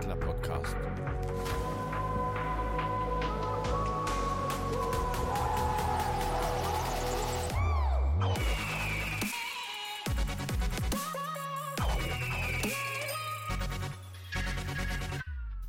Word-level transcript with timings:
Adler 0.00 0.16
Podcast. 0.16 0.76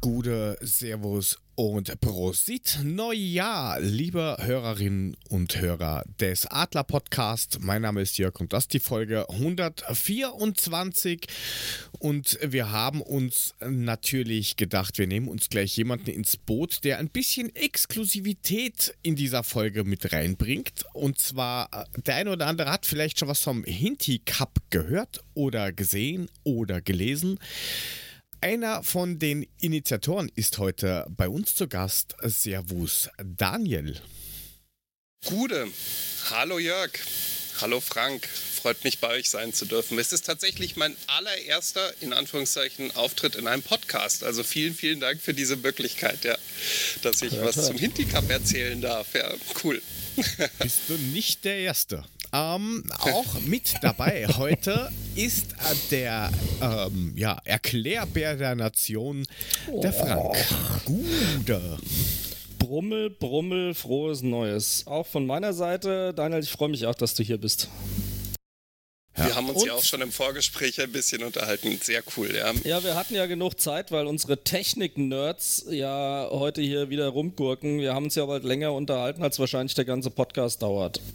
Gute 0.02 0.58
Servus 0.62 1.41
und 1.62 2.02
Prosit 2.02 2.80
Neujahr, 2.84 3.80
liebe 3.80 4.36
Hörerinnen 4.40 5.16
und 5.30 5.62
Hörer 5.62 6.04
des 6.20 6.48
Adler 6.48 6.84
Podcast. 6.84 7.60
Mein 7.62 7.84
Name 7.84 8.02
ist 8.02 8.18
Jörg 8.18 8.40
und 8.40 8.52
das 8.52 8.64
ist 8.64 8.74
die 8.74 8.80
Folge 8.80 9.30
124 9.30 11.28
und 12.00 12.40
wir 12.42 12.72
haben 12.72 13.04
uns 13.04 13.54
natürlich 13.64 14.56
gedacht, 14.56 14.98
wir 14.98 15.06
nehmen 15.06 15.28
uns 15.28 15.50
gleich 15.50 15.78
jemanden 15.78 16.10
ins 16.10 16.36
Boot, 16.36 16.84
der 16.84 16.98
ein 16.98 17.10
bisschen 17.10 17.56
Exklusivität 17.56 18.96
in 19.04 19.16
dieser 19.16 19.44
Folge 19.44 19.84
mit 19.84 20.12
reinbringt. 20.12 20.84
Und 20.94 21.20
zwar, 21.20 21.70
äh, 21.72 22.02
der 22.02 22.16
eine 22.16 22.32
oder 22.32 22.48
andere 22.48 22.72
hat 22.72 22.88
vielleicht 22.88 23.20
schon 23.20 23.28
was 23.28 23.44
vom 23.44 23.64
Hinti 23.66 24.18
Cup 24.26 24.58
gehört 24.72 25.24
oder 25.36 25.72
gesehen 25.72 26.28
oder 26.44 26.82
gelesen. 26.82 27.38
Einer 28.44 28.82
von 28.82 29.20
den 29.20 29.46
Initiatoren 29.60 30.32
ist 30.34 30.58
heute 30.58 31.06
bei 31.10 31.30
uns 31.30 31.54
zu 31.54 31.68
Gast. 31.68 32.16
Servus, 32.24 33.08
Daniel. 33.24 34.02
Gude. 35.24 35.68
Hallo 36.32 36.58
Jörg. 36.58 36.90
Hallo 37.62 37.80
Frank. 37.80 38.28
Freut 38.28 38.84
mich, 38.84 38.98
bei 38.98 39.10
euch 39.10 39.30
sein 39.30 39.54
zu 39.54 39.66
dürfen. 39.66 40.00
Es 40.00 40.12
ist 40.12 40.26
tatsächlich 40.26 40.76
mein 40.76 40.96
allererster, 41.06 41.94
in 42.02 42.14
Anführungszeichen, 42.14 42.90
Auftritt 42.96 43.36
in 43.36 43.46
einem 43.46 43.62
Podcast. 43.62 44.24
Also 44.24 44.42
vielen, 44.42 44.74
vielen 44.74 45.00
Dank 45.00 45.22
für 45.22 45.36
diese 45.36 45.58
Möglichkeit, 45.58 46.24
ja, 46.24 46.36
dass 47.04 47.22
ich 47.22 47.34
ja, 47.34 47.46
was 47.46 47.64
zum 47.68 47.78
Hinti 47.78 48.06
Cup 48.06 48.28
erzählen 48.28 48.82
darf. 48.82 49.14
Ja, 49.14 49.32
cool. 49.64 49.84
Bist 50.16 50.80
du 50.88 50.96
nicht 50.96 51.46
der 51.46 51.60
Erste? 51.60 52.06
Ähm, 52.34 52.84
auch 53.00 53.42
mit 53.42 53.74
dabei 53.82 54.26
heute 54.38 54.90
ist 55.16 55.52
äh, 55.54 55.76
der 55.92 56.32
ähm, 56.62 57.14
ja, 57.18 57.38
Erklärbär 57.44 58.38
der 58.38 58.56
Nation, 58.56 59.26
der 59.68 59.92
Frank. 59.92 60.38
Gude. 60.86 61.78
Brummel, 62.58 63.10
Brummel, 63.10 63.74
frohes 63.74 64.22
Neues. 64.22 64.88
Auch 64.88 65.08
von 65.08 65.26
meiner 65.26 65.52
Seite, 65.52 66.14
Daniel, 66.14 66.42
ich 66.42 66.52
freue 66.52 66.70
mich 66.70 66.86
auch, 66.86 66.96
dass 66.96 67.16
du 67.16 67.24
hier 67.24 67.38
bist. 67.38 67.68
Ja. 69.18 69.26
Wir 69.26 69.36
haben 69.36 69.50
uns 69.50 69.62
Und? 69.62 69.68
ja 69.68 69.74
auch 69.74 69.84
schon 69.84 70.00
im 70.00 70.12
Vorgespräch 70.12 70.82
ein 70.82 70.92
bisschen 70.92 71.24
unterhalten. 71.24 71.78
Sehr 71.84 72.02
cool, 72.16 72.34
ja. 72.34 72.54
Ja, 72.64 72.82
wir 72.82 72.96
hatten 72.96 73.14
ja 73.14 73.26
genug 73.26 73.60
Zeit, 73.60 73.92
weil 73.92 74.08
unsere 74.08 74.42
Technik-Nerds 74.42 75.66
ja 75.70 76.30
heute 76.32 76.62
hier 76.62 76.90
wieder 76.90 77.10
rumgurken. 77.10 77.80
Wir 77.80 77.94
haben 77.94 78.06
uns 78.06 78.16
ja 78.16 78.26
bald 78.26 78.46
länger 78.46 78.72
unterhalten, 78.72 79.22
als 79.22 79.38
wahrscheinlich 79.38 79.76
der 79.76 79.86
ganze 79.86 80.12
Podcast 80.12 80.62
dauert. 80.62 81.02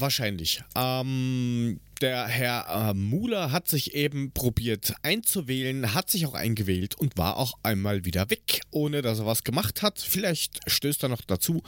Wahrscheinlich. 0.00 0.62
Ähm, 0.74 1.80
der 2.00 2.26
Herr 2.26 2.90
äh, 2.90 2.94
Muller 2.94 3.52
hat 3.52 3.68
sich 3.68 3.94
eben 3.94 4.32
probiert 4.32 4.94
einzuwählen, 5.02 5.94
hat 5.94 6.10
sich 6.10 6.26
auch 6.26 6.34
eingewählt 6.34 6.94
und 6.94 7.16
war 7.16 7.36
auch 7.36 7.54
einmal 7.62 8.04
wieder 8.04 8.28
weg, 8.30 8.60
ohne 8.70 9.02
dass 9.02 9.20
er 9.20 9.26
was 9.26 9.44
gemacht 9.44 9.82
hat. 9.82 10.00
Vielleicht 10.00 10.60
stößt 10.70 11.04
er 11.04 11.08
noch 11.08 11.22
dazu. 11.22 11.62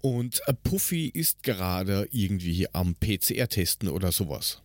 Und 0.00 0.40
äh, 0.46 0.54
Puffy 0.54 1.06
ist 1.06 1.42
gerade 1.42 2.08
irgendwie 2.10 2.72
am 2.72 2.94
PCR 2.94 3.48
testen 3.48 3.88
oder 3.88 4.12
sowas. 4.12 4.60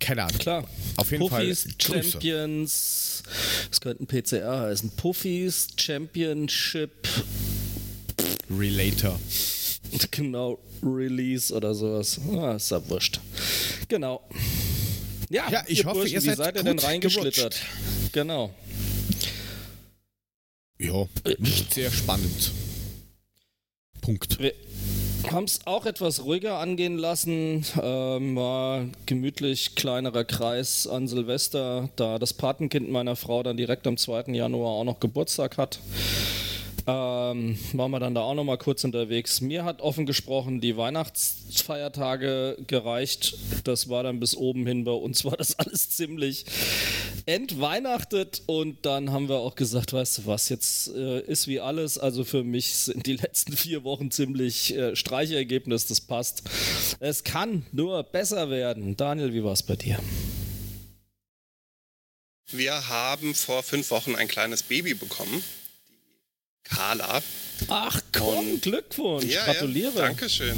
Keine 0.00 0.24
Ahnung. 0.24 0.38
Klar. 0.38 0.68
Auf 0.96 1.10
jeden 1.10 1.28
Puffys, 1.28 1.62
Fall. 1.62 1.72
Grüße. 1.78 2.10
Champions. 2.12 3.22
Es 3.70 3.80
könnten 3.80 4.06
PCR 4.06 4.60
heißen. 4.60 4.90
Puffys 4.96 5.68
Championship. 5.76 7.06
Relator. 8.50 9.20
Genau, 10.10 10.58
Release 10.82 11.54
oder 11.54 11.74
sowas. 11.74 12.20
Ah, 12.32 12.56
ist 12.56 12.70
ja 12.70 12.88
wurscht. 12.88 13.20
Genau. 13.88 14.22
Ja, 15.28 15.48
ja 15.50 15.64
ich 15.66 15.84
hoffe, 15.84 16.00
Burschen, 16.00 16.14
ihr 16.14 16.20
seid, 16.20 16.36
seid 16.36 16.56
ihr 16.56 16.64
denn 16.64 16.78
reingeschlittert? 16.78 17.54
Gerutscht. 17.54 18.12
Genau. 18.12 18.50
Ja, 20.78 21.06
nicht 21.38 21.74
sehr 21.74 21.90
spannend. 21.90 22.52
Punkt. 24.00 24.38
Wir 24.40 24.54
haben 25.30 25.44
es 25.44 25.60
auch 25.66 25.84
etwas 25.84 26.24
ruhiger 26.24 26.58
angehen 26.58 26.96
lassen. 26.96 27.64
Ähm, 27.80 28.34
war 28.34 28.86
gemütlich 29.04 29.74
kleinerer 29.74 30.24
Kreis 30.24 30.86
an 30.86 31.06
Silvester, 31.06 31.90
da 31.96 32.18
das 32.18 32.32
Patenkind 32.32 32.90
meiner 32.90 33.14
Frau 33.14 33.42
dann 33.42 33.58
direkt 33.58 33.86
am 33.86 33.98
2. 33.98 34.32
Januar 34.32 34.72
auch 34.72 34.84
noch 34.84 35.00
Geburtstag 35.00 35.58
hat. 35.58 35.80
Ähm, 36.90 37.58
waren 37.72 37.90
wir 37.90 38.00
dann 38.00 38.14
da 38.14 38.22
auch 38.22 38.34
noch 38.34 38.44
mal 38.44 38.58
kurz 38.58 38.82
unterwegs. 38.84 39.40
Mir 39.40 39.64
hat 39.64 39.80
offen 39.80 40.06
gesprochen 40.06 40.60
die 40.60 40.76
Weihnachtsfeiertage 40.76 42.56
gereicht. 42.66 43.36
Das 43.64 43.88
war 43.88 44.02
dann 44.02 44.18
bis 44.18 44.36
oben 44.36 44.66
hin 44.66 44.84
bei 44.84 44.92
uns 44.92 45.24
war 45.24 45.36
das 45.36 45.58
alles 45.58 45.90
ziemlich 45.90 46.46
entweihnachtet 47.26 48.42
und 48.46 48.84
dann 48.86 49.12
haben 49.12 49.28
wir 49.28 49.36
auch 49.36 49.54
gesagt, 49.54 49.92
weißt 49.92 50.18
du 50.18 50.26
was, 50.26 50.48
jetzt 50.48 50.88
äh, 50.88 51.20
ist 51.20 51.46
wie 51.46 51.60
alles. 51.60 51.98
Also 51.98 52.24
für 52.24 52.42
mich 52.42 52.74
sind 52.74 53.06
die 53.06 53.16
letzten 53.16 53.56
vier 53.56 53.84
Wochen 53.84 54.10
ziemlich 54.10 54.74
äh, 54.74 54.96
Streichergebnis, 54.96 55.86
das 55.86 56.00
passt. 56.00 56.42
Es 56.98 57.22
kann 57.24 57.66
nur 57.72 58.02
besser 58.02 58.50
werden. 58.50 58.96
Daniel, 58.96 59.32
wie 59.32 59.44
war 59.44 59.52
es 59.52 59.62
bei 59.62 59.76
dir? 59.76 59.98
Wir 62.52 62.88
haben 62.88 63.34
vor 63.34 63.62
fünf 63.62 63.90
Wochen 63.90 64.16
ein 64.16 64.26
kleines 64.26 64.64
Baby 64.64 64.94
bekommen. 64.94 65.44
Carla. 66.64 67.22
Ach 67.68 68.00
komm, 68.12 68.52
und, 68.52 68.62
Glückwunsch, 68.62 69.24
ja, 69.24 69.44
gratuliere. 69.44 69.94
Ja, 69.94 70.00
Dankeschön. 70.02 70.56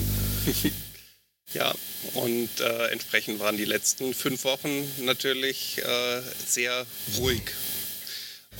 ja, 1.52 1.74
und 2.14 2.60
äh, 2.60 2.86
entsprechend 2.88 3.40
waren 3.40 3.56
die 3.56 3.64
letzten 3.64 4.14
fünf 4.14 4.44
Wochen 4.44 4.70
natürlich 5.04 5.78
äh, 5.78 6.22
sehr 6.46 6.86
ruhig. 7.18 7.42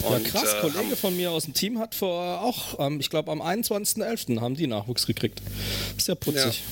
Und, 0.03 0.25
ja, 0.25 0.31
krass, 0.31 0.55
äh, 0.55 0.61
Kollege 0.61 0.97
von 0.97 1.17
mir 1.17 1.31
aus 1.31 1.45
dem 1.45 1.55
Team 1.55 1.79
hat 1.79 1.95
vor 1.95 2.41
auch, 2.41 2.79
ähm, 2.81 2.99
ich 3.01 3.11
glaube 3.11 3.31
am 3.31 3.43
21.11. 3.43 4.41
haben 4.41 4.57
die 4.57 4.67
Nachwuchs 4.67 5.07
gekriegt. 5.07 5.43
Ist 5.97 6.09
ja 6.09 6.15
putzig. 6.15 6.63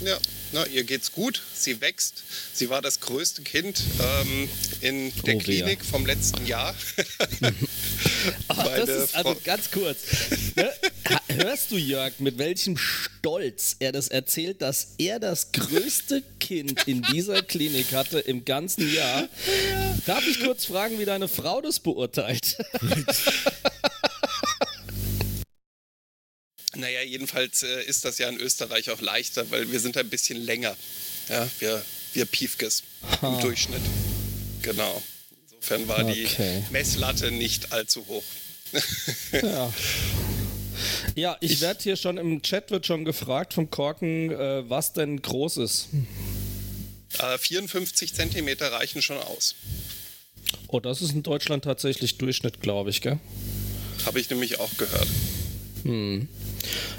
Ja, 0.00 0.10
ja. 0.10 0.18
Na, 0.56 0.64
ihr 0.68 0.84
geht's 0.84 1.12
gut, 1.12 1.42
sie 1.52 1.82
wächst. 1.82 2.22
Sie 2.54 2.70
war 2.70 2.80
das 2.80 3.00
größte 3.00 3.42
Kind 3.42 3.82
ähm, 4.00 4.48
in 4.80 5.12
der 5.26 5.36
oh, 5.36 5.38
Klinik 5.38 5.80
ja. 5.80 5.84
vom 5.84 6.06
letzten 6.06 6.46
Jahr. 6.46 6.74
oh, 8.48 8.54
das 8.74 8.88
ist 8.88 9.14
also 9.14 9.36
ganz 9.44 9.70
kurz. 9.70 9.98
Ne? 10.54 10.72
Hörst 11.28 11.72
du, 11.72 11.76
Jörg, 11.76 12.14
mit 12.20 12.38
welchem 12.38 12.78
Stolz 12.78 13.76
er 13.80 13.92
das 13.92 14.08
erzählt, 14.08 14.62
dass 14.62 14.94
er 14.96 15.20
das 15.20 15.52
größte 15.52 16.22
Kind 16.40 16.88
in 16.88 17.02
dieser 17.02 17.42
Klinik 17.42 17.92
hatte 17.92 18.20
im 18.20 18.46
ganzen 18.46 18.90
Jahr? 18.90 19.28
Darf 20.06 20.26
ich 20.26 20.40
kurz 20.42 20.64
fragen, 20.64 20.98
wie 20.98 21.04
deine 21.04 21.28
Frau 21.28 21.60
das 21.60 21.80
beurteilt? 21.80 22.56
Naja, 26.76 27.02
jedenfalls 27.02 27.62
äh, 27.62 27.84
ist 27.84 28.04
das 28.04 28.18
ja 28.18 28.28
in 28.28 28.38
Österreich 28.38 28.90
auch 28.90 29.00
leichter, 29.00 29.50
weil 29.50 29.70
wir 29.70 29.80
sind 29.80 29.96
ein 29.96 30.08
bisschen 30.08 30.36
länger. 30.36 30.76
Ja, 31.28 31.48
wir, 31.58 31.84
wir 32.12 32.26
Piefkes 32.26 32.82
ha. 33.20 33.34
im 33.34 33.40
Durchschnitt. 33.40 33.82
Genau. 34.62 35.02
Insofern 35.50 35.88
war 35.88 36.04
okay. 36.04 36.28
die 36.38 36.72
Messlatte 36.72 37.30
nicht 37.30 37.72
allzu 37.72 38.06
hoch. 38.06 38.24
ja. 39.32 39.72
Ja, 41.14 41.36
ich, 41.40 41.52
ich 41.52 41.60
werde 41.60 41.82
hier 41.82 41.96
schon 41.96 42.18
im 42.18 42.42
Chat 42.42 42.70
wird 42.70 42.86
schon 42.86 43.04
gefragt 43.04 43.54
vom 43.54 43.70
Korken, 43.70 44.30
äh, 44.30 44.68
was 44.68 44.92
denn 44.92 45.22
groß 45.22 45.56
ist. 45.58 45.88
Äh, 47.18 47.38
54 47.38 48.12
Zentimeter 48.12 48.70
reichen 48.72 49.00
schon 49.00 49.18
aus. 49.18 49.54
Oh, 50.68 50.80
das 50.80 51.00
ist 51.00 51.12
in 51.12 51.22
Deutschland 51.22 51.64
tatsächlich 51.64 52.18
Durchschnitt, 52.18 52.60
glaube 52.60 52.90
ich, 52.90 53.00
gell? 53.00 53.18
Habe 54.04 54.20
ich 54.20 54.28
nämlich 54.28 54.60
auch 54.60 54.76
gehört. 54.76 55.08
Hm. 55.84 56.28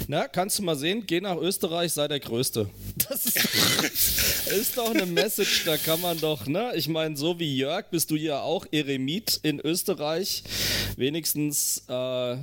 Na, 0.06 0.28
kannst 0.28 0.58
du 0.58 0.62
mal 0.62 0.76
sehen, 0.76 1.04
geh 1.06 1.20
nach 1.20 1.36
Österreich, 1.36 1.92
sei 1.92 2.08
der 2.08 2.20
Größte. 2.20 2.68
Das 3.08 3.24
ist, 3.24 4.48
ist 4.48 4.76
doch 4.76 4.90
eine 4.90 5.06
Message, 5.06 5.64
da 5.64 5.76
kann 5.76 6.00
man 6.00 6.20
doch, 6.20 6.46
ne? 6.46 6.72
Ich 6.74 6.88
meine, 6.88 7.16
so 7.16 7.38
wie 7.38 7.56
Jörg 7.56 7.86
bist 7.90 8.10
du 8.10 8.16
ja 8.16 8.42
auch 8.42 8.66
Eremit 8.70 9.40
in 9.42 9.60
Österreich. 9.60 10.42
Wenigstens 10.96 11.84
äh, 11.88 12.36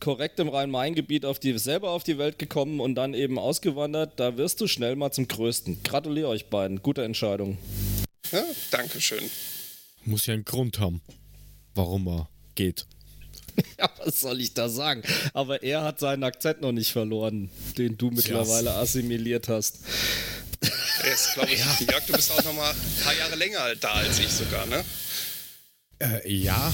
korrekt 0.00 0.40
im 0.40 0.48
Rhein-Main-Gebiet 0.48 1.24
auf 1.24 1.38
die, 1.38 1.58
selber 1.58 1.90
auf 1.90 2.04
die 2.04 2.16
Welt 2.16 2.38
gekommen 2.38 2.80
und 2.80 2.94
dann 2.94 3.12
eben 3.12 3.38
ausgewandert. 3.38 4.18
Da 4.18 4.36
wirst 4.36 4.60
du 4.60 4.66
schnell 4.66 4.96
mal 4.96 5.10
zum 5.10 5.28
Größten. 5.28 5.82
Gratuliere 5.82 6.28
euch 6.28 6.46
beiden. 6.46 6.82
Gute 6.82 7.04
Entscheidung. 7.04 7.58
Ja, 8.32 8.44
Dankeschön. 8.70 9.24
Muss 10.04 10.26
ja 10.26 10.34
einen 10.34 10.44
Grund 10.44 10.78
haben, 10.78 11.02
warum 11.74 12.06
er 12.08 12.28
geht. 12.54 12.86
ja, 13.78 13.90
was 14.04 14.20
soll 14.20 14.40
ich 14.40 14.54
da 14.54 14.68
sagen? 14.68 15.02
Aber 15.32 15.62
er 15.62 15.82
hat 15.82 16.00
seinen 16.00 16.24
Akzent 16.24 16.60
noch 16.60 16.72
nicht 16.72 16.92
verloren, 16.92 17.50
den 17.76 17.96
du 17.96 18.10
mittlerweile 18.10 18.72
assimiliert 18.74 19.48
hast. 19.48 19.80
Er 21.02 21.12
ist, 21.12 21.34
glaube 21.34 21.52
ich, 21.52 21.58
ja. 21.80 21.92
Jörg, 21.92 22.06
du 22.06 22.12
bist 22.12 22.32
auch 22.32 22.44
noch 22.44 22.54
mal 22.54 22.70
ein 22.70 23.04
paar 23.04 23.14
Jahre 23.14 23.36
länger 23.36 23.74
da 23.76 23.92
als 23.92 24.18
ich 24.18 24.28
sogar, 24.28 24.66
ne? 24.66 24.84
Äh, 26.00 26.32
ja, 26.32 26.72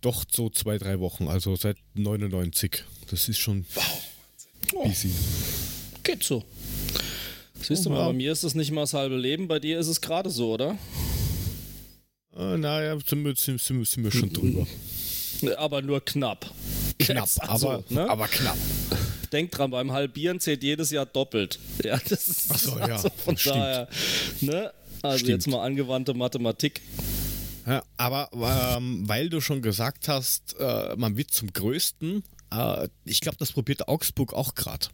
doch 0.00 0.24
so 0.30 0.48
zwei, 0.48 0.78
drei 0.78 1.00
Wochen, 1.00 1.26
also 1.26 1.56
seit 1.56 1.76
99. 1.94 2.84
Das 3.10 3.28
ist 3.28 3.38
schon 3.38 3.66
wow. 3.74 4.84
busy. 4.84 5.10
Oh. 5.10 5.98
Geht 6.04 6.22
so. 6.22 6.44
Siehst 7.60 7.86
oh, 7.86 7.90
du 7.90 7.90
mal, 7.90 8.06
bei 8.06 8.12
mir 8.12 8.30
ist 8.30 8.44
es 8.44 8.54
nicht 8.54 8.70
mal 8.70 8.82
das 8.82 8.94
halbe 8.94 9.16
Leben, 9.16 9.48
bei 9.48 9.58
dir 9.58 9.78
ist 9.80 9.88
es 9.88 10.00
gerade 10.00 10.30
so, 10.30 10.52
oder? 10.52 10.78
Äh, 12.36 12.56
naja, 12.58 12.96
sind 13.04 13.24
wir, 13.24 13.34
sind, 13.34 13.60
sind, 13.60 13.86
sind 13.86 14.04
wir 14.04 14.12
schon 14.12 14.32
drüber. 14.32 14.66
Aber 15.56 15.82
nur 15.82 16.04
knapp. 16.04 16.50
Knapp, 16.98 17.28
also, 17.38 17.70
aber, 17.70 17.84
ne? 17.88 18.08
aber 18.08 18.28
knapp. 18.28 18.56
Denk 19.32 19.50
dran, 19.50 19.70
beim 19.70 19.92
Halbieren 19.92 20.40
zählt 20.40 20.62
jedes 20.62 20.90
Jahr 20.90 21.06
doppelt. 21.06 21.58
Ja, 21.82 21.98
das 22.08 22.28
ist 22.28 22.50
Ach 22.50 22.58
so, 22.58 22.72
also 22.74 22.88
ja, 22.88 23.10
von 23.24 23.36
daher. 23.44 23.88
Ne? 24.40 24.72
Also 25.02 25.18
stimmt. 25.18 25.30
jetzt 25.30 25.48
mal 25.48 25.64
angewandte 25.64 26.14
Mathematik. 26.14 26.80
Ja, 27.66 27.82
aber 27.96 28.30
ähm, 28.76 29.08
weil 29.08 29.28
du 29.28 29.40
schon 29.40 29.62
gesagt 29.62 30.08
hast, 30.08 30.54
äh, 30.58 30.94
man 30.96 31.16
wird 31.16 31.30
zum 31.30 31.52
Größten, 31.52 32.22
äh, 32.52 32.88
ich 33.04 33.20
glaube, 33.20 33.38
das 33.38 33.52
probiert 33.52 33.88
Augsburg 33.88 34.34
auch 34.34 34.54
gerade. 34.54 34.88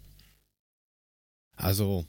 Also, 1.57 2.07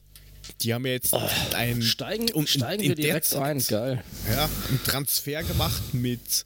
die 0.61 0.73
haben 0.73 0.85
ja 0.85 0.93
jetzt 0.93 1.13
oh, 1.13 1.21
ein. 1.53 1.81
Steigen, 1.81 2.31
um, 2.31 2.47
steigen 2.47 2.83
wir 2.83 2.95
direkt 2.95 3.35
rein, 3.35 3.59
geil. 3.67 4.03
Ja, 4.29 4.49
einen 4.69 4.83
Transfer 4.83 5.43
gemacht 5.43 5.93
mit 5.93 6.45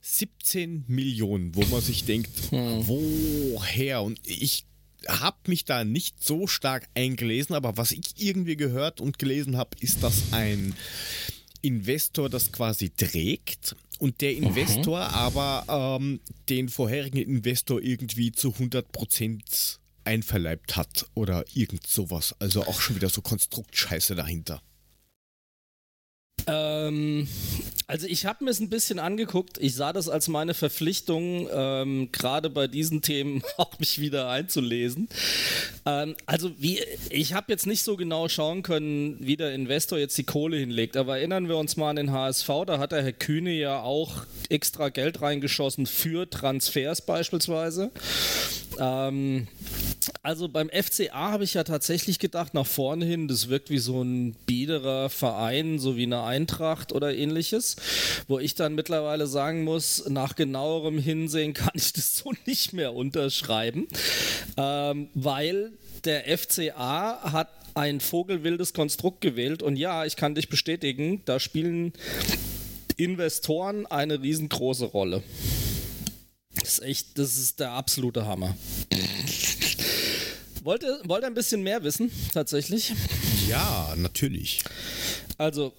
17 0.00 0.84
Millionen, 0.88 1.54
wo 1.54 1.62
man 1.66 1.80
sich 1.80 2.04
denkt, 2.04 2.30
hm. 2.50 2.86
woher? 2.86 4.02
Und 4.02 4.18
ich 4.24 4.64
habe 5.08 5.36
mich 5.46 5.64
da 5.64 5.84
nicht 5.84 6.22
so 6.22 6.46
stark 6.46 6.88
eingelesen, 6.94 7.54
aber 7.54 7.76
was 7.76 7.92
ich 7.92 8.14
irgendwie 8.16 8.56
gehört 8.56 9.00
und 9.00 9.18
gelesen 9.18 9.56
habe, 9.56 9.76
ist, 9.80 10.02
dass 10.02 10.32
ein 10.32 10.74
Investor 11.62 12.28
das 12.28 12.52
quasi 12.52 12.90
trägt 12.90 13.76
und 13.98 14.20
der 14.22 14.34
Investor 14.34 15.06
mhm. 15.06 15.14
aber 15.14 15.98
ähm, 16.00 16.20
den 16.48 16.68
vorherigen 16.68 17.18
Investor 17.18 17.82
irgendwie 17.82 18.32
zu 18.32 18.52
100 18.52 18.90
Prozent 18.92 19.78
einverleibt 20.04 20.76
hat 20.76 21.06
oder 21.14 21.44
irgend 21.54 21.86
sowas. 21.86 22.34
Also 22.38 22.62
auch 22.66 22.80
schon 22.80 22.96
wieder 22.96 23.10
so 23.10 23.20
Konstruktscheiße 23.20 24.14
dahinter. 24.14 24.62
Ähm, 26.46 27.28
also 27.90 28.06
ich 28.06 28.24
habe 28.24 28.44
mir 28.44 28.50
es 28.50 28.60
ein 28.60 28.70
bisschen 28.70 29.00
angeguckt. 29.00 29.58
Ich 29.58 29.74
sah 29.74 29.92
das 29.92 30.08
als 30.08 30.28
meine 30.28 30.54
Verpflichtung, 30.54 31.48
ähm, 31.52 32.08
gerade 32.12 32.48
bei 32.48 32.68
diesen 32.68 33.02
Themen 33.02 33.42
auch 33.56 33.78
mich 33.80 34.00
wieder 34.00 34.28
einzulesen. 34.28 35.08
Ähm, 35.86 36.14
also 36.24 36.52
wie, 36.58 36.78
ich 37.10 37.34
habe 37.34 37.50
jetzt 37.50 37.66
nicht 37.66 37.82
so 37.82 37.96
genau 37.96 38.28
schauen 38.28 38.62
können, 38.62 39.16
wie 39.18 39.36
der 39.36 39.54
Investor 39.54 39.98
jetzt 39.98 40.16
die 40.18 40.24
Kohle 40.24 40.56
hinlegt. 40.56 40.96
Aber 40.96 41.18
erinnern 41.18 41.48
wir 41.48 41.56
uns 41.56 41.76
mal 41.76 41.90
an 41.90 41.96
den 41.96 42.12
HSV. 42.12 42.48
Da 42.66 42.78
hat 42.78 42.92
der 42.92 43.02
Herr 43.02 43.12
Kühne 43.12 43.52
ja 43.52 43.80
auch 43.82 44.24
extra 44.48 44.88
Geld 44.88 45.20
reingeschossen 45.20 45.86
für 45.86 46.30
Transfers 46.30 47.00
beispielsweise. 47.02 47.90
Ähm, 48.78 49.48
also 50.22 50.48
beim 50.48 50.70
FCA 50.70 51.30
habe 51.30 51.44
ich 51.44 51.54
ja 51.54 51.64
tatsächlich 51.64 52.18
gedacht, 52.18 52.54
nach 52.54 52.66
vorne 52.66 53.04
hin, 53.04 53.28
das 53.28 53.48
wirkt 53.48 53.70
wie 53.70 53.78
so 53.78 54.02
ein 54.02 54.34
biederer 54.46 55.10
Verein, 55.10 55.78
so 55.78 55.96
wie 55.96 56.04
eine 56.04 56.22
Eintracht 56.22 56.92
oder 56.92 57.14
ähnliches, 57.14 57.76
wo 58.28 58.38
ich 58.38 58.54
dann 58.54 58.74
mittlerweile 58.74 59.26
sagen 59.26 59.64
muss, 59.64 60.08
nach 60.08 60.36
genauerem 60.36 60.98
Hinsehen 60.98 61.54
kann 61.54 61.72
ich 61.74 61.92
das 61.92 62.16
so 62.16 62.32
nicht 62.46 62.72
mehr 62.72 62.94
unterschreiben, 62.94 63.88
ähm, 64.56 65.08
weil 65.14 65.72
der 66.04 66.36
FCA 66.38 67.32
hat 67.32 67.48
ein 67.74 68.00
vogelwildes 68.00 68.72
Konstrukt 68.72 69.20
gewählt 69.20 69.62
und 69.62 69.76
ja, 69.76 70.04
ich 70.04 70.16
kann 70.16 70.34
dich 70.34 70.48
bestätigen, 70.48 71.22
da 71.24 71.38
spielen 71.38 71.92
Investoren 72.96 73.86
eine 73.86 74.20
riesengroße 74.20 74.86
Rolle. 74.86 75.22
Das 76.70 76.78
ist 76.78 76.84
echt, 76.84 77.18
das 77.18 77.36
ist 77.36 77.58
der 77.58 77.72
absolute 77.72 78.26
Hammer. 78.26 78.54
Wollt 80.62 80.84
ihr, 80.84 81.00
wollt 81.02 81.24
ihr 81.24 81.26
ein 81.26 81.34
bisschen 81.34 81.64
mehr 81.64 81.82
wissen, 81.82 82.12
tatsächlich? 82.32 82.92
Ja, 83.48 83.92
natürlich. 83.96 84.60
Also, 85.36 85.72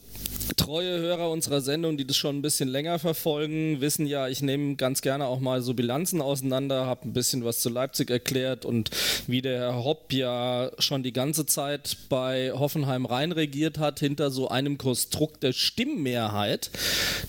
treue 0.58 1.00
Hörer 1.00 1.30
unserer 1.30 1.62
Sendung, 1.62 1.96
die 1.96 2.06
das 2.06 2.18
schon 2.18 2.40
ein 2.40 2.42
bisschen 2.42 2.68
länger 2.68 3.00
verfolgen, 3.00 3.80
wissen 3.80 4.06
ja, 4.06 4.28
ich 4.28 4.42
nehme 4.42 4.76
ganz 4.76 5.02
gerne 5.02 5.28
auch 5.28 5.40
mal 5.40 5.62
so 5.62 5.74
Bilanzen 5.74 6.20
auseinander, 6.20 6.88
habe 6.88 7.08
ein 7.08 7.14
bisschen 7.14 7.46
was 7.46 7.62
zu 7.62 7.70
Leipzig 7.70 8.10
erklärt 8.10 8.66
und 8.66 8.90
wie 9.28 9.42
der 9.42 9.60
Herr 9.60 9.84
Hopp 9.86 10.12
ja 10.12 10.72
schon 10.80 11.04
die 11.04 11.14
ganze 11.14 11.46
Zeit 11.46 11.96
bei 12.10 12.52
Hoffenheim 12.52 13.06
rein 13.06 13.32
regiert 13.32 13.78
hat, 13.78 14.02
hinter 14.02 14.30
so 14.30 14.50
einem 14.50 14.78
Konstrukt 14.78 15.42
der 15.42 15.54
Stimmmehrheit, 15.54 16.70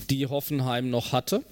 die 0.09 0.27
Hoffenheim 0.27 0.89
noch 0.89 1.13
hatte. 1.13 1.43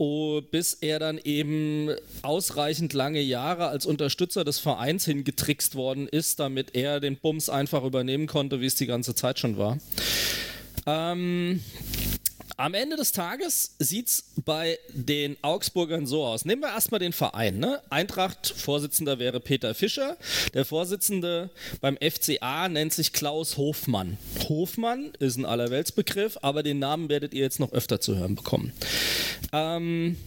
Oh, 0.00 0.40
bis 0.40 0.74
er 0.74 1.00
dann 1.00 1.18
eben 1.24 1.90
ausreichend 2.22 2.92
lange 2.92 3.20
Jahre 3.20 3.66
als 3.66 3.84
Unterstützer 3.84 4.44
des 4.44 4.60
Vereins 4.60 5.04
hingetrickst 5.04 5.74
worden 5.74 6.06
ist, 6.06 6.38
damit 6.38 6.76
er 6.76 7.00
den 7.00 7.16
Bums 7.16 7.48
einfach 7.48 7.82
übernehmen 7.82 8.28
konnte, 8.28 8.60
wie 8.60 8.66
es 8.66 8.76
die 8.76 8.86
ganze 8.86 9.16
Zeit 9.16 9.40
schon 9.40 9.58
war. 9.58 9.78
Ähm, 10.86 11.60
am 12.58 12.74
Ende 12.74 12.96
des 12.96 13.12
Tages 13.12 13.76
sieht 13.78 14.08
es 14.08 14.24
bei 14.44 14.78
den 14.92 15.36
Augsburgern 15.42 16.06
so 16.06 16.24
aus. 16.24 16.44
Nehmen 16.44 16.60
wir 16.60 16.70
erstmal 16.70 16.98
den 16.98 17.12
Verein. 17.12 17.60
Ne? 17.60 17.80
Eintracht, 17.88 18.48
Vorsitzender 18.48 19.20
wäre 19.20 19.38
Peter 19.38 19.76
Fischer. 19.76 20.16
Der 20.54 20.64
Vorsitzende 20.64 21.50
beim 21.80 21.96
FCA 21.96 22.68
nennt 22.68 22.92
sich 22.92 23.12
Klaus 23.12 23.56
Hofmann. 23.56 24.18
Hofmann 24.48 25.12
ist 25.20 25.36
ein 25.36 25.44
Allerweltsbegriff, 25.44 26.38
aber 26.42 26.64
den 26.64 26.80
Namen 26.80 27.08
werdet 27.08 27.32
ihr 27.32 27.42
jetzt 27.42 27.60
noch 27.60 27.72
öfter 27.72 28.00
zu 28.00 28.16
hören 28.16 28.34
bekommen. 28.34 28.72
Ähm, 29.52 30.18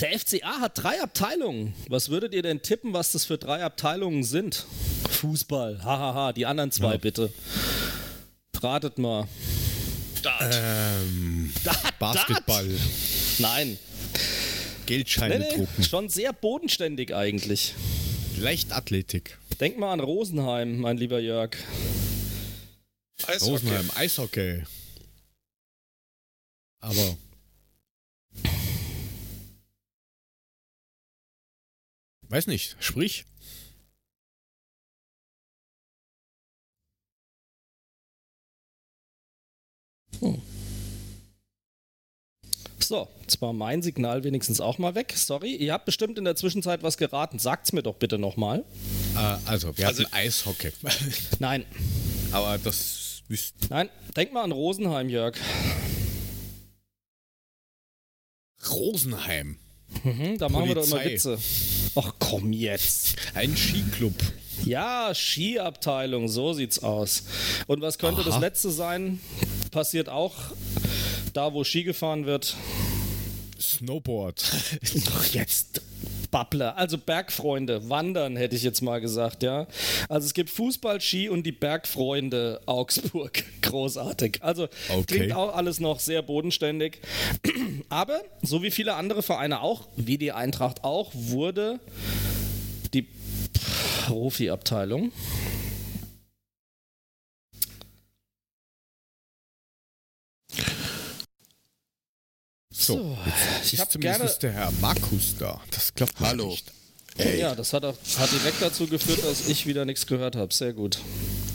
der 0.00 0.18
FCA 0.18 0.60
hat 0.60 0.82
drei 0.82 1.02
Abteilungen. 1.02 1.74
Was 1.86 2.08
würdet 2.08 2.32
ihr 2.32 2.42
denn 2.42 2.62
tippen, 2.62 2.94
was 2.94 3.12
das 3.12 3.26
für 3.26 3.36
drei 3.36 3.62
Abteilungen 3.62 4.24
sind? 4.24 4.64
Fußball, 5.10 5.84
hahaha, 5.84 6.32
die 6.32 6.46
anderen 6.46 6.70
zwei 6.70 6.92
ja. 6.92 6.96
bitte. 6.96 7.30
Ratet 8.62 8.96
mal. 8.96 9.28
Dart. 10.22 10.54
Ähm, 10.54 11.52
Dart, 11.64 11.98
Basketball. 11.98 12.68
Dart. 12.68 12.80
Nein. 13.38 13.78
Geldscheine 14.86 15.38
nee, 15.38 15.44
nee, 15.50 15.56
drucken. 15.56 15.82
Schon 15.82 16.08
sehr 16.08 16.32
bodenständig 16.32 17.14
eigentlich. 17.14 17.74
Leichtathletik. 18.38 19.38
Denk 19.60 19.78
mal 19.78 19.92
an 19.92 20.00
Rosenheim, 20.00 20.78
mein 20.78 20.96
lieber 20.96 21.20
Jörg. 21.20 21.56
Eishockey. 23.26 23.50
Rosenheim, 23.50 23.90
Eishockey. 23.94 24.62
Aber. 26.80 27.16
Weiß 32.28 32.46
nicht, 32.46 32.76
sprich. 32.80 33.24
Hm. 40.22 40.40
So, 42.78 43.08
jetzt 43.22 43.40
war 43.40 43.52
mein 43.52 43.80
Signal 43.80 44.24
wenigstens 44.24 44.60
auch 44.60 44.78
mal 44.78 44.94
weg. 44.94 45.12
Sorry, 45.16 45.54
ihr 45.54 45.72
habt 45.72 45.84
bestimmt 45.84 46.18
in 46.18 46.24
der 46.24 46.36
Zwischenzeit 46.36 46.82
was 46.82 46.96
geraten. 46.96 47.38
Sagt's 47.38 47.72
mir 47.72 47.82
doch 47.82 47.94
bitte 47.94 48.18
nochmal. 48.18 48.64
Äh, 49.14 49.36
also, 49.46 49.76
wir 49.76 49.86
also, 49.86 50.04
hatten 50.04 50.12
Eishockey. 50.12 50.72
Nein. 51.38 51.64
Aber 52.32 52.58
das 52.58 53.22
Nein, 53.70 53.88
denk 54.16 54.32
mal 54.32 54.42
an 54.42 54.52
Rosenheim, 54.52 55.08
Jörg. 55.08 55.36
Rosenheim. 58.70 59.58
Mhm, 60.04 60.38
da 60.38 60.48
machen 60.48 60.68
Polizei. 60.68 60.68
wir 60.68 60.74
doch 60.74 60.86
immer 60.88 61.04
Witze. 61.04 61.38
Ach 61.94 62.14
komm 62.18 62.52
jetzt. 62.52 63.16
Ein 63.34 63.56
Skiclub. 63.56 64.14
Ja, 64.64 65.12
Skiabteilung, 65.14 66.28
so 66.28 66.52
sieht's 66.52 66.82
aus. 66.82 67.24
Und 67.66 67.80
was 67.80 67.98
könnte 67.98 68.20
Aha. 68.20 68.30
das 68.30 68.40
letzte 68.40 68.70
sein? 68.70 69.20
Passiert 69.72 70.10
auch 70.10 70.34
da, 71.32 71.54
wo 71.54 71.64
Ski 71.64 71.82
gefahren 71.82 72.26
wird. 72.26 72.54
Snowboard. 73.58 74.44
Doch 75.06 75.24
jetzt. 75.26 75.80
Babbler, 76.30 76.78
also 76.78 76.96
Bergfreunde, 76.96 77.90
Wandern 77.90 78.36
hätte 78.36 78.56
ich 78.56 78.62
jetzt 78.62 78.80
mal 78.80 79.02
gesagt, 79.02 79.42
ja. 79.42 79.66
Also 80.08 80.26
es 80.26 80.32
gibt 80.32 80.48
Fußball, 80.48 80.98
Ski 81.00 81.28
und 81.28 81.44
die 81.44 81.52
Bergfreunde 81.52 82.60
Augsburg. 82.64 83.44
Großartig. 83.60 84.38
Also 84.42 84.68
okay. 84.88 85.04
klingt 85.06 85.32
auch 85.34 85.54
alles 85.54 85.78
noch 85.78 86.00
sehr 86.00 86.22
bodenständig. 86.22 87.00
Aber 87.90 88.22
so 88.40 88.62
wie 88.62 88.70
viele 88.70 88.94
andere 88.94 89.22
Vereine 89.22 89.60
auch, 89.60 89.88
wie 89.96 90.16
die 90.16 90.32
Eintracht 90.32 90.84
auch, 90.84 91.10
wurde 91.14 91.80
die 92.94 93.06
Profi-Abteilung. 94.06 95.12
So, 102.84 103.16
ich 103.70 103.78
habe 103.78 103.98
gerne 104.00 104.28
der 104.42 104.52
Herr 104.52 104.72
Markus 104.80 105.34
da. 105.38 105.60
Das 105.70 105.94
klappt 105.94 106.18
Hallo. 106.20 106.48
nicht. 106.48 106.64
Ey. 107.18 107.40
Ja, 107.40 107.54
das 107.54 107.72
hat, 107.74 107.84
auch, 107.84 107.94
hat 108.18 108.32
direkt 108.32 108.60
dazu 108.60 108.86
geführt, 108.86 109.20
dass 109.22 109.46
ich 109.46 109.66
wieder 109.66 109.84
nichts 109.84 110.06
gehört 110.06 110.34
habe. 110.34 110.52
Sehr 110.52 110.72
gut. 110.72 110.98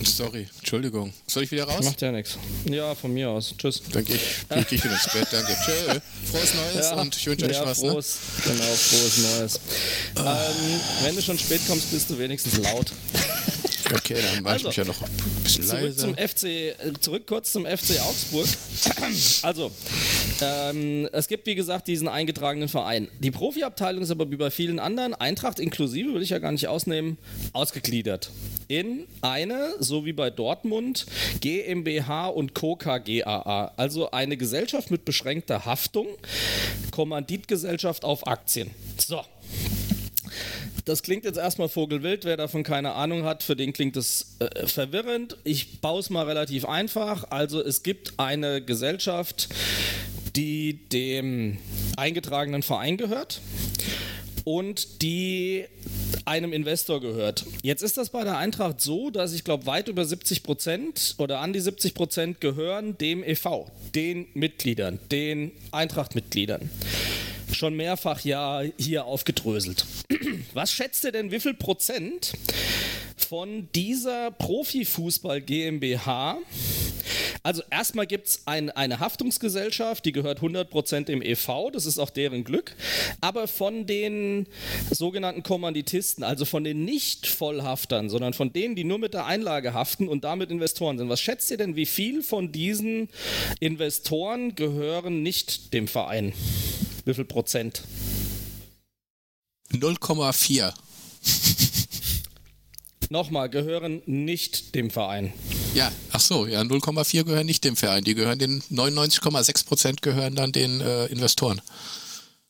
Sorry, 0.05 0.47
Entschuldigung. 0.59 1.11
Soll 1.25 1.43
ich 1.43 1.51
wieder 1.51 1.63
raus? 1.63 1.83
Macht 1.83 1.99
ja 2.01 2.11
nichts. 2.11 2.37
Ja, 2.65 2.93
von 2.93 3.11
mir 3.13 3.29
aus. 3.31 3.55
Tschüss. 3.57 3.81
Dann 3.91 4.05
gehe 4.05 4.15
ich, 4.17 4.21
geh 4.69 4.75
ich 4.75 4.83
wieder 4.83 4.93
ins 4.93 5.11
Bett. 5.11 5.27
Danke. 5.31 5.57
Tschö. 5.65 5.99
Frohes 6.31 6.53
Neues 6.53 6.85
Ja, 6.85 7.01
und 7.01 7.15
ich 7.15 7.25
wünsche 7.25 7.45
euch 7.47 7.51
ja, 7.53 7.65
was. 7.65 7.81
Ne? 7.81 7.89
frohes, 7.89 8.17
Genau, 8.43 8.63
frohes 8.63 9.17
Neues. 9.17 9.59
Ähm, 10.17 10.79
wenn 11.03 11.15
du 11.15 11.21
schon 11.23 11.39
spät 11.39 11.61
kommst, 11.67 11.89
bist 11.91 12.09
du 12.11 12.17
wenigstens 12.19 12.57
laut. 12.59 12.91
Okay, 13.95 14.17
dann 14.21 14.43
mache 14.43 14.53
Also, 14.55 14.69
ich 14.69 14.77
mich 14.77 14.85
ja 14.85 14.93
noch 14.93 15.01
ein 15.01 15.09
bisschen 15.43 15.63
Zurück 15.65 15.81
leiser. 15.81 15.97
zum 15.97 16.15
FC, 16.15 16.43
äh, 16.43 16.75
zurück 16.99 17.25
kurz 17.25 17.51
zum 17.53 17.65
FC 17.65 17.99
Augsburg. 18.01 18.47
Also, 19.41 19.71
ähm, 20.41 21.07
es 21.11 21.27
gibt 21.27 21.45
wie 21.47 21.55
gesagt 21.55 21.87
diesen 21.87 22.07
eingetragenen 22.07 22.69
Verein. 22.69 23.07
Die 23.19 23.31
Profiabteilung 23.31 24.03
ist 24.03 24.11
aber 24.11 24.29
wie 24.31 24.35
bei 24.35 24.51
vielen 24.51 24.79
anderen, 24.79 25.13
Eintracht 25.13 25.59
inklusive, 25.59 26.13
will 26.13 26.21
ich 26.21 26.29
ja 26.29 26.39
gar 26.39 26.51
nicht 26.51 26.67
ausnehmen, 26.67 27.17
ausgegliedert. 27.53 28.31
In 28.67 29.05
eine, 29.21 29.73
so 29.79 30.05
wie 30.05 30.13
bei 30.13 30.29
Dortmund, 30.29 31.05
GmbH 31.39 32.27
und 32.27 32.53
Co. 32.53 32.75
KGaA. 32.75 33.73
Also 33.77 34.11
eine 34.11 34.37
Gesellschaft 34.37 34.91
mit 34.91 35.05
beschränkter 35.05 35.65
Haftung, 35.65 36.07
Kommanditgesellschaft 36.91 38.03
auf 38.03 38.27
Aktien. 38.27 38.71
So. 38.97 39.21
Das 40.87 41.03
klingt 41.03 41.25
jetzt 41.25 41.37
erstmal 41.37 41.67
vogelwild. 41.67 42.23
Wer 42.23 42.37
davon 42.37 42.63
keine 42.63 42.93
Ahnung 42.93 43.25
hat, 43.25 43.43
für 43.43 43.57
den 43.57 43.73
klingt 43.73 43.97
es 43.97 44.37
äh, 44.39 44.65
verwirrend. 44.67 45.35
Ich 45.43 45.81
baue 45.81 45.99
es 45.99 46.09
mal 46.09 46.25
relativ 46.25 46.63
einfach. 46.63 47.29
Also 47.29 47.61
es 47.61 47.83
gibt 47.83 48.13
eine 48.17 48.61
Gesellschaft, 48.61 49.49
die 50.37 50.73
dem 50.91 51.57
eingetragenen 51.97 52.61
Verein 52.61 52.95
gehört 52.95 53.41
und 54.43 55.01
die 55.01 55.65
einem 56.25 56.53
Investor 56.53 57.01
gehört. 57.01 57.45
Jetzt 57.63 57.81
ist 57.81 57.97
das 57.97 58.09
bei 58.09 58.23
der 58.23 58.37
Eintracht 58.37 58.79
so, 58.79 59.09
dass 59.09 59.33
ich 59.33 59.43
glaube, 59.43 59.65
weit 59.65 59.87
über 59.87 60.05
70 60.05 60.43
Prozent 60.43 61.15
oder 61.17 61.39
an 61.39 61.53
die 61.53 61.59
70 61.59 61.93
Prozent 61.95 62.39
gehören 62.39 62.97
dem 62.97 63.23
e.V., 63.23 63.69
den 63.95 64.27
Mitgliedern, 64.35 64.99
den 65.11 65.51
Eintracht-Mitgliedern. 65.71 66.69
Schon 67.51 67.75
mehrfach 67.75 68.21
ja 68.21 68.61
hier 68.77 69.05
aufgedröselt. 69.05 69.85
Was 70.53 70.71
schätzt 70.71 71.03
ihr 71.03 71.11
denn, 71.11 71.31
wie 71.31 71.39
viel 71.39 71.53
Prozent 71.53 72.33
von 73.17 73.69
dieser 73.73 74.31
Profifußball 74.31 75.41
GmbH 75.41 76.37
also 77.43 77.63
erstmal 77.69 78.07
gibt 78.07 78.27
es 78.27 78.41
ein, 78.45 78.69
eine 78.71 78.99
Haftungsgesellschaft, 78.99 80.05
die 80.05 80.11
gehört 80.11 80.39
100% 80.39 81.05
dem 81.05 81.21
EV, 81.21 81.71
das 81.71 81.85
ist 81.85 81.97
auch 81.97 82.09
deren 82.09 82.43
Glück. 82.43 82.75
Aber 83.21 83.47
von 83.47 83.85
den 83.85 84.47
sogenannten 84.91 85.43
Kommanditisten, 85.43 86.23
also 86.23 86.45
von 86.45 86.63
den 86.63 86.85
Nicht-Vollhaftern, 86.85 88.09
sondern 88.09 88.33
von 88.33 88.51
denen, 88.53 88.75
die 88.75 88.83
nur 88.83 88.99
mit 88.99 89.13
der 89.13 89.25
Einlage 89.25 89.73
haften 89.73 90.07
und 90.07 90.23
damit 90.23 90.51
Investoren 90.51 90.97
sind, 90.97 91.09
was 91.09 91.21
schätzt 91.21 91.49
ihr 91.51 91.57
denn, 91.57 91.75
wie 91.75 91.85
viel 91.85 92.21
von 92.21 92.51
diesen 92.51 93.09
Investoren 93.59 94.55
gehören 94.55 95.23
nicht 95.23 95.73
dem 95.73 95.87
Verein? 95.87 96.33
Wie 97.05 97.13
viel 97.13 97.25
Prozent? 97.25 97.83
0,4. 99.71 100.73
Nochmal, 103.09 103.49
gehören 103.49 104.01
nicht 104.05 104.75
dem 104.75 104.89
Verein. 104.89 105.33
Ja, 105.73 105.91
ach 106.11 106.19
so, 106.19 106.45
ja, 106.45 106.61
0,4 106.61 107.23
gehören 107.23 107.45
nicht 107.45 107.63
dem 107.63 107.75
Verein. 107.75 108.03
Die 108.03 108.15
gehören 108.15 108.39
den 108.39 108.61
99,6 108.71 109.65
Prozent 109.65 110.01
gehören 110.01 110.35
dann 110.35 110.51
den 110.51 110.81
äh, 110.81 111.05
Investoren. 111.05 111.61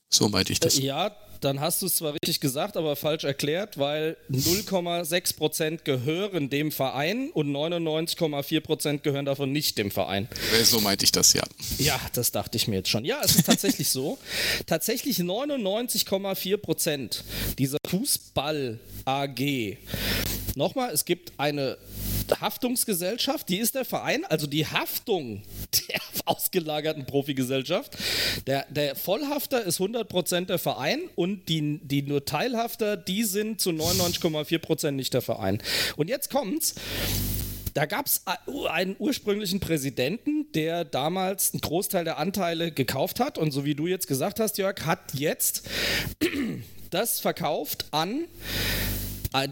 So 0.10 0.30
meinte 0.30 0.54
ich 0.54 0.60
das. 0.60 0.78
Ja, 0.78 1.16
dann 1.42 1.60
hast 1.60 1.82
du 1.82 1.86
es 1.86 1.96
zwar 1.96 2.14
richtig 2.14 2.40
gesagt, 2.40 2.78
aber 2.78 2.96
falsch 2.96 3.24
erklärt, 3.24 3.78
weil 3.78 4.18
0,6% 4.32 5.84
gehören 5.84 6.50
dem 6.50 6.72
Verein 6.72 7.30
und 7.32 7.52
99,4% 7.52 9.00
gehören 9.00 9.26
davon 9.26 9.52
nicht 9.52 9.78
dem 9.78 9.92
Verein. 9.92 10.28
Äh, 10.60 10.64
So 10.64 10.80
meinte 10.82 11.06
ich 11.06 11.12
das, 11.12 11.34
ja. 11.34 11.44
Ja, 11.78 12.00
das 12.14 12.32
dachte 12.32 12.58
ich 12.58 12.68
mir 12.68 12.78
jetzt 12.78 12.90
schon. 12.90 13.06
Ja, 13.06 13.22
es 13.24 13.36
ist 13.36 13.46
tatsächlich 13.46 13.90
so. 13.90 14.18
Tatsächlich 14.66 15.18
99,4% 15.20 17.20
dieser 17.58 17.78
Fußball 17.88 18.80
AG. 19.06 19.78
Nochmal, 20.58 20.92
es 20.92 21.06
gibt 21.06 21.34
eine 21.38 21.78
Haftungsgesellschaft, 22.42 23.48
die 23.48 23.58
ist 23.58 23.76
der 23.76 23.86
Verein, 23.86 24.26
also 24.26 24.48
die 24.48 24.66
Haftung 24.66 25.44
der 25.88 26.02
ausgelagerten 26.26 27.06
Profigesellschaft. 27.06 27.96
Der, 28.48 28.66
der 28.72 28.96
Vollhafter 28.96 29.64
ist 29.64 29.80
100% 29.80 30.46
der 30.46 30.58
Verein 30.58 31.02
und 31.14 31.48
die, 31.48 31.80
die 31.84 32.02
nur 32.02 32.26
Teilhafter, 32.26 32.98
die 32.98 33.24
sind 33.24 33.62
zu 33.62 33.70
99,4% 33.70 34.90
nicht 34.92 35.14
der 35.14 35.22
Verein. 35.22 35.62
Und 35.96 36.10
jetzt 36.10 36.32
kommt's. 36.32 36.74
Da 37.76 37.86
gab 37.86 38.08
es 38.08 38.24
einen 38.72 38.96
ursprünglichen 38.98 39.60
Präsidenten, 39.60 40.52
der 40.54 40.86
damals 40.86 41.54
einen 41.54 41.62
Großteil 41.62 42.04
der 42.04 42.18
Anteile 42.18 42.72
gekauft 42.72 43.20
hat 43.20 43.38
und 43.38 43.52
so 43.52 43.64
wie 43.64 43.76
du 43.76 43.86
jetzt 43.86 44.08
gesagt 44.08 44.40
hast, 44.40 44.58
Jörg, 44.58 44.88
hat 44.88 45.14
jetzt 45.14 45.70
das 46.90 47.20
verkauft 47.20 47.86
an 47.92 48.26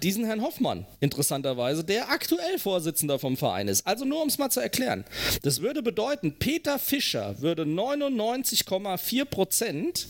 diesen 0.02 0.26
Herrn 0.26 0.42
Hoffmann, 0.42 0.86
interessanterweise, 1.00 1.84
der 1.84 2.10
aktuell 2.10 2.60
Vorsitzender 2.60 3.20
vom 3.20 3.38
Verein 3.38 3.68
ist. 3.68 3.86
Also 3.86 4.06
nur 4.06 4.22
um 4.22 4.28
es 4.28 4.38
mal 4.38 4.50
zu 4.50 4.60
erklären. 4.60 5.06
Das 5.44 5.62
würde 5.62 5.84
bedeuten, 5.84 6.36
Peter 6.40 6.80
Fischer 6.80 7.42
würde 7.42 7.64
99,4 7.64 9.26
Prozent 9.26 10.08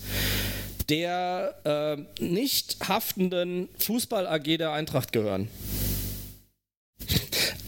der 0.89 2.05
äh, 2.19 2.23
nicht 2.23 2.77
haftenden 2.87 3.69
Fußball 3.79 4.27
AG 4.27 4.57
der 4.57 4.71
Eintracht 4.71 5.11
gehören. 5.11 5.49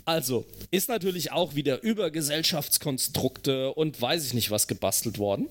Also, 0.06 0.46
ist 0.72 0.88
natürlich 0.88 1.32
auch 1.32 1.56
wieder 1.56 1.82
über 1.82 2.12
Gesellschaftskonstrukte 2.12 3.74
und 3.74 4.01
weiß 4.01 4.25
ich 4.25 4.34
nicht 4.34 4.51
was 4.51 4.68
gebastelt 4.68 5.18
worden. 5.18 5.50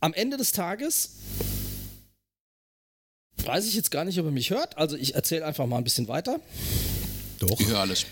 Am 0.00 0.14
Ende 0.14 0.36
des 0.36 0.52
Tages 0.52 1.16
weiß 3.44 3.66
ich 3.66 3.74
jetzt 3.74 3.90
gar 3.90 4.04
nicht, 4.04 4.18
ob 4.18 4.26
ihr 4.26 4.32
mich 4.32 4.50
hört. 4.50 4.76
Also, 4.78 4.96
ich 4.96 5.14
erzähle 5.14 5.44
einfach 5.44 5.66
mal 5.66 5.78
ein 5.78 5.84
bisschen 5.84 6.08
weiter. 6.08 6.40
Doch. 7.38 7.58
Ich 7.60 7.66
höre 7.66 7.80
alles. 7.80 8.06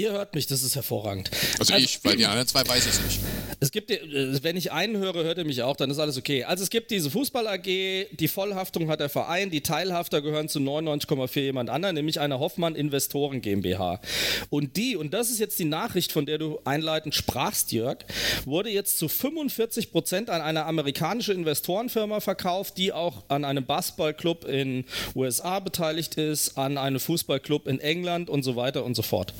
Ihr 0.00 0.12
hört 0.12 0.34
mich, 0.34 0.46
das 0.46 0.62
ist 0.62 0.76
hervorragend. 0.76 1.30
Also, 1.58 1.74
ich, 1.74 2.02
weil 2.04 2.16
die 2.16 2.24
anderen 2.24 2.46
zwei 2.46 2.66
weiß 2.66 2.86
ich 2.86 2.92
es 2.92 3.02
nicht. 3.02 3.20
Es 3.62 3.70
gibt, 3.70 3.90
äh, 3.90 4.42
wenn 4.42 4.56
ich 4.56 4.72
einen 4.72 4.96
höre, 4.96 5.22
hört 5.22 5.36
ihr 5.36 5.44
mich 5.44 5.62
auch, 5.62 5.76
dann 5.76 5.90
ist 5.90 5.98
alles 5.98 6.16
okay. 6.16 6.44
Also 6.44 6.62
es 6.62 6.70
gibt 6.70 6.90
diese 6.90 7.10
Fußball 7.10 7.46
AG, 7.46 7.64
die 7.64 8.28
Vollhaftung 8.28 8.88
hat 8.88 9.00
der 9.00 9.10
Verein, 9.10 9.50
die 9.50 9.60
Teilhafter 9.60 10.22
gehören 10.22 10.48
zu 10.48 10.58
99,4 10.58 11.40
jemand 11.40 11.68
anderen, 11.68 11.96
nämlich 11.96 12.18
einer 12.18 12.38
Hoffmann 12.38 12.74
Investoren 12.74 13.42
GmbH. 13.42 14.00
Und 14.48 14.78
die, 14.78 14.96
und 14.96 15.12
das 15.12 15.30
ist 15.30 15.38
jetzt 15.38 15.58
die 15.58 15.66
Nachricht, 15.66 16.12
von 16.12 16.24
der 16.24 16.38
du 16.38 16.58
einleitend 16.64 17.14
sprachst, 17.14 17.70
Jörg, 17.70 17.98
wurde 18.46 18.70
jetzt 18.70 18.98
zu 18.98 19.08
45 19.08 19.92
Prozent 19.92 20.30
an 20.30 20.40
eine 20.40 20.64
amerikanische 20.64 21.34
Investorenfirma 21.34 22.20
verkauft, 22.20 22.78
die 22.78 22.94
auch 22.94 23.24
an 23.28 23.44
einem 23.44 23.66
Basketballclub 23.66 24.44
in 24.44 24.86
USA 25.14 25.60
beteiligt 25.60 26.14
ist, 26.14 26.56
an 26.56 26.78
einen 26.78 26.98
Fußballclub 26.98 27.66
in 27.66 27.80
England 27.80 28.30
und 28.30 28.42
so 28.42 28.56
weiter 28.56 28.86
und 28.86 28.94
so 28.94 29.02
fort. 29.02 29.34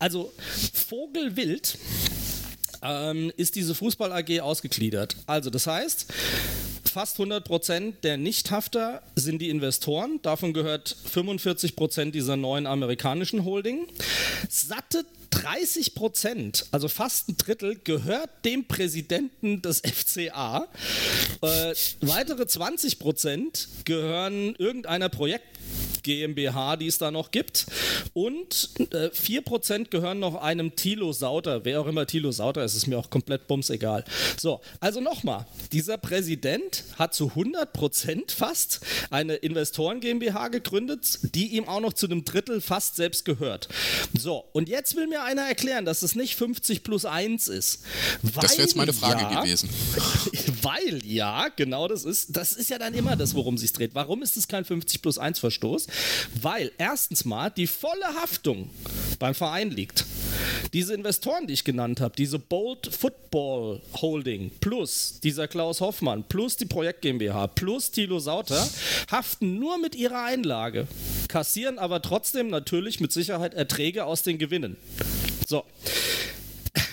Also 0.00 0.32
Vogelwild 0.88 1.78
ähm, 2.82 3.30
ist 3.36 3.54
diese 3.54 3.74
Fußball 3.74 4.12
AG 4.12 4.40
ausgegliedert. 4.40 5.14
Also 5.26 5.50
das 5.50 5.66
heißt, 5.66 6.06
fast 6.90 7.18
100% 7.18 7.92
der 8.02 8.16
Nichthafter 8.16 9.02
sind 9.14 9.40
die 9.42 9.50
Investoren. 9.50 10.18
Davon 10.22 10.54
gehört 10.54 10.96
45% 11.14 12.12
dieser 12.12 12.36
neuen 12.36 12.66
amerikanischen 12.66 13.44
Holding. 13.44 13.86
Satte 14.48 15.04
30 15.30 15.94
Prozent, 15.94 16.66
also 16.72 16.88
fast 16.88 17.28
ein 17.28 17.36
Drittel, 17.36 17.78
gehört 17.84 18.30
dem 18.44 18.64
Präsidenten 18.64 19.62
des 19.62 19.80
FCA. 19.80 20.66
Äh, 21.42 21.74
weitere 22.00 22.46
20 22.46 22.98
Prozent 22.98 23.68
gehören 23.84 24.54
irgendeiner 24.56 25.08
Projekt 25.08 25.59
GmbH, 26.02 26.76
die 26.76 26.86
es 26.86 26.98
da 26.98 27.10
noch 27.10 27.30
gibt. 27.30 27.66
Und 28.12 28.70
äh, 28.92 29.08
4% 29.08 29.88
gehören 29.90 30.18
noch 30.18 30.36
einem 30.36 30.76
Thilo 30.76 31.12
Sauter. 31.12 31.64
Wer 31.64 31.80
auch 31.80 31.86
immer 31.86 32.06
Thilo 32.06 32.32
Sauter 32.32 32.64
ist, 32.64 32.74
ist 32.74 32.86
mir 32.86 32.98
auch 32.98 33.10
komplett 33.10 33.46
bumsegal. 33.46 34.04
So, 34.38 34.60
also 34.80 35.00
nochmal. 35.00 35.46
Dieser 35.72 35.98
Präsident 35.98 36.84
hat 36.98 37.14
zu 37.14 37.28
100% 37.28 38.32
fast 38.32 38.80
eine 39.10 39.34
Investoren 39.36 40.00
GmbH 40.00 40.48
gegründet, 40.48 41.18
die 41.34 41.48
ihm 41.48 41.68
auch 41.68 41.80
noch 41.80 41.92
zu 41.92 42.06
einem 42.06 42.24
Drittel 42.24 42.60
fast 42.60 42.96
selbst 42.96 43.24
gehört. 43.24 43.68
So, 44.18 44.44
und 44.52 44.68
jetzt 44.68 44.96
will 44.96 45.06
mir 45.06 45.22
einer 45.22 45.42
erklären, 45.42 45.84
dass 45.84 46.02
es 46.02 46.14
nicht 46.14 46.36
50 46.36 46.82
plus 46.82 47.04
1 47.04 47.48
ist. 47.48 47.82
Das 48.22 48.52
wäre 48.52 48.62
jetzt 48.62 48.76
meine 48.76 48.92
Frage 48.92 49.22
ja, 49.22 49.42
gewesen. 49.42 49.68
Weil 50.62 51.04
ja, 51.04 51.48
genau 51.54 51.88
das 51.88 52.04
ist, 52.04 52.36
das 52.36 52.52
ist 52.52 52.70
ja 52.70 52.78
dann 52.78 52.94
immer 52.94 53.16
das, 53.16 53.34
worum 53.34 53.54
es 53.54 53.60
sich 53.60 53.72
dreht. 53.72 53.94
Warum 53.94 54.22
ist 54.22 54.36
es 54.36 54.48
kein 54.48 54.64
50 54.64 55.02
plus 55.02 55.18
1 55.18 55.38
Verstoß? 55.50 55.88
Weil 56.40 56.72
erstens 56.78 57.24
mal 57.24 57.50
die 57.50 57.66
volle 57.66 58.06
Haftung 58.20 58.70
beim 59.18 59.34
Verein 59.34 59.70
liegt. 59.70 60.06
Diese 60.72 60.94
Investoren, 60.94 61.46
die 61.46 61.54
ich 61.54 61.64
genannt 61.64 62.00
habe, 62.00 62.14
diese 62.16 62.38
Bold 62.38 62.86
Football 62.86 63.80
Holding 64.00 64.52
plus 64.60 65.20
dieser 65.20 65.48
Klaus 65.48 65.80
Hoffmann 65.80 66.24
plus 66.24 66.56
die 66.56 66.66
Projekt 66.66 67.02
GmbH 67.02 67.48
plus 67.48 67.90
Thilo 67.90 68.20
Sauter 68.20 68.68
haften 69.10 69.58
nur 69.58 69.78
mit 69.78 69.94
ihrer 69.94 70.24
Einlage. 70.24 70.86
kassieren 71.28 71.78
aber 71.78 72.00
trotzdem 72.02 72.48
natürlich 72.48 73.00
mit 73.00 73.12
Sicherheit 73.12 73.54
Erträge 73.54 74.04
aus 74.04 74.22
den 74.22 74.38
Gewinnen. 74.38 74.76
So. 75.46 75.64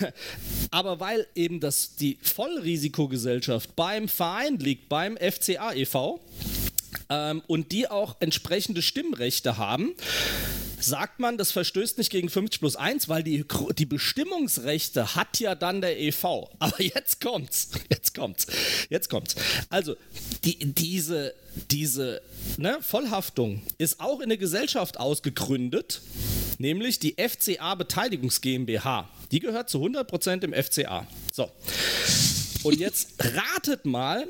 Aber 0.71 0.99
weil 0.99 1.27
eben 1.35 1.59
das, 1.59 1.95
die 1.95 2.17
Vollrisikogesellschaft 2.21 3.75
beim 3.75 4.07
Verein 4.07 4.57
liegt, 4.57 4.89
beim 4.89 5.17
FCA 5.17 5.73
e.V., 5.73 6.19
ähm, 7.09 7.41
und 7.47 7.71
die 7.71 7.89
auch 7.89 8.17
entsprechende 8.19 8.81
Stimmrechte 8.81 9.57
haben, 9.57 9.93
sagt 10.79 11.19
man, 11.19 11.37
das 11.37 11.51
verstößt 11.51 11.97
nicht 11.97 12.09
gegen 12.09 12.29
50 12.29 12.59
plus 12.59 12.75
1, 12.75 13.09
weil 13.09 13.23
die, 13.23 13.45
die 13.77 13.85
Bestimmungsrechte 13.85 15.15
hat 15.15 15.39
ja 15.39 15.55
dann 15.55 15.81
der 15.81 15.99
EV. 15.99 16.49
Aber 16.59 16.81
jetzt 16.81 17.21
kommt's. 17.21 17.69
Jetzt 17.89 18.13
kommt's. 18.13 18.47
Jetzt 18.89 19.09
kommt's. 19.09 19.35
Also, 19.69 19.95
die, 20.43 20.57
diese, 20.73 21.33
diese 21.71 22.21
ne, 22.57 22.77
Vollhaftung 22.81 23.61
ist 23.77 23.99
auch 23.99 24.19
in 24.19 24.25
eine 24.25 24.37
Gesellschaft 24.37 24.99
ausgegründet, 24.99 26.01
nämlich 26.57 26.99
die 26.99 27.15
FCA 27.17 27.75
Beteiligungs 27.75 28.41
GmbH. 28.41 29.09
Die 29.31 29.39
gehört 29.39 29.69
zu 29.69 29.83
100% 29.83 30.43
im 30.43 30.53
FCA. 30.53 31.07
So. 31.33 31.49
Und 32.63 32.79
jetzt 32.79 33.09
ratet 33.19 33.85
mal, 33.85 34.27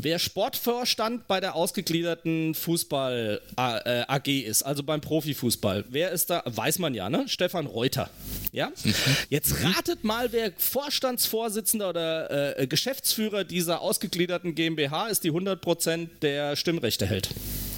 wer 0.00 0.18
Sportvorstand 0.18 1.26
bei 1.26 1.40
der 1.40 1.54
ausgegliederten 1.54 2.54
Fußball 2.54 3.40
AG 3.56 4.26
äh, 4.26 4.40
ist, 4.40 4.62
also 4.62 4.82
beim 4.82 5.00
Profifußball. 5.00 5.84
Wer 5.88 6.10
ist 6.10 6.30
da? 6.30 6.42
Weiß 6.46 6.78
man 6.78 6.94
ja, 6.94 7.10
ne? 7.10 7.24
Stefan 7.28 7.66
Reuter. 7.66 8.10
Ja? 8.52 8.72
Mhm. 8.84 8.94
Jetzt 9.28 9.62
ratet 9.62 10.04
mal, 10.04 10.32
wer 10.32 10.52
Vorstandsvorsitzender 10.56 11.90
oder 11.90 12.58
äh, 12.58 12.66
Geschäftsführer 12.66 13.44
dieser 13.44 13.80
ausgegliederten 13.80 14.54
GmbH 14.54 15.08
ist, 15.08 15.24
die 15.24 15.32
100% 15.32 16.08
der 16.22 16.56
Stimmrechte 16.56 17.06
hält. 17.06 17.30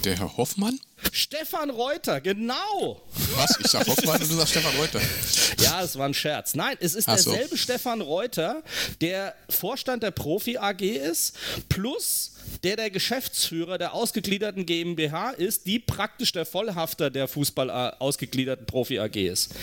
Der 0.03 0.19
Herr 0.19 0.35
Hoffmann? 0.35 0.79
Stefan 1.13 1.69
Reuter, 1.69 2.19
genau. 2.19 3.01
Was? 3.35 3.57
Ich 3.59 3.67
sag 3.67 3.87
Hoffmann 3.87 4.21
und 4.21 4.29
du 4.29 4.35
sagst 4.35 4.51
Stefan 4.51 4.75
Reuter. 4.75 4.99
Ja, 5.59 5.81
es 5.81 5.97
war 5.97 6.07
ein 6.07 6.13
Scherz. 6.13 6.55
Nein, 6.55 6.75
es 6.81 6.93
ist 6.93 7.07
Ach 7.07 7.13
derselbe 7.13 7.51
so. 7.51 7.55
Stefan 7.55 8.01
Reuter, 8.01 8.63
der 8.99 9.33
Vorstand 9.49 10.03
der 10.03 10.11
Profi 10.11 10.57
AG 10.57 10.81
ist, 10.81 11.37
plus 11.69 12.32
der 12.63 12.77
der 12.77 12.89
Geschäftsführer 12.89 13.77
der 13.77 13.93
ausgegliederten 13.93 14.65
GmbH 14.65 15.31
ist, 15.31 15.65
die 15.65 15.79
praktisch 15.79 16.31
der 16.31 16.45
Vollhafter 16.45 17.09
der 17.09 17.27
Fußball 17.27 17.69
äh, 17.69 17.91
ausgegliederten 17.99 18.65
Profi 18.65 18.99
AG 18.99 19.15
ist. 19.15 19.53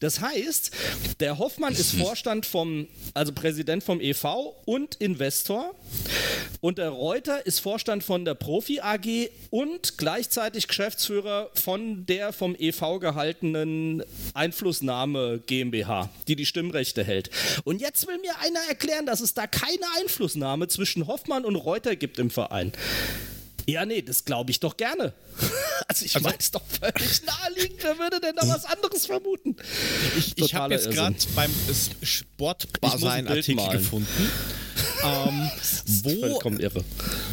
Das 0.00 0.20
heißt, 0.20 0.70
der 1.20 1.38
Hoffmann 1.38 1.74
ist 1.74 1.94
Vorstand 2.00 2.46
vom, 2.46 2.88
also 3.14 3.32
Präsident 3.32 3.84
vom 3.84 4.00
EV 4.00 4.54
und 4.64 4.94
Investor 4.96 5.74
und 6.60 6.78
der 6.78 6.90
Reuter 6.90 7.46
ist 7.46 7.60
Vorstand 7.60 8.04
von 8.04 8.24
der 8.24 8.34
Profi 8.34 8.80
AG 8.80 9.30
und 9.50 9.98
gleichzeitig 9.98 10.68
Geschäftsführer 10.68 11.50
von 11.54 12.06
der 12.06 12.32
vom 12.32 12.54
EV 12.58 12.98
gehaltenen 13.00 14.02
Einflussnahme 14.34 15.40
GmbH, 15.46 16.10
die 16.28 16.36
die 16.36 16.46
Stimmrechte 16.46 17.04
hält. 17.04 17.30
Und 17.64 17.80
jetzt 17.80 18.06
will 18.06 18.18
mir 18.18 18.38
einer 18.40 18.60
erklären, 18.68 19.06
dass 19.06 19.20
es 19.20 19.34
da 19.34 19.46
keine 19.46 19.84
Einflussnahme 20.00 20.68
zwischen 20.68 21.06
Hoffmann 21.06 21.44
und 21.44 21.56
Reuter 21.56 21.96
gibt 21.96 22.18
im 22.18 22.29
Verein. 22.30 22.72
Ja, 23.66 23.84
nee, 23.84 24.02
das 24.02 24.24
glaube 24.24 24.50
ich 24.50 24.60
doch 24.60 24.76
gerne. 24.76 25.12
Also 25.88 26.04
ich 26.04 26.14
also, 26.14 26.28
meine 26.28 26.38
es 26.38 26.52
doch 26.52 26.62
völlig 26.64 27.22
naheliegend. 27.24 27.82
Wer 27.82 27.98
würde 27.98 28.20
denn 28.20 28.36
da 28.36 28.46
was 28.46 28.64
anderes 28.64 29.06
vermuten? 29.06 29.56
Ich, 30.16 30.38
ich 30.38 30.54
habe 30.54 30.74
jetzt 30.74 30.88
gerade 30.88 31.16
beim 31.34 31.50
Sportbasein-Artikel 32.00 33.68
gefunden, 33.70 34.30
ähm, 35.02 35.50
wo, 36.04 36.40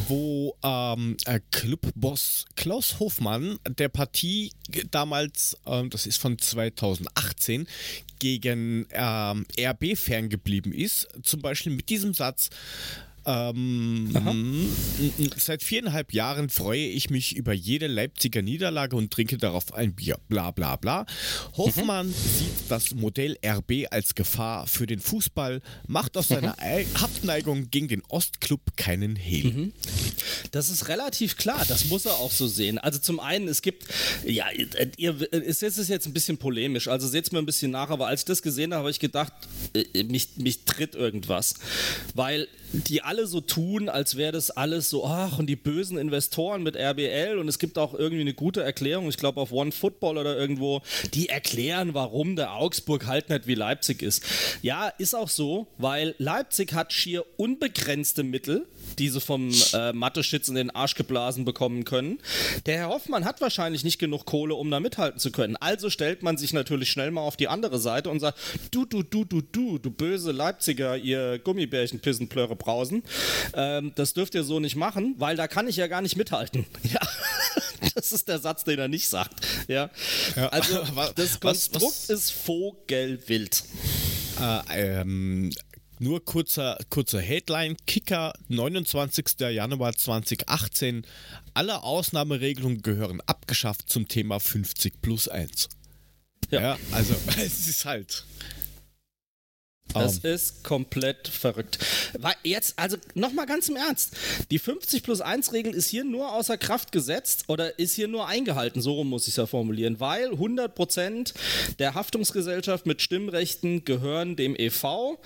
wo 0.08 0.56
ähm, 0.64 1.16
äh, 1.26 1.38
Clubboss 1.52 2.46
Klaus 2.56 2.98
Hofmann 2.98 3.60
der 3.68 3.90
Partie 3.90 4.50
damals, 4.90 5.56
ähm, 5.64 5.88
das 5.90 6.06
ist 6.06 6.16
von 6.16 6.36
2018, 6.36 7.68
gegen 8.18 8.88
ähm, 8.90 9.46
RB 9.56 9.96
ferngeblieben 9.96 10.72
ist. 10.72 11.08
Zum 11.22 11.42
Beispiel 11.42 11.72
mit 11.72 11.90
diesem 11.90 12.12
Satz, 12.12 12.50
ähm, 13.28 14.72
seit 15.36 15.62
viereinhalb 15.62 16.14
Jahren 16.14 16.48
freue 16.48 16.86
ich 16.86 17.10
mich 17.10 17.36
über 17.36 17.52
jede 17.52 17.86
Leipziger 17.86 18.40
Niederlage 18.40 18.96
und 18.96 19.12
trinke 19.12 19.36
darauf 19.36 19.74
ein 19.74 19.94
Bier. 19.94 20.18
Bla 20.28 20.50
bla 20.50 20.76
bla. 20.76 21.04
Hoffmann 21.54 22.08
mhm. 22.08 22.12
sieht 22.12 22.70
das 22.70 22.94
Modell 22.94 23.36
RB 23.44 23.86
als 23.90 24.14
Gefahr 24.14 24.66
für 24.66 24.86
den 24.86 25.00
Fußball, 25.00 25.60
macht 25.86 26.16
aus 26.16 26.28
seiner 26.28 26.56
mhm. 26.58 26.86
Abneigung 26.94 27.70
gegen 27.70 27.88
den 27.88 28.02
Ostclub 28.08 28.60
keinen 28.76 29.14
Hehl. 29.14 29.52
Mhm. 29.52 29.72
Das 30.50 30.70
ist 30.70 30.88
relativ 30.88 31.36
klar, 31.36 31.64
das 31.68 31.86
muss 31.86 32.06
er 32.06 32.14
auch 32.14 32.32
so 32.32 32.46
sehen. 32.46 32.78
Also 32.78 32.98
zum 32.98 33.20
einen, 33.20 33.48
es 33.48 33.60
gibt, 33.60 33.84
ja, 34.24 34.46
ihr, 34.96 35.32
es 35.32 35.62
ist 35.62 35.88
jetzt 35.88 36.06
ein 36.06 36.14
bisschen 36.14 36.38
polemisch, 36.38 36.88
also 36.88 37.06
seht 37.06 37.26
es 37.26 37.32
mir 37.32 37.40
ein 37.40 37.46
bisschen 37.46 37.70
nach, 37.70 37.90
aber 37.90 38.06
als 38.06 38.22
ich 38.22 38.26
das 38.26 38.40
gesehen 38.40 38.72
habe, 38.72 38.78
habe 38.78 38.90
ich 38.90 39.00
gedacht, 39.00 39.32
äh, 39.74 40.04
mich, 40.04 40.30
mich 40.36 40.64
tritt 40.64 40.94
irgendwas. 40.94 41.54
Weil 42.14 42.48
die 42.72 43.02
alle 43.02 43.26
so 43.26 43.40
tun, 43.40 43.88
als 43.88 44.16
wäre 44.16 44.32
das 44.32 44.50
alles 44.50 44.90
so, 44.90 45.06
ach, 45.06 45.38
und 45.38 45.46
die 45.46 45.56
bösen 45.56 45.98
Investoren 45.98 46.62
mit 46.62 46.76
RBL 46.76 47.38
und 47.38 47.48
es 47.48 47.58
gibt 47.58 47.78
auch 47.78 47.94
irgendwie 47.94 48.20
eine 48.20 48.34
gute 48.34 48.62
Erklärung, 48.62 49.08
ich 49.08 49.16
glaube 49.16 49.40
auf 49.40 49.52
One 49.52 49.72
Football 49.72 50.18
oder 50.18 50.36
irgendwo, 50.36 50.82
die 51.14 51.28
erklären, 51.28 51.94
warum 51.94 52.36
der 52.36 52.54
Augsburg 52.54 53.06
halt 53.06 53.30
nicht 53.30 53.46
wie 53.46 53.54
Leipzig 53.54 54.02
ist. 54.02 54.22
Ja, 54.62 54.88
ist 54.88 55.14
auch 55.14 55.28
so, 55.28 55.66
weil 55.78 56.14
Leipzig 56.18 56.72
hat 56.72 56.92
schier 56.92 57.24
unbegrenzte 57.36 58.22
Mittel, 58.22 58.66
die 58.98 59.08
sie 59.08 59.20
vom 59.20 59.50
äh, 59.72 59.92
Mathe-Schitz 59.92 60.48
in 60.48 60.54
den 60.54 60.70
Arsch 60.70 60.94
geblasen 60.94 61.44
bekommen 61.44 61.84
können. 61.84 62.18
Der 62.66 62.78
Herr 62.78 62.88
Hoffmann 62.88 63.24
hat 63.24 63.40
wahrscheinlich 63.40 63.84
nicht 63.84 63.98
genug 63.98 64.24
Kohle, 64.24 64.54
um 64.54 64.70
da 64.70 64.80
mithalten 64.80 65.20
zu 65.20 65.30
können. 65.30 65.56
Also 65.56 65.90
stellt 65.90 66.22
man 66.22 66.36
sich 66.36 66.52
natürlich 66.52 66.90
schnell 66.90 67.10
mal 67.10 67.20
auf 67.22 67.36
die 67.36 67.48
andere 67.48 67.78
Seite 67.78 68.10
und 68.10 68.20
sagt, 68.20 68.38
du, 68.70 68.84
du, 68.84 69.02
du, 69.02 69.24
du, 69.24 69.40
du, 69.40 69.78
du 69.78 69.90
böse 69.90 70.32
Leipziger, 70.32 70.96
ihr 70.96 71.38
Gummibärchen, 71.38 72.00
Pissenplöre, 72.00 72.56
Brausen. 72.56 73.02
Ähm, 73.54 73.92
das 73.94 74.14
dürft 74.14 74.34
ihr 74.34 74.44
so 74.44 74.60
nicht 74.60 74.76
machen, 74.76 75.14
weil 75.18 75.36
da 75.36 75.48
kann 75.48 75.68
ich 75.68 75.76
ja 75.76 75.86
gar 75.86 76.02
nicht 76.02 76.16
mithalten. 76.16 76.66
Ja. 76.88 77.00
Das 77.94 78.12
ist 78.12 78.28
der 78.28 78.38
Satz, 78.38 78.64
den 78.64 78.78
er 78.78 78.88
nicht 78.88 79.08
sagt. 79.08 79.34
Ja. 79.68 79.90
ja. 80.36 80.48
Also 80.48 80.80
das 81.16 81.38
Konstrukt 81.38 81.84
was, 81.84 82.08
was? 82.08 82.10
ist 82.10 82.30
vogelwild. 82.30 83.62
Äh, 84.40 85.00
ähm, 85.00 85.50
nur 86.00 86.24
kurzer, 86.24 86.78
kurzer 86.90 87.20
Headline. 87.20 87.76
Kicker, 87.86 88.32
29. 88.48 89.40
Januar 89.50 89.94
2018. 89.94 91.06
Alle 91.54 91.82
Ausnahmeregelungen 91.82 92.82
gehören 92.82 93.20
abgeschafft 93.26 93.88
zum 93.88 94.08
Thema 94.08 94.40
50 94.40 95.00
plus 95.00 95.28
1. 95.28 95.68
Ja, 96.50 96.60
ja 96.60 96.78
also 96.92 97.14
es 97.38 97.68
ist 97.68 97.84
halt. 97.84 98.24
Das 99.94 100.18
um. 100.18 100.30
ist 100.30 100.64
komplett 100.64 101.28
verrückt. 101.28 101.78
Jetzt, 102.42 102.78
also 102.78 102.96
nochmal 103.14 103.46
ganz 103.46 103.68
im 103.68 103.76
Ernst. 103.76 104.16
Die 104.50 104.58
50 104.58 105.02
plus 105.02 105.20
1 105.20 105.52
Regel 105.52 105.74
ist 105.74 105.88
hier 105.88 106.04
nur 106.04 106.32
außer 106.32 106.58
Kraft 106.58 106.92
gesetzt 106.92 107.44
oder 107.48 107.78
ist 107.78 107.94
hier 107.94 108.08
nur 108.08 108.26
eingehalten, 108.26 108.80
so 108.80 108.94
rum 108.94 109.08
muss 109.08 109.22
ich 109.22 109.30
es 109.30 109.36
ja 109.36 109.46
formulieren, 109.46 110.00
weil 110.00 110.30
100% 110.30 111.32
der 111.78 111.94
Haftungsgesellschaft 111.94 112.86
mit 112.86 113.02
Stimmrechten 113.02 113.84
gehören 113.84 114.36
dem 114.36 114.54
EV, 114.56 115.18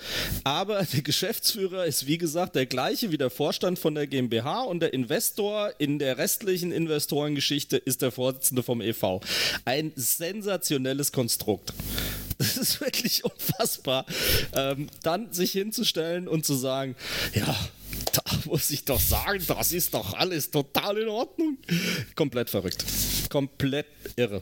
aber 0.43 0.83
der 0.83 1.01
Geschäftsführer 1.01 1.85
ist 1.85 2.07
wie 2.07 2.17
gesagt 2.17 2.55
der 2.55 2.65
gleiche 2.65 3.11
wie 3.11 3.17
der 3.17 3.29
Vorstand 3.29 3.79
von 3.79 3.95
der 3.95 4.07
GmbH 4.07 4.61
und 4.61 4.79
der 4.79 4.93
Investor 4.93 5.71
in 5.77 5.99
der 5.99 6.17
restlichen 6.17 6.71
Investorengeschichte 6.71 7.77
ist 7.77 8.01
der 8.01 8.11
Vorsitzende 8.11 8.63
vom 8.63 8.81
EV. 8.81 9.19
Ein 9.65 9.91
sensationelles 9.95 11.11
Konstrukt. 11.11 11.73
Das 12.37 12.57
ist 12.57 12.81
wirklich 12.81 13.23
unfassbar. 13.23 14.05
Ähm, 14.55 14.87
dann 15.01 15.31
sich 15.31 15.51
hinzustellen 15.51 16.27
und 16.27 16.45
zu 16.45 16.55
sagen, 16.55 16.95
ja, 17.33 17.55
da 18.11 18.21
muss 18.45 18.69
ich 18.71 18.85
doch 18.85 18.99
sagen, 18.99 19.43
das 19.47 19.71
ist 19.71 19.93
doch 19.93 20.13
alles 20.13 20.51
total 20.51 20.97
in 20.97 21.07
Ordnung. 21.07 21.57
Komplett 22.15 22.49
verrückt. 22.49 22.85
Komplett 23.29 23.87
irre. 24.15 24.41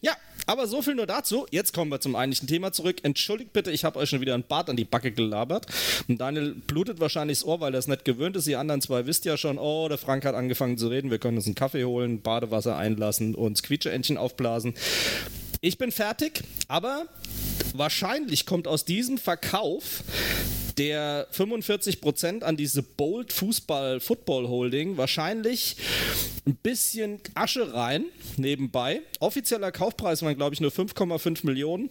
Ja, 0.00 0.16
aber 0.46 0.66
so 0.66 0.82
viel 0.82 0.94
nur 0.94 1.06
dazu. 1.06 1.46
Jetzt 1.50 1.72
kommen 1.72 1.90
wir 1.90 2.00
zum 2.00 2.16
eigentlichen 2.16 2.48
Thema 2.48 2.72
zurück. 2.72 2.96
Entschuldigt 3.02 3.52
bitte, 3.52 3.70
ich 3.70 3.84
habe 3.84 3.98
euch 3.98 4.10
schon 4.10 4.20
wieder 4.20 4.34
ein 4.34 4.44
Bart 4.44 4.68
an 4.68 4.76
die 4.76 4.84
Backe 4.84 5.12
gelabert. 5.12 5.66
Und 6.08 6.20
Daniel 6.20 6.54
blutet 6.54 7.00
wahrscheinlich 7.00 7.38
das 7.38 7.46
Ohr, 7.46 7.60
weil 7.60 7.74
er 7.74 7.78
es 7.78 7.86
nicht 7.86 8.04
gewöhnt 8.04 8.36
ist. 8.36 8.46
Die 8.46 8.56
anderen 8.56 8.80
zwei 8.80 9.06
wisst 9.06 9.24
ja 9.24 9.36
schon, 9.36 9.58
oh, 9.58 9.88
der 9.88 9.98
Frank 9.98 10.24
hat 10.24 10.34
angefangen 10.34 10.78
zu 10.78 10.88
reden. 10.88 11.10
Wir 11.10 11.18
können 11.18 11.36
uns 11.36 11.46
einen 11.46 11.54
Kaffee 11.54 11.84
holen, 11.84 12.22
Badewasser 12.22 12.76
einlassen 12.76 13.34
und 13.34 13.62
Quietscheentchen 13.62 14.18
aufblasen. 14.18 14.74
Ich 15.64 15.78
bin 15.78 15.92
fertig, 15.92 16.42
aber 16.66 17.06
wahrscheinlich 17.72 18.46
kommt 18.46 18.66
aus 18.66 18.84
diesem 18.84 19.16
Verkauf 19.16 20.02
der 20.76 21.28
45% 21.32 22.42
an 22.42 22.56
diese 22.56 22.82
Bold 22.82 23.32
Fußball 23.32 24.00
Football 24.00 24.48
Holding 24.48 24.96
wahrscheinlich 24.96 25.76
ein 26.46 26.56
bisschen 26.56 27.20
Asche 27.34 27.72
rein 27.74 28.06
nebenbei. 28.36 29.02
Offizieller 29.20 29.70
Kaufpreis 29.70 30.22
waren, 30.22 30.36
glaube 30.36 30.52
ich, 30.54 30.60
nur 30.60 30.72
5,5 30.72 31.46
Millionen. 31.46 31.90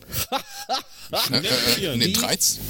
äh, 1.32 1.86
äh, 1.86 1.96
nee, 1.96 2.12
13, 2.12 2.62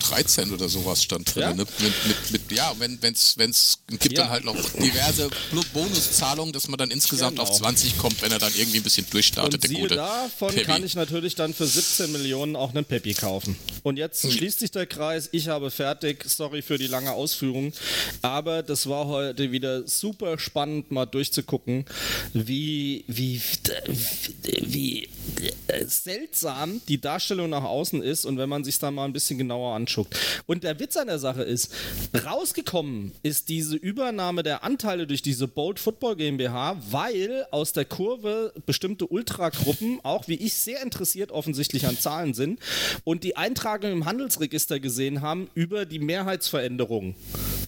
13 0.00 0.52
oder 0.52 0.68
sowas 0.68 1.02
stand 1.02 1.34
drin, 1.34 1.42
ja? 1.42 1.54
ne? 1.54 1.66
mit, 1.78 2.06
mit, 2.06 2.30
mit 2.30 2.52
Ja, 2.52 2.74
wenn 2.78 2.98
es 3.02 3.36
wenn's, 3.38 3.78
gibt 3.88 4.16
ja. 4.16 4.22
dann 4.22 4.30
halt 4.30 4.44
noch 4.44 4.56
diverse 4.72 5.30
Bonuszahlungen, 5.72 6.52
dass 6.52 6.68
man 6.68 6.78
dann 6.78 6.90
insgesamt 6.90 7.36
genau. 7.38 7.48
auf 7.48 7.56
20 7.56 7.98
kommt, 7.98 8.20
wenn 8.22 8.32
er 8.32 8.38
dann 8.38 8.52
irgendwie 8.56 8.78
ein 8.78 8.82
bisschen 8.82 9.06
durchstartet, 9.10 9.54
Und 9.54 9.70
der 9.70 9.80
gute. 9.80 9.94
Davon 9.94 10.54
Peppy. 10.54 10.64
kann 10.64 10.84
ich 10.84 10.94
natürlich 10.94 11.34
dann 11.34 11.54
für 11.54 11.66
17 11.66 12.12
Millionen 12.12 12.56
auch 12.56 12.70
einen 12.70 12.84
Peppi 12.84 13.14
kaufen. 13.14 13.56
Und 13.82 13.96
jetzt 13.96 14.22
hm. 14.24 14.32
schließt 14.32 14.60
sich 14.60 14.70
der 14.70 14.86
Kreis. 14.86 15.28
Ich 15.32 15.48
habe 15.48 15.70
fertig. 15.70 16.24
Sorry 16.26 16.62
für 16.62 16.78
die 16.78 16.86
lange 16.86 17.12
Ausführung. 17.12 17.72
Aber 18.22 18.62
das 18.62 18.88
war 18.88 19.06
heute 19.06 19.52
wieder 19.52 19.86
super 19.86 20.38
spannend, 20.38 20.90
mal 20.90 21.06
durchzugucken, 21.06 21.84
wie, 22.32 23.04
wie, 23.06 23.40
wie, 23.86 24.60
wie 24.62 25.08
seltsam 25.86 26.80
die 26.88 27.00
Darstellung 27.00 27.50
nach 27.50 27.64
außen 27.64 28.02
ist 28.02 28.24
und 28.24 28.38
wenn 28.38 28.48
man 28.48 28.64
sich 28.64 28.78
da 28.78 28.90
mal 28.90 29.04
ein 29.04 29.12
bisschen 29.12 29.38
genauer 29.38 29.74
anschaut. 29.74 29.89
Und 30.46 30.64
der 30.64 30.78
Witz 30.80 30.96
an 30.96 31.08
der 31.08 31.18
Sache 31.18 31.42
ist, 31.42 31.72
rausgekommen 32.24 33.12
ist 33.22 33.48
diese 33.48 33.76
Übernahme 33.76 34.42
der 34.42 34.64
Anteile 34.64 35.06
durch 35.06 35.22
diese 35.22 35.48
Bold 35.48 35.78
Football 35.78 36.16
GmbH, 36.16 36.76
weil 36.90 37.46
aus 37.50 37.72
der 37.72 37.84
Kurve 37.84 38.52
bestimmte 38.66 39.06
Ultragruppen, 39.06 40.00
auch 40.02 40.28
wie 40.28 40.34
ich 40.34 40.54
sehr 40.54 40.82
interessiert 40.82 41.32
offensichtlich 41.32 41.86
an 41.86 41.98
Zahlen 41.98 42.34
sind 42.34 42.60
und 43.04 43.24
die 43.24 43.36
Eintragung 43.36 43.92
im 43.92 44.04
Handelsregister 44.04 44.80
gesehen 44.80 45.20
haben 45.20 45.50
über 45.54 45.86
die 45.86 45.98
Mehrheitsveränderung 45.98 47.14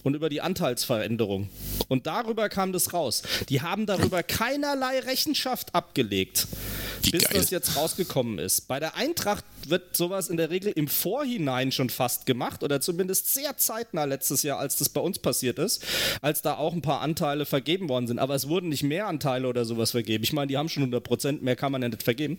und 0.03 0.15
über 0.15 0.29
die 0.29 0.41
Anteilsveränderung. 0.41 1.49
Und 1.87 2.07
darüber 2.07 2.49
kam 2.49 2.73
das 2.73 2.93
raus. 2.93 3.23
Die 3.49 3.61
haben 3.61 3.85
darüber 3.85 4.23
keinerlei 4.23 4.99
Rechenschaft 4.99 5.73
abgelegt, 5.73 6.47
wie 7.05 7.11
bis 7.11 7.23
geil. 7.23 7.33
das 7.39 7.49
jetzt 7.49 7.75
rausgekommen 7.75 8.39
ist. 8.39 8.67
Bei 8.67 8.79
der 8.79 8.95
Eintracht 8.95 9.45
wird 9.67 9.95
sowas 9.95 10.29
in 10.29 10.37
der 10.37 10.49
Regel 10.49 10.71
im 10.75 10.87
Vorhinein 10.87 11.71
schon 11.71 11.89
fast 11.89 12.25
gemacht 12.25 12.63
oder 12.63 12.81
zumindest 12.81 13.33
sehr 13.33 13.57
zeitnah 13.57 14.05
letztes 14.05 14.43
Jahr, 14.43 14.59
als 14.59 14.77
das 14.77 14.89
bei 14.89 15.01
uns 15.01 15.19
passiert 15.19 15.59
ist, 15.59 15.85
als 16.21 16.41
da 16.41 16.55
auch 16.55 16.73
ein 16.73 16.81
paar 16.81 17.01
Anteile 17.01 17.45
vergeben 17.45 17.89
worden 17.89 18.07
sind. 18.07 18.19
Aber 18.19 18.35
es 18.35 18.47
wurden 18.47 18.69
nicht 18.69 18.83
mehr 18.83 19.07
Anteile 19.07 19.47
oder 19.47 19.65
sowas 19.65 19.91
vergeben. 19.91 20.23
Ich 20.23 20.33
meine, 20.33 20.47
die 20.47 20.57
haben 20.57 20.69
schon 20.69 20.83
100 20.83 21.03
Prozent, 21.03 21.43
mehr 21.43 21.55
kann 21.55 21.71
man 21.71 21.81
ja 21.81 21.89
nicht 21.89 22.03
vergeben. 22.03 22.37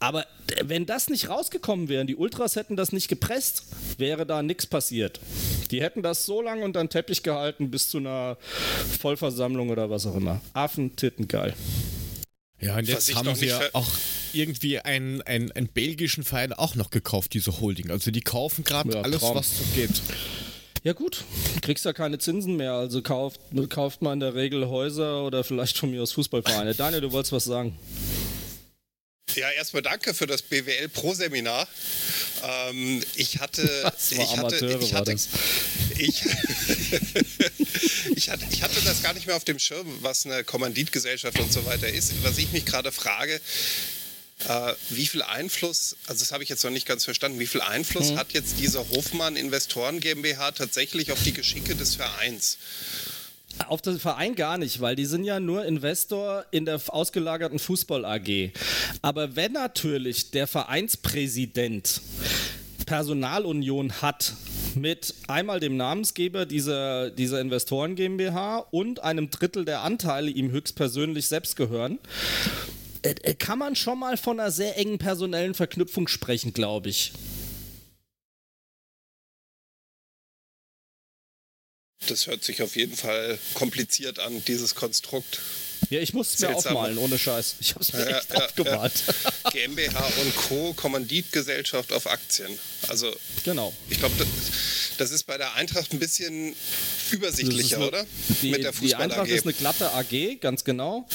Aber 0.00 0.26
wenn 0.62 0.84
das 0.84 1.08
nicht 1.08 1.30
rausgekommen 1.30 1.88
wäre, 1.88 2.04
die 2.04 2.16
Ultras 2.16 2.56
hätten 2.56 2.76
das 2.76 2.92
nicht 2.92 3.08
gepresst, 3.08 3.64
wäre 3.96 4.26
da 4.26 4.42
nichts 4.42 4.66
passiert. 4.66 5.18
Die 5.70 5.80
hätten 5.80 6.02
das 6.02 6.26
so 6.26 6.42
lange 6.42 6.64
unter 6.64 6.80
den 6.80 6.90
Teppich 6.90 7.22
gehalten 7.22 7.70
bis 7.70 7.88
zu 7.88 7.98
einer 7.98 8.36
Vollversammlung 9.00 9.70
oder 9.70 9.88
was 9.88 10.06
auch 10.06 10.16
immer. 10.16 10.40
Affen, 10.52 10.94
Titten, 10.96 11.26
geil. 11.26 11.54
Ja, 12.60 12.76
und 12.76 12.88
jetzt 12.88 13.14
haben 13.14 13.34
sie 13.34 13.46
ja 13.46 13.60
auch 13.72 13.90
irgendwie 14.32 14.78
einen, 14.78 15.22
einen, 15.22 15.52
einen 15.52 15.68
belgischen 15.68 16.24
Verein 16.24 16.52
auch 16.52 16.74
noch 16.74 16.90
gekauft, 16.90 17.34
diese 17.34 17.60
Holding. 17.60 17.90
Also 17.90 18.10
die 18.10 18.20
kaufen 18.20 18.64
gerade 18.64 18.94
ja, 18.94 19.00
alles, 19.02 19.20
Traum. 19.20 19.36
was 19.36 19.58
so 19.58 19.64
geht. 19.74 20.02
Ja 20.82 20.92
gut, 20.92 21.24
kriegst 21.62 21.86
ja 21.86 21.94
keine 21.94 22.18
Zinsen 22.18 22.56
mehr, 22.56 22.74
also 22.74 23.00
kauft, 23.00 23.40
kauft 23.70 24.02
man 24.02 24.14
in 24.14 24.20
der 24.20 24.34
Regel 24.34 24.68
Häuser 24.68 25.24
oder 25.24 25.42
vielleicht 25.42 25.78
von 25.78 25.90
mir 25.90 26.02
aus 26.02 26.12
Fußballvereine. 26.12 26.74
Daniel, 26.74 27.00
du 27.00 27.12
wolltest 27.12 27.32
was 27.32 27.44
sagen. 27.44 27.78
Ja, 29.34 29.50
erstmal 29.50 29.82
danke 29.82 30.14
für 30.14 30.26
das 30.26 30.42
BWL 30.42 30.88
Pro 30.88 31.14
Seminar. 31.14 31.66
Ähm, 32.42 33.02
ich 33.16 33.40
hatte, 33.40 33.62
ich 34.10 34.36
hatte, 34.36 34.78
ich 34.80 34.94
hatte, 34.94 35.12
ich, 35.12 36.22
ich, 38.14 38.30
hatte, 38.30 38.44
ich 38.50 38.62
hatte 38.62 38.80
das 38.84 39.02
gar 39.02 39.14
nicht 39.14 39.26
mehr 39.26 39.36
auf 39.36 39.44
dem 39.44 39.58
Schirm, 39.58 39.86
was 40.02 40.24
eine 40.24 40.44
Kommanditgesellschaft 40.44 41.38
und 41.40 41.52
so 41.52 41.64
weiter 41.66 41.88
ist. 41.88 42.12
Was 42.22 42.38
ich 42.38 42.52
mich 42.52 42.64
gerade 42.64 42.92
frage, 42.92 43.40
äh, 44.48 44.72
wie 44.90 45.06
viel 45.06 45.22
Einfluss, 45.22 45.96
also 46.06 46.20
das 46.20 46.32
habe 46.32 46.42
ich 46.42 46.48
jetzt 46.48 46.62
noch 46.62 46.70
nicht 46.70 46.86
ganz 46.86 47.04
verstanden, 47.04 47.38
wie 47.38 47.46
viel 47.46 47.60
Einfluss 47.60 48.10
hm. 48.10 48.18
hat 48.18 48.32
jetzt 48.32 48.56
diese 48.58 48.88
Hofmann 48.90 49.36
Investoren 49.36 50.00
GmbH 50.00 50.52
tatsächlich 50.52 51.12
auf 51.12 51.22
die 51.22 51.32
Geschicke 51.32 51.74
des 51.74 51.94
Vereins? 51.94 52.58
Auf 53.68 53.82
den 53.82 53.98
Verein 53.98 54.34
gar 54.34 54.58
nicht, 54.58 54.80
weil 54.80 54.96
die 54.96 55.04
sind 55.04 55.24
ja 55.24 55.40
nur 55.40 55.64
Investor 55.64 56.44
in 56.50 56.64
der 56.64 56.80
ausgelagerten 56.88 57.58
Fußball 57.58 58.04
AG. 58.04 58.50
Aber 59.00 59.36
wenn 59.36 59.52
natürlich 59.52 60.30
der 60.30 60.46
Vereinspräsident 60.46 62.00
Personalunion 62.84 64.02
hat 64.02 64.34
mit 64.74 65.14
einmal 65.28 65.60
dem 65.60 65.76
Namensgeber 65.76 66.46
dieser, 66.46 67.10
dieser 67.10 67.40
Investoren 67.40 67.94
GmbH 67.94 68.58
und 68.70 69.00
einem 69.00 69.30
Drittel 69.30 69.64
der 69.64 69.82
Anteile 69.82 70.30
ihm 70.30 70.50
höchstpersönlich 70.50 71.26
selbst 71.26 71.56
gehören, 71.56 71.98
äh, 73.02 73.14
äh, 73.22 73.34
kann 73.34 73.58
man 73.58 73.76
schon 73.76 73.98
mal 73.98 74.16
von 74.16 74.40
einer 74.40 74.50
sehr 74.50 74.78
engen 74.78 74.98
personellen 74.98 75.54
Verknüpfung 75.54 76.08
sprechen, 76.08 76.52
glaube 76.52 76.88
ich. 76.88 77.12
Das 82.06 82.26
hört 82.26 82.44
sich 82.44 82.62
auf 82.62 82.76
jeden 82.76 82.96
Fall 82.96 83.38
kompliziert 83.54 84.18
an, 84.18 84.44
dieses 84.44 84.74
Konstrukt. 84.74 85.40
Ja, 85.90 86.00
ich 86.00 86.14
muss 86.14 86.34
es 86.34 86.40
mir 86.40 86.54
aufmalen, 86.54 86.98
ohne 86.98 87.18
Scheiß. 87.18 87.56
Ich 87.60 87.70
habe 87.70 87.80
es 87.80 87.92
mir 87.92 88.08
ja, 88.10 88.18
echt 88.18 88.30
ja, 88.32 88.44
aufgemalt. 88.44 88.92
Ja. 89.44 89.50
GmbH 89.50 90.04
und 90.22 90.36
Co. 90.36 90.72
Kommanditgesellschaft 90.74 91.92
auf 91.92 92.06
Aktien. 92.06 92.50
Also, 92.88 93.12
genau. 93.44 93.72
Ich 93.88 93.98
glaube, 93.98 94.14
das, 94.18 94.28
das, 94.98 95.10
ist 95.10 95.24
bei 95.24 95.38
der 95.38 95.54
Eintracht 95.54 95.92
ein 95.92 95.98
bisschen 95.98 96.54
übersichtlicher, 97.10 97.76
eine, 97.76 97.88
oder? 97.88 98.06
Die, 98.42 98.50
Mit 98.50 98.64
der 98.64 98.72
die 98.72 98.94
Eintracht 98.94 99.28
ist 99.28 99.44
eine 99.44 99.54
glatte 99.54 99.92
AG, 99.92 100.40
ganz 100.40 100.64
genau. 100.64 101.06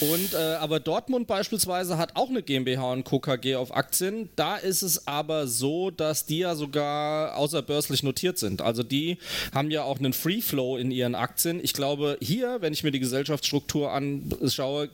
Und, 0.00 0.34
äh, 0.34 0.36
aber 0.36 0.80
Dortmund 0.80 1.26
beispielsweise 1.26 1.98
hat 1.98 2.16
auch 2.16 2.28
eine 2.28 2.42
GmbH 2.42 2.92
und 2.92 3.04
Co. 3.04 3.18
KG 3.18 3.56
auf 3.56 3.74
Aktien. 3.74 4.30
Da 4.36 4.56
ist 4.56 4.82
es 4.82 5.06
aber 5.06 5.46
so, 5.46 5.90
dass 5.90 6.26
die 6.26 6.38
ja 6.38 6.54
sogar 6.54 7.36
außerbörslich 7.36 8.02
notiert 8.02 8.38
sind. 8.38 8.62
Also 8.62 8.82
die 8.82 9.18
haben 9.52 9.70
ja 9.70 9.82
auch 9.82 9.98
einen 9.98 10.12
Free 10.12 10.40
Flow 10.40 10.76
in 10.76 10.90
ihren 10.90 11.14
Aktien. 11.14 11.60
Ich 11.62 11.72
glaube, 11.72 12.16
hier, 12.20 12.58
wenn 12.60 12.72
ich 12.72 12.82
mir 12.82 12.90
die 12.90 13.00
Gesellschaftsstruktur 13.00 13.92
anschaue, 14.40 14.90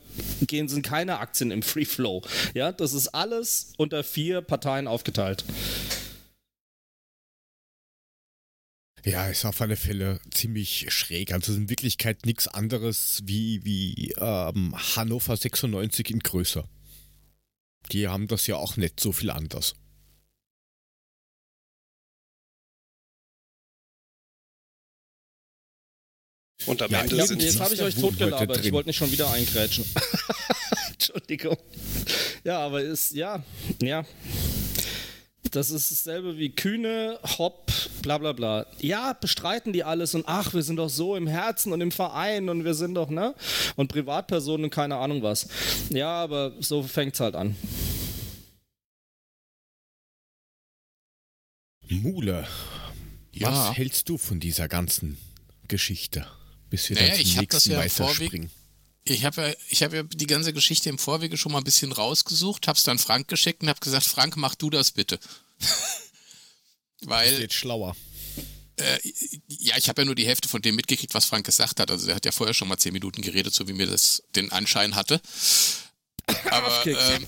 gehen 0.46 0.68
sind 0.68 0.82
keine 0.82 1.18
Aktien 1.18 1.50
im 1.50 1.62
Free 1.62 1.84
Flow. 1.84 2.22
Ja, 2.54 2.72
das 2.72 2.92
ist 2.92 3.08
alles 3.08 3.72
unter 3.76 4.04
vier 4.04 4.40
Parteien 4.40 4.86
aufgeteilt. 4.86 5.44
Ja, 9.04 9.26
ist 9.26 9.44
auf 9.44 9.60
alle 9.60 9.76
Fälle 9.76 10.18
ziemlich 10.30 10.86
schräg. 10.88 11.32
Also 11.32 11.52
in 11.52 11.68
Wirklichkeit 11.68 12.24
nichts 12.24 12.48
anderes 12.48 13.20
wie, 13.24 13.62
wie 13.64 14.14
ähm, 14.18 14.74
Hannover 14.96 15.36
96 15.36 16.10
in 16.10 16.20
größer. 16.20 16.66
Die 17.92 18.08
haben 18.08 18.28
das 18.28 18.46
ja 18.46 18.56
auch 18.56 18.78
nicht 18.78 18.98
so 18.98 19.12
viel 19.12 19.30
anders. 19.30 19.74
Und 26.66 26.80
am 26.82 26.90
ja, 26.90 27.00
Ende 27.00 27.16
jetzt, 27.16 27.30
jetzt 27.30 27.60
habe 27.60 27.74
ich 27.74 27.82
euch 27.82 27.94
totgelabert. 27.94 28.64
Ich 28.64 28.72
wollte 28.72 28.88
nicht 28.88 28.96
schon 28.96 29.12
wieder 29.12 29.30
eingrätschen. 29.30 29.84
Entschuldigung. 30.92 31.56
Ja, 32.44 32.60
aber 32.60 32.82
ist, 32.82 33.12
ja, 33.12 33.42
ja. 33.82 34.04
Das 35.50 35.70
ist 35.70 35.90
dasselbe 35.90 36.36
wie 36.36 36.50
Kühne, 36.50 37.18
Hopp, 37.38 37.70
bla 38.02 38.18
bla 38.18 38.32
bla. 38.32 38.66
Ja, 38.80 39.12
bestreiten 39.12 39.72
die 39.72 39.84
alles 39.84 40.14
und 40.14 40.24
ach, 40.26 40.52
wir 40.52 40.62
sind 40.62 40.76
doch 40.76 40.88
so 40.88 41.14
im 41.14 41.26
Herzen 41.26 41.72
und 41.72 41.80
im 41.80 41.92
Verein 41.92 42.48
und 42.48 42.64
wir 42.64 42.74
sind 42.74 42.94
doch, 42.94 43.08
ne? 43.08 43.34
Und 43.76 43.88
Privatpersonen 43.88 44.64
und 44.64 44.70
keine 44.70 44.96
Ahnung 44.96 45.22
was. 45.22 45.46
Ja, 45.90 46.10
aber 46.10 46.52
so 46.60 46.82
fängt 46.82 47.14
es 47.14 47.20
halt 47.20 47.36
an. 47.36 47.56
Mule, 51.88 52.48
ja. 53.32 53.52
was 53.52 53.76
hältst 53.76 54.08
du 54.08 54.18
von 54.18 54.40
dieser 54.40 54.68
ganzen 54.68 55.18
Geschichte? 55.68 56.26
Bis 56.74 56.88
wir 56.88 56.96
naja, 56.96 57.08
dann 57.08 57.16
zum 57.18 57.26
ich 57.26 57.36
nächsten 57.36 57.70
ja 57.70 57.78
weiterspringen. 57.78 58.50
Ich 59.04 59.24
habe 59.24 59.42
ja, 59.42 59.54
ich 59.68 59.82
hab 59.84 59.92
ja 59.92 60.02
die 60.02 60.26
ganze 60.26 60.52
Geschichte 60.52 60.88
im 60.88 60.98
Vorwege 60.98 61.36
schon 61.36 61.52
mal 61.52 61.58
ein 61.58 61.64
bisschen 61.64 61.92
rausgesucht, 61.92 62.66
habe 62.66 62.76
es 62.76 62.82
dann 62.82 62.98
Frank 62.98 63.28
geschickt 63.28 63.62
und 63.62 63.68
habe 63.68 63.78
gesagt, 63.78 64.06
Frank, 64.06 64.36
mach 64.36 64.56
du 64.56 64.70
das 64.70 64.90
bitte. 64.90 65.20
Weil. 67.02 67.32
Ist 67.32 67.38
jetzt 67.38 67.54
schlauer. 67.54 67.94
Äh, 68.74 68.98
ja, 69.46 69.76
ich 69.76 69.88
habe 69.88 70.02
ja 70.02 70.06
nur 70.06 70.16
die 70.16 70.26
Hälfte 70.26 70.48
von 70.48 70.62
dem 70.62 70.74
mitgekriegt, 70.74 71.14
was 71.14 71.26
Frank 71.26 71.46
gesagt 71.46 71.78
hat. 71.78 71.92
Also 71.92 72.08
er 72.08 72.16
hat 72.16 72.24
ja 72.24 72.32
vorher 72.32 72.54
schon 72.54 72.66
mal 72.66 72.76
zehn 72.76 72.92
Minuten 72.92 73.22
geredet, 73.22 73.54
so 73.54 73.68
wie 73.68 73.72
mir 73.72 73.86
das 73.86 74.24
den 74.34 74.50
Anschein 74.50 74.96
hatte. 74.96 75.20
Aber 76.50 76.84
ähm, 76.86 77.26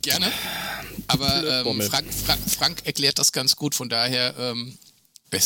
gerne. 0.00 0.30
Aber 1.08 1.64
ähm, 1.66 1.82
Frank, 1.82 2.06
Frank, 2.14 2.40
Frank, 2.48 2.82
erklärt 2.84 3.18
das 3.18 3.32
ganz 3.32 3.56
gut, 3.56 3.74
von 3.74 3.88
daher, 3.88 4.36
ähm, 4.38 4.78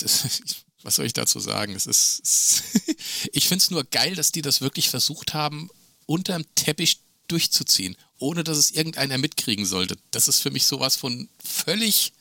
was 0.82 0.96
soll 0.96 1.06
ich 1.06 1.12
dazu 1.12 1.40
sagen? 1.40 1.74
Es 1.74 1.86
ist, 1.86 2.20
es 2.22 2.62
ich 3.32 3.48
finde 3.48 3.62
es 3.62 3.70
nur 3.70 3.84
geil, 3.84 4.14
dass 4.14 4.32
die 4.32 4.42
das 4.42 4.60
wirklich 4.60 4.90
versucht 4.90 5.34
haben, 5.34 5.70
unterm 6.06 6.44
Teppich 6.54 7.00
durchzuziehen, 7.28 7.96
ohne 8.18 8.44
dass 8.44 8.58
es 8.58 8.70
irgendeiner 8.70 9.18
mitkriegen 9.18 9.66
sollte. 9.66 9.96
Das 10.10 10.28
ist 10.28 10.40
für 10.40 10.50
mich 10.50 10.66
sowas 10.66 10.96
von 10.96 11.28
völlig 11.42 12.12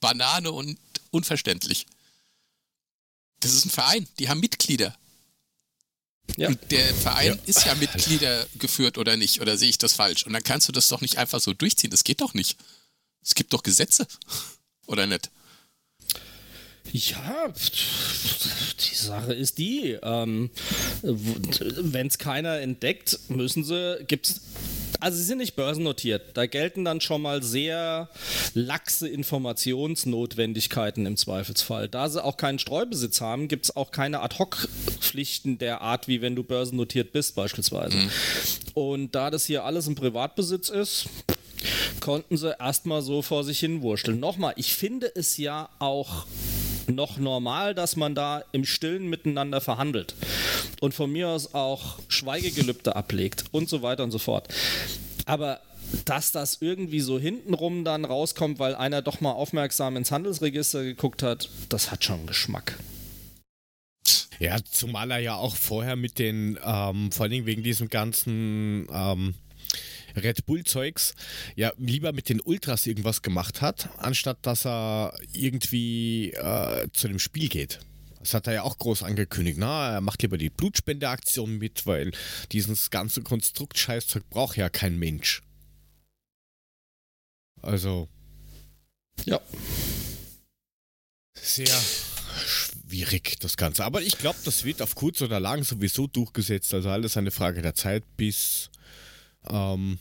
Banane 0.00 0.52
und 0.52 0.78
unverständlich. 1.10 1.86
Das 3.40 3.52
ist 3.52 3.66
ein 3.66 3.70
Verein, 3.70 4.08
die 4.18 4.28
haben 4.28 4.40
Mitglieder. 4.40 4.96
Ja. 6.36 6.48
Und 6.48 6.70
der 6.70 6.94
Verein 6.94 7.38
ja. 7.38 7.38
ist 7.46 7.64
ja 7.64 7.74
Mitglieder 7.74 8.46
geführt 8.54 8.98
oder 8.98 9.16
nicht, 9.16 9.40
oder 9.40 9.56
sehe 9.56 9.68
ich 9.68 9.78
das 9.78 9.94
falsch? 9.94 10.26
Und 10.26 10.32
dann 10.32 10.42
kannst 10.42 10.68
du 10.68 10.72
das 10.72 10.88
doch 10.88 11.00
nicht 11.00 11.18
einfach 11.18 11.40
so 11.40 11.52
durchziehen, 11.52 11.90
das 11.90 12.04
geht 12.04 12.20
doch 12.20 12.34
nicht. 12.34 12.58
Es 13.22 13.34
gibt 13.34 13.52
doch 13.52 13.62
Gesetze, 13.62 14.06
oder 14.86 15.06
nicht? 15.06 15.30
Ja, 16.92 17.52
die 18.80 18.94
Sache 18.94 19.34
ist 19.34 19.58
die, 19.58 19.98
ähm, 20.02 20.50
wenn 21.02 22.06
es 22.06 22.18
keiner 22.18 22.60
entdeckt, 22.60 23.18
müssen 23.28 23.64
sie, 23.64 24.04
gibt's 24.06 24.40
also 25.00 25.18
sie 25.18 25.24
sind 25.24 25.38
nicht 25.38 25.56
börsennotiert. 25.56 26.36
Da 26.36 26.46
gelten 26.46 26.84
dann 26.84 27.00
schon 27.00 27.22
mal 27.22 27.42
sehr 27.42 28.08
laxe 28.54 29.08
Informationsnotwendigkeiten 29.08 31.06
im 31.06 31.16
Zweifelsfall. 31.16 31.88
Da 31.88 32.08
sie 32.08 32.22
auch 32.22 32.36
keinen 32.36 32.58
Streubesitz 32.58 33.20
haben, 33.20 33.48
gibt 33.48 33.66
es 33.66 33.76
auch 33.76 33.90
keine 33.90 34.20
Ad-Hoc-Pflichten 34.20 35.58
der 35.58 35.80
Art, 35.80 36.08
wie 36.08 36.22
wenn 36.22 36.36
du 36.36 36.44
börsennotiert 36.44 37.12
bist 37.12 37.34
beispielsweise. 37.34 37.96
Mhm. 37.96 38.10
Und 38.74 39.14
da 39.14 39.30
das 39.30 39.44
hier 39.44 39.64
alles 39.64 39.86
im 39.86 39.94
Privatbesitz 39.94 40.68
ist, 40.68 41.06
konnten 42.00 42.36
sie 42.36 42.54
erstmal 42.58 43.02
so 43.02 43.22
vor 43.22 43.44
sich 43.44 43.58
hin 43.58 43.82
wurschteln. 43.82 44.20
Nochmal, 44.20 44.54
ich 44.56 44.74
finde 44.74 45.10
es 45.14 45.36
ja 45.36 45.68
auch 45.78 46.26
noch 46.88 47.18
normal, 47.18 47.74
dass 47.74 47.96
man 47.96 48.14
da 48.14 48.42
im 48.52 48.64
Stillen 48.64 49.08
miteinander 49.08 49.60
verhandelt 49.60 50.14
und 50.80 50.94
von 50.94 51.10
mir 51.10 51.28
aus 51.28 51.54
auch 51.54 51.98
Schweigegelübde 52.08 52.96
ablegt 52.96 53.44
und 53.52 53.68
so 53.68 53.82
weiter 53.82 54.04
und 54.04 54.10
so 54.10 54.18
fort. 54.18 54.48
Aber 55.24 55.60
dass 56.04 56.32
das 56.32 56.58
irgendwie 56.60 57.00
so 57.00 57.18
hintenrum 57.18 57.84
dann 57.84 58.04
rauskommt, 58.04 58.58
weil 58.58 58.74
einer 58.74 59.02
doch 59.02 59.20
mal 59.20 59.32
aufmerksam 59.32 59.96
ins 59.96 60.10
Handelsregister 60.10 60.82
geguckt 60.82 61.22
hat, 61.22 61.48
das 61.68 61.90
hat 61.90 62.04
schon 62.04 62.26
Geschmack. 62.26 62.78
Ja, 64.38 64.58
zumal 64.62 65.10
er 65.10 65.18
ja 65.18 65.36
auch 65.36 65.56
vorher 65.56 65.96
mit 65.96 66.18
den, 66.18 66.58
ähm, 66.64 67.10
vor 67.10 67.24
allem 67.24 67.46
wegen 67.46 67.62
diesem 67.62 67.88
ganzen 67.88 68.86
ähm, 68.92 69.34
Red 70.16 70.46
Bull-Zeugs 70.46 71.14
ja 71.54 71.72
lieber 71.78 72.12
mit 72.12 72.28
den 72.28 72.40
Ultras 72.40 72.86
irgendwas 72.86 73.22
gemacht 73.22 73.60
hat, 73.60 73.88
anstatt 73.98 74.38
dass 74.42 74.66
er 74.66 75.16
irgendwie 75.32 76.32
äh, 76.32 76.88
zu 76.92 77.08
dem 77.08 77.18
Spiel 77.18 77.48
geht. 77.48 77.80
Das 78.20 78.34
hat 78.34 78.48
er 78.48 78.54
ja 78.54 78.62
auch 78.62 78.78
groß 78.78 79.04
angekündigt. 79.04 79.56
Na, 79.58 79.92
er 79.92 80.00
macht 80.00 80.22
lieber 80.22 80.36
die 80.36 80.50
Blutspendeaktion 80.50 81.58
mit, 81.58 81.86
weil 81.86 82.10
dieses 82.50 82.90
ganze 82.90 83.22
Konstrukt-Scheißzeug 83.22 84.28
braucht 84.30 84.56
ja 84.56 84.68
kein 84.68 84.98
Mensch. 84.98 85.42
Also. 87.62 88.08
Ja. 89.26 89.40
Sehr 91.40 91.68
schwierig, 92.44 93.38
das 93.38 93.56
Ganze. 93.56 93.84
Aber 93.84 94.02
ich 94.02 94.18
glaube, 94.18 94.38
das 94.44 94.64
wird 94.64 94.82
auf 94.82 94.94
kurz 94.94 95.22
oder 95.22 95.38
lang 95.38 95.62
sowieso 95.62 96.06
durchgesetzt. 96.06 96.74
Also 96.74 96.90
alles 96.90 97.16
eine 97.16 97.30
Frage 97.30 97.62
der 97.62 97.74
Zeit, 97.74 98.02
bis 98.16 98.70
ähm, 99.48 99.98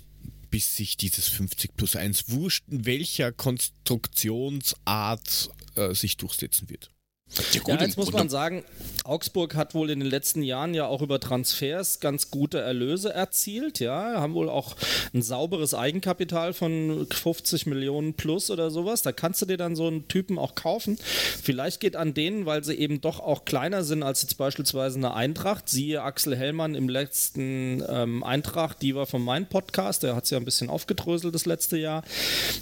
bis 0.56 0.78
sich 0.78 0.96
dieses 0.96 1.28
50 1.28 1.76
plus 1.76 1.98
1 1.98 2.30
wurscht, 2.30 2.63
in 2.70 2.86
welcher 2.86 3.34
Konstruktionsart 3.34 5.50
äh, 5.76 5.94
sich 5.94 6.15
durchsetzen 6.15 6.70
wird. 6.70 6.94
Ja, 7.27 7.59
gut, 7.59 7.75
ja, 7.75 7.81
jetzt 7.81 7.97
muss 7.97 8.11
man 8.11 8.29
sagen, 8.29 8.63
Augsburg 9.03 9.55
hat 9.55 9.73
wohl 9.73 9.89
in 9.89 9.99
den 9.99 10.09
letzten 10.09 10.41
Jahren 10.41 10.73
ja 10.73 10.88
auch 10.88 11.01
über 11.01 11.19
Transfers 11.19 11.99
ganz 11.99 12.31
gute 12.31 12.59
Erlöse 12.59 13.13
erzielt, 13.13 13.79
ja, 13.79 14.21
haben 14.21 14.35
wohl 14.35 14.49
auch 14.49 14.75
ein 15.13 15.21
sauberes 15.21 15.73
Eigenkapital 15.73 16.53
von 16.53 17.07
50 17.11 17.65
Millionen 17.65 18.13
plus 18.13 18.49
oder 18.51 18.71
sowas. 18.71 19.01
Da 19.01 19.11
kannst 19.11 19.41
du 19.41 19.45
dir 19.47 19.57
dann 19.57 19.75
so 19.75 19.88
einen 19.88 20.07
Typen 20.07 20.38
auch 20.38 20.55
kaufen. 20.55 20.97
Vielleicht 21.41 21.79
geht 21.79 21.95
an 21.95 22.13
denen, 22.13 22.45
weil 22.45 22.63
sie 22.63 22.75
eben 22.75 23.01
doch 23.01 23.19
auch 23.19 23.43
kleiner 23.43 23.83
sind 23.83 24.03
als 24.03 24.21
jetzt 24.21 24.38
beispielsweise 24.38 24.97
eine 24.97 25.13
Eintracht. 25.13 25.67
Siehe 25.67 26.03
Axel 26.03 26.35
Hellmann 26.35 26.75
im 26.75 26.89
letzten 26.89 27.83
ähm, 27.88 28.23
Eintracht, 28.23 28.81
die 28.81 28.95
war 28.95 29.07
von 29.07 29.23
meinem 29.23 29.47
Podcast, 29.47 30.03
der 30.03 30.15
hat 30.15 30.25
es 30.25 30.29
ja 30.29 30.38
ein 30.38 30.45
bisschen 30.45 30.69
aufgedröselt 30.69 31.33
das 31.35 31.45
letzte 31.45 31.77
Jahr. 31.77 32.03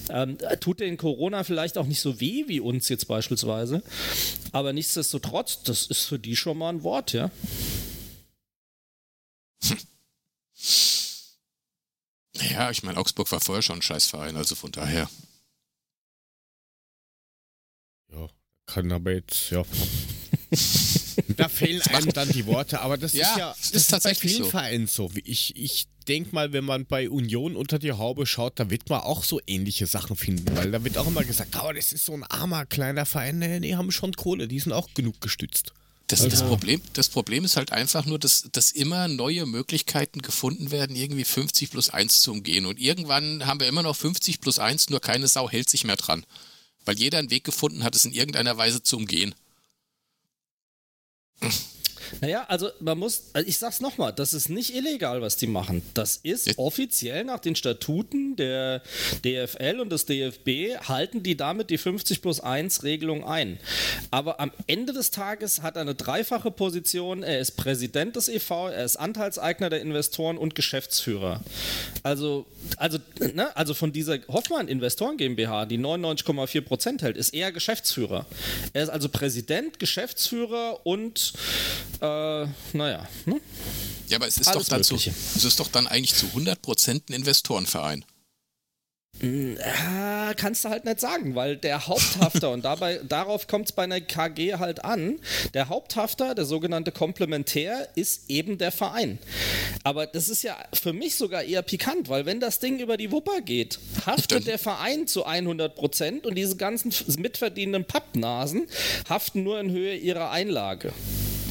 Ähm, 0.10 0.38
tut 0.60 0.80
den 0.80 0.98
Corona 0.98 1.44
vielleicht 1.44 1.78
auch 1.78 1.86
nicht 1.86 2.02
so 2.02 2.20
weh 2.20 2.46
wie 2.48 2.60
uns 2.60 2.90
jetzt 2.90 3.08
beispielsweise. 3.08 3.84
Aber 4.54 4.72
nichtsdestotrotz, 4.72 5.64
das 5.64 5.88
ist 5.88 6.06
für 6.06 6.20
die 6.20 6.36
schon 6.36 6.60
mal 6.60 6.70
ein 6.70 6.84
Wort, 6.84 7.12
ja. 7.12 7.32
Ja, 12.36 12.70
ich 12.70 12.84
meine, 12.84 13.00
Augsburg 13.00 13.32
war 13.32 13.42
vorher 13.42 13.64
schon 13.64 13.80
ein 13.80 13.82
Scheißverein, 13.82 14.38
also 14.38 14.54
von 14.54 14.72
daher. 14.72 15.10
Ja, 18.12 18.30
kann 18.68 18.92
aber 18.92 19.14
jetzt, 19.14 19.50
ja. 19.50 19.66
da 21.38 21.50
fehlen 21.50 21.82
einem 21.82 22.12
dann 22.14 22.30
die 22.30 22.46
Worte, 22.48 22.82
aber 22.82 22.98
das 22.98 23.14
ja, 23.14 23.30
ist 23.30 23.38
ja 23.38 23.56
das 23.58 23.72
ist, 23.72 23.88
tatsächlich 23.92 24.22
bei 24.22 24.30
vielen 24.30 24.44
so. 24.44 24.50
Vereinen 24.50 24.88
so. 24.88 25.12
Ich, 25.24 25.56
ich 25.56 25.88
denke 26.08 26.34
mal, 26.34 26.54
wenn 26.54 26.66
man 26.66 26.86
bei 26.86 27.10
Union 27.10 27.56
unter 27.56 27.80
die 27.80 27.94
Haube 27.94 28.26
schaut, 28.26 28.60
da 28.60 28.70
wird 28.70 28.90
man 28.90 29.02
auch 29.02 29.24
so 29.24 29.40
ähnliche 29.48 29.88
Sachen 29.88 30.16
finden, 30.16 30.56
weil 30.56 30.72
da 30.72 30.84
wird 30.84 30.98
auch 30.98 31.08
immer 31.08 31.24
gesagt, 31.24 31.58
oh, 31.64 31.72
das 31.72 31.92
ist 31.92 32.06
so 32.06 32.14
ein 32.14 32.24
armer 32.24 32.66
kleiner 32.66 33.06
Verein. 33.06 33.40
Nee, 33.40 33.60
nee, 33.60 33.76
haben 33.76 33.92
schon 33.92 34.14
Kohle, 34.14 34.48
die 34.48 34.60
sind 34.60 34.74
auch 34.74 34.90
genug 34.94 35.22
gestützt. 35.22 35.74
Das, 36.08 36.22
also. 36.22 36.32
das, 36.32 36.48
Problem, 36.48 36.82
das 36.94 37.10
Problem 37.10 37.46
ist 37.46 37.56
halt 37.56 37.72
einfach 37.72 38.06
nur, 38.06 38.20
dass, 38.20 38.48
dass 38.52 38.72
immer 38.72 39.08
neue 39.08 39.46
Möglichkeiten 39.46 40.22
gefunden 40.22 40.70
werden, 40.70 40.96
irgendwie 40.96 41.24
50 41.24 41.72
plus 41.72 41.90
1 41.90 42.22
zu 42.22 42.32
umgehen. 42.32 42.66
Und 42.66 42.80
irgendwann 42.80 43.46
haben 43.46 43.60
wir 43.60 43.68
immer 43.68 43.84
noch 43.84 43.96
50 43.96 44.42
plus 44.42 44.60
1, 44.60 44.90
nur 44.90 45.00
keine 45.00 45.28
Sau 45.28 45.50
hält 45.50 45.70
sich 45.70 45.86
mehr 45.86 45.96
dran. 45.96 46.26
Weil 46.86 47.00
jeder 47.00 47.20
einen 47.20 47.32
Weg 47.32 47.46
gefunden 47.46 47.84
hat, 47.84 47.96
es 47.96 48.04
in 48.04 48.12
irgendeiner 48.12 48.58
Weise 48.58 48.84
zu 48.84 48.98
umgehen. 48.98 49.34
Mm-hmm. 51.44 51.70
Naja, 52.22 52.46
also 52.48 52.70
man 52.80 52.98
muss, 52.98 53.24
also 53.34 53.48
ich 53.48 53.58
sag's 53.58 53.80
nochmal, 53.80 54.14
das 54.14 54.34
ist 54.34 54.50
nicht 54.50 54.76
illegal, 54.76 55.22
was 55.22 55.38
die 55.38 55.48
machen. 55.48 55.82
Das 55.94 56.18
ist 56.18 56.58
offiziell 56.58 57.24
nach 57.24 57.40
den 57.40 57.56
Statuten 57.56 58.36
der 58.36 58.82
DFL 59.24 59.80
und 59.80 59.92
des 59.92 60.06
DFB 60.06 60.80
halten 60.88 61.24
die 61.24 61.38
damit 61.38 61.70
die 61.70 61.78
50 61.78 62.22
plus 62.22 62.40
1 62.40 62.84
Regelung 62.84 63.24
ein. 63.24 63.60
Aber 64.12 64.40
am 64.40 64.52
Ende 64.68 64.94
des 64.94 65.12
Tages 65.12 65.62
hat 65.62 65.76
er 65.76 65.82
eine 65.82 65.96
dreifache 65.96 66.52
Position. 66.52 67.24
Er 67.24 67.40
ist 67.40 67.52
Präsident 67.52 68.16
des 68.16 68.30
EV, 68.30 68.70
er 68.70 68.86
ist 68.86 68.98
Anteilseigner 68.98 69.70
der 69.70 69.82
Investoren 69.82 70.38
und 70.38 70.56
Geschäftsführer. 70.56 71.42
Also, 72.04 72.46
also, 72.78 72.98
ne, 73.20 73.56
also 73.56 73.74
von 73.74 73.92
dieser 73.92 74.20
Hoffmann 74.28 74.68
Investoren 74.68 75.18
GmbH, 75.18 75.66
die 75.66 75.78
99,4 75.78 76.62
Prozent 76.62 77.02
hält, 77.02 77.18
ist 77.18 77.34
er 77.34 77.52
Geschäftsführer. 77.52 78.26
Er 78.74 78.84
ist 78.84 78.90
also 78.90 79.10
Präsident, 79.10 79.80
Geschäftsführer 79.80 80.86
und 80.86 81.34
äh, 82.04 82.48
naja. 82.74 83.08
Hm? 83.26 83.40
Ja, 84.10 84.18
aber 84.18 84.28
es 84.28 84.38
ist, 84.38 84.54
doch 84.54 84.64
dann 84.66 84.84
zu, 84.84 84.96
es 84.96 85.44
ist 85.44 85.60
doch 85.60 85.70
dann 85.70 85.88
eigentlich 85.88 86.14
zu 86.14 86.28
100% 86.28 87.10
ein 87.10 87.14
Investorenverein. 87.14 88.06
Ja, 89.22 90.34
kannst 90.36 90.66
du 90.66 90.70
halt 90.70 90.86
nicht 90.86 91.00
sagen, 91.00 91.36
weil 91.36 91.56
der 91.56 91.88
Haupthafter, 91.88 92.50
und 92.50 92.66
dabei, 92.66 93.00
darauf 93.08 93.48
kommt 93.48 93.68
es 93.68 93.72
bei 93.72 93.84
einer 93.84 94.02
KG 94.02 94.56
halt 94.56 94.84
an, 94.84 95.20
der 95.54 95.70
Haupthafter, 95.70 96.36
der 96.36 96.46
sogenannte 96.46 96.92
Komplementär, 96.92 97.88
ist 97.96 98.30
eben 98.30 98.58
der 98.58 98.72
Verein. 98.72 99.20
Aber 99.84 100.08
das 100.08 100.30
ist 100.30 100.44
ja 100.44 100.58
für 100.74 100.94
mich 100.94 101.16
sogar 101.16 101.44
eher 101.44 101.62
pikant, 101.62 102.10
weil 102.10 102.26
wenn 102.26 102.40
das 102.40 102.60
Ding 102.60 102.80
über 102.80 102.98
die 102.98 103.12
Wupper 103.12 103.42
geht, 103.42 103.80
haftet 104.06 104.48
der 104.48 104.60
Verein 104.60 105.08
zu 105.08 105.26
100 105.26 105.76
Prozent 105.76 106.26
und 106.26 106.36
diese 106.36 106.58
ganzen 106.58 106.94
mitverdienenden 107.18 107.86
Pappnasen 107.86 108.68
haften 109.08 109.44
nur 109.44 109.60
in 109.60 109.70
Höhe 109.70 109.96
ihrer 109.96 110.32
Einlage. 110.32 110.92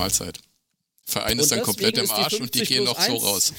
Mahlzeit. 0.03 0.41
Verein 1.05 1.39
ist 1.39 1.53
dann 1.53 1.63
komplett 1.63 1.97
im 1.99 2.11
Arsch 2.11 2.41
und 2.41 2.55
die 2.55 2.65
gehen 2.65 2.85
noch 2.85 2.99
1, 2.99 3.09
so 3.09 3.27
raus. 3.27 3.53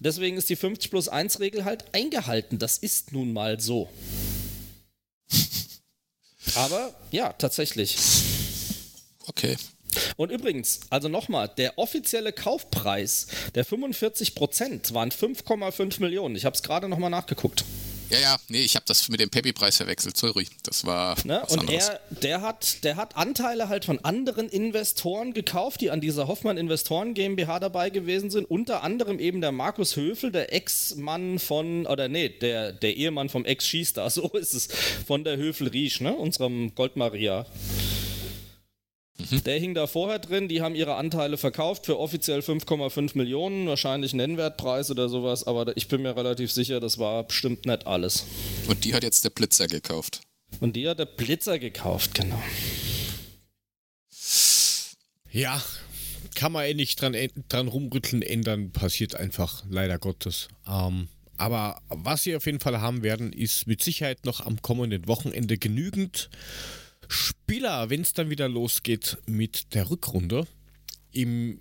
Deswegen 0.00 0.36
ist 0.36 0.48
die 0.48 0.56
50 0.56 0.90
plus 0.90 1.08
1 1.08 1.40
Regel 1.40 1.64
halt 1.64 1.84
eingehalten. 1.92 2.58
Das 2.58 2.78
ist 2.78 3.12
nun 3.12 3.32
mal 3.32 3.60
so. 3.60 3.88
Aber 6.54 6.94
ja, 7.10 7.32
tatsächlich. 7.32 7.96
Okay. 9.26 9.56
Und 10.16 10.30
übrigens, 10.30 10.80
also 10.90 11.08
nochmal, 11.08 11.48
der 11.48 11.78
offizielle 11.78 12.32
Kaufpreis 12.32 13.26
der 13.54 13.64
45 13.64 14.34
Prozent 14.34 14.94
waren 14.94 15.10
5,5 15.10 16.00
Millionen. 16.00 16.36
Ich 16.36 16.44
habe 16.44 16.54
es 16.54 16.62
gerade 16.62 16.88
nochmal 16.88 17.10
nachgeguckt. 17.10 17.64
Ja, 18.08 18.18
ja, 18.20 18.36
nee, 18.48 18.60
ich 18.60 18.76
habe 18.76 18.84
das 18.86 19.08
mit 19.08 19.18
dem 19.18 19.30
Peppy-Preis 19.30 19.78
verwechselt, 19.78 20.16
sorry. 20.16 20.46
Das 20.62 20.84
war. 20.86 21.16
Ne? 21.24 21.40
Was 21.42 21.52
und 21.52 21.60
anderes. 21.60 21.88
er, 21.88 22.00
der 22.10 22.40
hat, 22.42 22.84
der 22.84 22.96
hat 22.96 23.16
Anteile 23.16 23.68
halt 23.68 23.84
von 23.84 23.98
anderen 24.04 24.48
Investoren 24.48 25.32
gekauft, 25.32 25.80
die 25.80 25.90
an 25.90 26.00
dieser 26.00 26.28
Hoffmann 26.28 26.56
Investoren 26.56 27.14
GmbH 27.14 27.58
dabei 27.58 27.90
gewesen 27.90 28.30
sind. 28.30 28.44
Unter 28.44 28.84
anderem 28.84 29.18
eben 29.18 29.40
der 29.40 29.52
Markus 29.52 29.96
Höfel, 29.96 30.30
der 30.30 30.52
Ex-Mann 30.52 31.38
von, 31.40 31.86
oder 31.86 32.08
nee, 32.08 32.28
der, 32.28 32.72
der 32.72 32.96
Ehemann 32.96 33.28
vom 33.28 33.44
Ex-Schießstar, 33.44 34.08
so 34.16 34.28
ist 34.30 34.54
es, 34.54 34.68
von 35.06 35.24
der 35.24 35.36
Höfel 35.36 35.68
Riesch, 35.68 36.00
ne? 36.00 36.14
Unserem 36.14 36.74
Goldmaria. 36.74 37.44
Mhm. 39.18 39.44
Der 39.44 39.58
hing 39.58 39.74
da 39.74 39.86
vorher 39.86 40.18
drin, 40.18 40.48
die 40.48 40.60
haben 40.60 40.74
ihre 40.74 40.96
Anteile 40.96 41.36
verkauft 41.36 41.86
für 41.86 41.98
offiziell 41.98 42.40
5,5 42.40 43.16
Millionen, 43.16 43.66
wahrscheinlich 43.66 44.14
Nennwertpreis 44.14 44.90
oder 44.90 45.08
sowas, 45.08 45.46
aber 45.46 45.76
ich 45.76 45.88
bin 45.88 46.02
mir 46.02 46.16
relativ 46.16 46.52
sicher, 46.52 46.80
das 46.80 46.98
war 46.98 47.24
bestimmt 47.24 47.66
nicht 47.66 47.86
alles. 47.86 48.26
Und 48.68 48.84
die 48.84 48.94
hat 48.94 49.02
jetzt 49.02 49.24
der 49.24 49.30
Blitzer 49.30 49.66
gekauft. 49.66 50.20
Und 50.60 50.76
die 50.76 50.88
hat 50.88 50.98
der 50.98 51.06
Blitzer 51.06 51.58
gekauft, 51.58 52.14
genau. 52.14 52.42
Ja, 55.30 55.62
kann 56.34 56.52
man 56.52 56.64
eh 56.64 56.74
nicht 56.74 57.00
dran, 57.00 57.16
dran 57.48 57.68
rumrütteln, 57.68 58.22
ändern, 58.22 58.70
passiert 58.70 59.14
einfach, 59.14 59.64
leider 59.68 59.98
Gottes. 59.98 60.48
Ähm, 60.66 61.08
aber 61.36 61.80
was 61.88 62.22
sie 62.22 62.36
auf 62.36 62.46
jeden 62.46 62.60
Fall 62.60 62.80
haben 62.80 63.02
werden, 63.02 63.32
ist 63.32 63.66
mit 63.66 63.82
Sicherheit 63.82 64.24
noch 64.24 64.40
am 64.40 64.62
kommenden 64.62 65.06
Wochenende 65.08 65.58
genügend 65.58 66.30
Spieler, 67.08 67.90
wenn 67.90 68.02
es 68.02 68.12
dann 68.12 68.30
wieder 68.30 68.48
losgeht 68.48 69.18
mit 69.26 69.74
der 69.74 69.90
Rückrunde, 69.90 70.46
im 71.12 71.60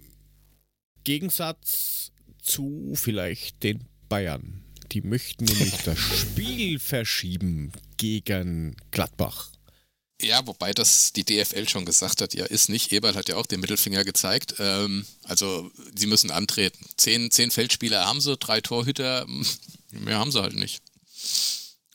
Gegensatz 1.04 2.12
zu 2.42 2.94
vielleicht 2.96 3.64
den 3.64 3.86
Bayern. 4.10 4.64
Die 4.92 5.02
möchten 5.02 5.46
nämlich 5.46 5.78
das 5.84 6.00
Spiel 6.20 6.80
verschieben 6.80 7.72
gegen 7.98 8.76
Gladbach. 8.92 9.50
Ja, 10.22 10.46
wobei 10.48 10.72
das 10.72 11.12
die 11.12 11.26
DFL 11.26 11.68
schon 11.68 11.86
gesagt 11.86 12.22
hat, 12.22 12.34
ja, 12.34 12.46
ist 12.46 12.70
nicht. 12.70 12.92
Eberl 12.94 13.16
hat 13.16 13.28
ja 13.28 13.36
auch 13.36 13.46
den 13.46 13.60
Mittelfinger 13.60 14.06
gezeigt. 14.06 14.56
Ähm, 14.60 15.06
also, 15.24 15.70
sie 15.94 16.08
müssen 16.08 16.32
antreten. 16.32 16.86
Zehn, 16.96 17.32
zehn 17.32 17.52
Feldspieler 17.52 18.06
haben 18.06 18.22
sie, 18.22 18.38
drei 18.38 18.62
Torhüter, 18.62 19.26
mehr 19.92 20.18
haben 20.18 20.32
sie 20.32 20.42
halt 20.42 20.56
nicht. 20.56 20.82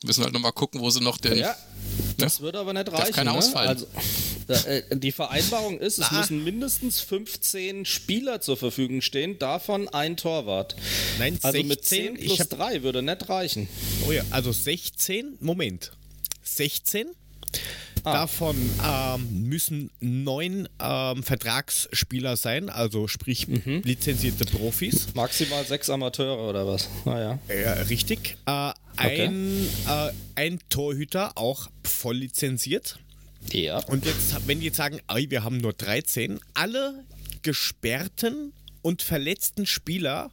Müssen 0.03 0.23
halt 0.23 0.33
nochmal 0.33 0.51
gucken, 0.51 0.81
wo 0.81 0.89
sie 0.89 1.01
noch 1.01 1.17
den. 1.17 1.37
Ja, 1.37 1.55
das 2.17 2.37
ja? 2.37 2.43
würde 2.43 2.59
aber 2.59 2.73
nicht 2.73 2.91
reichen. 2.91 3.05
Darf 3.05 3.11
keiner 3.11 3.31
ne? 3.33 3.37
ausfallen. 3.37 3.69
Also, 3.69 3.87
da, 4.47 4.55
äh, 4.63 4.83
die 4.97 5.11
Vereinbarung 5.11 5.79
ist, 5.79 5.99
es 5.99 6.05
ah. 6.11 6.17
müssen 6.17 6.43
mindestens 6.43 7.01
15 7.01 7.85
Spieler 7.85 8.41
zur 8.41 8.57
Verfügung 8.57 9.01
stehen, 9.01 9.37
davon 9.37 9.87
ein 9.89 10.17
Torwart. 10.17 10.75
Nein, 11.19 11.37
also 11.43 11.57
16, 11.57 11.67
mit 11.67 11.85
10 11.85 12.13
plus 12.15 12.39
hab, 12.39 12.49
3 12.49 12.83
würde 12.83 13.03
nicht 13.03 13.29
reichen. 13.29 13.67
Oh 14.07 14.11
ja, 14.11 14.23
also 14.31 14.51
16, 14.51 15.37
Moment. 15.39 15.91
16 16.43 17.07
Ah. 18.03 18.13
Davon 18.13 18.55
ähm, 18.83 19.43
müssen 19.47 19.91
neun 19.99 20.67
ähm, 20.81 21.23
Vertragsspieler 21.23 22.35
sein, 22.35 22.69
also 22.69 23.07
sprich 23.07 23.47
mhm. 23.47 23.81
lizenzierte 23.83 24.45
Profis. 24.45 25.13
Maximal 25.13 25.63
sechs 25.65 25.89
Amateure 25.89 26.49
oder 26.49 26.65
was? 26.65 26.89
Naja. 27.05 27.37
Ah, 27.47 27.53
ja, 27.53 27.73
richtig. 27.73 28.37
Äh, 28.47 28.71
ein, 28.97 29.67
äh, 29.87 30.11
ein 30.35 30.59
Torhüter, 30.69 31.37
auch 31.37 31.69
voll 31.83 32.17
lizenziert. 32.17 32.99
Ja. 33.51 33.77
Und 33.85 34.05
jetzt, 34.05 34.47
wenn 34.47 34.59
die 34.59 34.67
jetzt 34.67 34.77
sagen, 34.77 34.99
ey, 35.07 35.29
wir 35.29 35.43
haben 35.43 35.57
nur 35.57 35.73
13, 35.73 36.39
alle 36.53 37.03
gesperrten 37.41 38.53
und 38.81 39.01
verletzten 39.01 39.65
Spieler, 39.65 40.31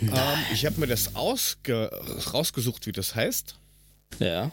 ähm, 0.00 0.10
ich 0.52 0.66
habe 0.66 0.80
mir 0.80 0.86
das 0.86 1.14
rausgesucht, 1.14 2.86
wie 2.86 2.92
das 2.92 3.14
heißt. 3.14 3.56
Ja. 4.18 4.52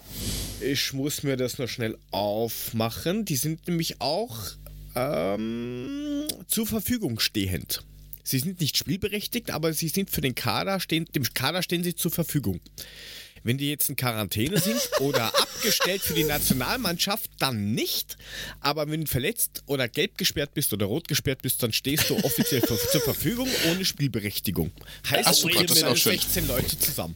Ich 0.61 0.93
muss 0.93 1.23
mir 1.23 1.37
das 1.37 1.57
noch 1.57 1.67
schnell 1.67 1.97
aufmachen. 2.11 3.25
Die 3.25 3.35
sind 3.35 3.67
nämlich 3.67 4.01
auch 4.01 4.37
ähm, 4.95 6.27
zur 6.47 6.67
Verfügung 6.67 7.19
stehend. 7.19 7.83
Sie 8.23 8.39
sind 8.39 8.61
nicht 8.61 8.77
spielberechtigt, 8.77 9.51
aber 9.51 9.73
sie 9.73 9.89
sind 9.89 10.09
für 10.09 10.21
den 10.21 10.35
Kader, 10.35 10.79
stehen, 10.79 11.05
dem 11.13 11.23
Kader 11.33 11.61
stehen 11.61 11.83
sie 11.83 11.95
zur 11.95 12.11
Verfügung. 12.11 12.61
Wenn 13.43 13.57
die 13.57 13.69
jetzt 13.69 13.89
in 13.89 13.95
Quarantäne 13.95 14.59
sind 14.59 14.79
oder 14.99 15.27
abgestellt 15.39 16.01
für 16.01 16.13
die 16.13 16.23
Nationalmannschaft, 16.23 17.29
dann 17.39 17.73
nicht. 17.73 18.17
Aber 18.59 18.89
wenn 18.89 19.01
du 19.01 19.07
verletzt 19.07 19.63
oder 19.67 19.87
gelb 19.87 20.17
gesperrt 20.17 20.53
bist 20.53 20.73
oder 20.73 20.85
rot 20.85 21.07
gesperrt 21.07 21.41
bist, 21.41 21.61
dann 21.63 21.73
stehst 21.73 22.09
du 22.09 22.17
offiziell 22.17 22.61
zur 22.63 23.01
Verfügung 23.01 23.49
ohne 23.71 23.85
Spielberechtigung. 23.85 24.71
Heißt, 25.09 25.29
Ach, 25.29 25.33
super, 25.33 25.63
das 25.63 25.81
ist 25.81 26.03
16 26.03 26.47
Leute 26.47 26.77
zusammen. 26.79 27.15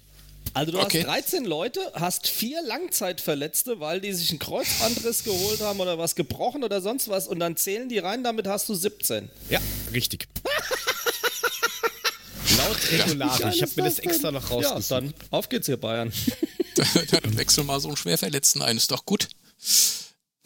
Also 0.53 0.71
du 0.71 0.79
okay. 0.79 1.03
hast 1.05 1.31
13 1.31 1.45
Leute, 1.45 1.79
hast 1.93 2.27
vier 2.27 2.63
Langzeitverletzte, 2.63 3.79
weil 3.79 4.01
die 4.01 4.11
sich 4.13 4.31
einen 4.31 4.39
Kreuzbandriss 4.39 5.23
geholt 5.23 5.61
haben 5.61 5.79
oder 5.79 5.97
was 5.97 6.15
gebrochen 6.15 6.63
oder 6.63 6.81
sonst 6.81 7.09
was 7.09 7.27
und 7.27 7.39
dann 7.39 7.57
zählen 7.57 7.89
die 7.89 7.99
rein, 7.99 8.23
damit 8.23 8.47
hast 8.47 8.67
du 8.69 8.73
17. 8.73 9.29
Ja, 9.49 9.59
richtig. 9.93 10.27
Laut 12.67 12.91
Regularien. 12.91 13.49
Ich 13.49 13.61
habe 13.61 13.71
mir 13.75 13.83
das 13.83 13.99
extra 13.99 14.31
noch 14.31 14.49
rausgesucht. 14.51 14.89
Ja, 14.89 15.01
dann 15.01 15.13
auf 15.31 15.49
geht's 15.49 15.67
hier 15.67 15.77
Bayern. 15.77 16.11
dann 16.75 17.37
wechsel 17.37 17.63
mal 17.63 17.79
so 17.79 17.87
einen 17.87 17.97
Schwerverletzten 17.97 18.61
ein, 18.61 18.77
ist 18.77 18.91
doch 18.91 19.05
gut. 19.05 19.29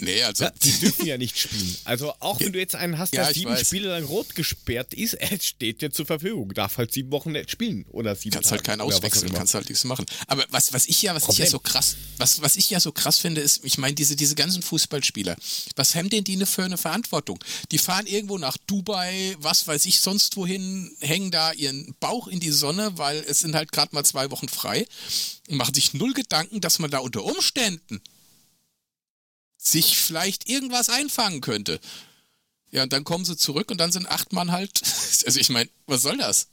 Nee, 0.01 0.23
also. 0.23 0.45
Ja, 0.45 0.51
die 0.51 0.71
dürfen 0.79 1.05
ja 1.05 1.17
nicht 1.19 1.37
spielen. 1.37 1.75
Also 1.85 2.13
auch 2.19 2.39
wenn 2.39 2.51
du 2.51 2.59
jetzt 2.59 2.75
einen 2.75 2.97
hast, 2.97 3.13
der 3.13 3.23
ja, 3.23 3.33
sieben 3.33 3.51
weiß. 3.51 3.67
Spiele 3.67 3.89
lang 3.89 4.03
rot 4.03 4.35
gesperrt 4.35 4.93
ist, 4.93 5.13
er 5.13 5.39
steht 5.39 5.81
dir 5.81 5.91
zur 5.91 6.05
Verfügung. 6.05 6.53
Darf 6.53 6.77
halt 6.77 6.91
sieben 6.91 7.11
Wochen 7.11 7.31
nicht 7.31 7.51
spielen. 7.51 7.85
Oder 7.91 8.15
sieben 8.15 8.33
Kannst 8.33 8.51
halt 8.51 8.61
Tage 8.63 8.71
halt 8.71 8.79
keinen 8.79 8.87
auswechseln, 8.87 9.31
kannst 9.31 9.53
halt 9.53 9.69
nichts 9.69 9.83
machen. 9.83 10.05
Aber 10.27 10.43
was, 10.49 10.73
was 10.73 10.87
ich 10.87 11.01
ja, 11.03 11.13
was 11.13 11.29
ich 11.29 11.37
ja 11.37 11.45
so 11.45 11.59
krass, 11.59 11.95
was, 12.17 12.41
was 12.41 12.55
ich 12.55 12.69
ja 12.69 12.79
so 12.79 12.91
krass 12.91 13.19
finde, 13.19 13.41
ist, 13.41 13.63
ich 13.63 13.77
meine, 13.77 13.93
diese, 13.93 14.15
diese 14.15 14.35
ganzen 14.35 14.63
Fußballspieler, 14.63 15.35
was 15.75 15.95
haben 15.95 16.09
denn 16.09 16.23
die 16.23 16.35
ne 16.35 16.45
für 16.45 16.63
eine 16.63 16.77
Verantwortung? 16.77 17.39
Die 17.71 17.77
fahren 17.77 18.07
irgendwo 18.07 18.37
nach 18.37 18.57
Dubai, 18.65 19.35
was 19.39 19.67
weiß 19.67 19.85
ich, 19.85 19.99
sonst 19.99 20.35
wohin, 20.35 20.91
hängen 20.99 21.31
da 21.31 21.51
ihren 21.53 21.95
Bauch 21.99 22.27
in 22.27 22.39
die 22.39 22.51
Sonne, 22.51 22.97
weil 22.97 23.23
es 23.27 23.39
sind 23.39 23.55
halt 23.55 23.71
gerade 23.71 23.93
mal 23.93 24.03
zwei 24.03 24.31
Wochen 24.31 24.49
frei 24.49 24.87
und 25.47 25.57
machen 25.57 25.73
sich 25.73 25.93
null 25.93 26.13
Gedanken, 26.13 26.59
dass 26.59 26.79
man 26.79 26.89
da 26.89 26.99
unter 26.99 27.23
Umständen 27.23 28.01
sich 29.63 29.97
vielleicht 29.97 30.49
irgendwas 30.49 30.89
einfangen 30.89 31.39
könnte. 31.41 31.79
Ja, 32.71 32.83
und 32.83 32.93
dann 32.93 33.03
kommen 33.03 33.25
sie 33.25 33.37
zurück 33.37 33.69
und 33.69 33.77
dann 33.77 33.91
sind 33.91 34.07
acht 34.07 34.33
Mann 34.33 34.51
halt. 34.51 34.81
Also 35.23 35.39
ich 35.39 35.49
meine, 35.49 35.69
was 35.85 36.01
soll 36.01 36.17
das? 36.17 36.47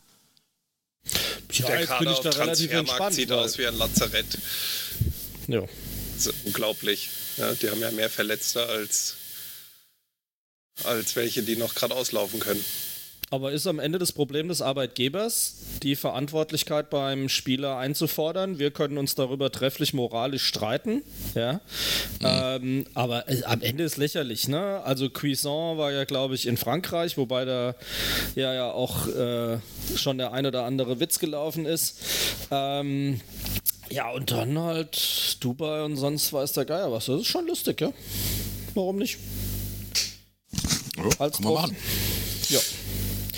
Ja, 1.52 1.68
Der 1.68 1.80
jetzt 1.80 1.98
bin 2.00 2.10
ich 2.10 2.18
da 2.18 2.28
relativ 2.30 2.70
entspannt. 2.70 3.14
sieht 3.14 3.32
aus 3.32 3.56
wie 3.56 3.66
ein 3.66 3.74
Lazarett. 3.78 4.26
Ja. 5.46 5.62
unglaublich. 6.44 7.08
Ja, 7.38 7.54
die 7.54 7.70
haben 7.70 7.80
ja 7.80 7.90
mehr 7.92 8.10
Verletzte 8.10 8.66
als, 8.66 9.14
als 10.84 11.16
welche, 11.16 11.42
die 11.44 11.56
noch 11.56 11.74
gerade 11.74 11.94
auslaufen 11.94 12.40
können. 12.40 12.62
Aber 13.30 13.52
ist 13.52 13.66
am 13.66 13.78
Ende 13.78 13.98
das 13.98 14.12
Problem 14.12 14.48
des 14.48 14.62
Arbeitgebers, 14.62 15.56
die 15.82 15.96
Verantwortlichkeit 15.96 16.88
beim 16.88 17.28
Spieler 17.28 17.76
einzufordern? 17.76 18.58
Wir 18.58 18.70
können 18.70 18.96
uns 18.96 19.14
darüber 19.14 19.52
trefflich 19.52 19.92
moralisch 19.92 20.44
streiten, 20.44 21.02
ja. 21.34 21.54
Mhm. 21.54 21.60
Ähm, 22.22 22.86
aber 22.94 23.28
äh, 23.28 23.44
am 23.44 23.60
Ende 23.60 23.84
ist 23.84 23.98
lächerlich, 23.98 24.48
ne? 24.48 24.80
Also 24.84 25.10
Cuisson 25.10 25.76
war 25.76 25.92
ja, 25.92 26.04
glaube 26.04 26.34
ich, 26.34 26.46
in 26.46 26.56
Frankreich, 26.56 27.18
wobei 27.18 27.44
da 27.44 27.74
ja 28.34 28.54
ja 28.54 28.70
auch 28.70 29.06
äh, 29.08 29.58
schon 29.96 30.18
der 30.18 30.32
ein 30.32 30.46
oder 30.46 30.64
andere 30.64 31.00
Witz 31.00 31.18
gelaufen 31.18 31.66
ist. 31.66 32.00
Ähm, 32.50 33.20
ja, 33.90 34.10
und 34.10 34.30
dann 34.30 34.58
halt 34.58 35.36
Dubai 35.40 35.84
und 35.84 35.96
sonst 35.96 36.32
weiß 36.32 36.52
der 36.52 36.64
Geier 36.64 36.92
was. 36.92 37.06
Das 37.06 37.20
ist 37.20 37.26
schon 37.26 37.46
lustig, 37.46 37.80
ja? 37.80 37.92
Warum 38.74 38.96
nicht? 38.96 39.18
Ja, 40.96 41.04
Als 41.18 41.36
kann 41.36 41.44
man 41.44 41.54
machen. 41.54 41.76
Ja. 42.48 42.60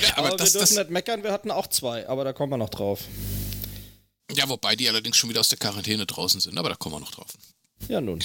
Ja, 0.00 0.16
aber, 0.16 0.28
aber 0.28 0.36
das, 0.36 0.54
wir 0.54 0.60
dürfen 0.60 0.76
das, 0.76 0.84
nicht 0.84 0.90
meckern, 0.90 1.22
wir 1.22 1.32
hatten 1.32 1.50
auch 1.50 1.66
zwei, 1.66 2.08
aber 2.08 2.24
da 2.24 2.32
kommen 2.32 2.52
wir 2.52 2.56
noch 2.58 2.70
drauf. 2.70 3.00
Ja, 4.32 4.48
wobei 4.48 4.76
die 4.76 4.88
allerdings 4.88 5.16
schon 5.16 5.30
wieder 5.30 5.40
aus 5.40 5.48
der 5.48 5.58
Quarantäne 5.58 6.06
draußen 6.06 6.40
sind, 6.40 6.56
aber 6.58 6.68
da 6.68 6.74
kommen 6.76 6.94
wir 6.96 7.00
noch 7.00 7.10
drauf. 7.10 7.28
Ja, 7.88 8.00
nun. 8.00 8.22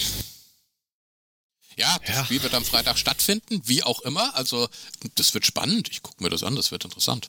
Ja, 1.77 1.97
das 2.05 2.15
ja. 2.15 2.25
Spiel 2.25 2.43
wird 2.43 2.53
am 2.53 2.63
Freitag 2.63 2.97
stattfinden, 2.97 3.61
wie 3.65 3.83
auch 3.83 4.01
immer. 4.01 4.35
Also, 4.35 4.69
das 5.15 5.33
wird 5.33 5.45
spannend. 5.45 5.89
Ich 5.89 6.03
gucke 6.03 6.23
mir 6.23 6.29
das 6.29 6.43
an, 6.43 6.55
das 6.55 6.71
wird 6.71 6.85
interessant. 6.85 7.27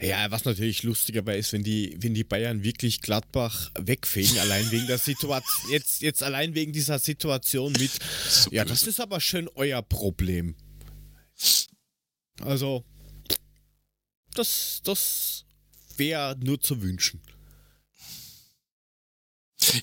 Ja, 0.00 0.30
was 0.30 0.44
natürlich 0.44 0.82
lustiger 0.82 1.22
dabei 1.22 1.38
ist, 1.38 1.52
wenn 1.52 1.62
die, 1.62 1.94
wenn 1.98 2.12
die 2.12 2.24
Bayern 2.24 2.64
wirklich 2.64 3.02
Gladbach 3.02 3.70
wegfegen, 3.78 4.36
allein 4.38 4.70
wegen 4.72 4.86
der 4.88 4.98
Situation, 4.98 5.42
jetzt, 5.70 6.02
jetzt 6.02 6.22
allein 6.22 6.54
wegen 6.54 6.72
dieser 6.72 6.98
Situation 6.98 7.72
mit, 7.72 7.92
ja, 8.50 8.64
das 8.64 8.82
ist 8.82 8.98
aber 8.98 9.20
schön 9.20 9.48
euer 9.54 9.82
Problem. 9.82 10.56
Also, 12.40 12.84
das, 14.34 14.80
das 14.84 15.44
wäre 15.96 16.36
nur 16.40 16.60
zu 16.60 16.80
wünschen. 16.80 17.20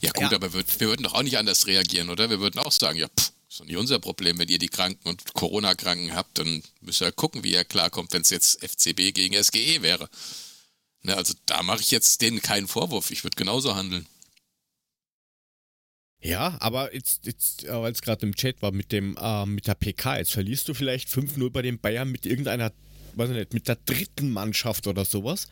Ja 0.02 0.12
gut, 0.12 0.32
ja. 0.32 0.34
aber 0.34 0.54
wir, 0.54 0.64
wir, 0.80 0.88
würden 0.88 1.04
doch 1.04 1.14
auch 1.14 1.24
nicht 1.24 1.38
anders 1.38 1.68
reagieren, 1.68 2.10
oder? 2.10 2.30
Wir 2.30 2.40
würden 2.40 2.60
auch 2.60 2.72
sagen, 2.72 3.00
ja, 3.00 3.08
pff, 3.08 3.32
ist 3.48 3.60
doch 3.60 3.66
nicht 3.66 3.78
unser 3.78 4.00
Problem, 4.00 4.38
wenn 4.38 4.50
ihr 4.50 4.60
die 4.60 4.70
Kranken 4.70 5.08
und 5.08 5.34
Corona-Kranken 5.34 6.14
habt, 6.14 6.38
dann 6.38 6.62
müsst 6.82 7.02
ihr 7.02 7.12
gucken, 7.12 7.44
wie 7.44 7.54
ihr 7.54 7.64
klarkommt, 7.64 8.14
wenn 8.14 8.22
es 8.22 8.30
jetzt 8.30 8.64
FCB 8.64 9.14
gegen 9.14 9.42
SGE 9.42 9.82
wäre. 9.82 10.10
Ne, 11.02 11.16
also 11.16 11.34
da 11.46 11.64
mache 11.64 11.82
ich 11.82 11.92
jetzt 11.92 12.22
denen 12.22 12.42
keinen 12.42 12.68
Vorwurf. 12.68 13.10
Ich 13.12 13.24
würde 13.24 13.36
genauso 13.36 13.76
handeln. 13.76 14.06
Ja, 16.22 16.58
aber 16.60 16.94
jetzt, 16.94 17.26
jetzt 17.26 17.64
äh, 17.64 17.74
weil 17.74 17.94
es 17.94 18.02
gerade 18.02 18.26
im 18.26 18.36
Chat 18.36 18.62
war 18.62 18.72
mit 18.72 18.92
dem 18.92 19.16
äh, 19.18 19.46
mit 19.46 19.68
der 19.68 19.76
PK, 19.76 20.18
jetzt 20.18 20.34
verlierst 20.34 20.68
du 20.68 20.74
vielleicht 20.74 21.08
5-0 21.08 21.50
bei 21.50 21.62
den 21.62 21.80
Bayern 21.80 22.10
mit 22.10 22.26
irgendeiner, 22.26 22.74
weiß 23.16 23.30
ich 23.30 23.36
nicht, 23.36 23.54
mit 23.54 23.68
der 23.68 23.78
dritten 23.78 24.32
Mannschaft 24.32 24.88
oder 24.88 25.06
sowas. 25.06 25.48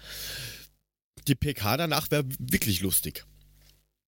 Die 1.28 1.36
PK 1.36 1.78
danach 1.78 2.12
wäre 2.12 2.26
wirklich 2.40 2.82
lustig. 2.82 3.26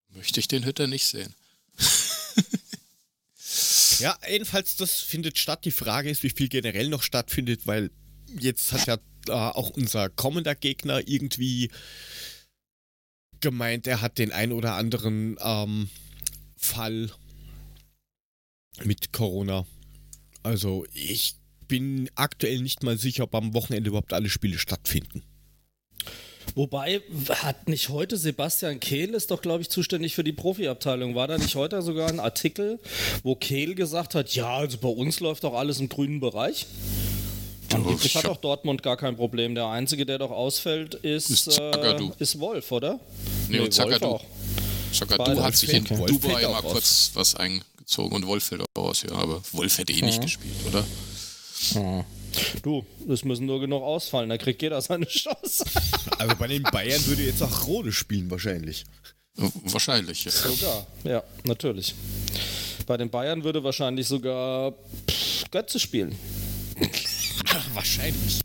Möchte 0.09 0.39
ich 0.39 0.47
den 0.47 0.65
Hütter 0.65 0.87
nicht 0.87 1.05
sehen. 1.05 1.33
ja, 3.99 4.17
jedenfalls, 4.29 4.75
das 4.75 4.99
findet 4.99 5.37
statt. 5.37 5.65
Die 5.65 5.71
Frage 5.71 6.09
ist, 6.09 6.23
wie 6.23 6.29
viel 6.29 6.49
generell 6.49 6.89
noch 6.89 7.03
stattfindet, 7.03 7.67
weil 7.67 7.89
jetzt 8.37 8.73
hat 8.73 8.87
ja 8.87 8.97
äh, 9.27 9.31
auch 9.31 9.69
unser 9.69 10.09
kommender 10.09 10.55
Gegner 10.55 11.07
irgendwie 11.07 11.71
gemeint, 13.39 13.87
er 13.87 14.01
hat 14.01 14.17
den 14.17 14.33
ein 14.33 14.51
oder 14.51 14.73
anderen 14.73 15.37
ähm, 15.41 15.89
Fall 16.59 17.09
mit 18.83 19.13
Corona. 19.13 19.65
Also 20.43 20.85
ich 20.93 21.35
bin 21.67 22.09
aktuell 22.15 22.61
nicht 22.61 22.83
mal 22.83 22.97
sicher, 22.97 23.23
ob 23.23 23.35
am 23.35 23.53
Wochenende 23.53 23.89
überhaupt 23.89 24.13
alle 24.13 24.29
Spiele 24.29 24.57
stattfinden. 24.57 25.23
Wobei, 26.55 27.01
hat 27.29 27.69
nicht 27.69 27.89
heute 27.89 28.17
Sebastian 28.17 28.79
Kehl 28.79 29.13
ist 29.13 29.31
doch, 29.31 29.41
glaube 29.41 29.61
ich, 29.61 29.69
zuständig 29.69 30.15
für 30.15 30.23
die 30.23 30.33
Profiabteilung. 30.33 31.15
War 31.15 31.27
da 31.27 31.37
nicht 31.37 31.55
heute 31.55 31.81
sogar 31.81 32.09
ein 32.09 32.19
Artikel, 32.19 32.79
wo 33.23 33.35
Kehl 33.35 33.75
gesagt 33.75 34.15
hat, 34.15 34.33
ja, 34.35 34.57
also 34.57 34.79
bei 34.79 34.89
uns 34.89 35.19
läuft 35.19 35.43
doch 35.43 35.53
alles 35.53 35.79
im 35.79 35.89
grünen 35.89 36.19
Bereich? 36.19 36.65
Angeblich 37.71 38.15
hat 38.15 38.25
auch 38.25 38.37
Dortmund 38.37 38.81
gar 38.81 38.97
kein 38.97 39.15
Problem. 39.15 39.53
Der 39.53 39.67
Einzige, 39.67 40.05
der 40.05 40.17
doch 40.17 40.31
ausfällt, 40.31 40.95
ist, 40.95 41.29
ist, 41.29 41.59
äh, 41.59 42.09
ist 42.17 42.39
Wolf, 42.39 42.71
oder? 42.71 42.99
Nee, 43.47 43.59
nee 43.59 43.69
Zagadou. 43.69 44.11
Wolf 44.11 44.21
auch. 44.21 44.38
Zagadou 44.91 45.41
hat 45.41 45.55
sich 45.55 45.73
in 45.73 45.89
Wolf 45.89 46.11
Dubai 46.11 46.47
mal 46.47 46.61
kurz 46.61 47.11
was 47.13 47.35
eingezogen 47.35 48.15
und 48.15 48.27
Wolf 48.27 48.43
fällt 48.43 48.61
auch 48.75 48.89
aus, 48.89 49.03
ja. 49.03 49.11
Aber 49.11 49.41
Wolf 49.51 49.77
hätte 49.77 49.93
eh 49.93 50.01
nicht 50.01 50.19
mhm. 50.19 50.25
gespielt, 50.25 50.55
oder? 50.67 50.85
Mhm. 51.75 52.05
Du, 52.61 52.85
es 53.09 53.23
müssen 53.23 53.47
nur 53.47 53.59
genug 53.59 53.81
ausfallen, 53.81 54.29
da 54.29 54.37
kriegt 54.37 54.61
jeder 54.61 54.81
seine 54.81 55.07
Chance. 55.07 55.65
also 56.17 56.35
bei 56.35 56.47
den 56.47 56.63
Bayern 56.63 57.03
würde 57.07 57.23
jetzt 57.23 57.41
auch 57.41 57.67
Rode 57.67 57.91
spielen, 57.91 58.29
wahrscheinlich. 58.29 58.85
Wahrscheinlich, 59.35 60.25
ja. 60.25 60.31
Sogar, 60.31 60.87
ja, 61.03 61.23
natürlich. 61.43 61.95
Bei 62.85 62.97
den 62.97 63.09
Bayern 63.09 63.43
würde 63.43 63.63
wahrscheinlich 63.63 64.07
sogar 64.07 64.73
Götze 65.51 65.79
spielen. 65.79 66.15
wahrscheinlich. 67.73 68.41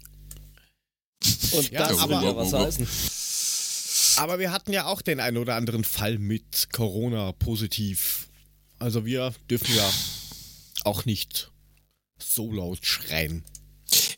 Und 1.52 1.70
ja, 1.70 1.88
das 1.88 2.08
würde 2.08 2.26
ja 2.26 2.36
was 2.36 2.52
heißen. 2.52 2.88
Aber 4.16 4.38
wir 4.38 4.52
hatten 4.52 4.72
ja 4.72 4.86
auch 4.86 5.02
den 5.02 5.20
einen 5.20 5.38
oder 5.38 5.56
anderen 5.56 5.84
Fall 5.84 6.18
mit 6.18 6.68
Corona 6.72 7.32
positiv. 7.32 8.28
Also 8.78 9.04
wir 9.04 9.34
dürfen 9.50 9.74
ja 9.74 9.90
auch 10.84 11.04
nicht 11.04 11.50
so 12.18 12.52
laut 12.52 12.84
schreien. 12.84 13.44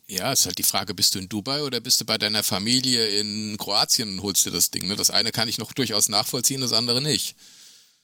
Ja, 0.09 0.33
ist 0.33 0.47
halt 0.47 0.59
die 0.59 0.63
Frage, 0.63 0.95
bist 0.95 1.15
du 1.15 1.19
in 1.19 1.29
Dubai 1.29 1.63
oder 1.63 1.81
bist 1.81 2.01
du 2.01 2.05
bei 2.05 2.17
deiner 2.17 2.43
Familie 2.43 3.07
in 3.21 3.57
Kroatien 3.59 4.11
und 4.11 4.23
holst 4.23 4.47
dir 4.47 4.53
das 4.53 4.71
Ding? 4.71 4.87
Ne? 4.87 4.97
Das 4.97 5.11
eine 5.11 5.33
kann 5.33 5.49
ich 5.49 5.59
noch 5.59 5.73
durchaus 5.73 6.09
nachvollziehen, 6.09 6.61
das 6.61 6.73
andere 6.73 7.03
nicht. 7.03 7.37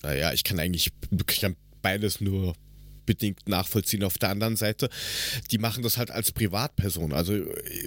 Naja, 0.03 0.33
ich 0.33 0.43
kann 0.43 0.59
eigentlich 0.59 0.91
ich 1.29 1.41
kann 1.41 1.57
beides 1.81 2.21
nur 2.21 2.55
bedingt 3.07 3.49
nachvollziehen. 3.49 4.05
Auf 4.05 4.19
der 4.19 4.31
anderen 4.31 4.57
Seite, 4.57 4.91
die 5.51 5.59
machen 5.59 5.83
das 5.83 5.97
halt 5.97 6.11
als 6.11 6.33
Privatperson. 6.33 7.13
Also 7.13 7.35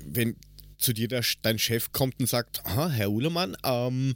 wenn 0.05 0.37
zu 0.77 0.93
dir 0.93 1.07
der, 1.07 1.23
dein 1.41 1.59
Chef 1.59 1.91
kommt 1.91 2.19
und 2.19 2.27
sagt, 2.27 2.61
Herr 2.65 3.09
Uhlemann, 3.09 3.55
ähm, 3.63 4.15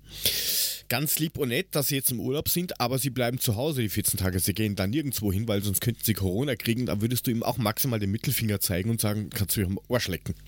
ganz 0.89 1.19
lieb 1.19 1.37
und 1.37 1.49
nett, 1.49 1.67
dass 1.71 1.87
Sie 1.87 1.95
jetzt 1.95 2.11
im 2.11 2.19
Urlaub 2.19 2.49
sind, 2.49 2.79
aber 2.79 2.99
Sie 2.99 3.09
bleiben 3.09 3.39
zu 3.39 3.55
Hause 3.55 3.81
die 3.81 3.89
14 3.89 4.19
Tage. 4.19 4.39
Sie 4.39 4.53
gehen 4.53 4.75
da 4.75 4.87
nirgendwo 4.87 5.31
hin, 5.31 5.47
weil 5.47 5.63
sonst 5.63 5.81
könnten 5.81 6.03
Sie 6.03 6.13
Corona 6.13 6.55
kriegen. 6.55 6.85
Da 6.85 7.01
würdest 7.01 7.27
du 7.27 7.31
ihm 7.31 7.43
auch 7.43 7.57
maximal 7.57 7.99
den 7.99 8.11
Mittelfinger 8.11 8.59
zeigen 8.59 8.89
und 8.89 8.99
sagen, 9.01 9.29
kannst 9.29 9.55
du 9.55 9.61
Ihrem 9.61 9.79
Arsch 9.89 10.07
lecken. 10.07 10.35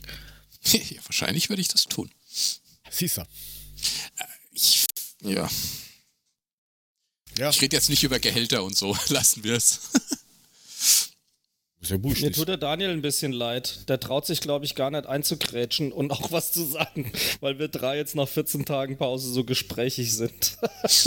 Ja, 0.64 1.02
wahrscheinlich 1.06 1.50
würde 1.50 1.62
ich 1.62 1.70
das 1.70 1.86
tun. 1.86 2.12
Siehst 2.92 3.18
du. 3.18 3.24
Ich, 4.54 4.86
ja. 5.22 5.50
ja. 7.38 7.50
Ich 7.50 7.62
rede 7.62 7.76
jetzt 7.76 7.90
nicht 7.90 8.04
über 8.04 8.20
Gehälter 8.20 8.64
und 8.64 8.78
so. 8.78 8.96
Lassen 9.10 9.44
wir 9.44 9.54
es. 9.56 9.80
Ja 11.84 11.98
Mir 11.98 12.32
tut 12.32 12.48
der 12.48 12.58
Daniel 12.58 12.92
ein 12.92 13.02
bisschen 13.02 13.32
leid. 13.32 13.90
Der 13.90 14.00
traut 14.00 14.28
sich, 14.28 14.40
glaube 14.40 14.66
ich, 14.66 14.76
gar 14.76 14.92
nicht 14.92 15.08
einzugrätschen 15.08 15.92
und 15.92 16.12
auch 16.12 16.32
was 16.32 16.52
zu 16.52 16.64
sagen, 16.64 17.12
weil 17.42 17.58
wir 17.58 17.70
drei 17.70 17.98
jetzt 17.98 18.16
nach 18.16 18.28
14 18.28 18.66
Tagen 18.66 18.98
Pause 18.98 19.32
so 19.32 19.44
gesprächig 19.44 20.16
sind. 20.16 20.58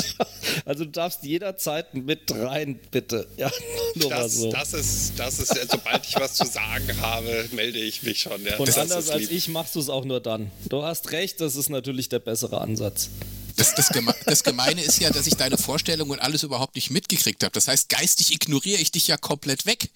also 0.65 0.85
du 0.85 0.91
darfst 0.91 1.23
jederzeit 1.23 1.95
mit 1.95 2.23
rein, 2.33 2.81
bitte. 2.91 3.29
Ja, 3.37 3.53
nur 3.95 4.11
das, 4.11 4.19
mal 4.19 4.29
so. 4.29 4.51
Das 4.51 4.75
ist, 4.75 5.13
das 5.17 5.39
ist, 5.39 5.71
sobald 5.71 6.07
ich 6.07 6.17
was 6.17 6.35
zu 6.35 6.47
sagen 6.47 7.01
habe, 7.01 7.49
melde 7.53 7.79
ich 7.79 8.03
mich 8.03 8.23
schon. 8.23 8.45
Ja. 8.45 8.57
Und 8.57 8.67
das 8.67 8.77
anders 8.77 9.11
als 9.11 9.31
ich 9.31 9.49
machst 9.49 9.77
du 9.77 9.81
es 9.81 9.89
auch 9.89 10.05
nur 10.05 10.21
dann. 10.21 10.51
Du 10.69 10.83
hast 10.83 11.13
recht, 11.13 11.41
das 11.41 11.55
ist 11.55 11.69
natürlich 11.69 12.09
der 12.09 12.19
bessere 12.19 12.61
Ansatz. 12.61 13.11
Das, 13.57 13.75
das, 13.75 13.89
Geme 13.91 14.15
das, 14.25 14.43
Gemeine 14.43 14.83
ist 14.83 15.01
ja, 15.01 15.11
dass 15.11 15.27
ich 15.27 15.35
deine 15.35 15.57
Vorstellungen 15.57 16.11
und 16.11 16.21
alles 16.21 16.43
überhaupt 16.43 16.75
nicht 16.75 16.91
mitgekriegt 16.91 17.43
habe. 17.45 17.53
Das 17.53 17.69
heißt, 17.69 17.89
geistig 17.89 18.33
ignoriere 18.33 18.81
ich 18.81 18.91
dich 18.91 19.07
ja 19.07 19.17
komplett 19.17 19.67
weg. 19.67 19.91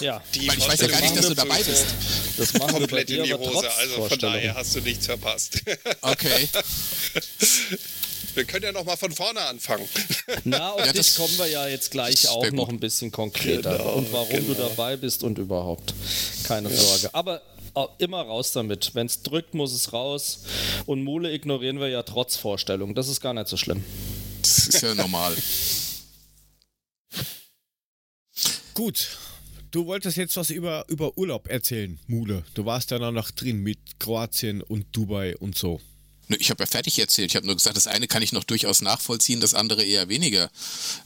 Ja, 0.00 0.22
Weil 0.34 0.58
ich 0.58 0.68
weiß 0.68 0.80
ja 0.80 0.86
gar 0.88 1.00
nicht, 1.00 1.16
dass 1.16 1.26
du 1.26 1.34
dabei 1.34 1.62
bist. 1.62 1.84
Das 2.38 2.54
machen 2.54 2.72
komplett 2.72 3.08
wir 3.08 3.18
in 3.18 3.24
die 3.24 3.34
Hose. 3.34 3.70
Also 3.74 4.08
von 4.08 4.18
daher 4.18 4.54
hast 4.54 4.74
du 4.74 4.80
nichts 4.80 5.06
verpasst. 5.06 5.62
Okay. 6.02 6.48
Wir 8.34 8.44
können 8.44 8.64
ja 8.64 8.72
noch 8.72 8.84
mal 8.84 8.96
von 8.96 9.12
vorne 9.12 9.40
anfangen. 9.40 9.88
Na, 10.44 10.72
auf 10.72 10.84
ja, 10.84 10.92
dich 10.92 11.16
kommen 11.16 11.36
wir 11.38 11.46
ja 11.46 11.66
jetzt 11.66 11.90
gleich 11.90 12.28
auch 12.28 12.50
noch 12.50 12.68
ein 12.68 12.78
bisschen 12.78 13.10
konkreter. 13.10 13.78
Genau, 13.78 13.94
und 13.94 14.12
warum 14.12 14.28
genau. 14.28 14.54
du 14.54 14.54
dabei 14.54 14.96
bist 14.96 15.22
und 15.22 15.38
überhaupt. 15.38 15.94
Keine. 16.44 16.74
Sorge. 16.74 17.14
Aber 17.14 17.40
immer 17.98 18.22
raus 18.22 18.52
damit. 18.52 18.94
Wenn 18.94 19.06
es 19.06 19.22
drückt, 19.22 19.54
muss 19.54 19.72
es 19.72 19.92
raus. 19.92 20.44
Und 20.86 21.02
Mule 21.02 21.32
ignorieren 21.32 21.78
wir 21.78 21.88
ja 21.88 22.02
trotz 22.02 22.36
Vorstellung. 22.36 22.94
Das 22.94 23.08
ist 23.08 23.20
gar 23.20 23.34
nicht 23.34 23.48
so 23.48 23.56
schlimm. 23.56 23.84
Das 24.42 24.68
ist 24.68 24.82
ja 24.82 24.94
normal. 24.94 25.34
Gut. 28.74 29.18
Du 29.70 29.86
wolltest 29.86 30.16
jetzt 30.16 30.36
was 30.36 30.50
über, 30.50 30.84
über 30.88 31.18
Urlaub 31.18 31.48
erzählen, 31.48 31.98
Mule. 32.06 32.44
Du 32.54 32.64
warst 32.64 32.92
ja 32.92 32.98
noch 33.10 33.30
drin 33.30 33.58
mit 33.62 33.78
Kroatien 33.98 34.62
und 34.62 34.86
Dubai 34.96 35.36
und 35.36 35.56
so. 35.56 35.80
Ich 36.28 36.50
habe 36.50 36.62
ja 36.62 36.66
fertig 36.66 36.98
erzählt. 36.98 37.30
Ich 37.30 37.36
habe 37.36 37.46
nur 37.46 37.54
gesagt, 37.54 37.76
das 37.76 37.86
eine 37.86 38.08
kann 38.08 38.22
ich 38.22 38.32
noch 38.32 38.44
durchaus 38.44 38.80
nachvollziehen, 38.80 39.40
das 39.40 39.54
andere 39.54 39.84
eher 39.84 40.08
weniger. 40.08 40.50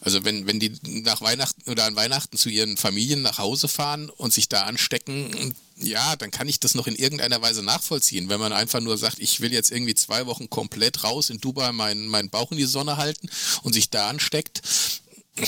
Also 0.00 0.24
wenn, 0.24 0.46
wenn 0.46 0.60
die 0.60 0.72
nach 0.82 1.20
Weihnachten 1.20 1.70
oder 1.70 1.84
an 1.84 1.96
Weihnachten 1.96 2.38
zu 2.38 2.48
ihren 2.48 2.76
Familien 2.78 3.20
nach 3.20 3.38
Hause 3.38 3.68
fahren 3.68 4.08
und 4.08 4.32
sich 4.32 4.48
da 4.48 4.62
anstecken, 4.62 5.54
ja, 5.76 6.16
dann 6.16 6.30
kann 6.30 6.48
ich 6.48 6.60
das 6.60 6.74
noch 6.74 6.86
in 6.86 6.94
irgendeiner 6.94 7.42
Weise 7.42 7.62
nachvollziehen. 7.62 8.28
Wenn 8.28 8.40
man 8.40 8.52
einfach 8.52 8.80
nur 8.80 8.96
sagt, 8.96 9.18
ich 9.18 9.40
will 9.40 9.52
jetzt 9.52 9.70
irgendwie 9.70 9.94
zwei 9.94 10.26
Wochen 10.26 10.48
komplett 10.48 11.04
raus 11.04 11.28
in 11.28 11.38
Dubai 11.38 11.72
meinen, 11.72 12.06
meinen 12.06 12.30
Bauch 12.30 12.50
in 12.50 12.58
die 12.58 12.64
Sonne 12.64 12.96
halten 12.96 13.28
und 13.62 13.74
sich 13.74 13.90
da 13.90 14.08
ansteckt, 14.08 14.62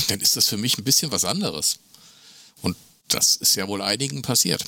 dann 0.09 0.21
ist 0.21 0.37
das 0.37 0.49
für 0.49 0.57
mich 0.57 0.79
ein 0.79 0.85
bisschen 0.85 1.13
was 1.13 1.25
anderes. 1.25 1.79
Und 2.61 2.77
das 3.09 3.37
ist 3.37 3.57
ja 3.57 3.69
wohl 3.69 3.83
einigen 3.83 4.23
passiert. 4.23 4.65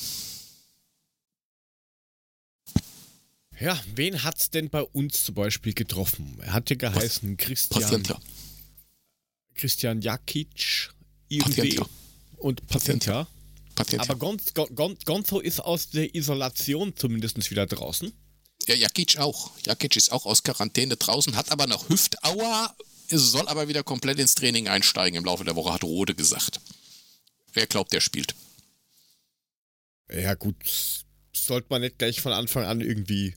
Ja, 3.64 3.82
wen 3.94 4.22
hat 4.22 4.38
es 4.38 4.50
denn 4.50 4.68
bei 4.68 4.82
uns 4.82 5.24
zum 5.24 5.36
Beispiel 5.36 5.72
getroffen? 5.72 6.36
Er 6.42 6.52
hatte 6.52 6.76
geheißen 6.76 7.38
Christian. 7.38 7.80
Patienta. 7.80 8.20
Christian 9.54 10.02
Jakic, 10.02 10.90
irgendwie. 11.28 11.80
Und 12.36 12.66
Patienta. 12.66 13.26
Patienta. 13.74 14.04
Aber 14.04 14.18
Gonzo, 14.18 14.66
Gonzo 15.06 15.40
ist 15.40 15.60
aus 15.60 15.88
der 15.88 16.14
Isolation 16.14 16.94
zumindest 16.94 17.50
wieder 17.50 17.64
draußen. 17.64 18.12
Ja, 18.66 18.74
Jakic 18.74 19.16
auch. 19.16 19.52
Jakic 19.64 19.96
ist 19.96 20.12
auch 20.12 20.26
aus 20.26 20.42
Quarantäne 20.42 20.98
draußen, 20.98 21.34
hat 21.34 21.50
aber 21.50 21.66
noch 21.66 21.88
Hüftauer, 21.88 22.76
soll 23.08 23.48
aber 23.48 23.66
wieder 23.66 23.82
komplett 23.82 24.18
ins 24.18 24.34
Training 24.34 24.68
einsteigen 24.68 25.16
im 25.16 25.24
Laufe 25.24 25.44
der 25.44 25.56
Woche, 25.56 25.72
hat 25.72 25.84
Rode 25.84 26.14
gesagt. 26.14 26.60
Wer 27.54 27.66
glaubt, 27.66 27.94
der 27.94 28.02
spielt? 28.02 28.34
Ja, 30.12 30.34
gut, 30.34 30.56
sollte 31.32 31.68
man 31.70 31.80
nicht 31.80 31.96
gleich 31.96 32.20
von 32.20 32.32
Anfang 32.32 32.64
an 32.64 32.82
irgendwie 32.82 33.34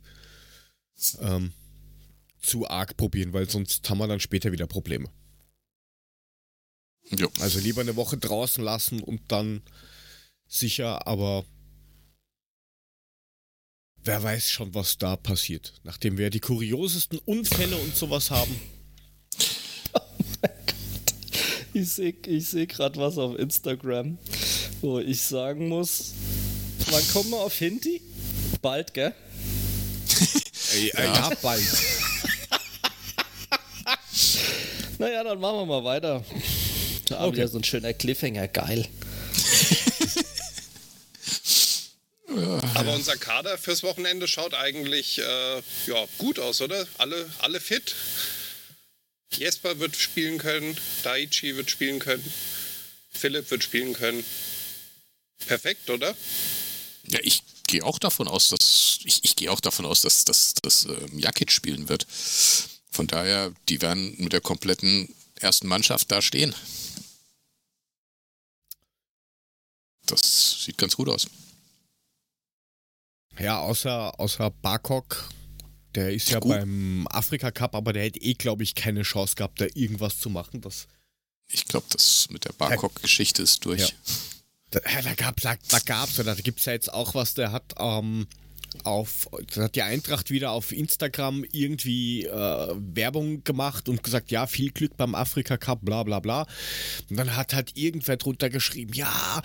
ähm, 1.22 1.54
zu 2.42 2.68
arg 2.68 2.98
probieren, 2.98 3.34
weil 3.34 3.50
sonst 3.50 3.90
haben 3.90 3.98
wir 4.00 4.08
dann 4.08 4.20
später 4.20 4.52
wieder 4.52 4.68
Probleme. 4.68 5.10
Jo. 7.18 7.30
Also 7.40 7.60
lieber 7.60 7.82
eine 7.82 7.96
Woche 7.96 8.18
draußen 8.18 8.64
lassen 8.64 9.02
und 9.02 9.22
dann 9.32 9.62
sicher, 10.48 11.08
aber 11.08 11.46
wer 14.04 14.22
weiß 14.22 14.50
schon, 14.50 14.74
was 14.74 14.98
da 14.98 15.16
passiert. 15.16 15.80
Nachdem 15.84 16.18
wir 16.18 16.30
die 16.30 16.40
kuriosesten 16.40 17.20
Unfälle 17.20 17.78
und 17.78 17.96
sowas 17.96 18.32
haben. 18.32 18.60
Oh 19.94 20.00
mein 20.42 20.52
Gott. 20.66 21.14
Ich 21.74 21.94
sehe 21.94 22.14
ich 22.26 22.50
seh 22.50 22.66
gerade 22.66 23.00
was 23.00 23.18
auf 23.18 23.38
Instagram, 23.40 24.18
wo 24.82 25.00
ich 25.00 25.22
sagen 25.22 25.70
muss, 25.70 26.14
Wann 26.92 27.06
kommen 27.12 27.32
wir 27.32 27.40
auf 27.40 27.58
Hindi? 27.58 28.02
Bald, 28.62 28.94
gell? 28.94 29.14
Ja, 30.78 31.04
ja, 31.04 31.32
bald. 31.42 31.64
naja, 35.00 35.24
dann 35.24 35.40
machen 35.40 35.58
wir 35.60 35.66
mal 35.66 35.84
weiter. 35.84 36.24
Da 37.08 37.24
okay. 37.26 37.38
wieder 37.38 37.48
so 37.48 37.58
ein 37.58 37.64
schöner 37.64 37.94
Cliffhanger, 37.94 38.48
geil. 38.48 38.88
Aber 42.76 42.94
unser 42.94 43.16
Kader 43.16 43.58
fürs 43.58 43.84
Wochenende 43.84 44.28
schaut 44.28 44.54
eigentlich 44.54 45.20
äh, 45.20 45.56
ja, 45.88 46.06
gut 46.18 46.40
aus, 46.40 46.62
oder? 46.62 46.86
Alle, 46.98 47.30
alle 47.40 47.60
fit. 47.60 47.96
Jesper 49.32 49.80
wird 49.80 49.96
spielen 49.96 50.38
können, 50.38 50.78
Daichi 51.04 51.56
wird 51.56 51.70
spielen 51.70 52.00
können, 52.00 52.24
Philipp 53.12 53.50
wird 53.52 53.64
spielen 53.64 53.94
können. 53.94 54.24
Perfekt, 55.46 55.90
oder? 55.90 56.16
Ja, 57.08 57.20
ich 57.22 57.42
gehe 57.68 57.84
auch 57.86 58.00
davon 58.00 58.28
aus, 58.28 58.50
dass 58.50 59.00
ich, 59.04 59.24
ich 59.24 59.36
gehe 59.36 59.52
auch 59.52 59.60
davon 59.60 59.86
aus, 59.86 60.02
dass, 60.02 60.26
dass, 60.26 60.54
dass 60.56 60.86
ähm, 60.86 61.20
Jakic 61.20 61.52
spielen 61.52 61.90
wird. 61.90 62.08
Von 62.92 63.08
daher, 63.08 63.54
die 63.70 63.82
werden 63.82 64.16
mit 64.18 64.34
der 64.34 64.42
kompletten 64.42 65.14
ersten 65.36 65.68
Mannschaft 65.68 66.12
da 66.12 66.22
stehen. 66.22 66.56
Das 70.06 70.64
sieht 70.64 70.78
ganz 70.78 70.96
gut 70.96 71.10
aus. 71.10 71.28
Ja, 73.40 73.60
außer, 73.60 74.20
außer 74.20 74.50
Barkok, 74.50 75.30
Der 75.96 76.14
ist 76.14 76.30
ja, 76.30 76.40
Gut. 76.40 76.50
beim 76.52 77.08
Afrika 77.10 77.52
Cup, 77.52 77.76
aber 77.76 77.94
der 77.94 78.04
hätte 78.04 78.20
eh, 78.22 78.34
glaube 78.34 78.64
ich, 78.64 78.74
keine 78.76 79.04
Chance 79.04 79.36
gehabt, 79.36 79.62
da 79.62 79.66
irgendwas 79.74 80.20
zu 80.20 80.30
machen. 80.30 80.62
Das, 80.62 80.88
Ich 81.50 81.66
glaube, 81.66 81.86
das 81.90 82.30
mit 82.30 82.46
der 82.46 82.54
Bangkok-Geschichte 82.54 83.42
ist 83.44 83.64
durch. 83.66 83.82
Ja. 83.82 83.90
Da, 84.72 85.14
gab 85.16 85.40
da, 85.42 85.56
da 85.70 85.80
gab's 85.80 86.16
da 86.16 86.34
gibt's 86.36 86.66
ja 86.66 86.74
jetzt 86.74 86.94
auch 86.94 87.16
was, 87.16 87.34
der 87.34 87.52
hat 87.52 87.76
ähm, 87.80 88.28
auf, 88.84 89.30
da 89.54 89.64
hat 89.64 89.76
die 89.76 89.82
Eintracht 89.82 90.30
wieder 90.30 90.52
auf 90.52 90.72
Instagram 90.72 91.46
irgendwie 91.52 92.26
äh, 92.26 92.76
Werbung 92.76 93.44
gemacht 93.44 93.90
und 93.90 94.04
gesagt, 94.04 94.32
ja, 94.32 94.48
viel 94.48 94.72
Glück 94.72 94.98
beim 94.98 95.16
Afrika 95.16 95.58
Cup, 95.58 95.80
bla 95.84 96.04
bla 96.04 96.20
bla. 96.20 96.46
Und 97.10 97.18
dann 97.18 97.36
hat 97.36 97.54
halt 97.54 97.76
irgendwer 97.76 98.18
drunter 98.18 98.50
geschrieben, 98.50 98.94
ja, 98.94 99.42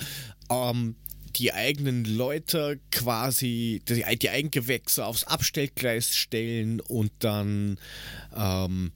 ähm, 0.50 0.96
die 1.36 1.52
eigenen 1.52 2.04
Leute 2.04 2.80
quasi, 2.90 3.82
die, 3.88 4.04
die 4.18 4.30
Eigengewächse 4.30 5.06
aufs 5.06 5.24
Abstellgleis 5.24 6.14
stellen 6.14 6.80
und 6.80 7.10
dann 7.20 7.78
ähm, 8.36 8.92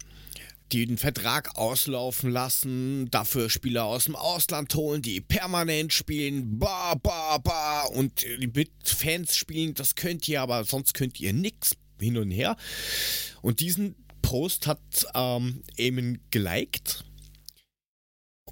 den 0.73 0.99
Vertrag 0.99 1.57
auslaufen 1.57 2.31
lassen, 2.31 3.11
dafür 3.11 3.51
Spieler 3.51 3.85
aus 3.85 4.05
dem 4.05 4.17
Ausland 4.17 4.75
holen, 4.75 5.03
die 5.03 5.21
permanent 5.21 5.93
spielen, 5.93 6.59
ba, 6.59 6.95
ba, 6.95 7.39
ba, 7.39 7.83
und 7.83 8.25
mit 8.39 8.71
Fans 8.85 9.37
spielen, 9.37 9.75
das 9.75 9.95
könnt 9.95 10.27
ihr, 10.29 10.43
aber 10.43 10.64
sonst 10.64 10.95
könnt 10.95 11.21
ihr 11.21 11.33
nix 11.33 11.77
hin 12.01 12.19
und 12.19 12.31
her. 12.31 12.57
Und 13.43 13.61
diesen 13.61 13.95
Post 14.23 14.67
hat 14.67 15.07
ähm, 15.14 15.62
Eamon 15.77 16.19
geliked 16.31 17.05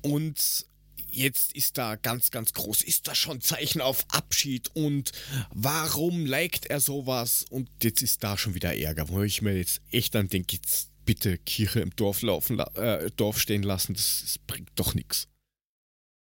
und 0.02 0.66
jetzt 1.10 1.52
ist 1.52 1.78
da 1.78 1.96
ganz, 1.96 2.30
ganz 2.30 2.52
groß, 2.52 2.82
ist 2.82 3.08
da 3.08 3.14
schon 3.14 3.40
Zeichen 3.40 3.80
auf 3.80 4.04
Abschied 4.08 4.70
und 4.74 5.12
warum 5.52 6.26
liked 6.26 6.66
er 6.66 6.80
sowas? 6.80 7.44
Und 7.50 7.68
jetzt 7.82 8.02
ist 8.02 8.22
da 8.22 8.36
schon 8.36 8.54
wieder 8.54 8.76
Ärger, 8.76 9.08
wo 9.08 9.22
ich 9.22 9.42
mir 9.42 9.56
jetzt 9.56 9.80
echt 9.90 10.14
dann 10.14 10.28
denke, 10.28 10.56
jetzt 10.56 10.90
bitte 11.04 11.38
Kirche 11.38 11.80
im 11.80 11.94
Dorf 11.96 12.22
laufen, 12.22 12.56
la- 12.56 12.70
äh, 12.74 13.10
Dorf 13.16 13.38
stehen 13.40 13.62
lassen, 13.62 13.94
das, 13.94 14.20
das 14.22 14.38
bringt 14.38 14.70
doch 14.76 14.94
nichts. 14.94 15.28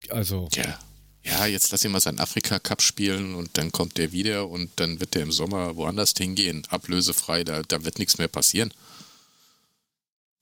Also, 0.10 0.48
Ja. 0.54 0.80
Ja, 1.24 1.46
jetzt 1.46 1.72
lass 1.72 1.84
ihn 1.84 1.92
mal 1.92 2.00
seinen 2.00 2.22
Afrika-Cup 2.22 2.82
spielen 2.82 3.36
und 3.36 3.58
dann 3.58 3.74
kommt 3.74 3.98
der 3.98 4.14
wieder 4.14 4.48
und 4.48 4.72
dann 4.78 5.02
wird 5.02 5.14
der 5.14 5.24
im 5.24 5.32
Sommer 5.34 5.76
woanders 5.76 6.14
hingehen, 6.18 6.66
ablösefrei, 6.70 7.44
da, 7.44 7.64
da 7.64 7.84
wird 7.84 8.00
nichts 8.00 8.18
mehr 8.18 8.30
passieren. 8.30 8.74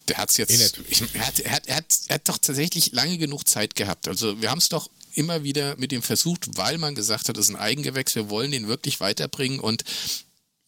Der 0.08 0.18
hat's 0.18 0.38
jetzt. 0.38 0.52
Eh. 0.52 0.84
Ich, 0.90 1.02
er, 1.16 1.26
hat, 1.26 1.40
er, 1.40 1.52
hat, 1.54 1.66
er, 1.68 1.76
hat, 1.78 1.86
er 2.08 2.14
hat 2.16 2.30
doch 2.30 2.38
tatsächlich 2.38 2.92
lange 2.92 3.18
genug 3.18 3.48
Zeit 3.48 3.74
gehabt. 3.74 4.08
Also 4.08 4.40
wir 4.40 4.52
haben 4.52 4.60
es 4.60 4.70
doch 4.70 4.88
immer 5.16 5.44
wieder 5.44 5.76
mit 5.78 5.92
ihm 5.92 6.04
versucht, 6.04 6.56
weil 6.58 6.78
man 6.78 6.94
gesagt 6.94 7.30
hat, 7.30 7.38
das 7.38 7.46
ist 7.50 7.56
ein 7.56 7.60
Eigengewächs, 7.60 8.14
wir 8.14 8.30
wollen 8.30 8.52
den 8.52 8.68
wirklich 8.68 9.00
weiterbringen 9.00 9.60
und 9.60 9.84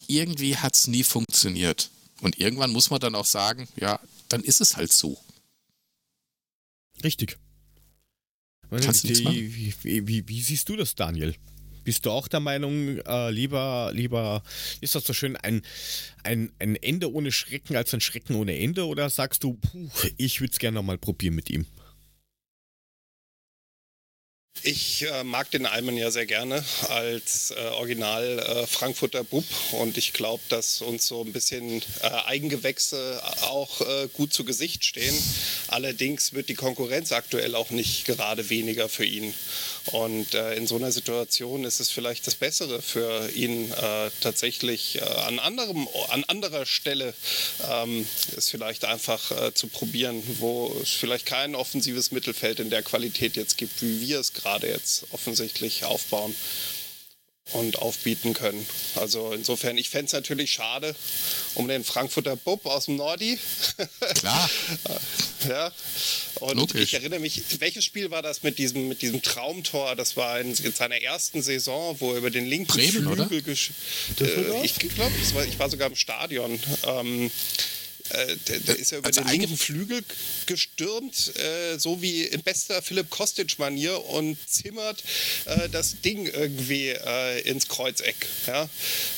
irgendwie 0.08 0.56
hat 0.56 0.74
es 0.74 0.88
nie 0.88 1.04
funktioniert. 1.04 1.90
Und 2.20 2.38
irgendwann 2.38 2.72
muss 2.72 2.90
man 2.90 3.00
dann 3.00 3.14
auch 3.14 3.24
sagen, 3.24 3.68
ja, 3.76 4.00
dann 4.28 4.42
ist 4.42 4.60
es 4.60 4.76
halt 4.76 4.92
so. 4.92 5.18
richtig. 7.02 7.38
Kannst 8.70 9.04
du 9.04 9.08
die, 9.08 9.74
wie, 9.82 10.06
wie, 10.06 10.28
wie 10.28 10.42
siehst 10.42 10.68
du 10.68 10.76
das, 10.76 10.94
Daniel? 10.94 11.34
Bist 11.84 12.04
du 12.04 12.10
auch 12.10 12.28
der 12.28 12.40
Meinung, 12.40 12.98
äh, 12.98 13.30
lieber, 13.30 13.90
lieber, 13.94 14.42
ist 14.82 14.94
das 14.94 15.04
so 15.04 15.14
schön, 15.14 15.36
ein, 15.36 15.62
ein, 16.22 16.52
ein 16.58 16.76
Ende 16.76 17.10
ohne 17.10 17.32
Schrecken 17.32 17.76
als 17.76 17.94
ein 17.94 18.02
Schrecken 18.02 18.34
ohne 18.34 18.58
Ende? 18.58 18.86
Oder 18.86 19.08
sagst 19.08 19.42
du, 19.42 19.54
puh, 19.54 19.88
ich 20.18 20.40
würde 20.42 20.52
es 20.52 20.58
gerne 20.58 20.74
nochmal 20.74 20.98
probieren 20.98 21.34
mit 21.34 21.48
ihm? 21.48 21.64
Ich 24.64 25.06
äh, 25.08 25.22
mag 25.22 25.50
den 25.52 25.66
Almen 25.66 25.96
ja 25.96 26.10
sehr 26.10 26.26
gerne 26.26 26.64
als 26.88 27.52
äh, 27.52 27.60
Original 27.74 28.38
äh, 28.40 28.66
Frankfurter 28.66 29.22
Bub 29.22 29.44
und 29.72 29.96
ich 29.96 30.12
glaube, 30.12 30.42
dass 30.48 30.82
uns 30.82 31.06
so 31.06 31.22
ein 31.22 31.32
bisschen 31.32 31.80
äh, 32.02 32.08
Eigengewächse 32.26 33.22
auch 33.42 33.80
äh, 33.80 34.08
gut 34.12 34.32
zu 34.32 34.44
Gesicht 34.44 34.84
stehen. 34.84 35.16
Allerdings 35.68 36.32
wird 36.32 36.48
die 36.48 36.54
Konkurrenz 36.54 37.12
aktuell 37.12 37.54
auch 37.54 37.70
nicht 37.70 38.04
gerade 38.04 38.50
weniger 38.50 38.88
für 38.88 39.04
ihn. 39.04 39.32
Und 39.92 40.34
äh, 40.34 40.54
in 40.54 40.66
so 40.66 40.76
einer 40.76 40.92
Situation 40.92 41.64
ist 41.64 41.78
es 41.78 41.90
vielleicht 41.90 42.26
das 42.26 42.34
Bessere 42.34 42.82
für 42.82 43.30
ihn 43.30 43.72
tatsächlich 44.20 45.02
an, 45.02 45.38
anderem, 45.38 45.88
an 46.08 46.24
anderer 46.24 46.66
Stelle 46.66 47.14
ähm, 47.70 48.06
es 48.36 48.50
vielleicht 48.50 48.84
einfach 48.84 49.52
zu 49.54 49.68
probieren, 49.68 50.22
wo 50.38 50.76
es 50.82 50.90
vielleicht 50.90 51.26
kein 51.26 51.54
offensives 51.54 52.10
Mittelfeld 52.10 52.60
in 52.60 52.70
der 52.70 52.82
Qualität 52.82 53.36
jetzt 53.36 53.56
gibt, 53.56 53.80
wie 53.82 54.00
wir 54.00 54.20
es 54.20 54.32
gerade 54.32 54.47
jetzt 54.56 55.04
offensichtlich 55.12 55.84
aufbauen 55.84 56.34
und 57.52 57.78
aufbieten 57.78 58.34
können. 58.34 58.66
Also 58.96 59.32
insofern, 59.32 59.78
ich 59.78 59.88
fände 59.88 60.06
es 60.06 60.12
natürlich 60.12 60.52
schade 60.52 60.94
um 61.54 61.66
den 61.66 61.82
Frankfurter 61.82 62.36
Bub 62.36 62.66
aus 62.66 62.84
dem 62.84 62.96
Nordi. 62.96 63.38
Klar. 64.16 64.50
ja. 65.48 65.72
Und 66.40 66.56
Logisch. 66.58 66.82
ich 66.82 66.94
erinnere 66.94 67.20
mich, 67.20 67.42
welches 67.58 67.86
Spiel 67.86 68.10
war 68.10 68.20
das 68.20 68.42
mit 68.42 68.58
diesem, 68.58 68.88
mit 68.88 69.00
diesem 69.00 69.22
Traumtor? 69.22 69.96
Das 69.96 70.16
war 70.18 70.38
in, 70.40 70.54
in 70.56 70.72
seiner 70.74 71.00
ersten 71.00 71.40
Saison, 71.40 71.96
wo 72.00 72.12
er 72.12 72.18
über 72.18 72.30
den 72.30 72.44
linken 72.44 72.68
Bremen, 72.70 73.06
oder? 73.06 73.26
Flügel 73.26 73.54
gesch- 73.54 73.70
äh, 74.20 74.62
Ich 74.64 74.74
glaube, 74.78 75.14
war, 75.34 75.44
ich 75.46 75.58
war 75.58 75.70
sogar 75.70 75.88
im 75.88 75.96
Stadion. 75.96 76.60
Ähm, 76.84 77.30
äh, 78.10 78.36
der, 78.48 78.60
der 78.60 78.78
ist 78.78 78.92
ja 78.92 78.98
über 78.98 79.06
Also 79.06 79.20
den 79.20 79.30
linken 79.30 79.56
Flügel 79.56 80.04
gestürmt, 80.46 81.36
äh, 81.36 81.78
so 81.78 82.00
wie 82.02 82.22
in 82.22 82.42
bester 82.42 82.82
Philipp 82.82 83.10
Kostic-Manier 83.10 84.04
und 84.06 84.36
zimmert 84.48 85.02
äh, 85.46 85.68
das 85.68 86.00
Ding 86.00 86.26
irgendwie 86.26 86.88
äh, 86.88 87.40
ins 87.42 87.68
Kreuzeck. 87.68 88.16
Ja? 88.46 88.68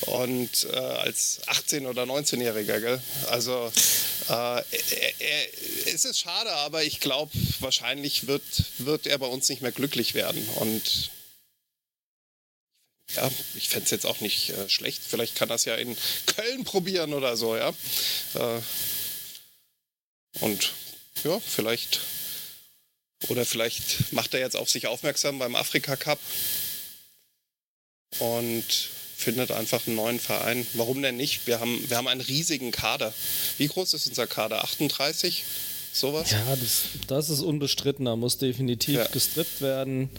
Und 0.01 0.67
äh, 0.71 0.75
als 0.75 1.41
18- 1.47 1.87
oder 1.87 2.03
19-Jähriger, 2.03 2.79
gell? 2.79 3.01
Also 3.29 3.71
es 5.85 6.05
ist 6.05 6.19
schade, 6.19 6.51
aber 6.53 6.83
ich 6.83 7.01
glaube, 7.01 7.31
wahrscheinlich 7.59 8.27
wird, 8.27 8.43
wird 8.77 9.07
er 9.07 9.17
bei 9.17 9.25
uns 9.25 9.49
nicht 9.49 9.61
mehr 9.61 9.73
glücklich 9.73 10.13
werden. 10.13 10.47
Und 10.55 11.09
ja, 13.15 13.29
ich 13.55 13.69
fände 13.69 13.85
es 13.85 13.91
jetzt 13.91 14.05
auch 14.05 14.19
nicht 14.19 14.49
äh, 14.51 14.69
schlecht. 14.69 15.01
Vielleicht 15.07 15.35
kann 15.35 15.49
das 15.49 15.65
ja 15.65 15.75
in 15.75 15.95
Köln 16.25 16.63
probieren 16.63 17.13
oder 17.13 17.37
so, 17.37 17.55
ja. 17.55 17.69
Äh, 18.35 18.61
und 20.39 20.71
ja, 21.23 21.39
vielleicht. 21.39 21.99
Oder 23.27 23.45
vielleicht 23.45 24.11
macht 24.13 24.33
er 24.33 24.39
jetzt 24.39 24.55
auf 24.55 24.69
sich 24.69 24.87
aufmerksam 24.87 25.37
beim 25.37 25.55
Afrika 25.55 25.95
Cup 25.95 26.19
und 28.17 28.65
findet 29.15 29.51
einfach 29.51 29.85
einen 29.85 29.95
neuen 29.95 30.19
Verein. 30.19 30.65
Warum 30.73 31.01
denn 31.01 31.17
nicht? 31.17 31.45
Wir 31.45 31.59
haben, 31.59 31.87
wir 31.89 31.97
haben 31.97 32.07
einen 32.07 32.21
riesigen 32.21 32.71
Kader. 32.71 33.13
Wie 33.57 33.67
groß 33.67 33.93
ist 33.93 34.07
unser 34.07 34.25
Kader? 34.25 34.63
38? 34.63 35.43
Sowas? 35.93 36.31
Ja, 36.31 36.55
das, 36.55 36.83
das 37.07 37.29
ist 37.29 37.41
unbestritten. 37.41 38.05
Da 38.05 38.15
muss 38.15 38.37
definitiv 38.37 38.95
Ja. 38.95 39.07
gestrippt 39.07 39.59
werden. 39.61 40.09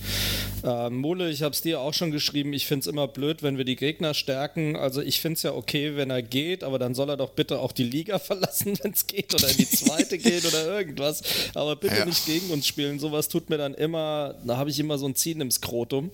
Ähm, 0.65 0.97
Mole, 0.99 1.31
ich 1.31 1.43
habe 1.43 1.55
es 1.55 1.63
dir 1.63 1.81
auch 1.81 1.95
schon 1.95 2.11
geschrieben. 2.11 2.53
Ich 2.53 2.67
finde 2.67 2.81
es 2.83 2.87
immer 2.87 3.09
blöd, 3.09 3.43
wenn 3.43 3.57
wir 3.57 3.65
die 3.65 3.77
Gegner 3.77 4.13
stärken. 4.13 4.77
Also 4.77 5.01
ich 5.01 5.21
finde 5.21 5.37
es 5.39 5.43
ja 5.43 5.53
okay, 5.55 5.97
wenn 5.97 6.11
er 6.11 6.23
geht, 6.23 6.63
aber 6.63 6.79
dann 6.79 6.95
soll 6.95 7.09
er 7.09 7.17
doch 7.17 7.31
bitte 7.31 7.59
auch 7.59 7.73
die 7.73 7.85
Liga 7.85 8.19
verlassen, 8.21 8.79
wenn 8.83 8.93
es 8.93 9.07
geht, 9.07 9.35
oder 9.35 9.49
in 9.49 9.57
die 9.57 9.69
zweite 9.71 10.19
gehen 10.19 10.45
oder 10.47 10.67
irgendwas. 10.79 11.23
Aber 11.55 11.75
bitte 11.77 11.97
Ja. 11.97 12.05
nicht 12.05 12.27
gegen 12.27 12.51
uns 12.51 12.67
spielen. 12.67 12.99
Sowas 12.99 13.29
tut 13.29 13.49
mir 13.49 13.57
dann 13.59 13.73
immer, 13.75 14.35
da 14.45 14.59
habe 14.59 14.69
ich 14.71 14.79
immer 14.79 14.99
so 14.99 15.07
ein 15.07 15.15
Ziehen 15.17 15.41
im 15.41 15.51
Skrotum. 15.51 16.11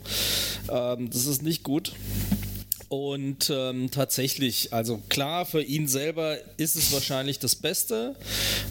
Ähm, 0.70 1.10
das 1.10 1.26
ist 1.26 1.42
nicht 1.42 1.64
gut. 1.64 1.92
Und 2.88 3.50
ähm, 3.50 3.90
tatsächlich, 3.90 4.72
also 4.72 5.02
klar, 5.10 5.44
für 5.44 5.62
ihn 5.62 5.88
selber 5.88 6.38
ist 6.56 6.74
es 6.74 6.90
wahrscheinlich 6.90 7.38
das 7.38 7.54
Beste, 7.54 8.16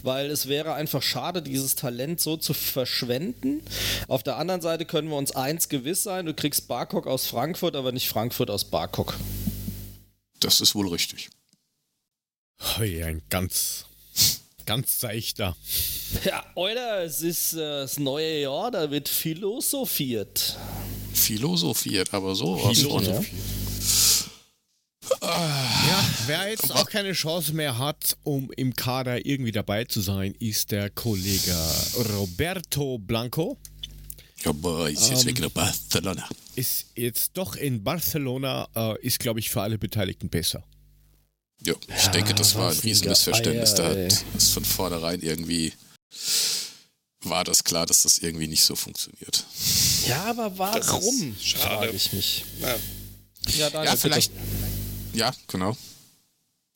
weil 0.02 0.28
es 0.30 0.48
wäre 0.48 0.74
einfach 0.74 1.02
schade, 1.02 1.40
dieses 1.40 1.76
Talent 1.76 2.20
so 2.20 2.36
zu 2.36 2.52
verschwenden. 2.52 3.62
Auf 4.08 4.24
der 4.24 4.36
anderen 4.36 4.60
Seite 4.60 4.86
können 4.86 5.08
wir 5.08 5.16
uns 5.16 5.30
eins 5.30 5.68
gewiss 5.68 6.02
sein, 6.02 6.26
du 6.26 6.34
kriegst 6.34 6.66
Barkok 6.66 7.06
aus 7.06 7.26
Frankfurt, 7.26 7.76
aber 7.76 7.92
nicht 7.92 8.08
Frankfurt 8.08 8.50
aus 8.50 8.64
Barkok. 8.64 9.14
Das 10.40 10.60
ist 10.60 10.74
wohl 10.74 10.88
richtig. 10.88 11.30
Hui, 12.76 13.04
ein 13.04 13.22
ganz, 13.30 13.84
ganz 14.66 14.98
seichter. 14.98 15.56
Ja, 16.24 16.44
oder 16.56 17.04
es 17.04 17.22
ist 17.22 17.52
äh, 17.52 17.58
das 17.58 18.00
neue 18.00 18.40
Jahr, 18.40 18.72
da 18.72 18.90
wird 18.90 19.08
philosophiert. 19.08 20.56
Philosophiert, 21.14 22.12
aber 22.12 22.34
so 22.34 22.56
von. 22.56 23.04
Ja. 23.04 23.22
Ja, 25.20 26.04
wer 26.26 26.50
jetzt 26.50 26.72
auch 26.72 26.88
keine 26.88 27.12
Chance 27.12 27.52
mehr 27.52 27.78
hat, 27.78 28.16
um 28.22 28.50
im 28.56 28.74
Kader 28.74 29.24
irgendwie 29.26 29.52
dabei 29.52 29.84
zu 29.84 30.00
sein, 30.00 30.34
ist 30.38 30.70
der 30.70 30.90
Kollege 30.90 31.56
Roberto 32.16 32.98
Blanco. 32.98 33.58
Ja, 34.44 34.50
aber 34.50 34.90
ist 34.90 35.10
jetzt 35.10 35.26
weg 35.26 35.40
nach 35.40 35.50
Barcelona. 35.50 36.28
Ist 36.54 36.86
jetzt 36.94 37.32
doch 37.34 37.56
in 37.56 37.82
Barcelona, 37.82 38.68
äh, 38.74 39.06
ist 39.06 39.18
glaube 39.18 39.40
ich 39.40 39.50
für 39.50 39.62
alle 39.62 39.78
Beteiligten 39.78 40.28
besser. 40.28 40.64
Ja, 41.64 41.74
ich 41.96 42.06
denke, 42.08 42.34
das 42.34 42.54
war 42.54 42.70
ein 42.70 42.78
Riesenmissverständnis. 42.78 43.74
Da 43.74 43.88
hat 43.88 44.24
ist 44.36 44.52
von 44.52 44.64
vornherein 44.64 45.20
irgendwie 45.20 45.72
war 47.22 47.44
das 47.44 47.64
klar, 47.64 47.84
dass 47.86 48.02
das 48.02 48.18
irgendwie 48.18 48.46
nicht 48.46 48.62
so 48.62 48.76
funktioniert. 48.76 49.44
Ja, 50.06 50.26
aber 50.26 50.56
warum? 50.56 51.36
schade. 51.40 51.62
Frage 51.64 51.90
ich 51.90 52.12
mich. 52.12 52.44
Ja. 52.60 52.76
Ja, 53.56 53.70
Daniel, 53.70 53.94
Ja, 53.94 54.08
bitte. 54.08 54.30
Ja, 55.12 55.34
genau. 55.46 55.76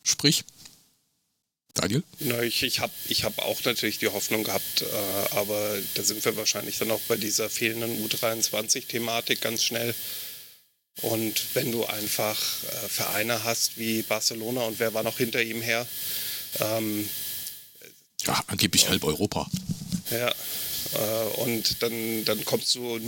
Sprich. 0.03 0.45
Daniel? 1.75 2.03
Na, 2.19 2.43
ich 2.43 2.63
ich 2.63 2.81
habe 2.81 2.93
ich 3.09 3.25
hab 3.25 3.39
auch 3.39 3.65
natürlich 3.65 3.99
die 3.99 4.09
Hoffnung 4.09 4.45
gehabt, 4.45 4.83
äh, 4.83 5.35
aber 5.37 5.79
da 5.95 6.03
sind 6.03 6.23
wir 6.23 6.37
wahrscheinlich 6.37 6.79
dann 6.79 6.91
auch 6.91 7.01
bei 7.09 7.17
dieser 7.17 7.49
fehlenden 7.49 8.07
U23-Thematik 8.07 9.41
ganz 9.41 9.65
schnell. 9.65 9.95
Und 11.01 11.43
wenn 11.55 11.73
du 11.73 11.87
einfach 11.87 12.39
äh, 12.65 12.89
Vereine 12.89 13.45
hast 13.45 13.79
wie 13.79 14.03
Barcelona 14.03 14.63
und 14.63 14.79
wer 14.79 14.93
war 14.93 15.03
noch 15.03 15.17
hinter 15.17 15.43
ihm 15.43 15.63
her? 15.63 15.87
Ähm, 16.61 17.09
ja, 18.27 18.45
angeblich 18.49 18.89
halb 18.89 19.05
Europa. 19.05 19.51
Ja, 20.11 20.33
und 21.37 21.83
dann, 21.83 22.25
dann 22.25 22.45
kommst 22.45 22.75
du, 22.75 23.01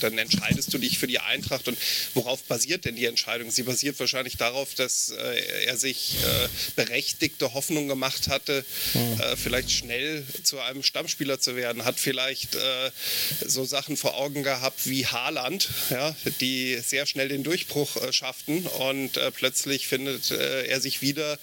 dann 0.00 0.18
entscheidest 0.18 0.72
du 0.74 0.78
dich 0.78 0.98
für 0.98 1.06
die 1.06 1.20
Eintracht. 1.20 1.68
Und 1.68 1.78
worauf 2.14 2.42
basiert 2.44 2.84
denn 2.84 2.96
die 2.96 3.06
Entscheidung? 3.06 3.50
Sie 3.50 3.62
basiert 3.62 3.98
wahrscheinlich 4.00 4.36
darauf, 4.36 4.74
dass 4.74 5.10
äh, 5.10 5.64
er 5.66 5.76
sich 5.76 6.16
äh, 6.22 6.48
berechtigte 6.76 7.54
Hoffnung 7.54 7.88
gemacht 7.88 8.28
hatte, 8.28 8.64
mhm. 8.94 9.36
vielleicht 9.36 9.70
schnell 9.70 10.24
zu 10.42 10.60
einem 10.60 10.82
Stammspieler 10.82 11.40
zu 11.40 11.56
werden, 11.56 11.84
hat 11.84 11.98
vielleicht 11.98 12.56
so 13.44 13.64
Sachen 13.64 13.96
vor 13.96 14.16
Augen 14.16 14.42
gehabt 14.42 14.86
wie 14.88 15.06
Haaland, 15.06 15.68
ja, 15.90 16.14
die 16.40 16.78
sehr 16.84 17.06
schnell 17.06 17.28
den 17.28 17.42
Durchbruch 17.42 17.96
schafften 18.12 18.66
und 18.66 19.18
plötzlich 19.34 19.86
findet 19.86 20.30
er 20.30 20.80
sich 20.80 21.02
wieder 21.02 21.38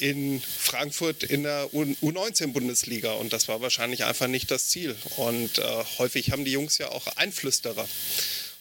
in 0.00 0.42
Frankfurt 0.58 1.22
in 1.22 1.42
der 1.42 1.68
U19-Bundesliga 1.72 3.12
und 3.12 3.32
das 3.32 3.48
war 3.48 3.60
wahrscheinlich 3.60 4.04
einfach 4.04 4.28
nicht 4.28 4.50
das 4.52 4.68
Ziel. 4.68 4.94
Und 5.16 5.58
äh, 5.58 5.84
häufig 5.98 6.30
haben 6.30 6.44
die 6.44 6.52
Jungs 6.52 6.78
ja 6.78 6.90
auch 6.90 7.06
Einflüsterer. 7.16 7.88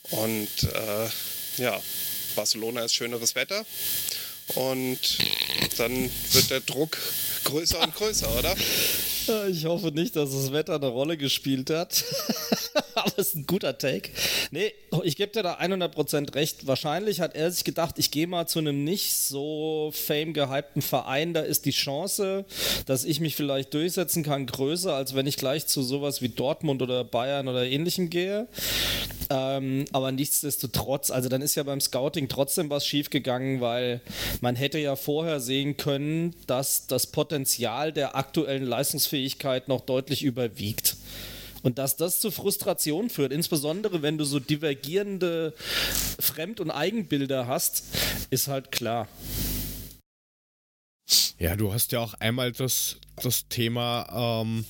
Und 0.10 0.64
äh, 0.64 1.62
ja, 1.62 1.80
Barcelona 2.36 2.86
ist 2.86 2.96
schöneres 2.96 3.36
Wetter. 3.36 3.66
Und 4.56 5.00
dann 5.78 6.10
wird 6.32 6.50
der 6.50 6.62
Druck 6.62 6.98
größer 7.44 7.80
und 7.80 7.96
größer, 7.96 8.38
oder? 8.38 8.56
Ich 9.52 9.66
hoffe 9.66 9.92
nicht, 9.92 10.16
dass 10.16 10.32
das 10.32 10.52
Wetter 10.52 10.76
eine 10.76 10.88
Rolle 10.88 11.16
gespielt 11.16 11.70
hat. 11.70 12.04
Aber 13.06 13.14
es 13.18 13.30
ist 13.30 13.36
ein 13.36 13.48
guter 13.48 13.78
Take. 13.78 14.10
Nee, 14.52 14.74
ich 15.04 15.16
gebe 15.16 15.32
dir 15.32 15.44
da 15.44 15.56
100% 15.56 16.36
recht. 16.36 16.68
Wahrscheinlich 16.68 17.20
hat 17.20 17.36
er 17.36 17.50
sich 17.52 17.64
gedacht, 17.64 17.98
ich 17.98 18.12
gehe 18.12 18.28
mal 18.28 18.48
zu 18.48 18.60
einem 18.60 18.84
nicht 18.84 19.14
so 19.16 19.92
fame-gehypten 19.94 20.82
Verein. 20.82 21.34
Da 21.34 21.42
ist 21.42 21.66
die 21.66 21.72
Chance, 21.72 22.46
dass 22.86 23.04
ich 23.04 23.20
mich 23.20 23.36
vielleicht 23.36 23.74
durchsetzen 23.74 24.24
kann, 24.24 24.46
größer, 24.46 24.94
als 24.94 25.16
wenn 25.16 25.26
ich 25.26 25.38
gleich 25.38 25.66
zu 25.68 25.82
sowas 25.82 26.22
wie 26.22 26.30
Dortmund 26.30 26.82
oder 26.82 27.04
Bayern 27.04 27.48
oder 27.48 27.66
ähnlichem 27.66 28.10
gehe. 28.10 28.48
Ähm, 29.30 29.86
aber 29.94 30.12
nichtsdestotrotz, 30.12 31.10
also 31.10 31.30
dann 31.30 31.42
ist 31.42 31.56
ja 31.56 31.64
beim 31.64 31.80
Scouting 31.80 32.28
trotzdem 32.28 32.70
was 32.70 32.86
schiefgegangen, 32.86 33.62
weil 33.62 34.02
man 34.42 34.56
hätte 34.56 34.78
ja 34.78 34.96
vorher 34.96 35.40
sehen 35.40 35.78
können, 35.78 36.36
dass 36.48 36.88
das 36.88 37.08
Potenzial 37.08 37.94
der 37.94 38.16
aktuellen 38.16 38.66
Leistungsfähigkeit 38.66 39.68
noch 39.68 39.82
deutlich 39.82 40.24
überwiegt. 40.24 40.98
Und 41.64 41.78
dass 41.78 41.98
das 41.98 42.20
zu 42.20 42.32
Frustration 42.32 43.10
führt, 43.10 43.32
insbesondere 43.32 44.02
wenn 44.02 44.18
du 44.18 44.24
so 44.24 44.40
divergierende 44.40 45.54
Fremd- 46.20 46.60
und 46.60 46.72
Eigenbilder 46.72 47.48
hast, 47.48 47.84
ist 48.30 48.48
halt 48.48 48.72
klar. 48.72 49.08
Ja, 51.38 51.56
du 51.56 51.74
hast 51.74 51.92
ja 51.92 52.00
auch 52.00 52.14
einmal 52.16 52.52
das, 52.52 52.98
das 53.16 53.48
Thema, 53.48 54.44
ähm, 54.44 54.66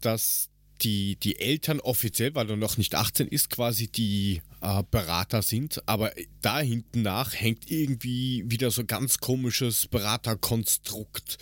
dass 0.00 0.48
die, 0.82 1.16
die 1.16 1.38
Eltern 1.38 1.80
offiziell, 1.80 2.34
weil 2.34 2.50
er 2.50 2.56
noch 2.56 2.76
nicht 2.76 2.94
18 2.94 3.28
ist, 3.28 3.50
quasi 3.50 3.88
die 3.88 4.42
äh, 4.60 4.82
Berater 4.90 5.42
sind. 5.42 5.82
Aber 5.86 6.12
da 6.40 6.60
hinten 6.60 7.02
nach 7.02 7.34
hängt 7.34 7.70
irgendwie 7.70 8.44
wieder 8.46 8.70
so 8.70 8.84
ganz 8.84 9.18
komisches 9.18 9.86
Beraterkonstrukt, 9.88 11.38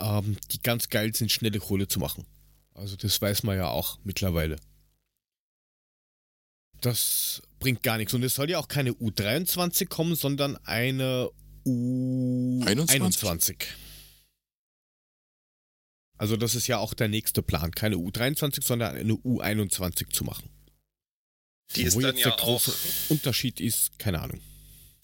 ähm, 0.00 0.36
die 0.50 0.62
ganz 0.62 0.88
geil 0.88 1.14
sind, 1.14 1.30
schnelle 1.30 1.58
Kohle 1.58 1.88
zu 1.88 2.00
machen. 2.00 2.26
Also 2.74 2.96
das 2.96 3.20
weiß 3.20 3.42
man 3.42 3.56
ja 3.56 3.68
auch 3.68 3.98
mittlerweile. 4.04 4.56
Das 6.80 7.42
bringt 7.58 7.82
gar 7.82 7.98
nichts. 7.98 8.14
Und 8.14 8.22
es 8.22 8.34
soll 8.34 8.48
ja 8.50 8.58
auch 8.58 8.68
keine 8.68 8.92
U23 8.92 9.86
kommen, 9.86 10.14
sondern 10.14 10.56
eine 10.64 11.30
U21. 11.66 13.56
Also 16.16 16.36
das 16.36 16.54
ist 16.54 16.66
ja 16.66 16.78
auch 16.78 16.94
der 16.94 17.08
nächste 17.08 17.42
Plan. 17.42 17.70
Keine 17.70 17.96
U23, 17.96 18.62
sondern 18.62 18.96
eine 18.96 19.12
U21 19.14 20.10
zu 20.10 20.24
machen. 20.24 20.48
Die 21.76 21.82
ist 21.82 21.94
Wo 21.94 22.00
dann 22.00 22.16
jetzt 22.16 22.24
ja 22.24 22.30
der 22.30 22.38
große 22.38 22.72
Unterschied 23.10 23.60
ist, 23.60 23.98
keine 23.98 24.20
Ahnung. 24.20 24.40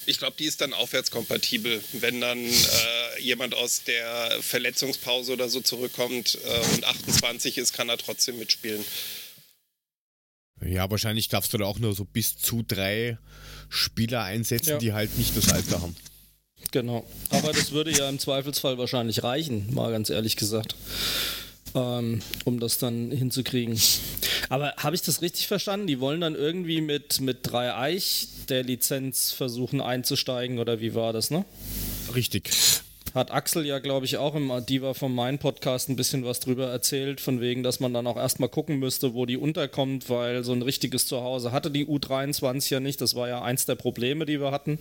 Ich 0.05 0.19
glaube, 0.19 0.37
die 0.39 0.45
ist 0.45 0.61
dann 0.61 0.73
aufwärtskompatibel. 0.73 1.83
Wenn 1.93 2.21
dann 2.21 2.39
äh, 2.39 3.21
jemand 3.21 3.55
aus 3.55 3.83
der 3.85 4.39
Verletzungspause 4.41 5.33
oder 5.33 5.49
so 5.49 5.61
zurückkommt 5.61 6.39
äh, 6.45 6.75
und 6.75 6.85
28 6.85 7.59
ist, 7.59 7.73
kann 7.73 7.89
er 7.89 7.97
trotzdem 7.97 8.39
mitspielen. 8.39 8.85
Ja, 10.65 10.91
wahrscheinlich 10.91 11.29
darfst 11.29 11.53
du 11.53 11.59
da 11.59 11.65
auch 11.65 11.79
nur 11.79 11.95
so 11.95 12.05
bis 12.05 12.37
zu 12.39 12.63
drei 12.63 13.19
Spieler 13.69 14.23
einsetzen, 14.23 14.71
ja. 14.71 14.79
die 14.79 14.93
halt 14.93 15.17
nicht 15.19 15.37
das 15.37 15.51
Alter 15.51 15.81
haben. 15.81 15.97
Genau. 16.71 17.09
Aber 17.31 17.53
das 17.53 17.73
würde 17.73 17.91
ja 17.91 18.09
im 18.09 18.19
Zweifelsfall 18.19 18.79
wahrscheinlich 18.79 19.23
reichen, 19.23 19.73
mal 19.75 19.91
ganz 19.93 20.11
ehrlich 20.11 20.37
gesagt 20.37 20.75
ähm, 21.75 22.21
um 22.45 22.61
das 22.61 22.79
dann 22.79 23.11
hinzukriegen. 23.11 23.79
Aber 24.49 24.75
habe 24.77 24.95
ich 24.95 25.03
das 25.03 25.23
richtig 25.23 25.49
verstanden? 25.49 25.87
Die 25.87 26.01
wollen 26.01 26.21
dann 26.21 26.35
irgendwie 26.35 26.81
mit, 26.81 27.21
mit 27.21 27.39
drei 27.43 27.75
Eich 27.75 28.29
der 28.49 28.63
Lizenz 28.63 29.33
versuchen 29.33 29.81
einzusteigen 29.81 30.59
oder 30.59 30.81
wie 30.81 30.95
war 30.95 31.13
das, 31.13 31.31
ne? 31.31 31.45
Richtig 32.15 32.51
hat 33.17 33.33
Axel 33.33 33.65
ja, 33.65 33.79
glaube 33.79 34.05
ich, 34.05 34.19
auch 34.19 34.35
im 34.35 34.53
Diva 34.67 34.93
von 34.93 35.13
meinem 35.15 35.39
Podcast 35.39 35.89
ein 35.89 35.97
bisschen 35.97 36.25
was 36.25 36.39
drüber 36.39 36.69
erzählt, 36.69 37.21
von 37.21 37.41
wegen, 37.41 37.63
dass 37.63 37.81
man 37.81 37.95
dann 37.95 38.07
auch 38.07 38.19
erstmal 38.19 38.51
gucken 38.51 38.79
müsste, 38.79 39.15
wo 39.15 39.25
die 39.25 39.39
unterkommt, 39.39 40.11
weil 40.11 40.45
so 40.45 40.53
ein 40.53 40.61
richtiges 40.61 41.07
Zuhause 41.07 41.51
hatte 41.51 41.71
die 41.71 41.87
U23 41.87 42.73
ja 42.73 42.81
nicht. 42.81 43.01
Das 43.01 43.15
war 43.15 43.27
ja 43.27 43.41
eins 43.43 43.65
der 43.65 43.75
Probleme, 43.75 44.27
die 44.27 44.39
wir 44.39 44.51
hatten, 44.51 44.79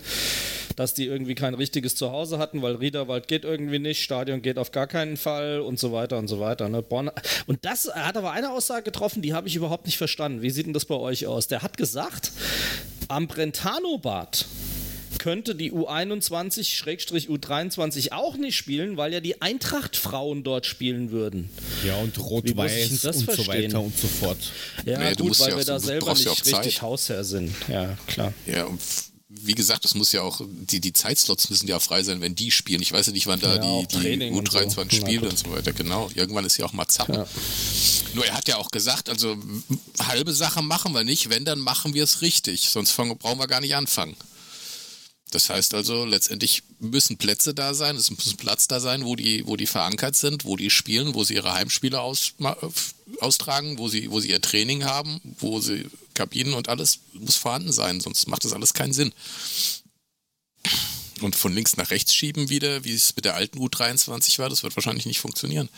dass 0.76 0.94
die 0.94 1.06
irgendwie 1.06 1.34
kein 1.34 1.54
richtiges 1.54 1.96
Zuhause 1.96 2.38
hatten, 2.38 2.62
weil 2.62 2.76
Riederwald 2.76 3.30
geht 3.30 3.46
irgendwie 3.46 3.80
nicht, 3.80 4.04
Stadion 4.04 4.42
geht 4.42 4.58
auf 4.58 4.72
gar 4.72 4.88
keinen 4.88 5.16
Fall 5.16 5.62
und 5.62 5.80
so 5.80 5.94
weiter 5.94 6.18
und 6.18 6.28
so 6.28 6.42
weiter. 6.42 6.68
Ne? 6.68 6.84
Und 7.48 7.64
das 7.64 7.90
hat 7.96 8.18
aber 8.18 8.32
eine 8.32 8.52
Aussage 8.52 8.84
getroffen, 8.84 9.22
die 9.22 9.34
habe 9.34 9.48
ich 9.48 9.56
überhaupt 9.56 9.86
nicht 9.86 9.98
verstanden. 9.98 10.42
Wie 10.42 10.50
sieht 10.50 10.66
denn 10.66 10.74
das 10.74 10.84
bei 10.84 10.96
euch 10.96 11.26
aus? 11.26 11.48
Der 11.48 11.62
hat 11.62 11.78
gesagt, 11.78 12.34
am 13.08 13.28
Brentano-Bad 13.28 14.46
könnte 15.20 15.54
die 15.56 15.72
U21-U23 15.72 18.12
auch 18.12 18.36
nicht 18.38 18.56
spielen, 18.56 18.98
weil 18.98 19.14
ja 19.14 19.20
die 19.20 19.40
Eintracht-Frauen 19.42 20.44
dort 20.44 20.66
spielen 20.66 21.12
würden. 21.12 21.50
Ja, 21.86 21.98
und 21.98 22.18
Rot-Weiß 22.18 22.92
und 22.92 23.00
verstehen? 23.00 23.36
so 23.36 23.48
weiter 23.48 23.82
und 23.82 23.96
so 23.98 24.08
fort. 24.08 24.38
Ja, 24.86 25.00
naja, 25.00 25.16
gut, 25.16 25.40
weil 25.40 25.52
ja 25.52 25.58
wir 25.58 25.66
da 25.66 25.80
selber 25.80 26.14
nicht 26.14 26.46
richtig 26.46 26.82
Hausherr 26.82 27.24
sind. 27.24 27.54
Ja, 27.68 27.98
klar. 28.08 28.34
Ja, 28.46 28.66
und 28.66 28.82
wie 29.28 29.56
gesagt, 29.56 29.84
das 29.84 29.96
muss 29.96 30.12
ja 30.12 30.22
auch, 30.22 30.42
die, 30.48 30.80
die 30.80 30.94
Zeitslots 30.94 31.50
müssen 31.50 31.68
ja 31.68 31.80
frei 31.80 32.04
sein, 32.04 32.22
wenn 32.22 32.36
die 32.36 32.52
spielen. 32.52 32.82
Ich 32.82 32.92
weiß 32.92 33.08
ja 33.08 33.12
nicht, 33.12 33.28
wann 33.28 33.40
da 33.40 33.56
ja, 33.56 33.82
die, 33.82 34.18
die 34.18 34.32
U23 34.32 34.76
so. 34.76 34.90
spielt 34.90 35.24
ja, 35.24 35.30
und 35.30 35.38
so 35.38 35.52
weiter. 35.52 35.74
Genau, 35.74 36.10
irgendwann 36.16 36.46
ist 36.46 36.58
ja 36.58 36.66
auch 36.66 36.74
mal 36.74 36.88
Zappen. 36.88 37.16
Ja. 37.16 37.28
Nur 38.14 38.26
er 38.26 38.36
hat 38.36 38.48
ja 38.48 38.58
auch 38.58 38.70
gesagt, 38.70 39.10
also 39.10 39.36
halbe 40.00 40.34
Sache 40.34 40.62
machen 40.62 40.94
wir 40.94 41.04
nicht, 41.04 41.30
wenn, 41.30 41.44
dann 41.44 41.60
machen 41.60 41.94
wir 41.94 42.04
es 42.04 42.22
richtig. 42.22 42.70
Sonst 42.70 42.96
brauchen 42.96 43.40
wir 43.40 43.48
gar 43.48 43.62
nicht 43.62 43.76
anfangen. 43.76 44.16
Das 45.32 45.50
heißt 45.50 45.74
also, 45.74 46.06
letztendlich 46.06 46.64
müssen 46.80 47.18
Plätze 47.18 47.54
da 47.54 47.74
sein, 47.74 47.96
es 47.96 48.12
muss 48.12 48.36
Platz 48.36 48.68
da 48.68 48.80
sein, 48.80 49.06
wo 49.06 49.16
die, 49.16 49.46
wo 49.48 49.58
die 49.58 49.66
verankert 49.66 50.16
sind, 50.16 50.46
wo 50.46 50.56
die 50.56 50.70
spielen, 50.70 51.14
wo 51.14 51.24
sie 51.24 51.34
ihre 51.34 51.54
Heimspiele 51.54 52.00
aus, 52.00 52.34
austragen, 53.20 53.78
wo 53.78 53.90
sie, 53.90 54.12
wo 54.12 54.20
sie 54.20 54.30
ihr 54.30 54.42
Training 54.42 54.86
haben, 54.86 55.20
wo 55.40 55.60
sie 55.60 55.90
Kabinen 56.14 56.54
und 56.54 56.70
alles 56.70 57.00
muss 57.14 57.36
vorhanden 57.36 57.74
sein, 57.74 58.00
sonst 58.00 58.28
macht 58.28 58.46
das 58.46 58.54
alles 58.54 58.74
keinen 58.74 58.94
Sinn. 58.94 59.14
Und 61.22 61.36
von 61.36 61.54
links 61.54 61.78
nach 61.78 61.92
rechts 61.92 62.14
schieben 62.14 62.50
wieder, 62.50 62.84
wie 62.84 62.94
es 62.94 63.16
mit 63.16 63.26
der 63.26 63.36
alten 63.36 63.60
U23 63.60 64.40
war, 64.40 64.50
das 64.50 64.64
wird 64.64 64.76
wahrscheinlich 64.76 65.06
nicht 65.06 65.20
funktionieren. 65.20 65.70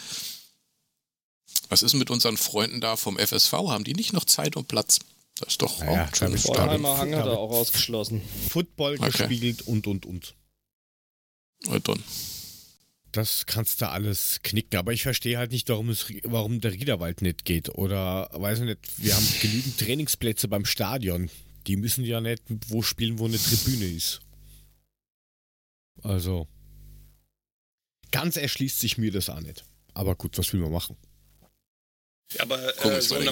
Was 1.69 1.83
ist 1.83 1.93
mit 1.93 2.09
unseren 2.09 2.37
Freunden 2.37 2.81
da 2.81 2.95
vom 2.95 3.17
FSV? 3.17 3.51
Haben 3.51 3.83
die 3.83 3.93
nicht 3.93 4.13
noch 4.13 4.25
Zeit 4.25 4.55
und 4.55 4.67
Platz? 4.67 4.99
Das 5.39 5.49
ist 5.49 5.61
doch 5.61 5.79
naja, 5.79 6.09
auch 6.11 6.21
ein 6.21 6.37
Vorheimer 6.37 6.97
Hang 6.97 7.15
hat 7.15 7.25
er 7.25 7.37
auch 7.37 7.51
ausgeschlossen. 7.51 8.21
Football 8.49 8.95
okay. 8.99 9.11
gespielt 9.11 9.61
und 9.63 9.85
und 9.87 10.05
und. 10.05 10.35
Und 11.67 11.87
dann. 11.87 12.03
Das 13.11 13.45
kannst 13.45 13.81
du 13.81 13.89
alles 13.89 14.39
knicken, 14.43 14.77
aber 14.77 14.93
ich 14.93 15.03
verstehe 15.03 15.37
halt 15.37 15.51
nicht, 15.51 15.69
warum, 15.69 15.89
es, 15.89 16.11
warum 16.23 16.59
der 16.61 16.73
Riederwald 16.73 17.21
nicht 17.21 17.45
geht. 17.45 17.69
Oder 17.69 18.29
weiß 18.33 18.59
ich 18.59 18.65
nicht, 18.65 18.79
wir 18.97 19.15
haben 19.15 19.27
genügend 19.41 19.79
Trainingsplätze 19.79 20.47
beim 20.47 20.65
Stadion. 20.65 21.29
Die 21.67 21.77
müssen 21.77 22.03
ja 22.03 22.21
nicht 22.21 22.43
wo 22.67 22.81
spielen, 22.81 23.19
wo 23.19 23.25
eine 23.25 23.37
Tribüne 23.37 23.85
ist. 23.85 24.19
Also. 26.03 26.47
Ganz 28.11 28.37
erschließt 28.37 28.79
sich 28.79 28.97
mir 28.97 29.11
das 29.11 29.29
auch 29.29 29.41
nicht. 29.41 29.65
Aber 29.93 30.15
gut, 30.15 30.37
was 30.37 30.53
will 30.53 30.61
man 30.61 30.71
machen? 30.71 30.95
Aber 32.39 32.85
äh, 32.85 33.01
so, 33.01 33.15
eine 33.15 33.31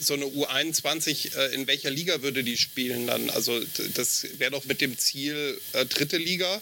so 0.00 0.14
eine 0.14 0.24
U21, 0.24 1.36
äh, 1.36 1.54
in 1.54 1.66
welcher 1.66 1.90
Liga 1.90 2.22
würde 2.22 2.42
die 2.42 2.56
spielen 2.56 3.06
dann? 3.06 3.30
Also 3.30 3.60
das 3.94 4.26
wäre 4.38 4.50
doch 4.50 4.64
mit 4.64 4.80
dem 4.80 4.98
Ziel 4.98 5.60
äh, 5.72 5.86
dritte 5.86 6.16
Liga. 6.16 6.60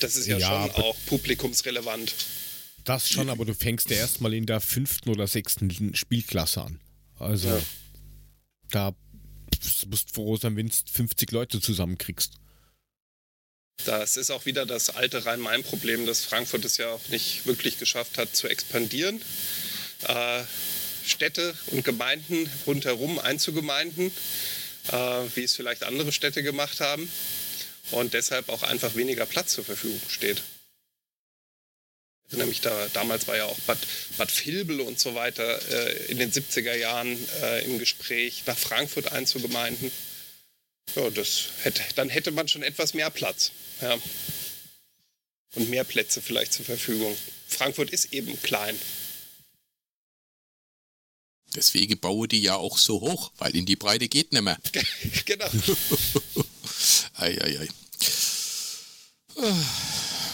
Das 0.00 0.14
ist 0.14 0.26
ja, 0.26 0.38
ja 0.38 0.46
schon 0.46 0.82
auch 0.82 0.96
publikumsrelevant. 1.06 2.14
Das 2.84 3.08
schon, 3.08 3.28
aber 3.28 3.44
du 3.44 3.54
fängst 3.54 3.90
ja 3.90 3.96
erstmal 3.96 4.34
in 4.34 4.46
der 4.46 4.60
fünften 4.60 5.10
oder 5.10 5.26
sechsten 5.26 5.94
Spielklasse 5.94 6.62
an. 6.62 6.80
Also 7.18 7.48
ja. 7.48 7.62
da 8.70 8.94
musst 9.88 10.10
du 10.10 10.14
froh 10.14 10.36
sein, 10.36 10.54
wenn 10.54 10.68
du 10.68 10.74
50 10.92 11.32
Leute 11.32 11.60
zusammenkriegst. 11.60 12.34
Das 13.84 14.16
ist 14.16 14.30
auch 14.30 14.46
wieder 14.46 14.66
das 14.66 14.90
alte 14.90 15.24
Rhein-Main-Problem, 15.26 16.06
dass 16.06 16.24
Frankfurt 16.24 16.64
es 16.64 16.76
ja 16.76 16.90
auch 16.90 17.08
nicht 17.08 17.46
wirklich 17.46 17.78
geschafft 17.78 18.18
hat 18.18 18.34
zu 18.34 18.48
expandieren. 18.48 19.22
Äh, 20.08 20.42
Städte 21.04 21.56
und 21.68 21.84
Gemeinden 21.84 22.50
rundherum 22.66 23.18
einzugemeinden, 23.18 24.10
äh, 24.88 24.92
wie 25.34 25.44
es 25.44 25.54
vielleicht 25.54 25.84
andere 25.84 26.10
Städte 26.10 26.42
gemacht 26.42 26.80
haben. 26.80 27.10
Und 27.92 28.14
deshalb 28.14 28.48
auch 28.48 28.64
einfach 28.64 28.96
weniger 28.96 29.26
Platz 29.26 29.52
zur 29.52 29.64
Verfügung 29.64 30.00
steht. 30.08 30.42
Nämlich 32.32 32.60
da, 32.60 32.88
damals 32.92 33.28
war 33.28 33.36
ja 33.36 33.44
auch 33.44 33.58
Bad, 33.60 33.78
Bad 34.18 34.46
Vilbel 34.46 34.80
und 34.80 34.98
so 34.98 35.14
weiter 35.14 35.60
äh, 35.70 36.06
in 36.06 36.18
den 36.18 36.32
70er 36.32 36.74
Jahren 36.74 37.16
äh, 37.42 37.64
im 37.64 37.78
Gespräch, 37.78 38.42
nach 38.46 38.58
Frankfurt 38.58 39.12
einzugemeinden. 39.12 39.92
Ja, 40.94 41.10
das 41.10 41.48
hätte, 41.62 41.82
dann 41.94 42.08
hätte 42.08 42.30
man 42.30 42.48
schon 42.48 42.62
etwas 42.62 42.94
mehr 42.94 43.10
Platz. 43.10 43.52
Ja. 43.80 43.98
Und 45.54 45.70
mehr 45.70 45.84
Plätze 45.84 46.22
vielleicht 46.22 46.52
zur 46.52 46.64
Verfügung. 46.64 47.16
Frankfurt 47.48 47.90
ist 47.90 48.12
eben 48.12 48.40
klein. 48.42 48.78
Deswegen 51.54 51.98
baue 51.98 52.28
die 52.28 52.42
ja 52.42 52.56
auch 52.56 52.76
so 52.76 53.00
hoch, 53.00 53.32
weil 53.38 53.56
in 53.56 53.64
die 53.64 53.76
Breite 53.76 54.08
geht 54.08 54.32
nicht 54.32 54.42
mehr. 54.42 54.58
genau. 55.24 55.46
ei, 57.14 57.38
ei, 57.40 57.60
ei. 57.60 57.68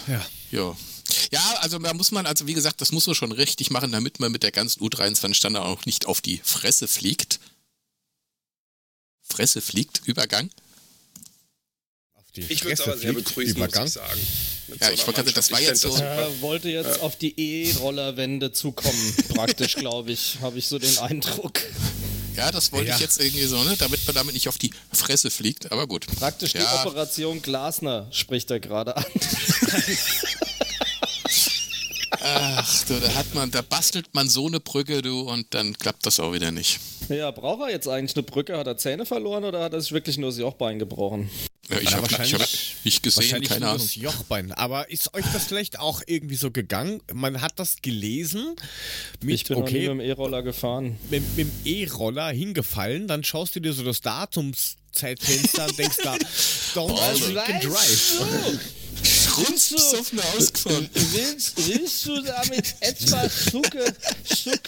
Ja. 0.09 0.27
Ja. 0.51 0.77
Ja, 1.31 1.57
also 1.61 1.79
da 1.79 1.95
muss 1.95 2.11
man, 2.11 2.27
also 2.27 2.47
wie 2.47 2.55
gesagt, 2.55 2.81
das 2.81 2.93
muss 2.93 3.07
man 3.07 3.15
schon 3.15 3.33
richtig 3.33 3.71
machen, 3.71 3.93
damit 3.93 4.21
man 4.21 4.33
mit 4.33 4.43
der 4.43 4.53
ganzen 4.53 4.81
U23-Standard 4.83 5.65
auch 5.65 5.85
nicht 5.87 6.07
auf 6.07 6.21
die 6.21 6.41
Fresse 6.45 6.89
fliegt. 6.89 7.39
Fresse 9.33 9.61
fliegt, 9.61 10.03
Übergang. 10.05 10.51
ich 12.35 12.63
würde 12.63 12.75
es 12.75 12.81
aber 12.83 12.97
sehr 12.97 13.13
begrüßen, 13.15 13.57
Übergang. 13.57 13.83
muss 13.83 13.97
ich 13.97 14.03
sagen. 14.03 14.21
Ja, 14.81 14.87
so 14.89 14.93
ich 14.93 15.07
wollte 15.07 15.33
das 15.33 15.51
war 15.51 15.61
jetzt 15.61 15.81
so. 15.81 15.95
Er 15.97 16.41
wollte 16.41 16.69
jetzt 16.69 16.97
ja. 16.97 17.03
auf 17.03 17.17
die 17.17 17.39
E-Rollerwende 17.39 18.53
zukommen, 18.53 19.17
praktisch, 19.35 19.77
glaube 19.77 20.13
ich, 20.13 20.39
habe 20.41 20.59
ich 20.59 20.69
so 20.69 20.79
den 20.79 20.99
Eindruck. 20.99 21.61
Ja, 22.37 22.51
das 22.51 22.73
wollte 22.73 22.89
ja. 22.89 22.95
ich 22.95 23.01
jetzt 23.01 23.21
irgendwie 23.21 23.45
so, 23.45 23.63
ne? 23.63 23.77
damit 23.79 24.07
man 24.07 24.15
damit 24.15 24.35
nicht 24.35 24.49
auf 24.49 24.59
die 24.59 24.71
Fresse 24.93 25.31
fliegt, 25.31 25.71
aber 25.73 25.87
gut. 25.87 26.07
Praktisch 26.07 26.55
ja. 26.55 26.61
die 26.61 26.89
Operation 26.89 27.43
Glasner 27.43 28.07
spricht 28.11 28.51
er 28.51 28.61
gerade 28.61 28.97
an. 28.97 29.05
Ach 32.25 32.85
du, 32.85 33.01
da 33.01 33.15
hat 33.15 33.35
man, 33.35 33.51
da 33.51 33.63
bastelt 33.63 34.15
man 34.15 34.29
so 34.29 34.47
eine 34.47 34.61
Brücke, 34.61 35.03
du, 35.03 35.21
und 35.23 35.47
dann 35.51 35.77
klappt 35.77 36.07
das 36.07 36.21
auch 36.21 36.33
wieder 36.33 36.53
nicht. 36.53 36.79
Ja, 37.09 37.31
braucht 37.31 37.63
er 37.63 37.71
jetzt 37.71 37.89
eigentlich 37.89 38.15
eine 38.17 38.23
Brücke? 38.23 38.57
Hat 38.57 38.67
er 38.67 38.77
Zähne 38.77 39.07
verloren 39.07 39.45
oder 39.45 39.63
hat 39.63 39.73
er 39.73 39.81
sich 39.81 39.93
wirklich 39.93 40.19
nur 40.19 40.31
das 40.31 40.39
Jochbein 40.39 40.79
gebrochen? 40.79 41.31
Ja, 41.69 41.79
ich 41.81 41.95
habe 41.95 42.09
hab 42.09 42.49
nicht 42.85 43.03
gesehen, 43.03 43.43
keine 43.43 43.67
Ahnung. 43.67 43.79
Das 43.79 43.95
Jochbein. 43.95 44.53
Aber 44.53 44.91
ist 44.91 45.15
euch 45.15 45.25
das 45.33 45.47
vielleicht 45.47 45.79
auch 45.79 46.03
irgendwie 46.07 46.35
so 46.35 46.51
gegangen? 46.51 47.01
Man 47.13 47.41
hat 47.41 47.53
das 47.57 47.83
gelesen. 47.83 48.57
Mit, 49.21 49.35
ich 49.35 49.45
bin 49.45 49.59
okay, 49.59 49.89
mit 49.89 49.89
dem 49.89 50.01
E-Roller 50.01 50.43
gefahren. 50.43 50.99
Mit, 51.11 51.37
mit 51.37 51.47
dem 51.47 51.53
E-Roller 51.65 52.29
hingefallen, 52.29 53.09
dann 53.09 53.25
schaust 53.25 53.57
du 53.57 53.61
dir 53.61 53.73
so 53.73 53.85
das 53.85 54.01
Datumszeitfenster 54.01 55.67
und 55.67 55.79
denkst 55.79 55.99
da, 56.03 56.15
don't 56.75 56.97
freaking 56.97 57.61
drive. 57.61 58.61
Willst 59.39 59.71
du, 59.71 59.77
ausgefahren. 59.77 60.89
Willst, 60.93 61.69
willst 61.69 62.07
du 62.07 62.23
damit 62.23 62.75
etwas 62.81 63.45
suge, 63.47 63.95
sug, 64.25 64.61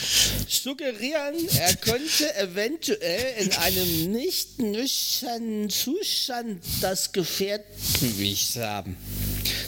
suggerieren, 0.48 1.48
er 1.56 1.74
könnte 1.76 2.34
eventuell 2.36 3.44
in 3.44 3.52
einem 3.52 4.12
nicht 4.12 4.58
nüchternen 4.58 5.70
Zustand 5.70 6.62
das 6.80 7.12
Gefährtgewicht 7.12 8.56
haben? 8.56 8.96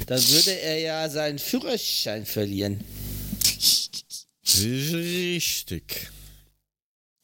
Dann 0.07 0.27
würde 0.29 0.53
er 0.53 0.79
ja 0.79 1.09
seinen 1.11 1.39
Führerschein 1.39 2.27
verlieren. 2.27 2.85
Richtig. 4.63 6.11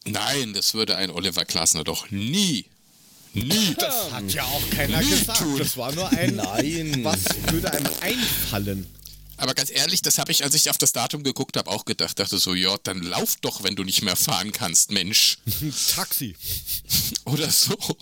Nein, 0.05 0.53
das 0.53 0.75
würde 0.75 0.97
ein 0.97 1.11
Oliver 1.11 1.45
Glasner 1.45 1.85
doch 1.85 2.11
Nie. 2.11 2.67
Das 3.79 4.13
hat 4.13 4.33
ja 4.33 4.45
auch 4.45 4.71
keiner 4.71 5.01
Nie 5.01 5.11
gesagt. 5.11 5.39
Tun. 5.39 5.59
Das 5.59 5.77
war 5.77 5.93
nur 5.93 6.09
ein 6.11 6.37
Nein. 6.37 7.03
Was 7.03 7.21
würde 7.51 7.73
einem 7.73 7.91
einfallen? 8.01 8.87
Aber 9.39 9.55
ganz 9.55 9.71
ehrlich, 9.71 10.03
das 10.03 10.19
habe 10.19 10.31
ich, 10.31 10.45
als 10.45 10.55
ich 10.55 10.71
auf 10.71 10.79
das 10.79 10.93
Datum 10.93 11.25
geguckt 11.25 11.57
habe, 11.57 11.71
auch 11.71 11.85
gedacht. 11.85 12.19
Dachte 12.19 12.39
so, 12.39 12.55
ja, 12.55 12.77
dann 12.83 13.03
lauf 13.03 13.37
doch, 13.41 13.65
wenn 13.65 13.75
du 13.75 13.85
nicht 13.85 14.03
mehr 14.03 14.17
fahren 14.17 14.53
kannst, 14.53 14.93
Mensch. 14.93 15.39
Taxi. 15.95 16.37
Oder 17.25 17.51
so. 17.51 17.77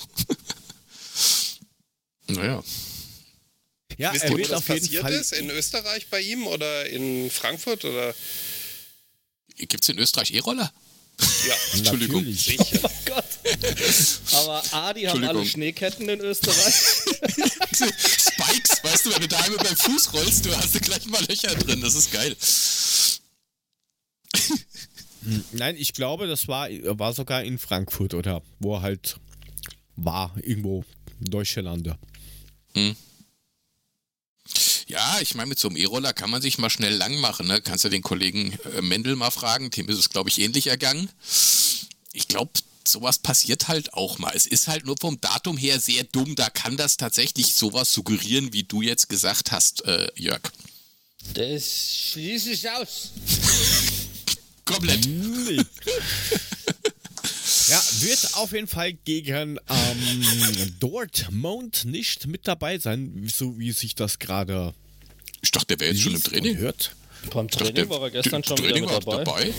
naja. 2.27 2.63
Ja, 3.97 4.13
Wisst 4.13 4.25
er 4.25 4.37
wird 4.37 4.53
auf 4.53 4.69
jeden 4.69 4.81
passiert 4.81 5.03
Fall 5.03 5.13
ist? 5.13 5.33
In 5.33 5.51
Österreich 5.51 6.09
bei 6.09 6.21
ihm 6.21 6.47
oder 6.47 6.87
in 6.87 7.31
Frankfurt 7.31 7.85
oder? 7.85 8.15
Gibt 9.57 9.83
es 9.83 9.89
in 9.91 9.99
Österreich 9.99 10.33
E-Roller? 10.33 10.73
Ja, 11.47 11.55
Entschuldigung. 11.75 12.25
Sicher. 12.33 12.81
Oh 12.83 12.91
Gott. 13.05 13.25
Aber 14.33 14.63
A, 14.73 14.93
die 14.93 15.09
haben 15.09 15.23
alle 15.25 15.45
Schneeketten 15.45 16.09
in 16.09 16.21
Österreich. 16.21 16.75
Spikes, 17.75 18.83
weißt 18.83 19.07
du, 19.07 19.15
wenn 19.15 19.23
du 19.23 19.29
da 19.29 19.39
einmal 19.41 19.65
beim 19.65 19.77
Fuß 19.77 20.13
rollst, 20.13 20.47
du 20.47 20.57
hast 20.57 20.81
gleich 20.83 21.07
mal 21.07 21.25
Löcher 21.29 21.55
drin. 21.55 21.81
Das 21.81 21.95
ist 21.95 22.13
geil. 22.13 22.37
Nein, 25.53 25.77
ich 25.77 25.93
glaube, 25.93 26.27
das 26.27 26.49
war, 26.49 26.69
war 26.71 27.13
sogar 27.13 27.45
in 27.45 27.59
Frankfurt 27.59 28.15
oder 28.15 28.43
wo 28.59 28.77
er 28.77 28.83
halt 28.83 29.17
war, 29.97 30.35
irgendwo 30.43 30.85
in 31.21 31.27
Deutschland. 31.27 31.95
Hm. 32.75 32.97
Ja, 34.87 35.19
ich 35.21 35.35
meine, 35.35 35.49
mit 35.49 35.59
so 35.59 35.69
einem 35.69 35.77
E-Roller 35.77 36.13
kann 36.13 36.31
man 36.31 36.43
sich 36.43 36.59
mal 36.59 36.71
schnell 36.71 36.95
lang 36.95 37.21
machen. 37.21 37.47
Ne? 37.47 37.61
Kannst 37.61 37.85
du 37.85 37.89
den 37.89 38.03
Kollegen 38.03 38.59
äh, 38.77 38.83
Mendel 38.83 39.15
mal 39.15 39.31
fragen. 39.31 39.71
Dem 39.71 39.89
ist 39.89 39.99
es, 39.99 40.11
glaube 40.11 40.31
ich, 40.31 40.41
ähnlich 40.41 40.67
ergangen. 40.67 41.09
Ich 42.13 42.27
glaube, 42.27 42.51
sowas 42.91 43.19
passiert 43.19 43.69
halt 43.69 43.95
auch 43.95 44.19
mal. 44.19 44.33
Es 44.35 44.47
ist 44.47 44.69
halt 44.69 44.85
nur 44.85 44.97
vom 44.99 45.21
Datum 45.21 45.57
her 45.57 45.81
sehr 45.81 46.05
dumm. 46.05 46.35
Da 46.35 46.51
kann 46.51 46.77
das 46.77 46.97
tatsächlich 46.97 47.55
sowas 47.55 47.93
suggerieren, 47.93 48.53
wie 48.53 48.65
du 48.65 48.83
jetzt 48.83 49.09
gesagt 49.09 49.53
hast, 49.53 49.85
äh, 49.85 50.09
Jörg. 50.17 50.41
Das 51.35 52.11
schließe 52.13 52.51
ich 52.51 52.69
aus. 52.71 53.11
Komplett. 54.65 55.07
Nee. 55.07 55.63
Ja, 57.69 57.83
wird 58.01 58.35
auf 58.35 58.53
jeden 58.53 58.67
Fall 58.67 58.93
gegen 58.93 59.59
ähm, 59.69 60.75
Dortmund 60.81 61.85
nicht 61.85 62.27
mit 62.27 62.49
dabei 62.49 62.79
sein, 62.79 63.29
so 63.33 63.59
wie 63.59 63.73
sich 63.73 63.95
das 63.95 64.19
gerade. 64.19 64.75
Ich 65.43 65.51
dachte, 65.51 65.77
der 65.77 65.81
wäre 65.81 65.93
jetzt 65.93 66.03
schon 66.03 66.15
im 66.15 66.23
Training. 66.23 66.57
Hört. 66.59 66.95
Beim 67.33 67.49
Training 67.49 67.75
dachte, 67.75 67.91
war 67.91 68.03
er 68.03 68.11
gestern 68.11 68.43
schon 68.45 68.57
Training 68.57 68.85
wieder 68.85 68.95
mit 68.97 69.07
dabei. 69.07 69.25
dabei. 69.25 69.55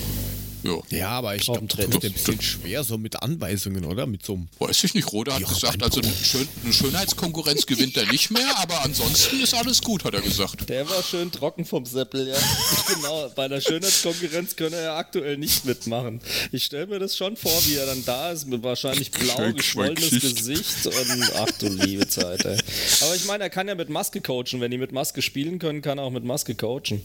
Ja. 0.64 0.80
ja, 0.90 1.10
aber 1.10 1.36
ich 1.36 1.44
glaube, 1.44 1.66
das 1.66 1.80
ist 1.80 2.04
ein 2.04 2.14
bisschen 2.14 2.42
schwer 2.42 2.84
so 2.84 2.98
mit 2.98 3.22
Anweisungen, 3.22 3.86
oder? 3.86 4.06
Mit 4.06 4.26
so 4.26 4.34
einem. 4.34 4.50
Weiß 4.60 4.84
ich 4.84 4.94
nicht. 4.94 5.12
Rode 5.12 5.34
hat 5.34 5.48
gesagt, 5.48 5.82
also 5.82 6.02
eine, 6.02 6.12
Schön 6.12 6.48
eine 6.64 6.74
Schönheitskonkurrenz 6.74 7.66
gewinnt 7.66 7.98
er 7.98 8.06
nicht 8.12 8.32
mehr, 8.32 8.58
aber 8.60 8.84
ansonsten 8.84 9.42
ist 9.42 9.54
alles 9.54 9.82
gut, 9.82 10.04
hat 10.04 10.14
er 10.14 10.22
gesagt. 10.22 10.70
Der 10.70 10.88
war 10.90 11.02
schön 11.04 11.32
trocken 11.32 11.66
vom 11.66 11.86
Seppel, 11.86 12.28
ja. 12.28 12.36
genau, 12.96 13.30
bei 13.36 13.46
einer 13.46 13.60
Schönheitskonkurrenz 13.60 14.56
könne 14.56 14.76
er 14.78 14.96
aktuell 14.98 15.38
nicht 15.38 15.66
mitmachen. 15.66 16.22
Ich 16.52 16.66
stelle 16.66 16.88
mir 16.88 17.00
das 17.00 17.18
schon 17.18 17.36
vor, 17.36 17.60
wie 17.66 17.76
er 17.76 17.88
dann 17.88 18.06
da 18.06 18.32
ist, 18.32 18.48
mit 18.48 18.64
wahrscheinlich 18.64 19.12
blau 19.12 19.52
geschwollenes 19.54 20.10
Gesicht 20.10 20.86
und 20.86 21.32
ach 21.36 21.52
du 21.60 21.68
liebe 21.68 22.08
Zeit, 22.08 22.46
ey. 22.46 22.58
Aber 23.02 23.16
ich 23.16 23.26
meine, 23.26 23.46
er 23.46 23.50
kann 23.50 23.68
ja 23.68 23.76
mit 23.76 23.90
Maske 23.90 24.22
coachen. 24.22 24.62
Wenn 24.62 24.72
die 24.72 24.78
mit 24.78 24.92
Maske 24.92 25.22
spielen 25.22 25.60
können, 25.60 25.82
kann 25.82 25.98
er 25.98 26.04
auch 26.04 26.12
mit 26.12 26.24
Maske 26.24 26.56
coachen. 26.56 27.02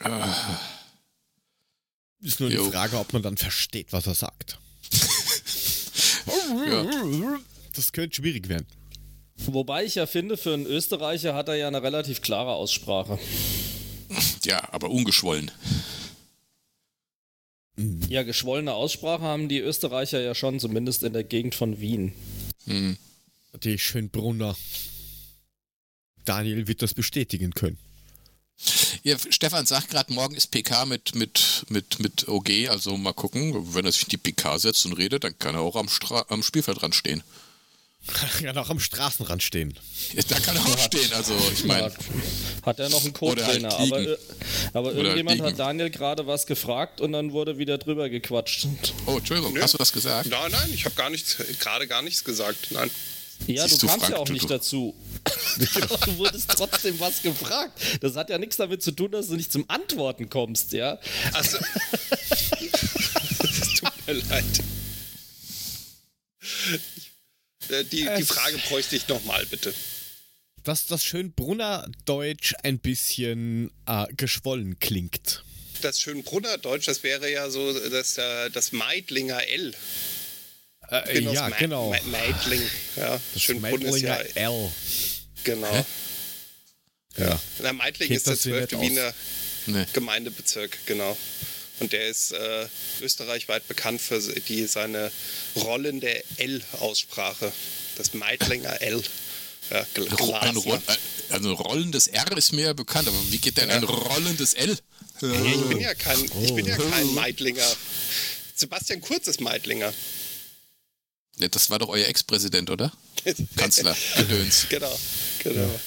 Ah. 0.00 0.77
Ist 2.20 2.40
nur 2.40 2.50
jo. 2.50 2.64
die 2.64 2.72
Frage, 2.72 2.98
ob 2.98 3.12
man 3.12 3.22
dann 3.22 3.36
versteht, 3.36 3.92
was 3.92 4.06
er 4.06 4.14
sagt. 4.14 4.58
ja. 6.66 7.38
Das 7.74 7.92
könnte 7.92 8.16
schwierig 8.16 8.48
werden. 8.48 8.66
Wobei 9.36 9.84
ich 9.84 9.94
ja 9.94 10.06
finde, 10.06 10.36
für 10.36 10.52
einen 10.52 10.66
Österreicher 10.66 11.34
hat 11.34 11.48
er 11.48 11.54
ja 11.54 11.68
eine 11.68 11.82
relativ 11.82 12.20
klare 12.22 12.52
Aussprache. 12.52 13.18
Ja, 14.44 14.72
aber 14.72 14.90
ungeschwollen. 14.90 15.50
Ja, 18.08 18.24
geschwollene 18.24 18.74
Aussprache 18.74 19.22
haben 19.22 19.48
die 19.48 19.60
Österreicher 19.60 20.20
ja 20.20 20.34
schon, 20.34 20.58
zumindest 20.58 21.04
in 21.04 21.12
der 21.12 21.22
Gegend 21.22 21.54
von 21.54 21.80
Wien. 21.80 22.12
Hm. 22.64 22.96
Die 23.62 23.78
Schönbrunner. 23.78 24.56
Daniel 26.24 26.66
wird 26.66 26.82
das 26.82 26.94
bestätigen 26.94 27.52
können. 27.52 27.78
Ja, 29.04 29.16
Stefan 29.30 29.66
sagt 29.66 29.90
gerade, 29.90 30.12
morgen 30.12 30.34
ist 30.34 30.50
PK 30.50 30.84
mit, 30.86 31.14
mit, 31.14 31.64
mit, 31.68 32.00
mit 32.00 32.28
OG, 32.28 32.68
also 32.68 32.96
mal 32.96 33.12
gucken. 33.12 33.74
Wenn 33.74 33.84
er 33.84 33.92
sich 33.92 34.02
in 34.04 34.08
die 34.08 34.16
PK 34.16 34.58
setzt 34.58 34.84
und 34.86 34.94
redet, 34.94 35.24
dann 35.24 35.38
kann 35.38 35.54
er 35.54 35.60
auch 35.60 35.76
am, 35.76 35.88
Stra 35.88 36.24
am 36.28 36.42
Spielfeld 36.42 36.82
dran 36.82 36.92
stehen. 36.92 37.22
Kann 38.42 38.56
auch 38.56 38.70
am 38.70 38.80
Straßenrand 38.80 39.42
stehen. 39.42 39.78
Ja, 40.14 40.22
da 40.28 40.40
kann 40.40 40.56
er 40.56 40.62
auch 40.64 40.78
stehen, 40.78 41.12
also 41.12 41.34
ich 41.52 41.64
meine. 41.64 41.92
Hat 42.64 42.78
er 42.78 42.88
noch 42.88 43.02
einen 43.04 43.12
Co-Trainer, 43.12 43.68
Oder 43.68 43.78
halt 43.78 44.18
aber, 44.72 44.80
aber 44.90 44.94
irgendjemand 44.94 45.36
liegen. 45.36 45.46
hat 45.46 45.58
Daniel 45.58 45.90
gerade 45.90 46.26
was 46.26 46.46
gefragt 46.46 47.00
und 47.00 47.12
dann 47.12 47.32
wurde 47.32 47.58
wieder 47.58 47.76
drüber 47.76 48.08
gequatscht. 48.08 48.66
Oh, 49.06 49.18
Entschuldigung, 49.18 49.52
Nö. 49.52 49.60
hast 49.60 49.74
du 49.74 49.78
das 49.78 49.92
gesagt? 49.92 50.28
Nein, 50.30 50.50
nein, 50.50 50.70
ich 50.72 50.84
habe 50.84 50.94
gar 50.94 51.10
nichts, 51.10 51.36
gerade 51.58 51.86
gar 51.86 52.00
nichts 52.00 52.24
gesagt. 52.24 52.68
Nein. 52.70 52.90
Ja, 53.46 53.66
Siehst 53.66 53.82
du 53.82 53.86
du, 53.86 53.92
kamst 53.92 54.06
Frank, 54.06 54.14
ja 54.14 54.20
auch 54.20 54.24
du- 54.26 54.32
nicht 54.32 54.44
du- 54.44 54.48
dazu. 54.48 54.94
Du 56.04 56.18
wurdest 56.18 56.50
trotzdem 56.50 56.98
was 57.00 57.20
gefragt. 57.22 57.78
Das 58.00 58.14
hat 58.14 58.30
ja 58.30 58.38
nichts 58.38 58.56
damit 58.56 58.82
zu 58.82 58.92
tun, 58.92 59.10
dass 59.10 59.26
du 59.28 59.34
nicht 59.36 59.50
zum 59.52 59.68
Antworten 59.68 60.28
kommst, 60.30 60.72
ja? 60.72 60.98
Also, 61.32 61.58
es 62.30 62.50
tut 63.80 64.06
mir 64.06 64.12
leid. 64.14 64.44
Äh, 67.68 67.84
Die, 67.84 68.08
die 68.18 68.24
Frage 68.24 68.58
bräuchte 68.68 68.96
ich 68.96 69.08
nochmal, 69.08 69.44
bitte. 69.46 69.74
Dass 70.64 70.86
das 70.86 71.04
Schönbrunner 71.04 71.88
Deutsch 72.04 72.54
ein 72.62 72.78
bisschen 72.78 73.70
äh, 73.86 74.06
geschwollen 74.16 74.78
klingt. 74.78 75.44
Das 75.82 76.00
Schönbrunner 76.00 76.58
Deutsch, 76.58 76.86
das 76.86 77.02
wäre 77.02 77.30
ja 77.30 77.50
so 77.50 77.72
das, 77.90 78.18
äh, 78.18 78.50
das 78.50 78.72
Meidlinger 78.72 79.46
L. 79.48 79.74
Äh, 80.90 81.14
Genau, 81.14 81.32
ja, 81.32 81.48
genau. 81.50 81.90
Me- 81.90 82.00
Meidling. 82.06 82.62
Ja, 82.96 83.20
Das 83.34 83.46
ja, 83.46 83.54
Meidlinger 83.56 84.24
L. 84.36 84.72
genau. 85.44 85.86
Ja. 87.16 87.40
Na, 87.60 87.72
Meidling 87.72 88.08
Geht 88.08 88.16
ist 88.18 88.26
der 88.26 88.38
zwölfte? 88.38 88.80
Wiener 88.80 89.12
Nee. 89.66 89.84
Gemeindebezirk, 89.92 90.78
genau. 90.86 91.16
Und 91.80 91.92
der 91.92 92.08
ist 92.08 92.32
äh, 92.32 92.66
österreichweit 93.02 93.68
bekannt 93.68 94.00
für 94.00 94.18
die, 94.20 94.66
seine 94.66 95.12
rollende 95.56 96.24
L-Aussprache. 96.38 97.52
Das 97.96 98.14
Meidlinger 98.14 98.80
L. 98.80 99.02
Ja, 99.70 99.84
Ein. 100.40 100.56
Roll, 100.56 100.80
also 101.28 101.48
ein 101.50 101.54
rollendes 101.54 102.06
R 102.06 102.34
ist 102.38 102.52
mir 102.54 102.66
ja 102.66 102.72
bekannt, 102.72 103.06
aber 103.08 103.16
wie 103.30 103.36
geht 103.36 103.58
denn 103.58 103.70
ein 103.70 103.84
rollendes 103.84 104.54
L? 104.54 104.78
Ja, 105.20 105.28
ich 105.44 105.68
bin 105.68 105.80
ja 105.80 105.94
kein, 105.94 106.24
ich 106.24 106.54
bin 106.54 106.64
ja 106.64 106.76
Oh. 106.78 106.88
kein 106.90 107.12
Meidlinger. 107.14 107.76
Sebastian 108.54 109.02
Kurz 109.02 109.26
ist 109.28 109.40
Meidlinger. 109.42 109.92
Ja, 111.38 111.48
Das 111.48 111.70
war 111.70 111.78
doch 111.78 111.88
euer 111.88 112.06
Ex-Präsident, 112.08 112.70
oder? 112.70 112.92
Kanzler, 113.56 113.96
Gedöns. 114.16 114.66
genau, 114.68 114.98
genau. 115.40 115.80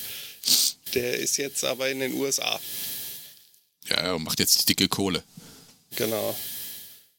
Der 0.93 1.17
ist 1.19 1.37
jetzt 1.37 1.63
aber 1.63 1.89
in 1.89 1.99
den 1.99 2.13
USA. 2.13 2.59
Ja, 3.89 4.05
ja, 4.05 4.13
und 4.13 4.23
macht 4.23 4.39
jetzt 4.39 4.59
die 4.61 4.65
dicke 4.65 4.87
Kohle. 4.87 5.23
Genau. 5.95 6.37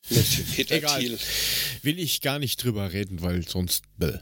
Mit 0.08 0.54
Peter 0.54 0.74
Egal. 0.76 1.00
Thiel. 1.00 1.18
Will 1.82 1.98
ich 1.98 2.20
gar 2.20 2.38
nicht 2.38 2.62
drüber 2.62 2.92
reden, 2.92 3.22
weil 3.22 3.46
sonst. 3.48 3.84
Bäh. 3.96 4.18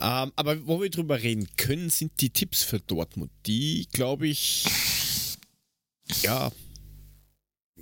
Ähm, 0.00 0.32
aber 0.36 0.66
wo 0.66 0.80
wir 0.80 0.90
drüber 0.90 1.22
reden 1.22 1.48
können, 1.56 1.90
sind 1.90 2.12
die 2.20 2.30
Tipps 2.30 2.62
für 2.62 2.80
Dortmund. 2.80 3.30
Die, 3.46 3.86
glaube 3.92 4.26
ich, 4.28 4.64
ja, 6.22 6.50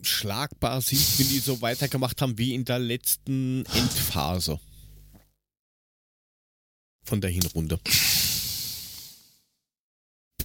schlagbar 0.02 0.80
sind, 0.80 1.00
wenn 1.18 1.28
die 1.28 1.38
so 1.38 1.60
weitergemacht 1.60 2.20
haben 2.22 2.38
wie 2.38 2.54
in 2.54 2.64
der 2.64 2.78
letzten 2.78 3.64
Endphase 3.66 4.58
von 7.04 7.20
der 7.20 7.30
Hinrunde. 7.30 7.78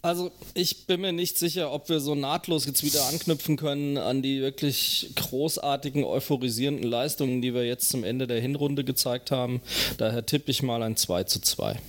Also 0.06 0.32
ich 0.54 0.86
bin 0.86 1.02
mir 1.02 1.14
nicht 1.14 1.40
sicher, 1.40 1.72
ob 1.72 1.90
wir 1.90 2.00
so 2.00 2.14
nahtlos 2.14 2.68
jetzt 2.68 2.84
wieder 2.84 3.08
anknüpfen 3.08 3.58
können 3.58 3.98
an 3.98 4.22
die 4.22 4.40
wirklich 4.40 5.10
großartigen, 5.16 6.04
euphorisierenden 6.04 6.88
Leistungen, 6.88 7.42
die 7.42 7.56
wir 7.56 7.66
jetzt 7.66 7.90
zum 7.90 8.04
Ende 8.04 8.28
der 8.28 8.40
Hinrunde 8.40 8.84
gezeigt 8.84 9.32
haben. 9.32 9.64
Daher 9.98 10.24
tippe 10.24 10.52
ich 10.52 10.62
mal 10.62 10.84
ein 10.84 10.96
2 10.96 11.24
zu 11.24 11.42
2. 11.42 11.82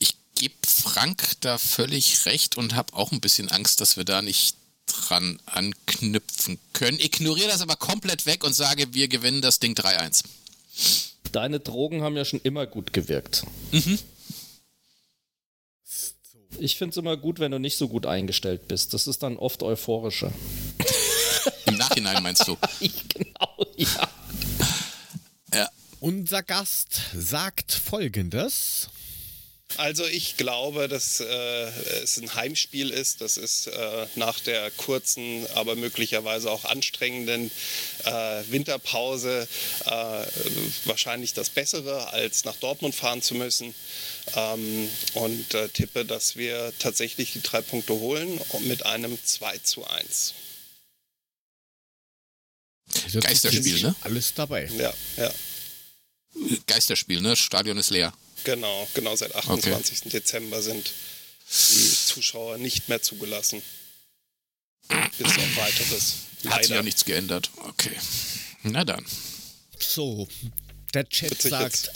Ich 0.00 0.16
gebe 0.34 0.56
Frank 0.66 1.22
da 1.42 1.58
völlig 1.58 2.26
recht 2.26 2.56
und 2.56 2.74
habe 2.74 2.92
auch 2.94 3.12
ein 3.12 3.20
bisschen 3.20 3.48
Angst, 3.52 3.80
dass 3.80 3.96
wir 3.96 4.04
da 4.04 4.20
nicht 4.20 4.56
dran 4.86 5.38
anknüpfen 5.46 6.58
können. 6.72 6.98
Ignoriere 6.98 7.50
das 7.50 7.60
aber 7.60 7.76
komplett 7.76 8.26
weg 8.26 8.42
und 8.42 8.54
sage, 8.54 8.94
wir 8.94 9.06
gewinnen 9.06 9.42
das 9.42 9.60
Ding 9.60 9.74
3-1. 9.74 10.24
Deine 11.32 11.60
Drogen 11.60 12.02
haben 12.02 12.16
ja 12.16 12.24
schon 12.24 12.40
immer 12.42 12.66
gut 12.66 12.92
gewirkt. 12.92 13.44
Ich 16.58 16.76
finde 16.76 16.90
es 16.92 16.96
immer 16.96 17.16
gut, 17.16 17.38
wenn 17.38 17.52
du 17.52 17.58
nicht 17.58 17.76
so 17.76 17.88
gut 17.88 18.06
eingestellt 18.06 18.68
bist. 18.68 18.94
Das 18.94 19.06
ist 19.06 19.22
dann 19.22 19.36
oft 19.36 19.62
euphorischer. 19.62 20.32
Im 21.66 21.76
Nachhinein 21.76 22.22
meinst 22.22 22.46
du? 22.48 22.56
genau, 22.80 23.66
ja. 23.76 24.08
Ja. 25.54 25.68
Unser 26.00 26.42
Gast 26.42 27.00
sagt 27.14 27.72
folgendes. 27.72 28.88
Also 29.76 30.06
ich 30.06 30.36
glaube, 30.36 30.88
dass 30.88 31.20
äh, 31.20 31.24
es 32.02 32.16
ein 32.16 32.34
Heimspiel 32.34 32.90
ist. 32.90 33.20
Das 33.20 33.36
ist 33.36 33.66
äh, 33.66 34.06
nach 34.16 34.40
der 34.40 34.70
kurzen, 34.72 35.46
aber 35.54 35.76
möglicherweise 35.76 36.50
auch 36.50 36.64
anstrengenden 36.64 37.50
äh, 38.04 38.42
Winterpause 38.48 39.46
äh, 39.84 39.90
wahrscheinlich 40.84 41.34
das 41.34 41.50
Bessere, 41.50 42.12
als 42.12 42.44
nach 42.44 42.56
Dortmund 42.56 42.94
fahren 42.94 43.20
zu 43.20 43.34
müssen. 43.34 43.74
Ähm, 44.34 44.88
und 45.14 45.54
äh, 45.54 45.68
tippe, 45.68 46.04
dass 46.04 46.36
wir 46.36 46.72
tatsächlich 46.78 47.34
die 47.34 47.42
drei 47.42 47.60
Punkte 47.60 47.92
holen 47.94 48.40
mit 48.60 48.84
einem 48.86 49.18
2 49.22 49.58
zu 49.58 49.86
1. 49.86 50.34
Also, 53.04 53.20
das 53.20 53.30
Geisterspiel, 53.30 53.76
ist 53.76 53.82
ne? 53.82 53.94
Alles 54.00 54.34
dabei. 54.34 54.68
Ja, 54.76 54.92
ja. 55.16 55.30
Geisterspiel, 56.66 57.20
ne? 57.20 57.36
Stadion 57.36 57.78
ist 57.78 57.90
leer. 57.90 58.12
Genau, 58.44 58.88
genau 58.94 59.14
seit 59.16 59.34
28. 59.34 60.10
Dezember 60.10 60.62
sind 60.62 60.92
die 61.50 61.90
Zuschauer 62.06 62.58
nicht 62.58 62.88
mehr 62.88 63.02
zugelassen. 63.02 63.62
Bis 65.18 65.26
auf 65.26 65.56
weiteres. 65.56 66.14
Hat 66.46 66.60
sich 66.62 66.68
Leider. 66.70 66.80
auch 66.80 66.84
nichts 66.84 67.04
geändert. 67.04 67.50
Okay. 67.56 67.96
Na 68.62 68.84
dann. 68.84 69.04
So, 69.78 70.28
der 70.94 71.08
Chat 71.08 71.30
Witzig 71.32 71.50
sagt 71.50 71.76
jetzt. 71.76 71.90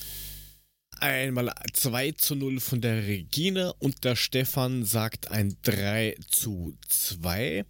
einmal 1.00 1.52
2 1.72 2.12
zu 2.12 2.34
0 2.34 2.60
von 2.60 2.80
der 2.80 3.06
Regine 3.06 3.72
und 3.74 4.04
der 4.04 4.16
Stefan 4.16 4.84
sagt 4.84 5.28
ein 5.30 5.56
3 5.62 6.16
zu 6.30 6.76
2. 6.88 7.64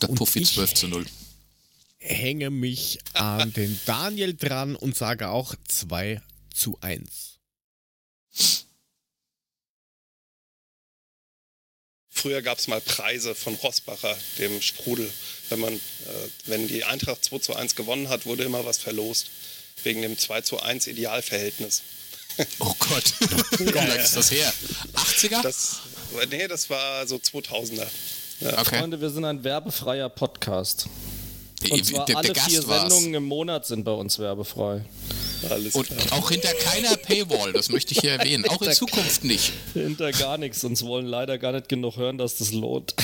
Der 0.00 0.10
Und 0.10 0.16
Puffy 0.16 0.40
ich- 0.40 0.52
12 0.54 0.74
zu 0.74 0.88
0. 0.88 1.06
Hänge 1.98 2.50
mich 2.50 2.98
an 3.14 3.52
den 3.52 3.78
Daniel 3.84 4.34
dran 4.36 4.76
und 4.76 4.96
sage 4.96 5.28
auch 5.28 5.54
2 5.66 6.20
zu 6.54 6.78
1. 6.80 7.38
Früher 12.08 12.42
gab 12.42 12.58
es 12.58 12.66
mal 12.66 12.80
Preise 12.80 13.34
von 13.34 13.54
Rossbacher, 13.54 14.16
dem 14.38 14.60
Sprudel. 14.60 15.08
Wenn, 15.50 15.60
man, 15.60 15.74
äh, 15.74 15.78
wenn 16.46 16.66
die 16.66 16.82
Eintracht 16.82 17.24
2 17.24 17.38
zu 17.38 17.54
1 17.54 17.76
gewonnen 17.76 18.08
hat, 18.08 18.26
wurde 18.26 18.42
immer 18.42 18.64
was 18.64 18.78
verlost. 18.78 19.30
Wegen 19.84 20.02
dem 20.02 20.18
2 20.18 20.40
zu 20.40 20.60
1 20.60 20.86
Idealverhältnis. 20.86 21.82
Oh 22.60 22.72
Gott. 22.78 23.14
Wie 23.58 23.64
lange 23.64 23.94
ist 23.96 24.14
das 24.14 24.30
her? 24.30 24.52
80er? 24.94 25.42
Das, 25.42 25.78
nee, 26.30 26.46
das 26.46 26.70
war 26.70 27.04
so 27.08 27.16
2000er. 27.16 27.84
Ja. 28.40 28.58
okay. 28.60 28.78
Freunde, 28.78 29.00
wir 29.00 29.10
sind 29.10 29.24
ein 29.24 29.42
werbefreier 29.42 30.08
Podcast. 30.08 30.86
Und 31.70 31.84
zwar 31.84 32.04
der, 32.06 32.16
alle 32.18 32.32
der 32.32 32.42
vier 32.44 32.66
war's. 32.68 32.82
Sendungen 32.92 33.14
im 33.14 33.24
Monat 33.24 33.66
sind 33.66 33.84
bei 33.84 33.90
uns 33.92 34.18
werbefrei. 34.18 34.84
Alles 35.50 35.74
Und 35.74 35.86
klar. 35.88 36.18
auch 36.18 36.30
hinter 36.30 36.52
keiner 36.54 36.96
Paywall, 36.96 37.52
das 37.52 37.68
möchte 37.68 37.94
ich 37.94 38.00
hier 38.00 38.12
erwähnen. 38.12 38.44
Auch 38.48 38.60
in 38.62 38.72
Zukunft 38.72 39.24
nicht. 39.24 39.52
Hinter 39.74 40.10
gar 40.12 40.38
nichts. 40.38 40.62
Uns 40.64 40.84
wollen 40.84 41.06
leider 41.06 41.38
gar 41.38 41.52
nicht 41.52 41.68
genug 41.68 41.96
hören, 41.96 42.18
dass 42.18 42.36
das 42.36 42.52
lohnt. 42.52 42.94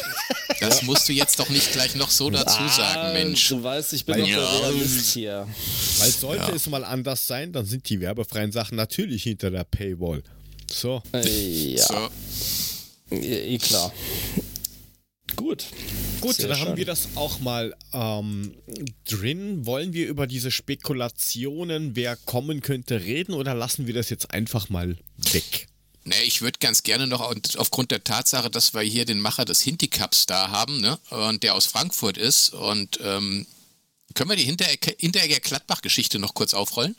Das 0.61 0.83
musst 0.83 1.09
du 1.09 1.13
jetzt 1.13 1.39
doch 1.39 1.49
nicht 1.49 1.73
gleich 1.73 1.95
noch 1.97 2.11
so 2.11 2.31
dazu 2.31 2.61
sagen, 2.69 3.13
Mensch. 3.13 3.49
Du 3.49 3.63
weißt, 3.63 3.93
ich 3.93 4.05
bin 4.05 4.15
Weil- 4.17 4.21
doch 4.23 4.29
der 4.29 4.37
Ja. 4.39 4.59
Realist 4.69 5.13
hier. 5.13 5.49
Weil 5.99 6.11
sollte 6.11 6.53
es 6.53 6.67
mal 6.69 6.85
anders 6.85 7.27
sein, 7.27 7.53
dann 7.53 7.67
sind 7.67 7.89
die 7.89 8.01
werbefreien 8.01 8.53
Sachen 8.53 8.77
natürlich 8.77 9.25
hinter 9.25 9.51
der 9.51 9.65
Paywall. 9.65 10.23
So, 10.73 11.03
Äh, 11.13 11.75
ja, 11.75 11.87
So, 13.11 13.17
eh 13.17 13.59
klar. 13.59 13.93
Gut. 15.37 15.67
gut, 16.21 16.37
Sehr 16.37 16.49
dann 16.49 16.61
haben 16.61 16.67
schön. 16.69 16.77
wir 16.77 16.87
das 16.87 17.09
auch 17.17 17.41
mal 17.41 17.75
ähm, 17.93 18.55
drin. 19.09 19.67
Wollen 19.67 19.93
wir 19.93 20.07
über 20.09 20.27
diese 20.27 20.51
Spekulationen, 20.51 21.97
wer 21.97 22.17
kommen 22.17 22.61
könnte, 22.61 23.03
reden 23.03 23.35
oder 23.35 23.55
lassen 23.55 23.87
wir 23.87 23.95
das 23.95 24.11
jetzt 24.11 24.31
einfach 24.31 24.69
mal 24.69 24.97
weg? 25.33 25.69
ne, 26.05 26.15
ich 26.27 26.43
würde 26.43 26.59
ganz 26.59 26.83
gerne 26.83 27.07
noch 27.07 27.31
und 27.31 27.59
aufgrund 27.59 27.91
der 27.91 28.05
Tatsache, 28.05 28.51
dass 28.51 28.75
wir 28.75 28.83
hier 28.83 29.05
den 29.07 29.21
Macher 29.21 29.45
des 29.45 29.61
Hinti-Cups 29.63 30.27
da 30.27 30.51
haben, 30.51 30.81
ne, 30.81 30.99
und 31.11 31.43
der 31.43 31.55
aus 31.55 31.67
Frankfurt 31.67 32.19
ist, 32.19 32.51
und 32.53 32.99
ähm, 33.03 33.47
können 34.15 34.31
wir 34.31 34.37
die 34.37 34.45
Hinteregger 34.45 34.93
Hinteregger 34.99 35.41
Gladbach-Geschichte 35.41 36.19
noch 36.19 36.35
kurz 36.35 36.55
aufrollen? 36.55 36.95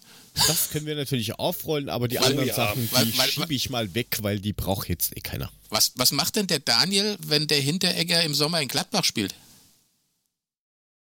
Das 0.48 0.70
können 0.72 0.86
wir 0.86 0.96
natürlich 0.96 1.40
aufrollen, 1.40 1.88
aber 1.88 2.08
die 2.10 2.18
Weil- 2.18 2.26
anderen 2.32 2.52
Sachen, 2.54 2.82
die 2.90 2.92
weil- 2.94 3.18
weil- 3.18 3.30
schiebe 3.30 3.54
ich 3.54 3.70
mal 3.70 3.94
weg, 3.94 4.18
weil 4.22 4.40
die 4.40 4.52
braucht 4.54 4.90
jetzt 4.90 5.16
eh 5.16 5.22
keiner. 5.22 5.50
Was, 5.76 5.91
was 5.95 6.13
macht 6.13 6.38
denn 6.38 6.47
der 6.47 6.59
Daniel, 6.59 7.17
wenn 7.19 7.47
der 7.47 7.59
Hinteregger 7.59 8.23
im 8.23 8.34
Sommer 8.34 8.61
in 8.61 8.69
Gladbach 8.69 9.03
spielt? 9.03 9.36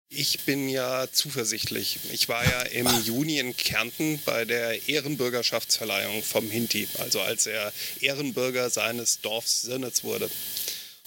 Ich 0.08 0.40
bin 0.46 0.70
ja 0.70 1.06
zuversichtlich. 1.12 2.00
Ich 2.14 2.30
war 2.30 2.46
ja 2.46 2.62
im 2.62 2.88
Juni 3.04 3.40
in 3.40 3.58
Kärnten 3.58 4.22
bei 4.24 4.46
der 4.46 4.88
Ehrenbürgerschaftsverleihung 4.88 6.24
vom 6.24 6.50
Hinti, 6.50 6.88
also 7.00 7.20
als 7.20 7.46
er 7.46 7.74
Ehrenbürger 8.00 8.70
seines 8.70 9.20
Dorfs 9.20 9.64
Sirnitz 9.64 10.06
wurde. 10.06 10.32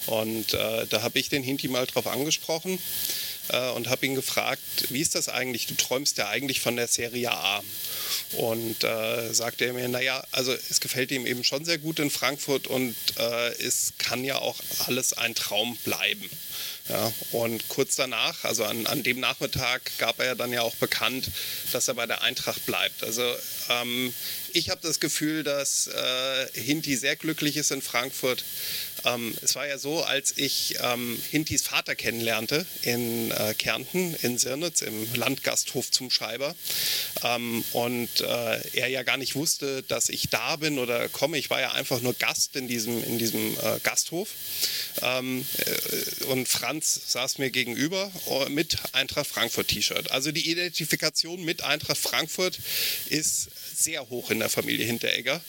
Und 0.05 0.53
äh, 0.53 0.85
da 0.85 1.01
habe 1.01 1.17
ich 1.17 1.29
den 1.29 1.41
Hinti 1.41 1.67
mal 1.67 1.87
drauf 1.87 2.05
angesprochen 2.05 2.77
äh, 3.49 3.69
und 3.71 3.89
habe 3.89 4.05
ihn 4.05 4.15
gefragt, 4.15 4.61
wie 4.89 5.01
ist 5.01 5.15
das 5.15 5.29
eigentlich? 5.29 5.67
Du 5.67 5.75
träumst 5.75 6.17
ja 6.17 6.29
eigentlich 6.29 6.61
von 6.61 6.75
der 6.75 6.87
Serie 6.87 7.31
A. 7.31 7.63
Und 8.37 8.83
äh, 8.83 9.33
sagte 9.33 9.65
er 9.65 9.73
mir, 9.73 9.87
naja, 9.87 10.23
also 10.31 10.53
es 10.69 10.79
gefällt 10.79 11.11
ihm 11.11 11.25
eben 11.25 11.43
schon 11.43 11.65
sehr 11.65 11.77
gut 11.77 11.99
in 11.99 12.09
Frankfurt 12.09 12.67
und 12.67 12.95
äh, 13.17 13.49
es 13.61 13.93
kann 13.97 14.23
ja 14.23 14.37
auch 14.37 14.57
alles 14.85 15.13
ein 15.13 15.35
Traum 15.35 15.77
bleiben. 15.83 16.29
Ja, 16.89 17.11
und 17.31 17.67
kurz 17.67 17.95
danach, 17.95 18.45
also 18.45 18.63
an, 18.63 18.87
an 18.87 19.03
dem 19.03 19.19
Nachmittag, 19.19 19.91
gab 19.97 20.19
er 20.19 20.35
dann 20.35 20.53
ja 20.53 20.61
auch 20.61 20.75
bekannt, 20.75 21.29
dass 21.73 21.89
er 21.89 21.95
bei 21.95 22.05
der 22.05 22.21
Eintracht 22.21 22.65
bleibt. 22.65 23.03
Also 23.03 23.23
ähm, 23.69 24.13
ich 24.53 24.69
habe 24.69 24.79
das 24.81 25.01
Gefühl, 25.01 25.43
dass 25.43 25.87
äh, 25.87 26.47
Hinti 26.53 26.95
sehr 26.95 27.17
glücklich 27.17 27.57
ist 27.57 27.71
in 27.71 27.81
Frankfurt. 27.81 28.43
Ähm, 29.07 29.35
es 29.41 29.55
war 29.55 29.67
ja 29.67 29.77
so, 29.77 30.03
als 30.03 30.37
ich 30.37 30.75
ähm, 30.81 31.17
Hintis 31.31 31.61
Vater 31.61 31.95
kennenlernte 31.95 32.65
in 32.81 33.31
äh, 33.31 33.53
Kärnten, 33.57 34.15
in 34.21 34.37
Sirnitz, 34.37 34.81
im 34.81 35.13
Landgasthof 35.15 35.91
zum 35.91 36.09
Schreiber. 36.09 36.55
Ähm, 37.23 37.63
und 37.71 38.21
äh, 38.21 38.77
er 38.77 38.87
ja 38.87 39.03
gar 39.03 39.17
nicht 39.17 39.35
wusste, 39.35 39.83
dass 39.83 40.09
ich 40.09 40.29
da 40.29 40.57
bin 40.57 40.79
oder 40.79 41.07
komme. 41.09 41.37
Ich 41.37 41.49
war 41.49 41.61
ja 41.61 41.71
einfach 41.71 42.01
nur 42.01 42.13
Gast 42.13 42.55
in 42.55 42.67
diesem, 42.67 43.03
in 43.03 43.17
diesem 43.17 43.53
äh, 43.53 43.79
Gasthof. 43.83 44.29
Ähm, 45.01 45.45
äh, 45.57 46.23
und 46.25 46.47
Franz 46.47 46.99
saß 47.07 47.37
mir 47.37 47.49
gegenüber 47.49 48.11
äh, 48.29 48.49
mit 48.49 48.77
Eintracht 48.93 49.27
Frankfurt 49.27 49.69
T-Shirt. 49.69 50.11
Also 50.11 50.31
die 50.31 50.49
Identifikation 50.49 51.43
mit 51.45 51.63
Eintracht 51.63 51.97
Frankfurt 51.97 52.59
ist 53.09 53.49
sehr 53.75 54.09
hoch 54.09 54.31
in 54.31 54.39
der 54.39 54.49
Familie 54.49 54.85
Hinteregger. 54.85 55.41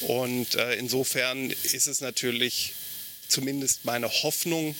Und 0.00 0.54
äh, 0.54 0.74
insofern 0.74 1.50
ist 1.50 1.86
es 1.86 2.00
natürlich 2.00 2.72
zumindest 3.28 3.84
meine 3.84 4.10
Hoffnung, 4.10 4.74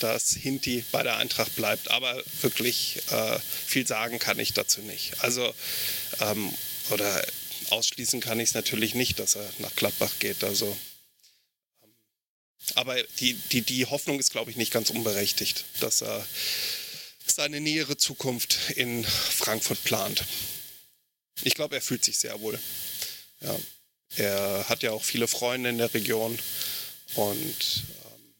dass 0.00 0.30
Hinti 0.30 0.84
bei 0.92 1.02
der 1.02 1.16
Eintracht 1.16 1.54
bleibt. 1.56 1.90
Aber 1.90 2.22
wirklich 2.40 3.00
äh, 3.10 3.38
viel 3.66 3.86
sagen 3.86 4.18
kann 4.18 4.38
ich 4.38 4.52
dazu 4.52 4.80
nicht. 4.82 5.22
Also, 5.22 5.54
ähm, 6.20 6.52
oder 6.90 7.26
ausschließen 7.70 8.20
kann 8.20 8.40
ich 8.40 8.50
es 8.50 8.54
natürlich 8.54 8.94
nicht, 8.94 9.18
dass 9.18 9.36
er 9.36 9.48
nach 9.58 9.74
Gladbach 9.76 10.12
geht. 10.18 10.44
Also, 10.44 10.76
ähm, 11.82 11.90
aber 12.74 13.02
die, 13.20 13.34
die, 13.52 13.62
die 13.62 13.86
Hoffnung 13.86 14.18
ist, 14.20 14.30
glaube 14.30 14.50
ich, 14.50 14.56
nicht 14.56 14.72
ganz 14.72 14.90
unberechtigt, 14.90 15.64
dass 15.80 16.02
er 16.02 16.26
seine 17.26 17.60
nähere 17.60 17.96
Zukunft 17.96 18.70
in 18.76 19.04
Frankfurt 19.04 19.82
plant. 19.84 20.24
Ich 21.42 21.54
glaube, 21.54 21.74
er 21.76 21.82
fühlt 21.82 22.04
sich 22.04 22.18
sehr 22.18 22.40
wohl. 22.40 22.58
Ja. 23.40 23.58
Er 24.16 24.68
hat 24.68 24.82
ja 24.82 24.92
auch 24.92 25.04
viele 25.04 25.28
Freunde 25.28 25.68
in 25.68 25.78
der 25.78 25.92
Region 25.92 26.38
und 27.14 27.84
ähm, 28.04 28.34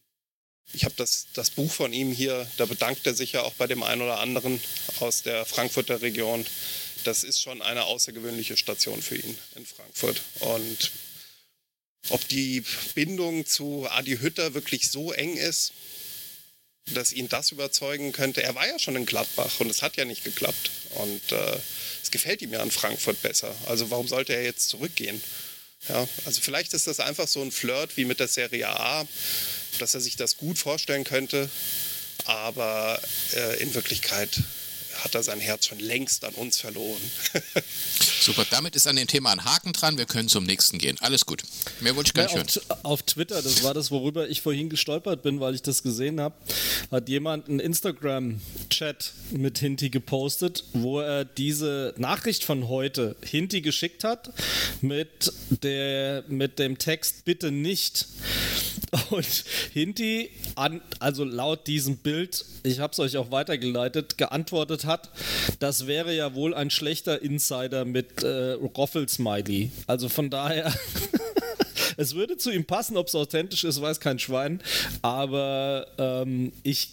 ich 0.72 0.84
habe 0.84 0.94
das, 0.96 1.26
das 1.34 1.50
Buch 1.50 1.70
von 1.70 1.92
ihm 1.92 2.12
hier, 2.12 2.50
da 2.56 2.66
bedankt 2.66 3.06
er 3.06 3.14
sich 3.14 3.32
ja 3.32 3.42
auch 3.42 3.54
bei 3.54 3.66
dem 3.66 3.82
einen 3.82 4.02
oder 4.02 4.20
anderen 4.20 4.60
aus 5.00 5.22
der 5.22 5.46
Frankfurter 5.46 6.02
Region. 6.02 6.44
Das 7.04 7.22
ist 7.22 7.40
schon 7.40 7.62
eine 7.62 7.84
außergewöhnliche 7.84 8.56
Station 8.56 9.00
für 9.00 9.16
ihn 9.16 9.38
in 9.54 9.64
Frankfurt. 9.64 10.22
Und 10.40 10.90
ob 12.10 12.26
die 12.28 12.64
Bindung 12.94 13.46
zu 13.46 13.86
Adi 13.88 14.18
Hütter 14.18 14.54
wirklich 14.54 14.90
so 14.90 15.12
eng 15.12 15.36
ist, 15.36 15.72
dass 16.94 17.12
ihn 17.12 17.28
das 17.28 17.50
überzeugen 17.50 18.12
könnte. 18.12 18.42
Er 18.42 18.54
war 18.54 18.66
ja 18.66 18.78
schon 18.78 18.96
in 18.96 19.06
Gladbach 19.06 19.58
und 19.58 19.70
es 19.70 19.82
hat 19.82 19.96
ja 19.96 20.04
nicht 20.04 20.24
geklappt. 20.24 20.70
Und 20.94 21.32
äh, 21.32 21.58
es 22.02 22.10
gefällt 22.10 22.42
ihm 22.42 22.52
ja 22.52 22.62
in 22.62 22.70
Frankfurt 22.70 23.20
besser. 23.22 23.54
Also 23.66 23.90
warum 23.90 24.06
sollte 24.06 24.34
er 24.34 24.44
jetzt 24.44 24.68
zurückgehen? 24.68 25.20
Ja, 25.88 26.06
also 26.24 26.40
vielleicht 26.40 26.72
ist 26.72 26.86
das 26.86 27.00
einfach 27.00 27.28
so 27.28 27.42
ein 27.42 27.52
Flirt 27.52 27.96
wie 27.96 28.04
mit 28.04 28.18
der 28.18 28.28
Serie 28.28 28.68
A, 28.68 29.06
dass 29.78 29.94
er 29.94 30.00
sich 30.00 30.16
das 30.16 30.36
gut 30.36 30.58
vorstellen 30.58 31.04
könnte, 31.04 31.48
aber 32.24 33.00
äh, 33.34 33.62
in 33.62 33.74
Wirklichkeit 33.74 34.40
hat 35.04 35.14
er 35.14 35.22
sein 35.22 35.40
Herz 35.40 35.66
schon 35.66 35.78
längst 35.78 36.24
an 36.24 36.34
uns 36.34 36.58
verloren. 36.60 37.00
Super, 38.20 38.44
damit 38.50 38.76
ist 38.76 38.86
an 38.86 38.96
dem 38.96 39.06
Thema 39.06 39.30
ein 39.30 39.44
Haken 39.44 39.72
dran. 39.72 39.98
Wir 39.98 40.06
können 40.06 40.28
zum 40.28 40.44
nächsten 40.44 40.78
gehen. 40.78 40.96
Alles 41.00 41.26
gut. 41.26 41.42
Mehr 41.80 41.94
wollte 41.96 42.08
ich 42.08 42.14
gar 42.14 42.24
nicht 42.24 42.34
ja, 42.34 42.38
hören. 42.38 42.48
Auf, 42.68 42.84
auf, 42.84 43.02
Twitter, 43.02 43.40
das 43.42 43.62
war 43.62 43.74
das, 43.74 43.90
worüber 43.90 44.28
ich 44.28 44.42
vorhin 44.42 44.68
gestolpert 44.68 45.22
bin, 45.22 45.40
weil 45.40 45.54
ich 45.54 45.62
das 45.62 45.82
gesehen 45.82 46.20
habe, 46.20 46.34
hat 46.90 47.08
jemand 47.08 47.48
einen 47.48 47.60
Instagram-Chat 47.60 49.12
mit 49.30 49.58
Hinti 49.58 49.90
gepostet, 49.90 50.64
wo 50.72 51.00
er 51.00 51.24
diese 51.24 51.94
Nachricht 51.98 52.44
von 52.44 52.68
heute 52.68 53.16
Hinti 53.22 53.60
geschickt 53.60 54.04
hat 54.04 54.30
mit, 54.80 55.32
der, 55.62 56.24
mit 56.28 56.58
dem 56.58 56.78
Text 56.78 57.24
bitte 57.24 57.50
nicht. 57.50 58.06
Und 59.10 59.44
Hinti, 59.72 60.30
an, 60.54 60.80
also 60.98 61.24
laut 61.24 61.66
diesem 61.66 61.96
Bild, 61.96 62.44
ich 62.62 62.80
habe 62.80 62.92
es 62.92 62.98
euch 62.98 63.16
auch 63.16 63.30
weitergeleitet, 63.30 64.18
geantwortet 64.18 64.84
hat, 64.84 65.10
das 65.58 65.86
wäre 65.86 66.14
ja 66.14 66.34
wohl 66.34 66.54
ein 66.54 66.70
schlechter 66.70 67.22
Insider 67.22 67.84
mit 67.84 68.22
äh, 68.22 68.52
Roffel-Smiley. 68.52 69.70
Also 69.86 70.08
von 70.08 70.30
daher. 70.30 70.72
es 71.96 72.14
würde 72.14 72.36
zu 72.36 72.50
ihm 72.50 72.64
passen, 72.64 72.96
ob 72.96 73.08
es 73.08 73.14
authentisch 73.14 73.64
ist, 73.64 73.80
weiß 73.80 74.00
kein 74.00 74.18
Schwein. 74.18 74.60
Aber 75.02 75.86
ähm, 75.98 76.52
ich 76.62 76.90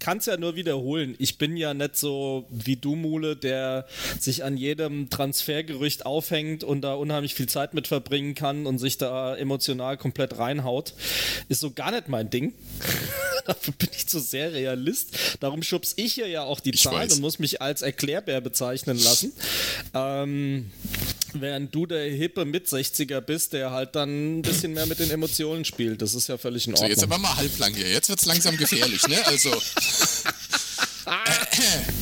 kann 0.00 0.18
es 0.18 0.26
ja 0.26 0.36
nur 0.36 0.56
wiederholen. 0.56 1.14
Ich 1.18 1.38
bin 1.38 1.56
ja 1.56 1.74
nicht 1.74 1.96
so 1.96 2.46
wie 2.50 2.76
du, 2.76 2.96
Mule, 2.96 3.36
der 3.36 3.86
sich 4.18 4.44
an 4.44 4.56
jedem 4.56 5.10
Transfergerücht 5.10 6.06
aufhängt 6.06 6.64
und 6.64 6.82
da 6.82 6.94
unheimlich 6.94 7.34
viel 7.34 7.48
Zeit 7.48 7.74
mit 7.74 7.86
verbringen 7.86 8.34
kann 8.34 8.66
und 8.66 8.78
sich 8.78 8.98
da 8.98 9.36
emotional 9.36 9.96
komplett 9.96 10.38
reinhaut. 10.38 10.94
Ist 11.48 11.60
so 11.60 11.70
gar 11.70 11.90
nicht 11.90 12.08
mein 12.08 12.30
Ding. 12.30 12.54
Dafür 13.46 13.74
bin 13.74 13.90
ich 13.94 14.06
zu 14.06 14.18
sehr 14.20 14.52
Realist. 14.52 15.36
Darum 15.40 15.62
schubs 15.62 15.92
ich 15.96 16.14
hier 16.14 16.28
ja 16.28 16.44
auch 16.44 16.60
die 16.60 16.70
ich 16.70 16.82
Zahlen 16.82 17.10
weiß. 17.10 17.16
und 17.16 17.20
muss 17.20 17.38
mich 17.38 17.60
als 17.60 17.82
Erklärbär 17.82 18.40
bezeichnen 18.40 18.98
lassen. 18.98 19.32
Ähm, 19.92 20.70
während 21.40 21.74
du 21.74 21.86
der 21.86 22.04
hippe 22.10 22.44
Mit-60er 22.44 23.20
bist, 23.20 23.52
der 23.52 23.70
halt 23.70 23.94
dann 23.94 24.38
ein 24.38 24.42
bisschen 24.42 24.72
mehr 24.72 24.86
mit 24.86 24.98
den 24.98 25.10
Emotionen 25.10 25.64
spielt. 25.64 26.02
Das 26.02 26.14
ist 26.14 26.28
ja 26.28 26.38
völlig 26.38 26.66
in 26.66 26.74
Ordnung. 26.74 26.88
So, 26.88 26.92
jetzt 26.92 27.02
aber 27.02 27.18
mal 27.18 27.36
halblang 27.36 27.74
hier. 27.74 27.90
Jetzt 27.90 28.08
wird 28.08 28.20
es 28.20 28.26
langsam 28.26 28.56
gefährlich, 28.56 29.06
ne? 29.08 29.26
Also. 29.26 29.50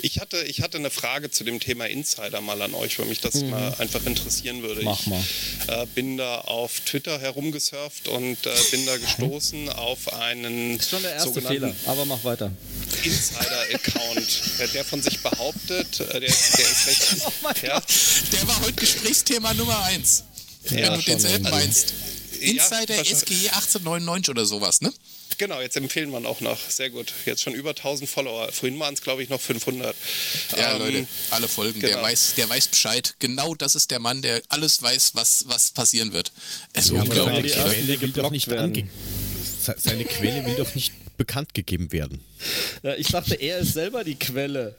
Ich 0.00 0.20
hatte, 0.20 0.42
ich 0.42 0.60
hatte 0.62 0.78
eine 0.78 0.90
Frage 0.90 1.30
zu 1.30 1.44
dem 1.44 1.60
Thema 1.60 1.86
Insider 1.86 2.40
mal 2.40 2.60
an 2.62 2.74
euch, 2.74 2.98
weil 2.98 3.06
mich 3.06 3.20
das 3.20 3.36
mhm. 3.36 3.50
mal 3.50 3.74
einfach 3.78 4.04
interessieren 4.04 4.62
würde. 4.62 4.82
Mach 4.82 5.00
ich 5.00 5.06
mal. 5.06 5.24
Äh, 5.68 5.86
bin 5.94 6.16
da 6.16 6.40
auf 6.40 6.80
Twitter 6.80 7.18
herumgesurft 7.18 8.08
und 8.08 8.44
äh, 8.46 8.50
bin 8.70 8.84
da 8.86 8.96
gestoßen 8.96 9.68
auf 9.70 10.12
einen. 10.12 10.76
Das 10.76 10.86
ist 10.86 10.90
schon 10.90 11.02
der 11.02 11.14
erste 11.14 11.42
Fehler, 11.42 11.74
aber 11.86 12.04
mach 12.04 12.22
weiter. 12.24 12.52
Insider-Account, 13.02 14.42
der 14.74 14.84
von 14.84 15.02
sich 15.02 15.20
behauptet, 15.20 16.00
äh, 16.00 16.20
der, 16.20 16.20
der 16.20 16.28
ist 16.28 16.86
recht. 16.86 17.06
Oh 17.26 17.32
mein 17.42 17.54
ja. 17.62 17.74
Gott. 17.74 17.84
Der 18.32 18.46
war 18.46 18.60
heute 18.60 18.74
Gesprächsthema 18.74 19.54
Nummer 19.54 19.82
eins. 19.84 20.24
Ja, 20.70 20.92
wenn 20.92 20.94
du 20.94 21.02
denselben 21.02 21.46
also, 21.46 21.58
meinst. 21.58 21.94
Insider 22.40 22.96
ja, 22.96 23.04
SGE 23.04 23.50
1899 23.52 24.30
oder 24.30 24.44
sowas, 24.44 24.80
ne? 24.80 24.92
Genau, 25.38 25.60
jetzt 25.60 25.76
empfehlen 25.76 26.10
wir 26.10 26.26
auch 26.28 26.40
noch. 26.40 26.58
Sehr 26.68 26.90
gut. 26.90 27.12
Jetzt 27.26 27.42
schon 27.42 27.54
über 27.54 27.70
1000 27.70 28.08
Follower. 28.08 28.50
Vorhin 28.52 28.78
waren 28.78 28.94
es, 28.94 29.02
glaube 29.02 29.22
ich, 29.22 29.28
noch 29.28 29.40
500. 29.40 29.94
Ja, 30.56 30.72
ähm, 30.72 30.78
Leute, 30.78 31.06
alle 31.30 31.48
Folgen. 31.48 31.80
Genau. 31.80 31.92
Der, 31.92 32.02
weiß, 32.02 32.34
der 32.36 32.48
weiß 32.48 32.68
Bescheid. 32.68 33.14
Genau 33.18 33.54
das 33.54 33.74
ist 33.74 33.90
der 33.90 33.98
Mann, 33.98 34.22
der 34.22 34.42
alles 34.48 34.82
weiß, 34.82 35.10
was, 35.14 35.44
was 35.46 35.72
passieren 35.72 36.12
wird. 36.12 36.32
Es 36.72 36.86
ist 36.86 36.92
ja, 36.92 37.02
unglaublich. 37.02 37.52
Seine 37.52 37.70
Quelle, 37.70 38.00
will 38.00 38.08
doch 38.10 38.30
nicht 38.30 38.48
seine 39.78 40.04
Quelle 40.04 40.46
will 40.46 40.54
doch 40.54 40.74
nicht 40.74 40.92
bekannt 41.16 41.54
gegeben 41.54 41.92
werden. 41.92 42.20
Ja, 42.82 42.94
ich 42.94 43.08
dachte, 43.08 43.34
er 43.34 43.58
ist 43.58 43.72
selber 43.72 44.04
die 44.04 44.16
Quelle. 44.16 44.74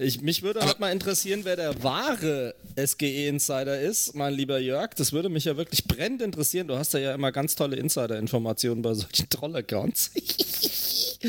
Ich, 0.00 0.20
mich 0.20 0.42
würde 0.42 0.60
halt 0.60 0.80
mal 0.80 0.90
interessieren, 0.90 1.40
wer 1.44 1.56
der 1.56 1.82
wahre 1.82 2.54
SGE-Insider 2.76 3.80
ist, 3.80 4.14
mein 4.14 4.34
lieber 4.34 4.58
Jörg. 4.58 4.94
Das 4.94 5.12
würde 5.12 5.28
mich 5.28 5.44
ja 5.44 5.56
wirklich 5.56 5.84
brennend 5.84 6.22
interessieren. 6.22 6.68
Du 6.68 6.76
hast 6.76 6.94
ja, 6.94 7.14
immer 7.14 7.32
ganz 7.32 7.54
tolle 7.54 7.76
Insider-Informationen 7.76 8.82
bei 8.82 8.94
solchen 8.94 9.28
Troll-Accounts. 9.28 10.10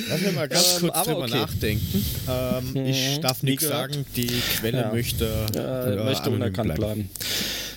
Lass 0.09 0.21
mir 0.21 0.31
mal 0.33 0.47
ganz 0.47 0.75
ähm, 0.75 0.79
kurz 0.81 1.03
drüber 1.05 1.19
okay. 1.19 1.39
nachdenken. 1.39 2.05
Ähm, 2.29 2.73
hm, 2.73 2.85
ich 2.85 3.19
darf 3.21 3.43
nichts 3.43 3.67
sagen, 3.67 4.05
die 4.15 4.27
Quelle 4.57 4.81
ja. 4.81 4.91
möchte, 4.91 5.25
äh, 5.55 6.03
möchte 6.03 6.29
unerkannt 6.29 6.75
bleiben. 6.75 7.09
bleiben. 7.09 7.09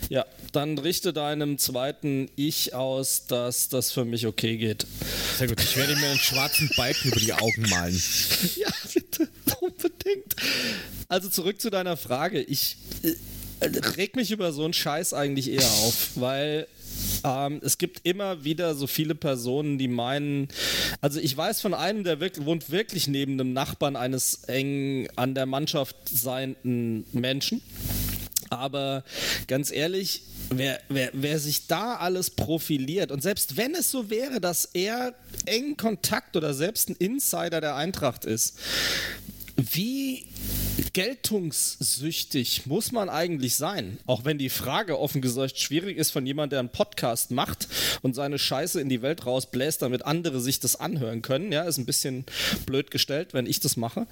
Ja, 0.08 0.24
dann 0.52 0.78
richte 0.78 1.12
deinem 1.12 1.58
zweiten 1.58 2.30
Ich 2.36 2.74
aus, 2.74 3.26
dass 3.26 3.68
das 3.68 3.92
für 3.92 4.04
mich 4.04 4.26
okay 4.26 4.56
geht. 4.56 4.86
Sehr 5.36 5.48
gut, 5.48 5.60
ich 5.62 5.76
werde 5.76 5.94
mir 5.96 6.06
einen 6.08 6.18
schwarzen 6.18 6.70
Balken 6.76 7.08
über 7.08 7.20
die 7.20 7.32
Augen 7.32 7.68
malen. 7.68 8.00
Ja, 8.56 8.68
bitte, 8.94 9.28
unbedingt. 9.60 10.34
Also 11.08 11.28
zurück 11.28 11.60
zu 11.60 11.70
deiner 11.70 11.96
Frage. 11.96 12.40
Ich 12.40 12.76
äh, 13.02 13.66
reg 13.66 14.16
mich 14.16 14.30
über 14.30 14.52
so 14.52 14.64
einen 14.64 14.72
Scheiß 14.72 15.12
eigentlich 15.12 15.50
eher 15.50 15.66
auf, 15.66 16.10
weil 16.14 16.66
Ähm, 17.24 17.60
es 17.62 17.78
gibt 17.78 18.00
immer 18.04 18.44
wieder 18.44 18.74
so 18.74 18.86
viele 18.86 19.14
Personen, 19.14 19.78
die 19.78 19.88
meinen, 19.88 20.48
also 21.00 21.20
ich 21.20 21.36
weiß 21.36 21.60
von 21.60 21.74
einem, 21.74 22.02
der 22.02 22.18
wirklich, 22.20 22.44
wohnt 22.46 22.70
wirklich 22.70 23.06
neben 23.08 23.34
einem 23.34 23.52
Nachbarn 23.52 23.96
eines 23.96 24.44
eng 24.44 25.08
an 25.16 25.34
der 25.34 25.46
Mannschaft 25.46 25.96
seienden 26.08 27.04
Menschen. 27.12 27.60
Aber 28.50 29.04
ganz 29.46 29.70
ehrlich, 29.70 30.22
wer, 30.50 30.80
wer, 30.88 31.10
wer 31.12 31.38
sich 31.38 31.66
da 31.66 31.96
alles 31.96 32.30
profiliert 32.30 33.10
und 33.12 33.22
selbst 33.22 33.56
wenn 33.56 33.74
es 33.74 33.90
so 33.90 34.10
wäre, 34.10 34.40
dass 34.40 34.64
er 34.66 35.14
eng 35.46 35.76
Kontakt 35.76 36.36
oder 36.36 36.54
selbst 36.54 36.88
ein 36.90 36.96
Insider 36.96 37.60
der 37.60 37.76
Eintracht 37.76 38.24
ist, 38.24 38.58
wie 39.56 40.26
geltungssüchtig 40.92 42.66
muss 42.66 42.92
man 42.92 43.08
eigentlich 43.08 43.56
sein? 43.56 43.98
Auch 44.06 44.24
wenn 44.24 44.38
die 44.38 44.48
Frage 44.48 44.98
offen 44.98 45.20
gesagt 45.20 45.58
schwierig 45.58 45.96
ist 45.96 46.10
von 46.10 46.26
jemandem, 46.26 46.50
der 46.50 46.58
einen 46.60 46.68
Podcast 46.70 47.30
macht 47.30 47.68
und 48.02 48.14
seine 48.14 48.38
Scheiße 48.38 48.80
in 48.80 48.88
die 48.88 49.02
Welt 49.02 49.26
rausbläst, 49.26 49.82
damit 49.82 50.04
andere 50.04 50.40
sich 50.40 50.60
das 50.60 50.76
anhören 50.76 51.22
können. 51.22 51.52
Ja, 51.52 51.62
ist 51.64 51.78
ein 51.78 51.86
bisschen 51.86 52.24
blöd 52.66 52.90
gestellt, 52.90 53.34
wenn 53.34 53.46
ich 53.46 53.60
das 53.60 53.76
mache. 53.76 54.06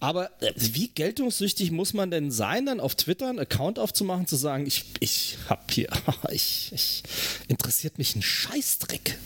Aber 0.00 0.30
äh, 0.40 0.52
wie 0.56 0.88
geltungssüchtig 0.88 1.70
muss 1.70 1.92
man 1.94 2.10
denn 2.10 2.30
sein, 2.30 2.66
dann 2.66 2.80
auf 2.80 2.94
Twitter 2.94 3.28
einen 3.28 3.38
Account 3.38 3.78
aufzumachen, 3.78 4.26
zu 4.26 4.36
sagen, 4.36 4.66
ich, 4.66 4.84
ich 5.00 5.38
hab 5.48 5.70
hier, 5.70 5.88
ich, 6.30 6.70
ich 6.74 7.02
interessiert 7.48 7.98
mich 7.98 8.16
ein 8.16 8.22
Scheißdreck. 8.22 9.18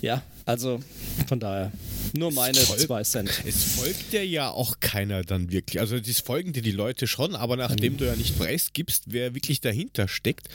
Ja, 0.00 0.22
also 0.46 0.80
von 1.28 1.40
daher 1.40 1.72
nur 2.12 2.32
meine 2.32 2.58
folgt, 2.58 2.82
zwei 2.82 3.02
Cent. 3.04 3.30
Es 3.46 3.74
folgt 3.74 4.12
dir 4.12 4.26
ja 4.26 4.50
auch 4.50 4.80
keiner 4.80 5.22
dann 5.22 5.52
wirklich. 5.52 5.80
Also 5.80 5.96
es 5.96 6.20
folgen 6.20 6.52
dir 6.52 6.62
die 6.62 6.72
Leute 6.72 7.06
schon, 7.06 7.36
aber 7.36 7.56
nachdem 7.56 7.94
mhm. 7.94 7.98
du 7.98 8.06
ja 8.06 8.16
nicht 8.16 8.38
preisgibst, 8.38 9.04
wer 9.06 9.34
wirklich 9.34 9.60
dahinter 9.60 10.08
steckt, 10.08 10.48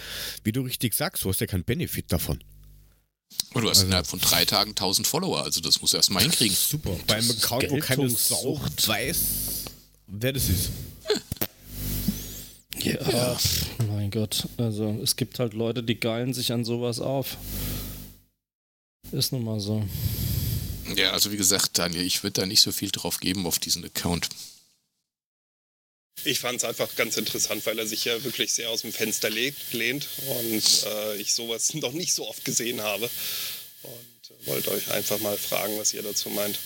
wie 0.44 0.52
du 0.52 0.62
richtig 0.62 0.94
sagst, 0.94 1.24
du 1.24 1.30
hast 1.30 1.42
ja 1.42 1.48
keinen 1.48 1.64
Benefit 1.64 2.12
davon. 2.12 2.40
Und 3.54 3.62
du 3.62 3.70
hast 3.70 3.78
also, 3.78 3.88
innerhalb 3.88 4.08
von 4.08 4.20
drei 4.20 4.46
Tagen 4.46 4.72
1000 4.72 5.08
Follower, 5.08 5.44
also 5.44 5.62
das 5.62 5.82
musst 5.82 5.94
du 5.94 5.98
erstmal 5.98 6.24
hinkriegen. 6.24 6.56
Super. 6.56 6.96
Beim 7.08 7.30
Account, 7.30 7.70
wo 7.72 7.78
keine 7.78 8.10
Sau 8.10 8.60
weiß, 8.86 9.18
wer 10.08 10.34
das 10.34 10.50
ist. 10.50 10.70
Ja, 12.80 13.10
ja, 13.10 13.38
mein 13.88 14.12
Gott. 14.12 14.48
Also 14.58 15.00
es 15.02 15.16
gibt 15.16 15.40
halt 15.40 15.54
Leute, 15.54 15.82
die 15.82 16.00
geilen 16.00 16.34
sich 16.34 16.52
an 16.52 16.66
sowas 16.66 17.00
auf. 17.00 17.38
Ist 19.16 19.32
nun 19.32 19.46
mal 19.46 19.62
so. 19.62 19.82
Ja, 20.98 21.12
also 21.12 21.32
wie 21.32 21.38
gesagt, 21.38 21.78
Daniel, 21.78 22.06
ich 22.06 22.22
würde 22.24 22.42
da 22.42 22.46
nicht 22.46 22.60
so 22.60 22.74
viel 22.74 22.92
drauf 22.92 23.22
geben 23.22 23.48
auf 23.48 23.60
diesen 23.60 23.86
Account. 23.86 24.28
Ich 26.26 26.40
fand 26.40 26.58
es 26.58 26.66
einfach 26.66 26.94
ganz 26.98 27.16
interessant, 27.16 27.66
weil 27.66 27.80
er 27.80 27.88
sich 27.88 28.04
ja 28.04 28.22
wirklich 28.26 28.52
sehr 28.52 28.70
aus 28.70 28.82
dem 28.82 28.92
Fenster 28.92 29.30
lehnt 29.30 30.08
und 30.28 30.84
äh, 30.86 31.16
ich 31.16 31.34
sowas 31.34 31.74
noch 31.76 31.94
nicht 31.94 32.14
so 32.14 32.28
oft 32.28 32.44
gesehen 32.44 32.82
habe. 32.82 33.10
Und 33.84 34.32
äh, 34.32 34.48
wollte 34.48 34.72
euch 34.72 34.92
einfach 34.92 35.20
mal 35.20 35.38
fragen, 35.38 35.78
was 35.80 35.94
ihr 35.94 36.04
dazu 36.04 36.30
meint. 36.30 36.60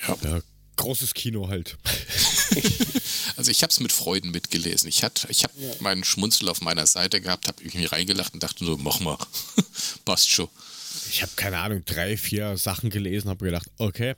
Ja, 0.00 0.16
ja 0.22 0.42
großes 0.76 1.14
Kino 1.14 1.48
halt. 1.48 1.76
also 3.36 3.50
ich 3.50 3.62
habe 3.62 3.70
es 3.70 3.80
mit 3.80 3.92
Freuden 3.92 4.30
mitgelesen. 4.30 4.88
Ich, 4.88 5.02
ich 5.28 5.44
habe 5.44 5.54
ja. 5.58 5.74
meinen 5.80 6.04
Schmunzel 6.04 6.48
auf 6.48 6.60
meiner 6.60 6.86
Seite 6.86 7.20
gehabt, 7.20 7.48
habe 7.48 7.62
irgendwie 7.62 7.86
reingelacht 7.86 8.34
und 8.34 8.42
dachte 8.42 8.64
so, 8.64 8.76
mach 8.76 9.00
mal, 9.00 9.18
passt 10.04 10.30
schon. 10.30 10.48
Ich 11.10 11.22
habe 11.22 11.32
keine 11.36 11.58
Ahnung, 11.58 11.84
drei, 11.84 12.16
vier 12.16 12.56
Sachen 12.56 12.90
gelesen, 12.90 13.28
habe 13.28 13.44
gedacht, 13.44 13.70
okay, 13.78 14.14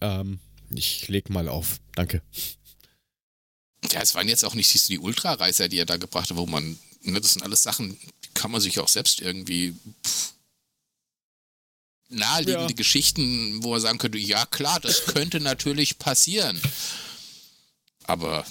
ähm, 0.00 0.40
ich 0.70 1.08
leg 1.08 1.30
mal 1.30 1.48
auf. 1.48 1.80
Danke. 1.94 2.22
Ja, 3.92 4.00
es 4.00 4.14
waren 4.14 4.28
jetzt 4.28 4.44
auch 4.44 4.54
nicht 4.54 4.88
die 4.88 4.98
Ultrareiser, 4.98 5.68
die 5.68 5.78
er 5.78 5.86
da 5.86 5.96
gebracht 5.96 6.30
hat, 6.30 6.36
wo 6.36 6.46
man, 6.46 6.78
ne, 7.02 7.20
das 7.20 7.34
sind 7.34 7.42
alles 7.42 7.62
Sachen, 7.62 7.96
die 8.24 8.28
kann 8.34 8.50
man 8.50 8.60
sich 8.60 8.80
auch 8.80 8.88
selbst 8.88 9.20
irgendwie 9.20 9.74
pff, 10.04 10.34
naheliegende 12.08 12.72
ja. 12.72 12.76
Geschichten, 12.76 13.62
wo 13.62 13.74
er 13.74 13.80
sagen 13.80 13.98
könnte, 13.98 14.18
ja 14.18 14.46
klar, 14.46 14.80
das 14.80 15.06
könnte 15.06 15.40
natürlich 15.40 15.98
passieren. 15.98 16.60
Aber, 18.04 18.44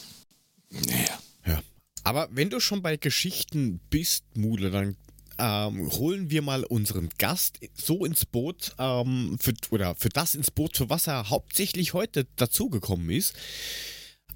naja. 0.70 1.20
Ja. 1.46 1.64
Aber 2.04 2.30
wenn 2.32 2.50
du 2.50 2.60
schon 2.60 2.82
bei 2.82 2.98
Geschichten 2.98 3.80
bist, 3.90 4.24
Mule, 4.36 4.70
dann 4.70 4.96
ähm, 5.40 5.92
holen 5.92 6.30
wir 6.30 6.42
mal 6.42 6.64
unseren 6.64 7.10
Gast 7.18 7.60
so 7.76 8.06
ins 8.06 8.26
Boot, 8.26 8.74
ähm, 8.80 9.38
für, 9.40 9.54
oder 9.70 9.96
für 9.96 10.10
das 10.10 10.36
ins 10.36 10.52
Boot, 10.52 10.78
für 10.78 10.90
was 10.90 11.08
er 11.08 11.30
hauptsächlich 11.30 11.94
heute 11.94 12.26
dazugekommen 12.36 13.10
ist. 13.10 13.36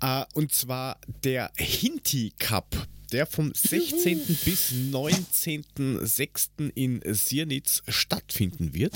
Äh, 0.01 0.25
und 0.33 0.53
zwar 0.53 0.99
der 1.23 1.51
Hinti 1.57 2.33
Cup 2.37 2.75
der 3.11 3.25
vom 3.25 3.53
16. 3.53 4.19
bis 4.45 4.71
19.06. 4.71 6.71
in 6.73 7.01
Siernitz 7.13 7.83
stattfinden 7.87 8.73
wird. 8.73 8.93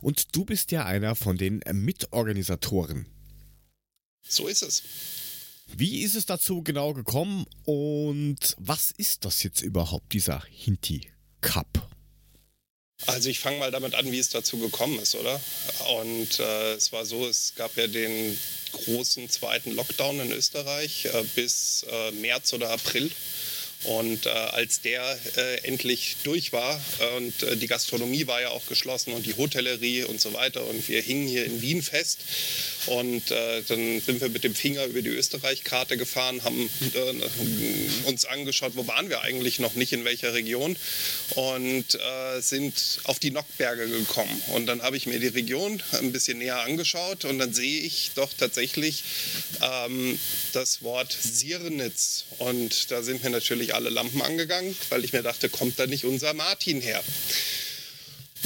Und 0.00 0.34
du 0.34 0.44
bist 0.44 0.72
ja 0.72 0.84
einer 0.84 1.14
von 1.14 1.36
den 1.36 1.62
Mitorganisatoren. 1.72 3.06
So 4.22 4.48
ist 4.48 4.62
es. 4.62 4.82
Wie 5.76 6.02
ist 6.02 6.14
es 6.14 6.26
dazu 6.26 6.62
genau 6.62 6.92
gekommen 6.92 7.46
und 7.64 8.54
was 8.58 8.92
ist 8.92 9.24
das 9.24 9.42
jetzt 9.42 9.62
überhaupt, 9.62 10.12
dieser 10.12 10.44
Hinti 10.44 11.08
Cup? 11.40 11.95
Also 13.04 13.28
ich 13.28 13.40
fange 13.40 13.58
mal 13.58 13.70
damit 13.70 13.94
an, 13.94 14.10
wie 14.10 14.18
es 14.18 14.30
dazu 14.30 14.58
gekommen 14.58 14.98
ist, 14.98 15.14
oder? 15.14 15.38
Und 16.00 16.40
äh, 16.40 16.74
es 16.74 16.92
war 16.92 17.04
so, 17.04 17.26
es 17.26 17.52
gab 17.54 17.76
ja 17.76 17.86
den 17.86 18.38
großen 18.72 19.28
zweiten 19.28 19.72
Lockdown 19.76 20.20
in 20.20 20.32
Österreich 20.32 21.04
äh, 21.04 21.22
bis 21.34 21.84
äh, 21.90 22.10
März 22.12 22.54
oder 22.54 22.70
April. 22.70 23.10
Und 23.86 24.26
äh, 24.26 24.30
als 24.30 24.80
der 24.80 25.18
äh, 25.36 25.58
endlich 25.66 26.16
durch 26.24 26.52
war 26.52 26.80
und 27.16 27.42
äh, 27.42 27.56
die 27.56 27.66
Gastronomie 27.66 28.26
war 28.26 28.40
ja 28.40 28.50
auch 28.50 28.66
geschlossen 28.66 29.12
und 29.12 29.26
die 29.26 29.36
Hotellerie 29.36 30.04
und 30.04 30.20
so 30.20 30.32
weiter 30.32 30.66
und 30.66 30.88
wir 30.88 31.00
hingen 31.00 31.26
hier 31.28 31.44
in 31.44 31.62
Wien 31.62 31.82
fest 31.82 32.18
und 32.86 33.30
äh, 33.30 33.62
dann 33.62 34.00
sind 34.00 34.20
wir 34.20 34.28
mit 34.28 34.44
dem 34.44 34.54
Finger 34.54 34.84
über 34.84 35.02
die 35.02 35.10
Österreich-Karte 35.10 35.96
gefahren, 35.96 36.42
haben 36.44 36.70
äh, 36.94 38.08
uns 38.08 38.24
angeschaut, 38.24 38.72
wo 38.74 38.86
waren 38.86 39.08
wir 39.08 39.22
eigentlich 39.22 39.58
noch 39.58 39.74
nicht, 39.74 39.92
in 39.92 40.04
welcher 40.04 40.34
Region 40.34 40.76
und 41.34 41.94
äh, 41.94 42.40
sind 42.40 43.00
auf 43.04 43.18
die 43.18 43.30
Nockberge 43.30 43.88
gekommen. 43.88 44.42
Und 44.52 44.66
dann 44.66 44.82
habe 44.82 44.96
ich 44.96 45.06
mir 45.06 45.18
die 45.18 45.26
Region 45.28 45.82
ein 45.92 46.12
bisschen 46.12 46.38
näher 46.38 46.60
angeschaut 46.60 47.24
und 47.24 47.38
dann 47.38 47.52
sehe 47.52 47.80
ich 47.80 48.12
doch 48.14 48.32
tatsächlich 48.32 49.04
ähm, 49.62 50.18
das 50.52 50.82
Wort 50.82 51.16
Sirnitz. 51.20 52.24
Und 52.38 52.90
da 52.90 53.02
sind 53.02 53.24
mir 53.24 53.30
natürlich 53.30 53.74
alle 53.76 53.90
Lampen 53.90 54.22
angegangen, 54.22 54.76
weil 54.90 55.04
ich 55.04 55.12
mir 55.12 55.22
dachte, 55.22 55.48
kommt 55.48 55.78
da 55.78 55.86
nicht 55.86 56.04
unser 56.04 56.34
Martin 56.34 56.80
her? 56.80 57.02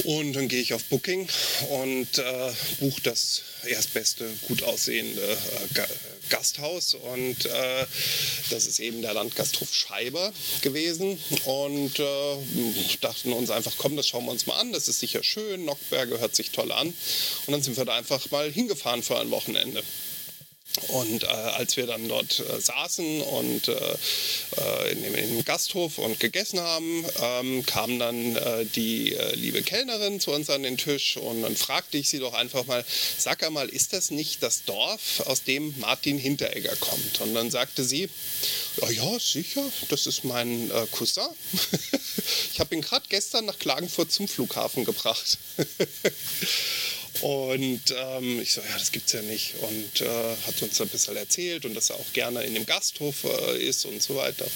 Und 0.03 0.33
dann 0.33 0.47
gehe 0.47 0.61
ich 0.61 0.73
auf 0.73 0.83
Booking 0.85 1.27
und 1.69 2.17
äh, 2.17 2.51
buche 2.79 3.01
das 3.03 3.43
erstbeste, 3.65 4.25
gut 4.47 4.63
aussehende 4.63 5.21
äh, 5.21 5.81
Gasthaus. 6.29 6.95
Und 6.95 7.45
äh, 7.45 7.85
das 8.49 8.65
ist 8.65 8.79
eben 8.79 9.01
der 9.01 9.13
Landgasthof 9.13 9.73
Scheiber 9.73 10.31
gewesen. 10.61 11.19
Und 11.45 11.99
äh, 11.99 12.35
dachten 13.01 13.33
uns 13.33 13.51
einfach, 13.51 13.73
komm, 13.77 13.95
das 13.95 14.07
schauen 14.07 14.25
wir 14.25 14.31
uns 14.31 14.47
mal 14.47 14.59
an. 14.59 14.71
Das 14.71 14.87
ist 14.87 14.99
sicher 14.99 15.23
schön. 15.23 15.65
Nockberge 15.65 16.19
hört 16.19 16.35
sich 16.35 16.51
toll 16.51 16.71
an. 16.71 16.87
Und 16.87 17.51
dann 17.51 17.61
sind 17.61 17.77
wir 17.77 17.85
da 17.85 17.95
einfach 17.95 18.31
mal 18.31 18.51
hingefahren 18.51 19.03
für 19.03 19.19
ein 19.19 19.29
Wochenende. 19.29 19.83
Und 20.87 21.23
äh, 21.23 21.27
als 21.27 21.75
wir 21.75 21.85
dann 21.85 22.07
dort 22.07 22.39
äh, 22.39 22.61
saßen 22.61 23.21
und 23.21 23.67
äh, 23.67 23.73
äh 23.73 24.91
in, 24.91 25.03
in, 25.03 25.13
dem, 25.13 25.45
Gasthof 25.45 25.97
und 25.97 26.19
gegessen 26.19 26.59
haben, 26.59 27.05
ähm, 27.21 27.65
kam 27.65 27.99
dann 27.99 28.35
äh, 28.35 28.65
die 28.65 29.13
äh, 29.13 29.35
liebe 29.35 29.63
Kellnerin 29.63 30.19
zu 30.19 30.31
uns 30.31 30.49
an 30.49 30.63
den 30.63 30.77
Tisch 30.77 31.17
und 31.17 31.41
dann 31.41 31.55
fragte 31.55 31.97
ich 31.97 32.09
sie 32.09 32.19
doch 32.19 32.33
einfach 32.33 32.65
mal, 32.65 32.85
sag 33.17 33.43
einmal, 33.43 33.67
ist 33.67 33.93
das 33.93 34.11
nicht 34.11 34.43
das 34.43 34.63
Dorf, 34.63 35.21
aus 35.25 35.43
dem 35.43 35.73
Martin 35.79 36.17
Hinteregger 36.17 36.75
kommt? 36.77 37.19
Und 37.19 37.33
dann 37.33 37.51
sagte 37.51 37.83
sie, 37.83 38.09
ja, 38.81 38.89
ja 38.89 39.19
sicher, 39.19 39.63
das 39.89 40.07
ist 40.07 40.23
mein 40.23 40.71
Cousin. 40.91 41.27
ich 42.53 42.59
habe 42.59 42.75
ihn 42.75 42.81
gerade 42.81 43.05
gestern 43.09 43.45
nach 43.45 43.59
Klagenfurt 43.59 44.11
zum 44.11 44.27
Flughafen 44.27 44.85
gebracht. 44.85 45.37
Und 47.19 47.81
ähm, 47.95 48.39
ich 48.39 48.53
so, 48.53 48.61
ja, 48.61 48.77
das 48.77 48.91
gibt's 48.91 49.11
ja 49.11 49.21
nicht. 49.21 49.55
Und 49.61 50.01
äh, 50.01 50.35
hat 50.47 50.61
uns 50.61 50.79
ein 50.79 50.87
bisschen 50.87 51.17
erzählt 51.17 51.65
und 51.65 51.73
dass 51.73 51.89
er 51.89 51.97
auch 51.97 52.13
gerne 52.13 52.43
in 52.43 52.53
dem 52.53 52.65
Gasthof 52.65 53.25
äh, 53.25 53.61
ist 53.61 53.85
und 53.85 54.01
so 54.01 54.15
weiter. 54.15 54.47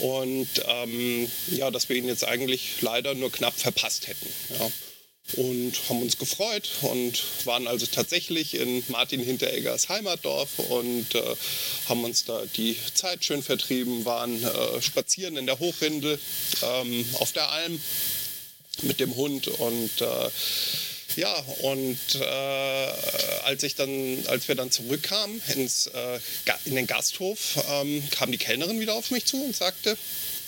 Und 0.00 0.48
ähm, 0.66 1.30
ja, 1.50 1.70
dass 1.70 1.88
wir 1.88 1.96
ihn 1.96 2.08
jetzt 2.08 2.24
eigentlich 2.24 2.82
leider 2.82 3.14
nur 3.14 3.32
knapp 3.32 3.58
verpasst 3.58 4.08
hätten. 4.08 4.28
Ja. 4.58 4.70
Und 5.34 5.74
haben 5.88 6.00
uns 6.00 6.16
gefreut 6.16 6.70
und 6.80 7.22
waren 7.44 7.68
also 7.68 7.84
tatsächlich 7.84 8.54
in 8.54 8.82
Martin 8.88 9.20
Hintereggers 9.20 9.90
Heimatdorf 9.90 10.58
und 10.58 11.14
äh, 11.14 11.36
haben 11.86 12.04
uns 12.04 12.24
da 12.24 12.44
die 12.56 12.76
Zeit 12.94 13.24
schön 13.24 13.42
vertrieben, 13.42 14.06
waren 14.06 14.42
äh, 14.42 14.80
spazieren 14.80 15.36
in 15.36 15.44
der 15.44 15.58
Hochrinde 15.58 16.18
ähm, 16.62 17.04
auf 17.14 17.32
der 17.32 17.50
Alm 17.50 17.78
mit 18.82 19.00
dem 19.00 19.16
Hund 19.16 19.48
und 19.48 20.00
äh, 20.00 20.30
ja, 21.18 21.34
und 21.62 21.98
äh, 22.14 22.24
als, 23.44 23.64
ich 23.64 23.74
dann, 23.74 24.24
als 24.28 24.46
wir 24.46 24.54
dann 24.54 24.70
zurückkamen 24.70 25.42
ins, 25.56 25.88
äh, 25.88 26.20
in 26.64 26.76
den 26.76 26.86
Gasthof, 26.86 27.58
ähm, 27.68 28.02
kam 28.10 28.30
die 28.30 28.38
Kellnerin 28.38 28.78
wieder 28.78 28.94
auf 28.94 29.10
mich 29.10 29.24
zu 29.24 29.42
und 29.42 29.56
sagte, 29.56 29.98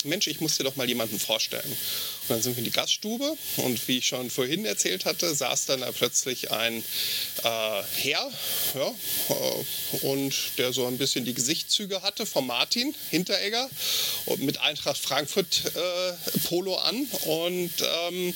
Mensch, 0.05 0.27
ich 0.27 0.40
muss 0.40 0.56
dir 0.56 0.64
doch 0.64 0.77
mal 0.77 0.89
jemanden 0.89 1.18
vorstellen. 1.18 1.64
Und 1.64 2.31
dann 2.31 2.43
sind 2.43 2.56
wir 2.56 2.59
in 2.59 2.64
die 2.64 2.70
Gaststube 2.70 3.36
und 3.56 3.89
wie 3.89 3.98
ich 3.98 4.06
schon 4.06 4.31
vorhin 4.31 4.64
erzählt 4.64 5.05
hatte, 5.05 5.35
saß 5.35 5.66
dann 5.66 5.81
da 5.81 5.93
plötzlich 5.93 6.51
ein 6.51 6.78
äh, 6.78 7.43
Herr, 7.43 8.31
ja, 8.74 8.94
äh, 9.28 10.06
und 10.06 10.35
der 10.59 10.72
so 10.72 10.86
ein 10.86 10.98
bisschen 10.98 11.24
die 11.24 11.35
Gesichtszüge 11.35 12.02
hatte 12.02 12.27
von 12.27 12.47
Martin 12.47 12.94
Hinteregger 13.10 13.68
und 14.27 14.43
mit 14.43 14.59
Eintracht 14.59 14.98
Frankfurt 14.98 15.62
äh, 15.74 16.39
Polo 16.44 16.77
an. 16.77 17.06
Und 17.24 17.72
ähm, 18.09 18.35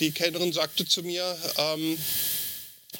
die 0.00 0.12
Kellnerin 0.12 0.52
sagte 0.52 0.86
zu 0.86 1.02
mir, 1.02 1.36
ähm, 1.56 1.98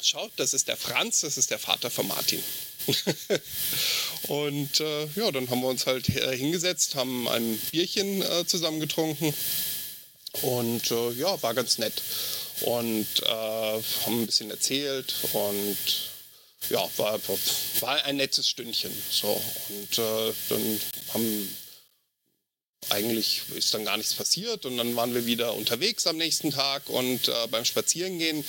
schaut, 0.01 0.31
das 0.37 0.53
ist 0.53 0.67
der 0.67 0.77
Franz, 0.77 1.21
das 1.21 1.37
ist 1.37 1.51
der 1.51 1.59
Vater 1.59 1.89
von 1.89 2.07
Martin. 2.07 2.41
und 4.27 4.79
äh, 4.79 5.07
ja, 5.15 5.31
dann 5.31 5.49
haben 5.49 5.61
wir 5.61 5.67
uns 5.67 5.85
halt 5.85 6.07
hingesetzt, 6.07 6.95
haben 6.95 7.27
ein 7.27 7.57
Bierchen 7.71 8.21
äh, 8.21 8.45
zusammen 8.45 8.79
getrunken 8.79 9.33
und 10.41 10.91
äh, 10.91 11.11
ja, 11.11 11.41
war 11.41 11.53
ganz 11.53 11.77
nett. 11.77 12.01
Und 12.61 13.07
äh, 13.23 13.25
haben 13.25 14.21
ein 14.21 14.25
bisschen 14.25 14.51
erzählt 14.51 15.13
und 15.33 15.77
ja, 16.69 16.87
war, 16.97 17.19
war 17.79 18.03
ein 18.05 18.17
nettes 18.17 18.47
Stündchen. 18.47 18.91
So. 19.09 19.41
Und 19.69 19.97
äh, 19.97 20.33
dann 20.49 20.81
haben 21.13 21.57
eigentlich 22.89 23.43
ist 23.55 23.73
dann 23.73 23.85
gar 23.85 23.97
nichts 23.97 24.13
passiert 24.13 24.65
und 24.65 24.77
dann 24.77 24.95
waren 24.95 25.13
wir 25.13 25.25
wieder 25.25 25.53
unterwegs 25.53 26.07
am 26.07 26.17
nächsten 26.17 26.51
Tag 26.51 26.89
und 26.89 27.27
äh, 27.27 27.47
beim 27.49 27.63
Spazierengehen 27.63 28.43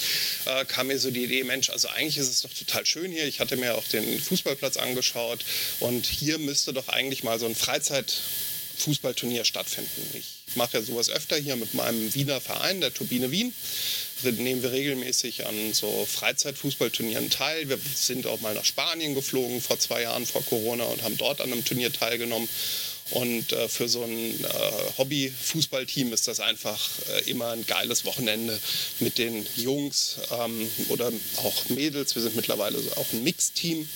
äh, 0.47 0.65
kam 0.65 0.87
mir 0.89 0.99
so 0.99 1.11
die 1.11 1.25
Idee, 1.25 1.45
Mensch, 1.45 1.71
also 1.71 1.89
eigentlich 1.89 2.19
ist 2.19 2.29
es 2.29 2.41
doch 2.43 2.51
total 2.53 2.87
schön 2.87 3.13
hier. 3.13 3.27
Ich 3.27 3.41
hatte 3.41 3.57
mir 3.57 3.77
auch 3.77 3.87
den 3.87 4.21
Fußballplatz 4.21 4.79
angeschaut 4.79 5.45
und 5.81 6.07
hier 6.07 6.39
müsste 6.39 6.73
doch 6.73 6.89
eigentlich 6.89 7.23
mal 7.23 7.39
so 7.39 7.47
ein 7.47 7.55
Freizeitfußballturnier 7.55 9.45
stattfinden. 9.45 10.03
Ich 10.15 10.57
mache 10.57 10.79
ja 10.79 10.83
sowas 10.83 11.11
öfter 11.11 11.37
hier 11.37 11.57
mit 11.57 11.75
meinem 11.75 12.15
Wiener 12.15 12.41
Verein, 12.41 12.81
der 12.81 12.93
Turbine 12.93 13.31
Wien. 13.31 13.53
Nehmen 14.23 14.63
wir 14.63 14.71
regelmäßig 14.71 15.47
an 15.47 15.75
so 15.75 16.07
Freizeitfußballturnieren 16.07 17.29
teil. 17.29 17.69
Wir 17.69 17.79
sind 17.95 18.27
auch 18.27 18.41
mal 18.41 18.55
nach 18.55 18.65
Spanien 18.65 19.15
geflogen 19.15 19.61
vor 19.61 19.81
zwei 19.81 20.03
Jahren 20.03 20.27
vor 20.27 20.45
Corona 20.45 20.85
und 20.85 21.03
haben 21.03 21.19
dort 21.19 21.41
an 21.41 21.53
einem 21.53 21.65
Turnier 21.65 21.93
teilgenommen. 21.93 22.49
Und 23.11 23.53
äh, 23.53 23.69
für 23.69 23.89
so 23.89 24.03
ein 24.05 24.45
äh, 24.45 24.49
Hobby-Fußballteam 24.99 26.13
ist 26.13 26.29
das 26.29 26.41
einfach 26.41 26.81
äh, 27.11 27.31
immer 27.31 27.51
ein 27.51 27.67
geiles 27.67 28.05
Wochenende 28.05 28.59
mit 29.01 29.19
den 29.19 29.47
Jungs 29.57 30.17
ähm, 30.31 30.71
oder 30.89 31.13
auch 31.39 31.69
Mädels. 31.69 32.15
Wir 32.15 32.23
sind 32.23 32.37
mittlerweile 32.37 32.79
auch 32.97 33.13
ein 33.13 33.23
Mixteam. 33.23 33.89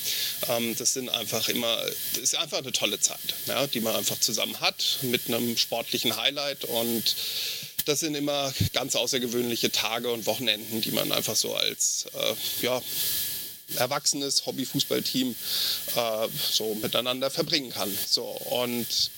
Ähm, 0.48 0.76
das 0.76 0.92
sind 0.92 1.08
einfach 1.08 1.48
immer, 1.48 1.80
ist 2.20 2.36
einfach 2.36 2.58
eine 2.58 2.72
tolle 2.72 3.00
Zeit, 3.00 3.18
ja, 3.46 3.66
die 3.66 3.80
man 3.80 3.96
einfach 3.96 4.20
zusammen 4.20 4.60
hat 4.60 4.98
mit 5.02 5.28
einem 5.28 5.56
sportlichen 5.56 6.16
Highlight 6.16 6.64
und 6.64 7.16
das 7.86 8.00
sind 8.00 8.16
immer 8.16 8.52
ganz 8.72 8.96
außergewöhnliche 8.96 9.70
Tage 9.70 10.10
und 10.10 10.26
Wochenenden, 10.26 10.80
die 10.80 10.90
man 10.90 11.12
einfach 11.12 11.36
so 11.36 11.54
als 11.54 12.06
äh, 12.14 12.64
ja, 12.64 12.82
erwachsenes 13.76 14.47
Hobby-Fußballteam 14.47 15.34
äh, 15.97 16.28
so 16.51 16.74
miteinander 16.76 17.30
verbringen 17.30 17.70
kann. 17.70 17.90
So, 18.06 18.24
und 18.24 19.10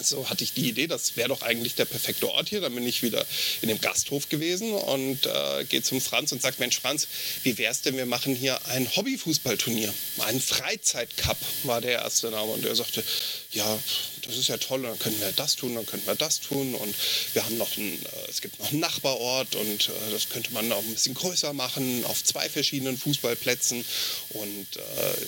so 0.00 0.28
hatte 0.30 0.44
ich 0.44 0.52
die 0.52 0.68
Idee, 0.68 0.86
das 0.86 1.16
wäre 1.16 1.28
doch 1.28 1.42
eigentlich 1.42 1.74
der 1.74 1.84
perfekte 1.84 2.30
Ort 2.30 2.48
hier. 2.48 2.60
Dann 2.60 2.74
bin 2.74 2.86
ich 2.86 3.02
wieder 3.02 3.26
in 3.60 3.68
dem 3.68 3.80
Gasthof 3.80 4.28
gewesen 4.28 4.72
und 4.72 5.26
äh, 5.26 5.64
gehe 5.64 5.82
zum 5.82 6.00
Franz 6.00 6.32
und 6.32 6.40
sage, 6.40 6.56
Mensch 6.58 6.80
Franz, 6.80 7.08
wie 7.42 7.58
wär's 7.58 7.82
denn, 7.82 7.96
wir 7.96 8.06
machen 8.06 8.34
hier 8.34 8.64
ein 8.66 8.88
Hobbyfußballturnier. 8.96 9.92
Ein 10.18 10.40
Freizeitcup 10.40 11.38
war 11.64 11.80
der 11.80 11.92
erste 11.92 12.30
Name. 12.30 12.52
Und 12.52 12.64
er 12.64 12.74
sagte, 12.74 13.04
ja, 13.52 13.78
das 14.22 14.36
ist 14.36 14.48
ja 14.48 14.56
toll, 14.56 14.82
dann 14.82 14.98
können 14.98 15.20
wir 15.20 15.32
das 15.32 15.56
tun, 15.56 15.74
dann 15.74 15.86
können 15.86 16.06
wir 16.06 16.14
das 16.14 16.40
tun. 16.40 16.74
Und 16.74 16.94
wir 17.32 17.44
haben 17.44 17.58
noch 17.58 17.76
einen, 17.76 18.00
äh, 18.04 18.30
es 18.30 18.40
gibt 18.40 18.58
noch 18.60 18.70
einen 18.70 18.80
Nachbarort 18.80 19.54
und 19.56 19.88
äh, 19.88 20.10
das 20.10 20.28
könnte 20.28 20.52
man 20.52 20.70
auch 20.72 20.82
ein 20.82 20.94
bisschen 20.94 21.14
größer 21.14 21.52
machen, 21.52 22.04
auf 22.04 22.22
zwei 22.22 22.48
verschiedenen 22.48 22.96
Fußballplätzen. 22.96 23.84
Und 24.30 24.76
äh, 24.76 25.26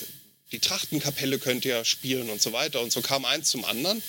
die 0.51 0.59
Trachtenkapelle 0.59 1.39
könnt 1.39 1.65
ihr 1.65 1.83
spielen 1.85 2.29
und 2.29 2.41
so 2.41 2.53
weiter. 2.53 2.81
Und 2.81 2.91
so 2.91 3.01
kam 3.01 3.25
eins 3.25 3.49
zum 3.49 3.65
anderen. 3.65 4.01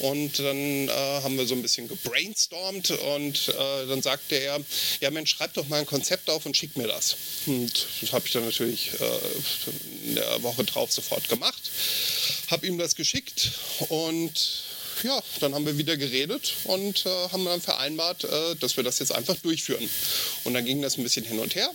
Und 0.00 0.38
dann 0.38 0.88
äh, 0.88 0.90
haben 0.90 1.36
wir 1.38 1.46
so 1.46 1.54
ein 1.54 1.62
bisschen 1.62 1.88
gebrainstormt 1.88 2.90
und 2.90 3.48
äh, 3.48 3.86
dann 3.86 4.02
sagte 4.02 4.36
er, 4.36 4.60
ja 5.00 5.10
Mensch, 5.10 5.30
schreib 5.30 5.54
doch 5.54 5.66
mal 5.68 5.80
ein 5.80 5.86
Konzept 5.86 6.28
auf 6.28 6.46
und 6.46 6.56
schick 6.56 6.76
mir 6.76 6.86
das. 6.86 7.16
Und 7.46 7.86
das 8.00 8.12
habe 8.12 8.26
ich 8.26 8.32
dann 8.32 8.44
natürlich 8.44 8.90
äh, 9.00 10.08
in 10.08 10.14
der 10.16 10.42
Woche 10.42 10.64
drauf 10.64 10.92
sofort 10.92 11.28
gemacht, 11.28 11.70
habe 12.50 12.66
ihm 12.66 12.78
das 12.78 12.94
geschickt 12.94 13.52
und 13.88 14.64
ja, 15.02 15.22
dann 15.40 15.54
haben 15.54 15.66
wir 15.66 15.76
wieder 15.78 15.96
geredet 15.96 16.54
und 16.64 17.04
äh, 17.06 17.28
haben 17.28 17.44
dann 17.44 17.60
vereinbart, 17.60 18.24
äh, 18.24 18.56
dass 18.56 18.76
wir 18.76 18.84
das 18.84 18.98
jetzt 18.98 19.12
einfach 19.12 19.36
durchführen. 19.36 19.88
Und 20.44 20.54
dann 20.54 20.64
ging 20.64 20.80
das 20.80 20.96
ein 20.96 21.02
bisschen 21.02 21.24
hin 21.24 21.38
und 21.38 21.54
her. 21.54 21.70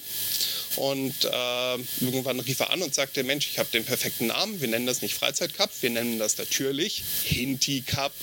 Und 0.78 1.26
äh, 1.26 1.76
irgendwann 2.00 2.40
rief 2.40 2.60
er 2.60 2.70
an 2.70 2.82
und 2.82 2.96
sagte, 2.96 3.24
Mensch, 3.24 3.48
ich 3.50 3.60
habe 3.60 3.70
den 3.72 3.84
perfekten 3.84 4.28
Namen. 4.28 4.62
Wir 4.62 4.68
nennen 4.68 4.86
das 4.86 5.02
nicht 5.02 5.16
Freizeitcup, 5.16 5.70
wir 5.82 5.90
nennen 5.90 6.18
das 6.20 6.38
natürlich 6.38 7.04
Hinti 7.24 7.82
Cup. 7.82 8.14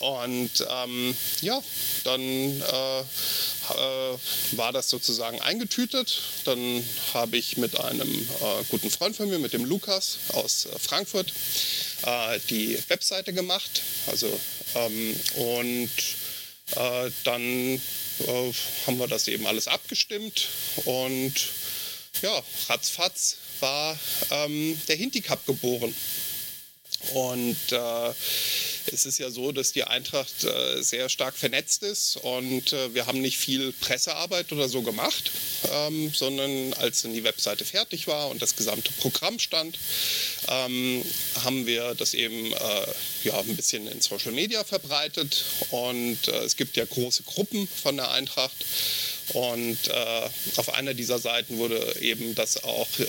Und 0.00 0.50
ähm, 0.68 1.14
ja, 1.42 1.62
dann 2.04 2.20
äh, 2.20 3.00
äh, 3.70 4.18
war 4.52 4.72
das 4.72 4.88
sozusagen 4.88 5.40
eingetütet. 5.40 6.20
Dann 6.44 6.84
habe 7.14 7.36
ich 7.36 7.56
mit 7.56 7.78
einem 7.78 8.10
äh, 8.10 8.64
guten 8.70 8.90
Freund 8.90 9.16
von 9.16 9.28
mir, 9.28 9.38
mit 9.38 9.52
dem 9.52 9.64
Lukas 9.64 10.18
aus 10.28 10.66
äh, 10.66 10.78
Frankfurt, 10.78 11.32
äh, 12.04 12.38
die 12.50 12.78
Webseite 12.88 13.32
gemacht. 13.32 13.82
Also, 14.06 14.28
ähm, 14.74 15.16
und 15.36 15.90
dann 17.24 17.80
haben 18.86 18.98
wir 18.98 19.08
das 19.08 19.28
eben 19.28 19.46
alles 19.46 19.68
abgestimmt 19.68 20.48
und 20.86 21.34
ja, 22.20 22.42
ratzfatz 22.68 23.36
war 23.60 23.98
ähm, 24.30 24.80
der 24.88 24.96
Hinti 24.96 25.20
Cup 25.20 25.46
geboren. 25.46 25.94
Und 27.14 27.72
äh, 27.72 28.12
es 28.92 29.06
ist 29.06 29.18
ja 29.18 29.30
so, 29.30 29.52
dass 29.52 29.72
die 29.72 29.84
Eintracht 29.84 30.44
äh, 30.44 30.82
sehr 30.82 31.08
stark 31.08 31.36
vernetzt 31.36 31.82
ist 31.82 32.16
und 32.16 32.72
äh, 32.72 32.94
wir 32.94 33.06
haben 33.06 33.20
nicht 33.20 33.38
viel 33.38 33.72
Pressearbeit 33.72 34.52
oder 34.52 34.68
so 34.68 34.82
gemacht, 34.82 35.30
ähm, 35.72 36.12
sondern 36.14 36.72
als 36.74 37.02
dann 37.02 37.12
die 37.12 37.24
Webseite 37.24 37.64
fertig 37.64 38.06
war 38.06 38.30
und 38.30 38.40
das 38.40 38.56
gesamte 38.56 38.92
Programm 38.92 39.38
stand, 39.38 39.78
ähm, 40.48 41.04
haben 41.42 41.66
wir 41.66 41.94
das 41.94 42.14
eben 42.14 42.52
äh, 42.52 42.86
ja, 43.24 43.38
ein 43.38 43.56
bisschen 43.56 43.86
in 43.88 44.00
Social 44.00 44.32
Media 44.32 44.62
verbreitet 44.64 45.44
und 45.70 46.28
äh, 46.28 46.44
es 46.44 46.56
gibt 46.56 46.76
ja 46.76 46.84
große 46.84 47.24
Gruppen 47.24 47.68
von 47.68 47.96
der 47.96 48.10
Eintracht. 48.10 48.64
Und 49.34 49.88
äh, 49.88 50.28
auf 50.56 50.74
einer 50.74 50.94
dieser 50.94 51.18
Seiten 51.18 51.58
wurde 51.58 51.96
eben 52.00 52.34
das 52.34 52.62
auch, 52.64 52.88
äh, 52.98 53.06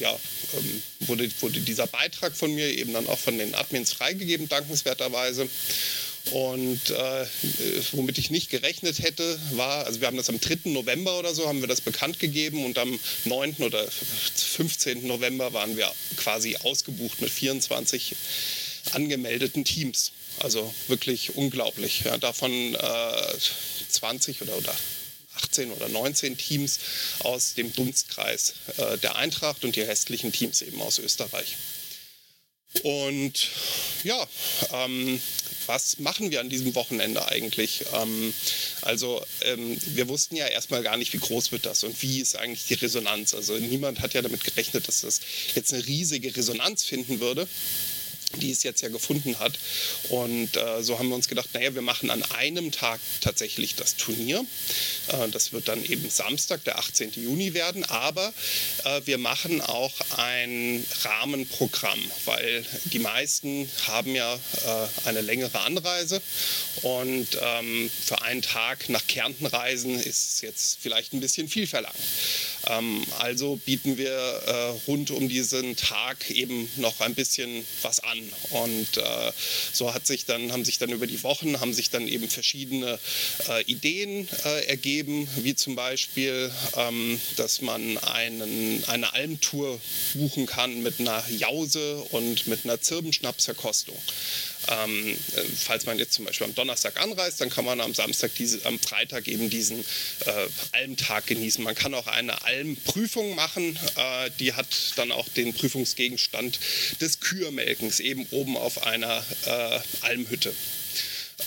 ja, 0.00 0.18
ähm, 0.56 0.82
wurde, 1.00 1.30
wurde 1.40 1.60
dieser 1.60 1.86
Beitrag 1.86 2.36
von 2.36 2.52
mir 2.54 2.68
eben 2.68 2.92
dann 2.92 3.06
auch 3.08 3.18
von 3.18 3.38
den 3.38 3.54
Admins 3.54 3.92
freigegeben, 3.92 4.48
dankenswerterweise. 4.48 5.48
Und 6.30 6.90
äh, 6.90 7.26
womit 7.92 8.16
ich 8.18 8.30
nicht 8.30 8.48
gerechnet 8.48 9.00
hätte, 9.00 9.38
war, 9.52 9.86
also 9.86 10.00
wir 10.00 10.06
haben 10.06 10.16
das 10.16 10.28
am 10.28 10.40
3. 10.40 10.70
November 10.70 11.18
oder 11.18 11.34
so, 11.34 11.48
haben 11.48 11.60
wir 11.60 11.68
das 11.68 11.80
bekannt 11.80 12.20
gegeben 12.20 12.64
und 12.64 12.78
am 12.78 12.98
9. 13.24 13.56
oder 13.56 13.84
15. 13.88 15.06
November 15.06 15.52
waren 15.52 15.76
wir 15.76 15.92
quasi 16.16 16.56
ausgebucht 16.62 17.20
mit 17.20 17.30
24 17.30 18.14
angemeldeten 18.92 19.64
Teams. 19.64 20.12
Also 20.38 20.72
wirklich 20.88 21.34
unglaublich. 21.34 22.02
Ja, 22.04 22.16
davon 22.18 22.74
äh, 22.74 23.38
20 23.90 24.42
oder, 24.42 24.56
oder 24.56 24.74
18 25.42 25.72
oder 25.72 25.88
19 25.88 26.36
Teams 26.36 26.78
aus 27.20 27.54
dem 27.54 27.72
Dunstkreis 27.72 28.54
äh, 28.76 28.98
der 28.98 29.16
Eintracht 29.16 29.64
und 29.64 29.76
die 29.76 29.82
restlichen 29.82 30.32
Teams 30.32 30.62
eben 30.62 30.80
aus 30.80 30.98
Österreich. 30.98 31.56
Und 32.82 33.50
ja, 34.02 34.26
ähm, 34.72 35.20
was 35.66 35.98
machen 35.98 36.30
wir 36.30 36.40
an 36.40 36.48
diesem 36.48 36.74
Wochenende 36.74 37.28
eigentlich? 37.28 37.84
Ähm, 37.94 38.32
also 38.80 39.22
ähm, 39.42 39.78
wir 39.94 40.08
wussten 40.08 40.36
ja 40.36 40.46
erstmal 40.46 40.82
gar 40.82 40.96
nicht, 40.96 41.12
wie 41.12 41.18
groß 41.18 41.52
wird 41.52 41.66
das 41.66 41.84
und 41.84 42.00
wie 42.02 42.20
ist 42.20 42.36
eigentlich 42.36 42.66
die 42.66 42.74
Resonanz. 42.74 43.34
Also 43.34 43.54
niemand 43.58 44.00
hat 44.00 44.14
ja 44.14 44.22
damit 44.22 44.42
gerechnet, 44.42 44.88
dass 44.88 45.02
das 45.02 45.20
jetzt 45.54 45.72
eine 45.72 45.86
riesige 45.86 46.34
Resonanz 46.34 46.84
finden 46.84 47.20
würde 47.20 47.46
die 48.40 48.50
es 48.50 48.62
jetzt 48.62 48.82
ja 48.82 48.88
gefunden 48.88 49.38
hat. 49.38 49.58
Und 50.08 50.56
äh, 50.56 50.82
so 50.82 50.98
haben 50.98 51.08
wir 51.08 51.14
uns 51.14 51.28
gedacht, 51.28 51.48
naja, 51.52 51.74
wir 51.74 51.82
machen 51.82 52.10
an 52.10 52.22
einem 52.22 52.72
Tag 52.72 53.00
tatsächlich 53.20 53.74
das 53.74 53.96
Turnier. 53.96 54.44
Äh, 55.08 55.28
das 55.28 55.52
wird 55.52 55.68
dann 55.68 55.84
eben 55.84 56.08
Samstag, 56.08 56.64
der 56.64 56.78
18. 56.78 57.12
Juni 57.12 57.54
werden. 57.54 57.84
Aber 57.84 58.32
äh, 58.84 59.00
wir 59.04 59.18
machen 59.18 59.60
auch 59.60 59.94
ein 60.16 60.84
Rahmenprogramm, 61.02 62.00
weil 62.24 62.64
die 62.84 62.98
meisten 62.98 63.68
haben 63.86 64.14
ja 64.14 64.34
äh, 64.34 65.08
eine 65.08 65.20
längere 65.20 65.60
Anreise. 65.60 66.20
Und 66.82 67.28
ähm, 67.40 67.90
für 68.04 68.22
einen 68.22 68.42
Tag 68.42 68.88
nach 68.88 69.06
Kärnten 69.06 69.46
reisen 69.46 69.98
ist 69.98 70.42
jetzt 70.42 70.78
vielleicht 70.80 71.12
ein 71.12 71.20
bisschen 71.20 71.48
viel 71.48 71.66
verlangt. 71.66 71.96
Ähm, 72.66 73.02
also 73.18 73.56
bieten 73.56 73.96
wir 73.98 74.12
äh, 74.12 74.52
rund 74.86 75.10
um 75.10 75.28
diesen 75.28 75.76
Tag 75.76 76.30
eben 76.30 76.68
noch 76.76 77.00
ein 77.00 77.14
bisschen 77.14 77.66
was 77.82 78.00
an. 78.00 78.18
Und 78.50 78.96
äh, 78.96 79.32
so 79.72 79.94
hat 79.94 80.06
sich 80.06 80.26
dann, 80.26 80.52
haben 80.52 80.64
sich 80.64 80.78
dann 80.78 80.90
über 80.90 81.06
die 81.06 81.22
Wochen 81.22 81.60
haben 81.60 81.72
sich 81.72 81.90
dann 81.90 82.06
eben 82.08 82.28
verschiedene 82.28 82.98
äh, 83.48 83.62
Ideen 83.64 84.28
äh, 84.44 84.66
ergeben, 84.66 85.28
wie 85.36 85.54
zum 85.54 85.74
Beispiel, 85.74 86.50
ähm, 86.76 87.20
dass 87.36 87.60
man 87.60 87.98
einen, 87.98 88.84
eine 88.86 89.12
Almtour 89.12 89.80
buchen 90.14 90.46
kann 90.46 90.82
mit 90.82 91.00
einer 91.00 91.24
Jause 91.30 91.96
und 92.10 92.46
mit 92.46 92.64
einer 92.64 92.80
Zirbenschnapsverkostung. 92.80 93.96
Ähm, 94.68 95.08
äh, 95.08 95.42
falls 95.56 95.86
man 95.86 95.98
jetzt 95.98 96.12
zum 96.12 96.24
Beispiel 96.24 96.46
am 96.46 96.54
Donnerstag 96.54 97.00
anreist, 97.00 97.40
dann 97.40 97.50
kann 97.50 97.64
man 97.64 97.80
am 97.80 97.94
Samstag, 97.94 98.32
diese, 98.36 98.64
am 98.66 98.78
Freitag 98.78 99.28
eben 99.28 99.50
diesen 99.50 99.80
äh, 99.80 100.46
Almtag 100.72 101.26
genießen. 101.26 101.62
Man 101.62 101.74
kann 101.74 101.94
auch 101.94 102.06
eine 102.06 102.44
Almprüfung 102.44 103.34
machen, 103.34 103.78
äh, 103.96 104.30
die 104.38 104.52
hat 104.52 104.66
dann 104.96 105.12
auch 105.12 105.28
den 105.28 105.52
Prüfungsgegenstand 105.54 106.58
des 107.00 107.20
Kühemelkens 107.20 108.00
eben 108.00 108.26
oben 108.30 108.56
auf 108.56 108.86
einer 108.86 109.24
äh, 109.46 109.80
Almhütte. 110.02 110.54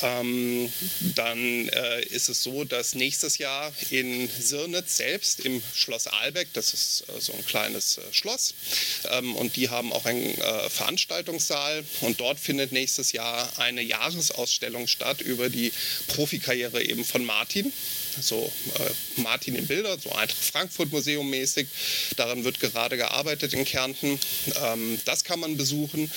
Ähm, 0.01 0.71
dann 1.15 1.69
äh, 1.69 2.03
ist 2.05 2.29
es 2.29 2.43
so, 2.43 2.63
dass 2.63 2.95
nächstes 2.95 3.37
Jahr 3.37 3.71
in 3.89 4.29
Sirnitz 4.29 4.97
selbst 4.97 5.39
im 5.41 5.61
Schloss 5.73 6.07
Aalbeck, 6.07 6.49
das 6.53 6.73
ist 6.73 7.05
äh, 7.09 7.19
so 7.21 7.33
ein 7.33 7.45
kleines 7.45 7.97
äh, 7.97 8.01
Schloss, 8.11 8.53
ähm, 9.11 9.35
und 9.35 9.55
die 9.55 9.69
haben 9.69 9.93
auch 9.93 10.05
einen 10.05 10.37
äh, 10.37 10.69
Veranstaltungssaal 10.69 11.83
und 12.01 12.19
dort 12.19 12.39
findet 12.39 12.71
nächstes 12.71 13.11
Jahr 13.11 13.51
eine 13.59 13.81
Jahresausstellung 13.81 14.87
statt 14.87 15.21
über 15.21 15.49
die 15.49 15.71
Profikarriere 16.07 16.83
eben 16.83 17.05
von 17.05 17.25
Martin 17.25 17.71
so 18.21 18.51
äh, 18.75 19.21
Martin 19.21 19.55
in 19.55 19.67
Bilder, 19.67 19.97
so 19.99 20.11
Eintracht 20.11 20.43
Frankfurt 20.43 20.91
Museum 20.91 21.29
mäßig. 21.29 21.67
Daran 22.15 22.43
wird 22.43 22.59
gerade 22.59 22.97
gearbeitet 22.97 23.53
in 23.53 23.65
Kärnten. 23.65 24.19
Ähm, 24.63 24.99
das 25.05 25.23
kann 25.23 25.39
man 25.39 25.57
besuchen. 25.57 26.11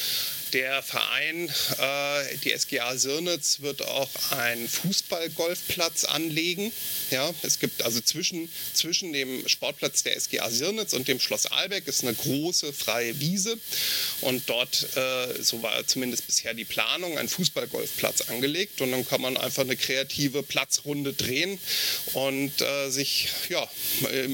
Der 0.52 0.82
Verein, 0.82 1.52
äh, 1.78 2.36
die 2.38 2.56
SGA 2.56 2.96
Sirnitz, 2.96 3.60
wird 3.60 3.82
auch 3.82 4.08
einen 4.30 4.66
Fußballgolfplatz 4.68 6.04
anlegen. 6.04 6.72
Ja, 7.10 7.34
es 7.42 7.58
gibt 7.58 7.82
also 7.82 8.00
zwischen, 8.00 8.50
zwischen 8.72 9.12
dem 9.12 9.46
Sportplatz 9.46 10.04
der 10.04 10.18
SGA 10.18 10.48
Sirnitz 10.48 10.94
und 10.94 11.06
dem 11.06 11.20
Schloss 11.20 11.46
Albeck 11.46 11.86
ist 11.86 12.02
eine 12.02 12.14
große 12.14 12.72
freie 12.72 13.20
Wiese. 13.20 13.58
Und 14.22 14.48
dort, 14.48 14.96
äh, 14.96 15.42
so 15.42 15.62
war 15.62 15.86
zumindest 15.86 16.26
bisher 16.26 16.54
die 16.54 16.64
Planung, 16.64 17.18
ein 17.18 17.28
Fußballgolfplatz 17.28 18.22
angelegt. 18.22 18.80
Und 18.80 18.92
dann 18.92 19.06
kann 19.06 19.20
man 19.20 19.36
einfach 19.36 19.62
eine 19.62 19.76
kreative 19.76 20.42
Platzrunde 20.42 21.12
drehen 21.12 21.58
und 22.14 22.60
äh, 22.62 22.90
sich 22.90 23.28
ja, 23.50 23.68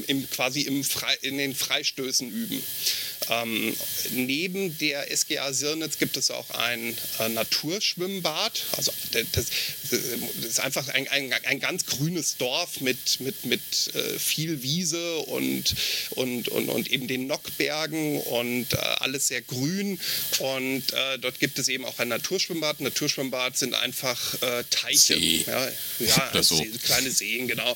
im, 0.07 0.29
quasi 0.29 0.61
im 0.61 0.83
Fre 0.83 1.13
in 1.21 1.37
den 1.37 1.53
Freistößen 1.55 2.31
üben. 2.31 2.61
Ähm, 3.29 3.75
neben 4.11 4.77
der 4.77 5.15
SGA 5.15 5.53
Sirnitz 5.53 5.97
gibt 5.97 6.17
es 6.17 6.31
auch 6.31 6.49
ein 6.51 6.95
äh, 7.19 7.29
Naturschwimmbad. 7.29 8.63
Also 8.73 8.91
das, 9.11 9.25
das, 9.31 9.45
ist 10.45 10.59
einfach 10.59 10.87
ein, 10.89 11.07
ein, 11.07 11.33
ein, 11.33 11.59
ganz 11.59 11.85
grünes 11.85 12.37
Dorf 12.37 12.81
mit, 12.81 13.19
mit, 13.19 13.45
mit 13.45 13.61
äh, 13.93 14.19
viel 14.19 14.61
Wiese 14.61 15.17
und, 15.19 15.75
und, 16.11 16.49
und, 16.49 16.69
und 16.69 16.91
eben 16.91 17.07
den 17.07 17.27
Nockbergen 17.27 18.19
und 18.21 18.73
äh, 18.73 18.77
alles 18.77 19.27
sehr 19.27 19.41
grün. 19.41 19.99
Und 20.39 20.93
äh, 20.93 21.19
dort 21.19 21.39
gibt 21.39 21.57
es 21.59 21.67
eben 21.67 21.85
auch 21.85 21.97
ein 21.99 22.09
Naturschwimmbad. 22.09 22.81
Naturschwimmbad 22.81 23.57
sind 23.57 23.73
einfach 23.73 24.41
äh, 24.41 24.63
Teiche. 24.69 25.15
See. 25.15 25.45
Ja, 25.47 25.67
ja 26.33 26.43
so. 26.43 26.57
See, 26.57 26.71
kleine 26.83 27.11
Seen, 27.11 27.47
genau, 27.47 27.75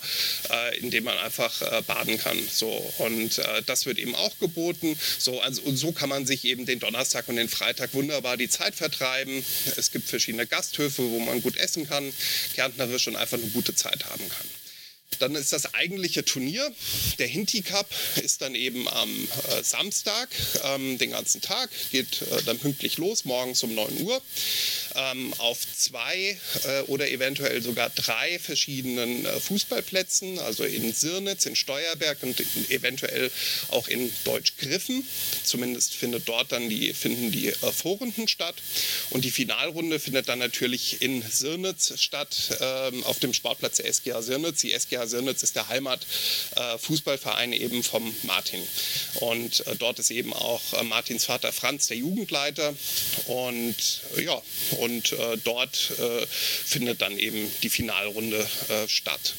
äh, 0.49 0.77
in 0.79 0.91
denen 0.91 1.05
man 1.05 1.17
einfach 1.17 1.49
baden 1.83 2.17
kann. 2.17 2.37
So. 2.51 2.69
Und 2.97 3.41
das 3.65 3.85
wird 3.85 3.97
eben 3.99 4.15
auch 4.15 4.37
geboten. 4.39 4.97
So, 5.17 5.38
also, 5.39 5.61
und 5.63 5.77
so 5.77 5.91
kann 5.91 6.09
man 6.09 6.25
sich 6.25 6.45
eben 6.45 6.65
den 6.65 6.79
Donnerstag 6.79 7.27
und 7.27 7.35
den 7.35 7.49
Freitag 7.49 7.93
wunderbar 7.93 8.37
die 8.37 8.49
Zeit 8.49 8.75
vertreiben. 8.75 9.43
Es 9.77 9.91
gibt 9.91 10.07
verschiedene 10.07 10.47
Gasthöfe, 10.47 11.03
wo 11.03 11.19
man 11.19 11.41
gut 11.41 11.57
essen 11.57 11.87
kann, 11.87 12.13
kärntnerisch 12.55 13.07
und 13.07 13.15
einfach 13.15 13.37
eine 13.37 13.47
gute 13.47 13.75
Zeit 13.75 14.05
haben 14.05 14.27
kann. 14.29 14.47
Dann 15.17 15.35
ist 15.35 15.51
das 15.51 15.73
eigentliche 15.73 16.23
Turnier. 16.23 16.71
Der 17.17 17.27
Hinti 17.27 17.61
Cup 17.61 17.89
ist 18.23 18.41
dann 18.41 18.53
eben 18.53 18.87
am 18.87 19.09
äh, 19.09 19.63
Samstag, 19.63 20.29
ähm, 20.63 20.97
den 20.99 21.11
ganzen 21.11 21.41
Tag, 21.41 21.69
geht 21.91 22.21
äh, 22.21 22.43
dann 22.43 22.59
pünktlich 22.59 22.97
los, 22.97 23.25
morgens 23.25 23.63
um 23.63 23.73
9 23.73 24.01
Uhr, 24.01 24.21
ähm, 24.95 25.33
auf 25.37 25.59
zwei 25.75 26.37
äh, 26.65 26.81
oder 26.87 27.09
eventuell 27.09 27.61
sogar 27.61 27.89
drei 27.89 28.39
verschiedenen 28.39 29.25
äh, 29.25 29.39
Fußballplätzen, 29.39 30.39
also 30.39 30.63
in 30.63 30.93
Sirnitz, 30.93 31.45
in 31.45 31.55
Steuerberg 31.55 32.21
und 32.23 32.39
in, 32.39 32.71
eventuell 32.71 33.31
auch 33.69 33.87
in 33.87 34.11
Deutschgriffen. 34.23 35.05
Zumindest 35.43 35.95
findet 35.95 36.27
dort 36.27 36.51
dann 36.51 36.69
die, 36.69 36.93
finden 36.93 37.31
die 37.31 37.47
äh, 37.47 37.53
Vorrunden 37.71 38.27
statt. 38.27 38.55
Und 39.09 39.25
die 39.25 39.31
Finalrunde 39.31 39.99
findet 39.99 40.29
dann 40.29 40.39
natürlich 40.39 41.01
in 41.01 41.21
Sirnitz 41.21 41.93
statt, 41.99 42.57
ähm, 42.59 43.03
auf 43.03 43.19
dem 43.19 43.33
Sportplatz 43.33 43.77
der 43.77 43.91
SGA 43.91 44.21
Sirnitz. 44.21 44.61
Die 44.61 44.77
SGA 44.77 45.07
Sirnitz 45.07 45.43
ist 45.43 45.55
der 45.55 45.67
Heimatfußballverein 45.69 47.53
äh, 47.53 47.57
eben 47.57 47.83
vom 47.83 48.15
Martin. 48.23 48.61
Und 49.15 49.65
äh, 49.67 49.75
dort 49.75 49.99
ist 49.99 50.11
eben 50.11 50.33
auch 50.33 50.61
äh, 50.73 50.83
Martins 50.83 51.25
Vater 51.25 51.51
Franz 51.51 51.87
der 51.87 51.97
Jugendleiter. 51.97 52.75
Und 53.25 53.75
ja, 54.17 54.41
und 54.79 55.15
dort 55.43 55.75
findet 56.65 57.01
dann 57.01 57.17
eben 57.17 57.51
die 57.63 57.69
Finalrunde 57.69 58.47
statt. 58.87 59.33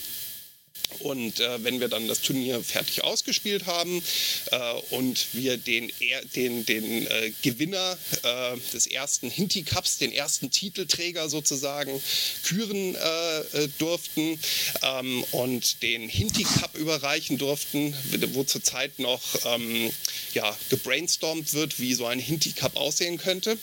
Und 1.01 1.41
äh, 1.41 1.65
wenn 1.65 1.81
wir 1.81 1.89
dann 1.89 2.09
das 2.09 2.21
Turnier 2.21 2.63
fertig 2.63 3.05
ausgespielt 3.05 3.67
haben 3.67 4.03
äh, 4.51 4.73
und 4.91 5.29
wir 5.33 5.57
den, 5.57 5.91
den, 6.35 6.67
den 6.67 7.07
äh, 7.07 7.33
Gewinner 7.43 7.99
äh, 8.23 8.57
des 8.73 8.87
ersten 8.87 9.31
Hinti 9.31 9.63
Cups, 9.63 9.99
den 9.99 10.13
ersten 10.13 10.51
Titelträger 10.51 11.29
sozusagen, 11.29 12.01
küren 12.45 12.95
äh, 12.95 13.41
äh, 13.41 13.69
durften 13.79 14.39
ähm, 14.83 15.25
und 15.33 15.83
den 15.83 16.09
Hinti 16.09 16.45
Cup 16.45 16.77
überreichen 16.77 17.39
durften, 17.39 17.95
wo 18.33 18.45
zurzeit 18.45 18.99
noch 18.99 19.21
ähm, 19.45 19.91
ja, 20.35 20.57
gebrainstormt 20.69 21.53
wird, 21.55 21.81
wie 21.81 21.95
so 21.95 22.07
ein 22.07 22.19
Hinti 22.19 22.53
Cup 22.53 22.77
aussehen 22.77 23.19
könnte, 23.19 23.59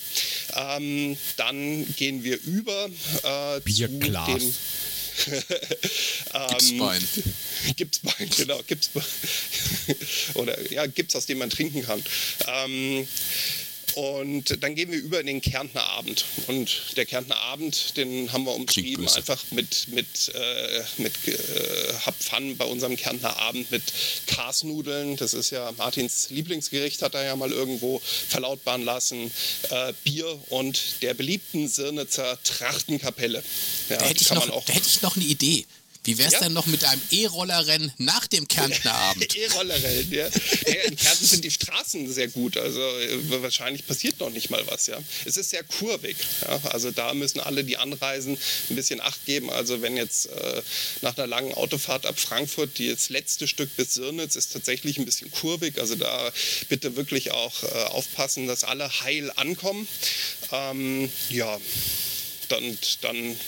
ähm, 0.56 1.18
dann 1.38 1.86
gehen 1.96 2.24
wir 2.24 2.40
über 2.44 2.90
zu 4.40 4.97
den 6.34 6.48
Gipsbein. 6.50 7.08
Gipsbein, 7.76 8.30
genau, 8.36 8.62
Gipsbein. 8.66 9.04
Oder 10.36 10.72
ja, 10.72 10.86
Gips, 10.88 11.16
aus 11.16 11.26
dem 11.26 11.40
man 11.40 11.50
trinken 11.50 11.84
kann. 11.84 12.04
Ähm, 12.48 13.08
und 13.98 14.62
dann 14.62 14.76
gehen 14.76 14.92
wir 14.92 15.00
über 15.00 15.20
in 15.20 15.26
den 15.26 15.42
Kärntner 15.42 15.84
Abend. 15.84 16.24
Und 16.46 16.96
der 16.98 17.08
Kärntner 17.08 17.36
Abend, 17.38 17.98
den 17.98 18.32
haben 18.32 18.44
wir 18.44 18.54
umschrieben, 18.54 19.08
einfach 19.08 19.44
mit, 19.50 19.88
mit, 19.88 20.32
äh, 20.36 20.84
mit 21.02 21.14
äh, 21.28 21.94
Hab 22.06 22.14
Fun 22.22 22.56
bei 22.58 22.66
unserem 22.66 22.96
Kärntner 22.96 23.36
Abend 23.38 23.72
mit 23.72 23.82
Kasnudeln. 24.28 25.16
Das 25.16 25.34
ist 25.34 25.50
ja 25.50 25.72
Martins 25.78 26.30
Lieblingsgericht, 26.30 27.02
hat 27.02 27.16
er 27.16 27.24
ja 27.24 27.36
mal 27.36 27.52
irgendwo 27.52 28.00
verlautbaren 28.28 28.86
lassen. 28.86 29.32
Äh, 29.72 29.94
Bier 30.04 30.38
und 30.50 31.02
der 31.02 31.16
beliebten 31.16 31.68
Sirnitzer 31.68 32.38
Trachtenkapelle. 32.44 33.44
Ja, 33.90 33.98
da, 33.98 34.06
hätte 34.06 34.22
ich 34.22 34.30
noch, 34.30 34.64
da 34.66 34.74
hätte 34.74 34.88
ich 34.88 35.02
noch 35.02 35.16
eine 35.16 35.26
Idee. 35.26 35.66
Wie 36.08 36.18
wär's 36.18 36.32
ja? 36.32 36.40
denn 36.40 36.54
noch 36.54 36.68
mit 36.68 36.86
einem 36.86 37.02
E-Rollerrennen 37.12 37.92
nach 37.98 38.28
dem 38.28 38.48
Kärntner 38.48 38.94
Abend? 38.94 39.36
E-Rollerrennen, 39.36 40.10
ja. 40.10 40.28
In 40.28 40.96
Kärnten 40.96 41.26
sind 41.26 41.44
die 41.44 41.52
Straßen 41.52 42.10
sehr 42.14 42.30
gut, 42.30 42.56
also 42.56 42.80
äh, 42.80 43.42
wahrscheinlich 43.42 43.86
passiert 43.86 44.18
noch 44.22 44.30
nicht 44.30 44.50
mal 44.50 44.66
was, 44.68 44.88
ja. 44.88 44.98
Es 45.26 45.36
ist 45.36 45.50
sehr 45.50 45.66
kurvig, 45.66 46.16
ja. 46.44 46.62
Also 46.72 46.92
da 46.92 47.14
müssen 47.14 47.42
alle, 47.42 47.66
die 47.66 47.76
anreisen, 47.76 48.38
ein 48.70 48.76
bisschen 48.78 49.02
Acht 49.02 49.26
geben. 49.26 49.50
Also 49.50 49.82
wenn 49.82 49.98
jetzt 49.98 50.28
äh, 50.28 50.62
nach 51.02 51.18
einer 51.18 51.28
langen 51.28 51.54
Autofahrt 51.54 52.06
ab 52.06 52.18
Frankfurt 52.18 52.80
das 52.80 53.10
letzte 53.10 53.46
Stück 53.46 53.76
bis 53.76 53.96
Sirnitz 53.96 54.38
ist 54.38 54.54
tatsächlich 54.54 54.98
ein 54.98 55.04
bisschen 55.04 55.30
kurvig, 55.30 55.78
also 55.78 55.96
da 55.96 56.32
bitte 56.70 56.96
wirklich 56.96 57.32
auch 57.32 57.64
äh, 57.64 57.68
aufpassen, 57.90 58.48
dass 58.48 58.64
alle 58.64 58.90
heil 59.02 59.30
ankommen. 59.36 59.90
Ähm, 60.54 61.12
ja 61.30 61.60
dann, 62.52 62.78
dann, 63.02 63.40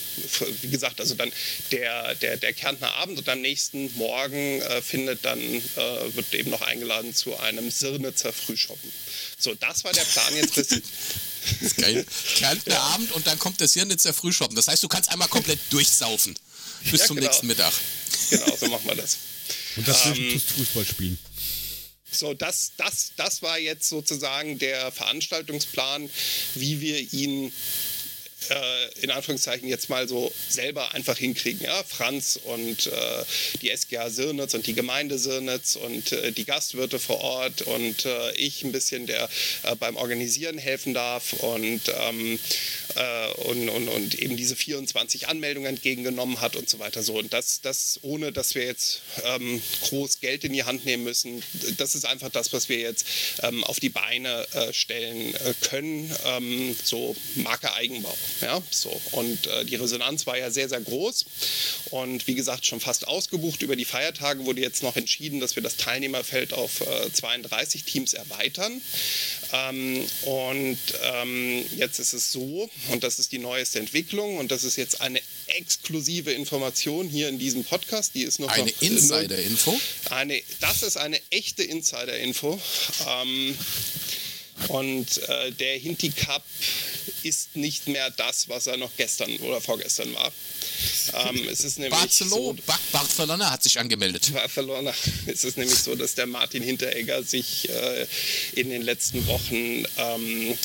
wie 0.62 0.68
gesagt, 0.70 1.00
also 1.00 1.14
dann 1.14 1.32
der, 1.72 2.14
der, 2.16 2.36
der 2.36 2.52
Kärntner 2.52 2.94
Abend 2.94 3.18
und 3.18 3.28
am 3.28 3.40
nächsten 3.40 3.94
Morgen 3.96 4.60
äh, 4.60 4.82
findet 4.82 5.24
dann, 5.24 5.40
äh, 5.40 6.14
wird 6.14 6.34
eben 6.34 6.50
noch 6.50 6.62
eingeladen 6.62 7.14
zu 7.14 7.36
einem 7.38 7.70
Sirnitzer 7.70 8.32
Frühschoppen. 8.32 8.90
So, 9.38 9.54
das 9.54 9.84
war 9.84 9.92
der 9.92 10.04
Plan 10.04 10.36
jetzt 10.36 10.54
bis. 10.54 10.68
Das 11.42 11.68
ist 11.68 11.76
geil. 11.78 12.04
Kärntner 12.34 12.74
ja. 12.74 12.82
Abend 12.82 13.12
und 13.12 13.26
dann 13.26 13.38
kommt 13.38 13.62
das 13.62 13.72
Sirnitzer 13.72 14.12
Frühschoppen. 14.12 14.56
Das 14.56 14.68
heißt, 14.68 14.82
du 14.82 14.88
kannst 14.88 15.08
einmal 15.08 15.28
komplett 15.28 15.58
durchsaufen. 15.70 16.38
Bis 16.90 17.00
ja, 17.00 17.06
zum 17.06 17.16
genau. 17.16 17.28
nächsten 17.28 17.46
Mittag. 17.46 17.72
Genau, 18.28 18.56
so 18.56 18.66
machen 18.68 18.84
wir 18.84 18.96
das. 18.96 19.16
Und 19.76 19.88
das 19.88 20.04
ähm, 20.06 20.40
Fußball 20.56 20.84
spielen. 20.84 21.18
So, 22.10 22.34
das, 22.34 22.72
das, 22.76 23.12
das 23.16 23.42
war 23.42 23.58
jetzt 23.58 23.88
sozusagen 23.88 24.58
der 24.58 24.90
Veranstaltungsplan, 24.90 26.10
wie 26.54 26.80
wir 26.80 27.12
ihn 27.12 27.52
äh, 28.48 29.02
in 29.02 29.10
Anführungszeichen 29.10 29.68
jetzt 29.68 29.88
mal 29.90 30.08
so 30.08 30.32
selber 30.48 30.94
einfach 30.94 31.16
hinkriegen. 31.16 31.62
Ja? 31.64 31.84
Franz 31.84 32.38
und 32.42 32.86
äh, 32.86 33.24
die 33.62 33.74
SGA 33.74 34.10
Sirnitz 34.10 34.54
und 34.54 34.66
die 34.66 34.74
Gemeinde 34.74 35.18
Sirnitz 35.18 35.76
und 35.76 36.12
äh, 36.12 36.32
die 36.32 36.44
Gastwirte 36.44 36.98
vor 36.98 37.20
Ort 37.20 37.62
und 37.62 38.04
äh, 38.06 38.32
ich 38.32 38.64
ein 38.64 38.72
bisschen, 38.72 39.06
der 39.06 39.28
äh, 39.64 39.76
beim 39.76 39.96
Organisieren 39.96 40.58
helfen 40.58 40.94
darf 40.94 41.32
und, 41.34 41.82
ähm, 42.08 42.38
äh, 42.96 43.32
und, 43.42 43.68
und, 43.68 43.88
und 43.88 44.14
eben 44.14 44.36
diese 44.36 44.56
24 44.56 45.28
Anmeldungen 45.28 45.68
entgegengenommen 45.70 46.40
hat 46.40 46.56
und 46.56 46.68
so 46.68 46.78
weiter. 46.78 47.02
So. 47.02 47.18
Und 47.18 47.32
das, 47.32 47.60
das 47.60 48.00
ohne, 48.02 48.32
dass 48.32 48.54
wir 48.54 48.64
jetzt 48.64 49.02
ähm, 49.24 49.62
groß 49.82 50.20
Geld 50.20 50.44
in 50.44 50.52
die 50.52 50.64
Hand 50.64 50.84
nehmen 50.84 51.04
müssen. 51.04 51.42
Das 51.76 51.94
ist 51.94 52.06
einfach 52.06 52.30
das, 52.30 52.52
was 52.52 52.68
wir 52.68 52.78
jetzt 52.78 53.06
ähm, 53.42 53.64
auf 53.64 53.80
die 53.80 53.88
Beine 53.88 54.46
stellen 54.72 55.34
können. 55.62 56.14
Ähm, 56.24 56.76
so 56.82 57.16
Marke 57.36 57.72
Eigenbau. 57.74 58.16
Ja, 58.40 58.62
so. 58.70 59.00
Und 59.12 59.46
äh, 59.46 59.64
die 59.64 59.76
Resonanz 59.76 60.26
war 60.26 60.38
ja 60.38 60.50
sehr, 60.50 60.68
sehr 60.68 60.80
groß. 60.80 61.24
Und 61.90 62.26
wie 62.26 62.34
gesagt, 62.34 62.66
schon 62.66 62.80
fast 62.80 63.06
ausgebucht. 63.06 63.62
Über 63.62 63.76
die 63.76 63.84
Feiertage 63.84 64.44
wurde 64.46 64.60
jetzt 64.60 64.82
noch 64.82 64.96
entschieden, 64.96 65.40
dass 65.40 65.56
wir 65.56 65.62
das 65.62 65.76
Teilnehmerfeld 65.76 66.52
auf 66.52 66.80
äh, 66.80 67.12
32 67.12 67.84
Teams 67.84 68.14
erweitern. 68.14 68.80
Ähm, 69.52 70.06
und 70.22 70.78
ähm, 71.02 71.64
jetzt 71.76 71.98
ist 71.98 72.12
es 72.12 72.32
so, 72.32 72.70
und 72.88 73.02
das 73.02 73.18
ist 73.18 73.32
die 73.32 73.38
neueste 73.38 73.78
Entwicklung, 73.78 74.38
und 74.38 74.50
das 74.50 74.64
ist 74.64 74.76
jetzt 74.76 75.00
eine 75.00 75.20
exklusive 75.46 76.32
Information 76.32 77.08
hier 77.08 77.28
in 77.28 77.38
diesem 77.38 77.64
Podcast. 77.64 78.14
Die 78.14 78.22
ist 78.22 78.38
noch 78.38 78.50
eine 78.50 78.70
Insider-Info. 78.80 79.78
Eine, 80.10 80.40
das 80.60 80.82
ist 80.82 80.96
eine 80.96 81.20
echte 81.30 81.62
Insider-Info. 81.62 82.60
Ähm, 83.08 83.58
und 84.68 85.18
äh, 85.28 85.52
der 85.52 85.78
Hinti 85.78 86.10
Cup 86.10 86.44
ist 87.22 87.56
nicht 87.56 87.88
mehr 87.88 88.10
das, 88.10 88.48
was 88.48 88.66
er 88.66 88.76
noch 88.76 88.90
gestern 88.96 89.36
oder 89.38 89.60
vorgestern 89.60 90.14
war. 90.14 90.32
Ähm, 91.28 91.48
es 91.48 91.60
ist 91.60 91.78
nämlich 91.78 91.98
Barcelona, 91.98 92.58
so, 92.66 92.72
Barcelona 92.92 93.50
hat 93.50 93.62
sich 93.62 93.78
angemeldet. 93.78 94.32
Barcelona. 94.32 94.92
Es 95.26 95.44
ist 95.44 95.56
nämlich 95.56 95.78
so, 95.78 95.94
dass 95.94 96.14
der 96.14 96.26
Martin 96.26 96.62
Hinteregger 96.62 97.22
sich 97.22 97.68
äh, 97.68 98.06
in 98.54 98.70
den 98.70 98.82
letzten 98.82 99.26
Wochen 99.26 99.84
ähm, 99.96 100.58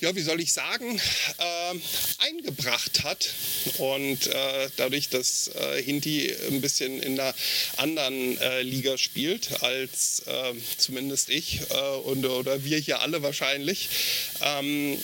ja, 0.00 0.14
wie 0.14 0.20
soll 0.20 0.40
ich 0.40 0.52
sagen, 0.52 1.00
äh, 1.38 1.74
eingebracht 2.18 3.02
hat. 3.04 3.34
Und 3.78 4.26
äh, 4.26 4.70
dadurch, 4.76 5.08
dass 5.08 5.48
äh, 5.48 5.82
Hinti 5.82 6.32
ein 6.50 6.60
bisschen 6.60 7.02
in 7.02 7.18
einer 7.18 7.34
anderen 7.76 8.38
äh, 8.38 8.62
Liga 8.62 8.96
spielt 8.96 9.62
als 9.62 10.22
äh, 10.26 10.54
zumindest 10.76 11.30
ich 11.30 11.60
äh, 11.70 11.96
und, 12.04 12.24
oder 12.26 12.64
wir 12.64 12.78
hier 12.78 13.00
alle 13.00 13.22
wahrscheinlich, 13.22 13.88
ähm, 14.42 14.98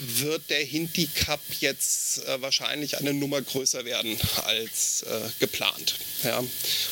wird 0.00 0.50
der 0.50 0.64
Hinti 0.64 1.08
Cup 1.14 1.40
jetzt 1.60 2.24
äh, 2.26 2.40
wahrscheinlich 2.40 2.98
eine 2.98 3.12
Nummer 3.12 3.42
größer 3.42 3.84
werden 3.84 4.18
als 4.44 5.02
äh, 5.02 5.20
geplant 5.38 5.94
ja, 6.24 6.42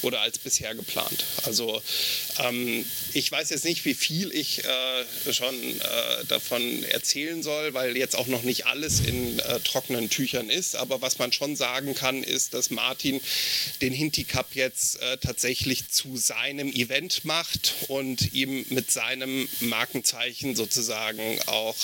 oder 0.03 0.21
als 0.21 0.39
bisher 0.39 0.75
geplant. 0.75 1.25
Also 1.45 1.83
ähm, 2.39 2.85
ich 3.13 3.31
weiß 3.31 3.51
jetzt 3.51 3.65
nicht, 3.65 3.85
wie 3.85 3.95
viel 3.95 4.33
ich 4.33 4.63
äh, 4.65 5.33
schon 5.33 5.55
äh, 5.55 6.25
davon 6.29 6.85
erzählen 6.85 7.43
soll, 7.43 7.75
weil 7.75 7.97
jetzt 7.97 8.17
auch 8.17 8.27
noch 8.27 8.43
nicht 8.43 8.67
alles 8.67 9.01
in 9.01 9.39
äh, 9.39 9.61
trockenen 9.61 10.11
Tüchern 10.11 10.51
ist. 10.51 10.77
Aber 10.77 11.03
was 11.03 11.19
man 11.19 11.33
schon 11.33 11.57
sagen 11.57 11.95
kann, 11.95 12.23
ist, 12.23 12.55
dass 12.55 12.71
Martin 12.71 13.21
den 13.81 13.93
Hinti 13.93 14.25
Cup 14.25 14.55
jetzt 14.55 15.01
äh, 15.01 15.19
tatsächlich 15.19 15.89
zu 15.91 16.17
seinem 16.17 16.73
Event 16.73 17.25
macht 17.25 17.75
und 17.89 18.33
ihm 18.33 18.65
mit 18.71 18.91
seinem 18.91 19.49
Markenzeichen 19.61 20.55
sozusagen 20.55 21.41
auch 21.47 21.77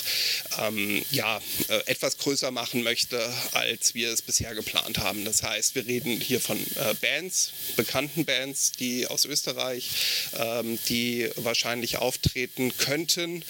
ähm, 0.61 1.05
ja, 1.12 1.40
äh, 1.68 1.78
etwas 1.86 2.16
größer 2.18 2.51
machen 2.51 2.82
möchte, 2.82 3.22
als 3.52 3.94
wir 3.94 4.10
es 4.10 4.22
bisher 4.22 4.55
geplant 4.55 4.98
haben. 4.98 5.24
Das 5.24 5.43
heißt, 5.43 5.74
wir 5.74 5.86
reden 5.86 6.20
hier 6.20 6.40
von 6.40 6.59
äh, 6.59 6.94
Bands, 7.01 7.52
bekannten 7.76 8.24
Bands, 8.24 8.72
die 8.72 9.06
aus 9.06 9.26
Österreich, 9.26 9.90
ähm, 10.39 10.78
die 10.89 11.28
wahrscheinlich 11.36 11.98
auftreten 11.98 12.76
könnten. 12.78 13.44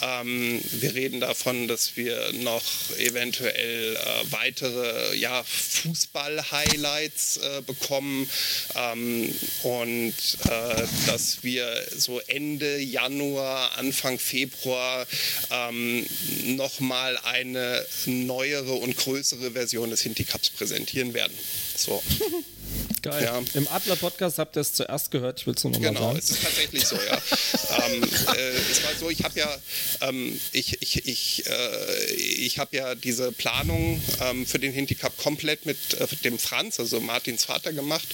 Ähm, 0.00 0.62
wir 0.70 0.94
reden 0.94 1.20
davon, 1.20 1.66
dass 1.66 1.96
wir 1.96 2.32
noch 2.34 2.64
eventuell 2.98 3.96
äh, 3.96 3.98
weitere 4.30 5.16
ja, 5.16 5.42
Fußball-Highlights 5.42 7.38
äh, 7.38 7.62
bekommen 7.62 8.30
ähm, 8.76 9.34
und 9.64 10.14
äh, 10.44 10.86
dass 11.06 11.42
wir 11.42 11.84
so 11.96 12.20
Ende 12.20 12.78
Januar, 12.78 13.76
Anfang 13.76 14.20
Februar 14.20 15.06
ähm, 15.50 16.06
nochmal 16.44 17.07
mal 17.08 17.18
eine 17.24 17.86
neuere 18.06 18.72
und 18.74 18.96
größere 18.96 19.52
Version 19.52 19.90
des 19.90 20.02
Hinti 20.02 20.24
Cups 20.24 20.50
präsentieren 20.50 21.14
werden. 21.14 21.36
So. 21.76 22.02
Geil. 23.02 23.24
Ja. 23.24 23.40
Im 23.54 23.68
Adler-Podcast 23.68 24.38
habt 24.38 24.56
ihr 24.56 24.60
es 24.60 24.74
zuerst 24.74 25.10
gehört, 25.10 25.40
ich 25.40 25.46
will 25.46 25.54
es 25.54 25.64
nur 25.64 25.72
nochmal 25.72 25.90
genau, 25.90 26.00
sagen. 26.00 26.18
Genau, 26.18 26.24
es 26.24 26.30
ist 26.30 26.42
tatsächlich 26.42 26.84
so, 26.84 26.96
ja. 26.96 27.86
ähm, 27.86 28.02
äh, 28.02 28.50
es 28.70 28.84
war 28.84 28.94
so, 28.98 29.08
ich 29.08 29.22
habe 29.24 29.38
ja, 29.38 29.58
ähm, 30.02 30.38
ich, 30.52 30.82
ich, 30.82 31.06
ich, 31.06 31.46
äh, 31.46 32.14
ich 32.14 32.58
habe 32.58 32.76
ja 32.76 32.94
diese 32.94 33.32
Planung 33.32 34.02
ähm, 34.20 34.44
für 34.46 34.58
den 34.58 34.72
Hinti 34.72 34.96
Cup 34.96 35.16
komplett 35.16 35.64
mit 35.64 35.78
äh, 35.94 36.06
dem 36.24 36.38
Franz, 36.38 36.80
also 36.80 37.00
Martins 37.00 37.44
Vater, 37.44 37.72
gemacht. 37.72 38.08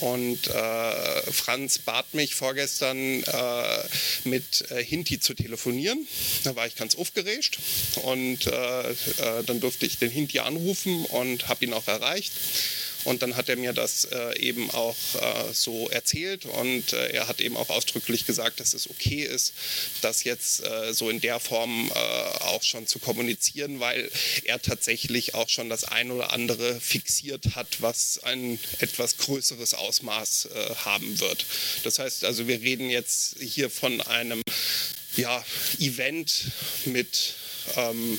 Und 0.00 0.46
äh, 0.48 1.32
Franz 1.32 1.78
bat 1.78 2.14
mich 2.14 2.34
vorgestern 2.34 3.22
äh, 3.22 3.88
mit 4.24 4.70
äh, 4.70 4.82
Hinti 4.82 5.20
zu 5.20 5.34
telefonieren. 5.34 6.06
Da 6.44 6.56
war 6.56 6.66
ich 6.66 6.76
ganz 6.76 6.94
aufgeregt 6.96 7.58
und 8.02 8.46
äh, 8.46 8.90
äh, 8.90 8.94
dann 9.46 9.60
durfte 9.60 9.86
ich 9.86 9.98
den 9.98 10.10
Hinti 10.10 10.40
anrufen 10.40 11.04
und 11.06 11.48
habe 11.48 11.64
ihn 11.64 11.72
auch 11.72 11.86
erreicht. 11.88 12.32
Und 13.04 13.22
dann 13.22 13.36
hat 13.36 13.48
er 13.48 13.56
mir 13.56 13.72
das 13.72 14.06
äh, 14.06 14.38
eben 14.38 14.70
auch 14.70 14.96
äh, 15.14 15.52
so 15.52 15.88
erzählt 15.90 16.46
und 16.46 16.92
äh, 16.92 17.08
er 17.08 17.28
hat 17.28 17.40
eben 17.40 17.56
auch 17.56 17.68
ausdrücklich 17.68 18.26
gesagt, 18.26 18.60
dass 18.60 18.74
es 18.74 18.88
okay 18.88 19.22
ist, 19.22 19.52
das 20.00 20.24
jetzt 20.24 20.64
äh, 20.64 20.92
so 20.92 21.10
in 21.10 21.20
der 21.20 21.40
Form 21.40 21.90
äh, 21.90 21.94
auch 21.94 22.62
schon 22.62 22.86
zu 22.86 22.98
kommunizieren, 22.98 23.80
weil 23.80 24.10
er 24.44 24.60
tatsächlich 24.60 25.34
auch 25.34 25.48
schon 25.48 25.68
das 25.68 25.84
ein 25.84 26.10
oder 26.10 26.32
andere 26.32 26.80
fixiert 26.80 27.54
hat, 27.54 27.80
was 27.80 28.20
ein 28.22 28.58
etwas 28.78 29.18
größeres 29.18 29.74
Ausmaß 29.74 30.46
äh, 30.46 30.74
haben 30.84 31.20
wird. 31.20 31.44
Das 31.82 31.98
heißt 31.98 32.24
also, 32.24 32.48
wir 32.48 32.60
reden 32.60 32.90
jetzt 32.90 33.36
hier 33.40 33.70
von 33.70 34.00
einem 34.00 34.42
ja, 35.16 35.44
Event 35.78 36.46
mit 36.86 37.34
ähm, 37.76 38.18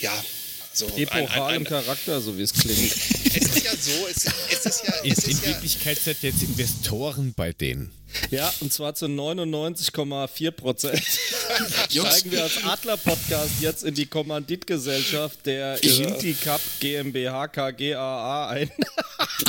ja, 0.00 0.24
so 0.72 0.86
Epochalen 0.96 1.64
Charakter, 1.64 2.20
so 2.20 2.36
wie 2.36 2.42
es 2.42 2.52
klingt. 2.52 2.92
so, 3.80 4.06
es, 4.08 4.26
es 4.50 4.66
ist 4.66 4.82
ja. 4.86 4.94
Es 5.04 5.04
in, 5.04 5.12
ist 5.12 5.26
in 5.28 5.36
ja, 5.36 5.48
Wirklichkeit 5.48 5.98
seid 5.98 6.22
jetzt 6.22 6.42
Investoren 6.42 7.34
bei 7.34 7.52
denen. 7.52 7.92
Ja, 8.30 8.52
und 8.60 8.72
zwar 8.72 8.94
zu 8.94 9.06
99,4 9.06 10.50
Prozent 10.50 11.02
steigen 11.90 12.30
wir 12.30 12.44
als 12.44 12.64
Adler-Podcast 12.64 13.50
jetzt 13.60 13.84
in 13.84 13.94
die 13.94 14.06
Kommanditgesellschaft 14.06 15.44
der 15.46 15.78
ja. 15.82 16.06
Inti 16.06 16.34
Cup 16.34 16.60
GmbH 16.80 17.48
KGAA 17.48 18.48
ein. 18.48 18.70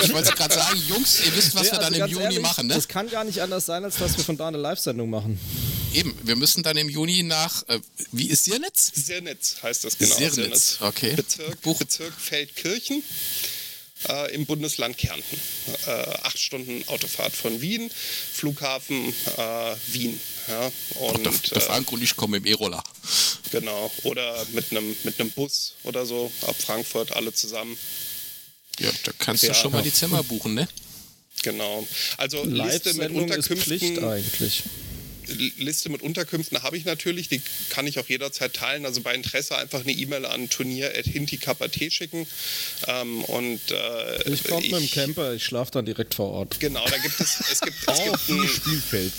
ich 0.04 0.14
wollte 0.14 0.32
gerade 0.32 0.54
sagen, 0.54 0.82
Jungs, 0.88 1.26
ihr 1.26 1.36
wisst, 1.36 1.56
was 1.56 1.68
ja, 1.68 1.74
wir 1.74 1.80
also 1.80 1.92
dann 1.92 2.02
im 2.02 2.12
Juni 2.12 2.24
ehrlich, 2.26 2.42
machen, 2.42 2.68
ne? 2.68 2.76
Das 2.76 2.88
kann 2.88 3.10
gar 3.10 3.24
nicht 3.24 3.42
anders 3.42 3.66
sein, 3.66 3.84
als 3.84 3.98
dass 3.98 4.18
wir 4.18 4.24
von 4.24 4.38
da 4.38 4.48
eine 4.48 4.58
Live-Sendung 4.58 5.10
machen. 5.10 5.40
Eben, 5.94 6.14
wir 6.24 6.36
müssen 6.36 6.64
dann 6.64 6.78
im 6.78 6.90
Juni 6.90 7.24
nach, 7.24 7.68
äh, 7.70 7.80
wie 8.12 8.30
ist 8.30 8.46
Sirnitz? 8.46 8.92
Sirnitz 8.94 9.58
heißt 9.64 9.86
das 9.86 9.98
genau. 9.98 10.16
Sirnitz, 10.16 10.36
Sirnitz. 10.36 10.78
okay. 10.82 11.16
Bezirk, 11.16 11.62
Buch. 11.62 11.80
Bezirk 11.80 12.14
Feldkirchen 12.14 13.04
äh, 14.10 14.34
im 14.34 14.46
Bundesland 14.46 14.98
Kärnten. 14.98 15.40
Äh, 15.86 15.92
acht 16.24 16.40
Stunden 16.40 16.84
Autofahrt 16.88 17.36
von 17.36 17.62
Wien, 17.62 17.90
Flughafen 18.34 19.14
äh, 19.38 19.76
Wien. 19.88 20.20
Ja, 20.48 20.72
und, 20.96 21.26
der, 21.26 21.34
der 21.34 21.62
Frank 21.62 21.92
und 21.92 22.02
ich 22.02 22.16
kommen 22.16 22.36
im 22.36 22.46
E-Roller. 22.46 22.84
Genau, 23.52 23.92
oder 24.04 24.46
mit 24.54 24.72
einem 24.72 24.96
mit 25.04 25.36
Bus 25.36 25.74
oder 25.84 26.06
so 26.06 26.32
ab 26.42 26.56
Frankfurt 26.58 27.12
alle 27.12 27.34
zusammen. 27.34 27.78
Ja, 28.80 28.92
da 29.04 29.12
kannst 29.18 29.44
ja, 29.44 29.50
du 29.50 29.56
schon 29.56 29.72
mal 29.72 29.82
die 29.82 29.92
Zimmer 29.92 30.24
buchen, 30.24 30.54
ne? 30.54 30.68
Genau. 31.44 31.88
Also 32.18 32.44
Liste 32.46 32.94
mit 32.94 33.12
Unterkünften. 33.12 33.58
Ist 33.58 33.64
Pflicht 33.64 34.00
eigentlich. 34.00 34.64
Liste 35.58 35.90
mit 35.90 36.02
Unterkünften 36.02 36.64
habe 36.64 36.78
ich 36.78 36.86
natürlich, 36.86 37.30
die 37.30 37.42
kann 37.70 37.88
ich 37.88 38.00
auch 38.00 38.08
jederzeit 38.08 38.54
teilen. 38.54 38.86
Also 38.86 39.02
bei 39.02 39.14
Interesse 39.14 39.58
einfach 39.58 39.82
eine 39.82 39.92
E-Mail 39.92 40.26
an 40.26 40.50
turnier.hintikap.at 40.50 41.76
schicken. 41.92 42.28
Ähm, 42.88 43.24
und, 43.26 43.60
äh, 43.72 44.30
ich 44.30 44.44
komme 44.44 44.62
mit 44.62 44.72
dem 44.72 44.92
Camper, 44.92 45.34
ich 45.34 45.44
schlafe 45.44 45.72
dann 45.72 45.86
direkt 45.86 46.16
vor 46.16 46.32
Ort. 46.32 46.60
Genau, 46.60 46.86
da 46.86 46.98
gibt 46.98 47.20
es, 47.20 47.40
es 47.52 47.62
gibt, 47.62 47.78
es 47.88 48.04
gibt 48.04 48.30
ein 48.30 48.48
Spielfeld. 48.48 49.14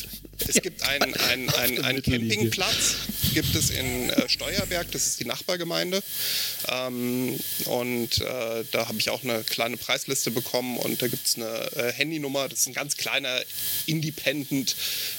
Es 0.47 0.63
gibt 0.63 0.83
einen, 0.83 1.15
einen, 1.15 1.51
einen, 1.51 1.85
einen 1.85 2.03
Campingplatz 2.03 2.97
gibt 3.35 3.55
es 3.55 3.71
in 3.71 4.11
äh, 4.11 4.29
Steuerberg, 4.29 4.91
das 4.91 5.07
ist 5.07 5.21
die 5.21 5.25
Nachbargemeinde. 5.25 6.03
Ähm, 6.69 7.39
und 7.67 8.21
äh, 8.21 8.65
da 8.73 8.89
habe 8.89 8.99
ich 8.99 9.11
auch 9.11 9.23
eine 9.23 9.43
kleine 9.45 9.77
Preisliste 9.77 10.31
bekommen 10.31 10.77
und 10.77 11.01
da 11.03 11.09
gibt 11.09 11.27
es 11.27 11.37
eine 11.37 11.47
äh, 11.77 11.93
Handynummer. 11.93 12.49
Das 12.49 12.61
ist 12.61 12.67
ein 12.67 12.75
ganz 12.75 12.97
kleiner 12.97 13.41
Independent 13.87 14.75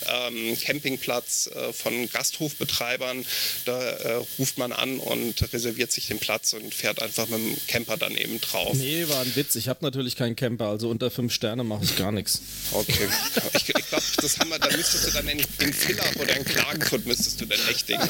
ähm, 0.08 0.58
Campingplatz 0.60 1.48
äh, 1.48 1.74
von 1.74 2.10
Gasthofbetreibern. 2.10 3.26
Da 3.66 3.80
äh, 3.80 4.14
ruft 4.38 4.58
man 4.58 4.72
an 4.72 5.00
und 5.00 5.54
reserviert 5.54 5.92
sich 5.92 6.08
den 6.08 6.20
Platz 6.20 6.54
und 6.54 6.74
fährt 6.74 7.02
einfach 7.02 7.28
mit 7.28 7.40
dem 7.40 7.58
Camper 7.68 7.98
dann 7.98 8.16
eben 8.16 8.42
drauf. 8.42 8.76
Nee, 8.76 9.08
war 9.08 9.22
ein 9.22 9.36
Witz. 9.36 9.56
Ich 9.56 9.68
habe 9.68 9.80
natürlich 9.82 10.16
keinen 10.16 10.36
Camper, 10.36 10.68
also 10.68 10.90
unter 10.90 11.12
fünf 11.12 11.34
Sterne 11.34 11.64
mache 11.64 11.84
ich 11.84 11.96
gar 11.96 12.12
nichts. 12.12 12.42
Okay. 12.72 13.08
Ich, 13.54 13.70
ich 13.70 13.90
glaube, 13.90 14.04
das 14.22 14.40
haben 14.40 14.50
wir, 14.50 14.60
da 14.60 14.76
müsstest 14.76 15.08
du 15.08 15.09
dann 15.12 15.28
in, 15.28 15.40
in 15.40 15.74
Villach 15.74 16.16
oder 16.16 16.36
in 16.36 16.46
Klagenfurt 16.46 17.06
müsstest 17.06 17.42
du 17.42 17.46
dann 17.46 17.60
echt 17.70 17.88
Dinge. 17.90 18.10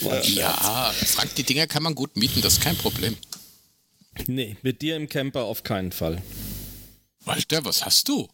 Ja. 0.00 0.22
ja, 0.22 0.92
Frank, 0.92 1.34
die 1.34 1.42
Dinger 1.42 1.66
kann 1.66 1.82
man 1.82 1.94
gut 1.94 2.16
mieten, 2.16 2.40
das 2.42 2.54
ist 2.54 2.62
kein 2.62 2.76
Problem. 2.76 3.16
Nee, 4.26 4.56
mit 4.62 4.82
dir 4.82 4.96
im 4.96 5.08
Camper 5.08 5.44
auf 5.44 5.62
keinen 5.62 5.92
Fall. 5.92 6.22
Walter, 7.24 7.64
was 7.64 7.84
hast 7.84 8.08
du? 8.08 8.28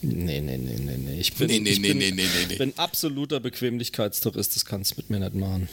Nee, 0.00 0.40
nee, 0.40 0.56
nee, 0.56 0.76
nee, 0.78 0.96
nee. 0.96 1.20
Ich 1.20 1.34
bin, 1.34 1.48
nee, 1.48 1.58
nee, 1.58 1.70
ich 1.70 1.80
nee, 1.80 1.88
bin, 1.88 1.98
nee, 1.98 2.10
nee, 2.12 2.26
nee. 2.48 2.56
bin 2.56 2.76
absoluter 2.78 3.40
Bequemlichkeitstourist, 3.40 4.54
das 4.54 4.64
kannst 4.64 4.92
du 4.92 4.96
mit 4.96 5.10
mir 5.10 5.18
nicht 5.18 5.34
machen. 5.34 5.68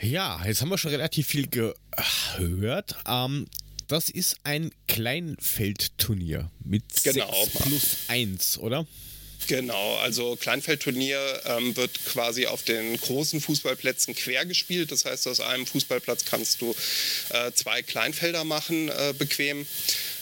Ja, 0.00 0.44
jetzt 0.44 0.60
haben 0.60 0.68
wir 0.68 0.78
schon 0.78 0.90
relativ 0.90 1.26
viel 1.26 1.48
gehört. 1.48 2.96
Ähm, 3.06 3.46
das 3.92 4.08
ist 4.08 4.36
ein 4.44 4.70
Kleinfeldturnier 4.88 6.50
mit 6.64 6.82
Genau. 7.04 7.30
6 7.44 7.62
plus 7.62 7.96
1, 8.08 8.58
oder? 8.58 8.86
Genau, 9.48 9.96
also 9.96 10.36
Kleinfeldturnier 10.36 11.42
ähm, 11.46 11.76
wird 11.76 12.04
quasi 12.06 12.46
auf 12.46 12.62
den 12.62 12.96
großen 12.98 13.40
Fußballplätzen 13.40 14.14
quer 14.14 14.46
gespielt. 14.46 14.92
Das 14.92 15.04
heißt, 15.04 15.26
aus 15.26 15.40
einem 15.40 15.66
Fußballplatz 15.66 16.24
kannst 16.24 16.60
du 16.60 16.74
äh, 17.30 17.52
zwei 17.52 17.82
Kleinfelder 17.82 18.44
machen, 18.44 18.88
äh, 18.88 19.12
bequem. 19.16 19.66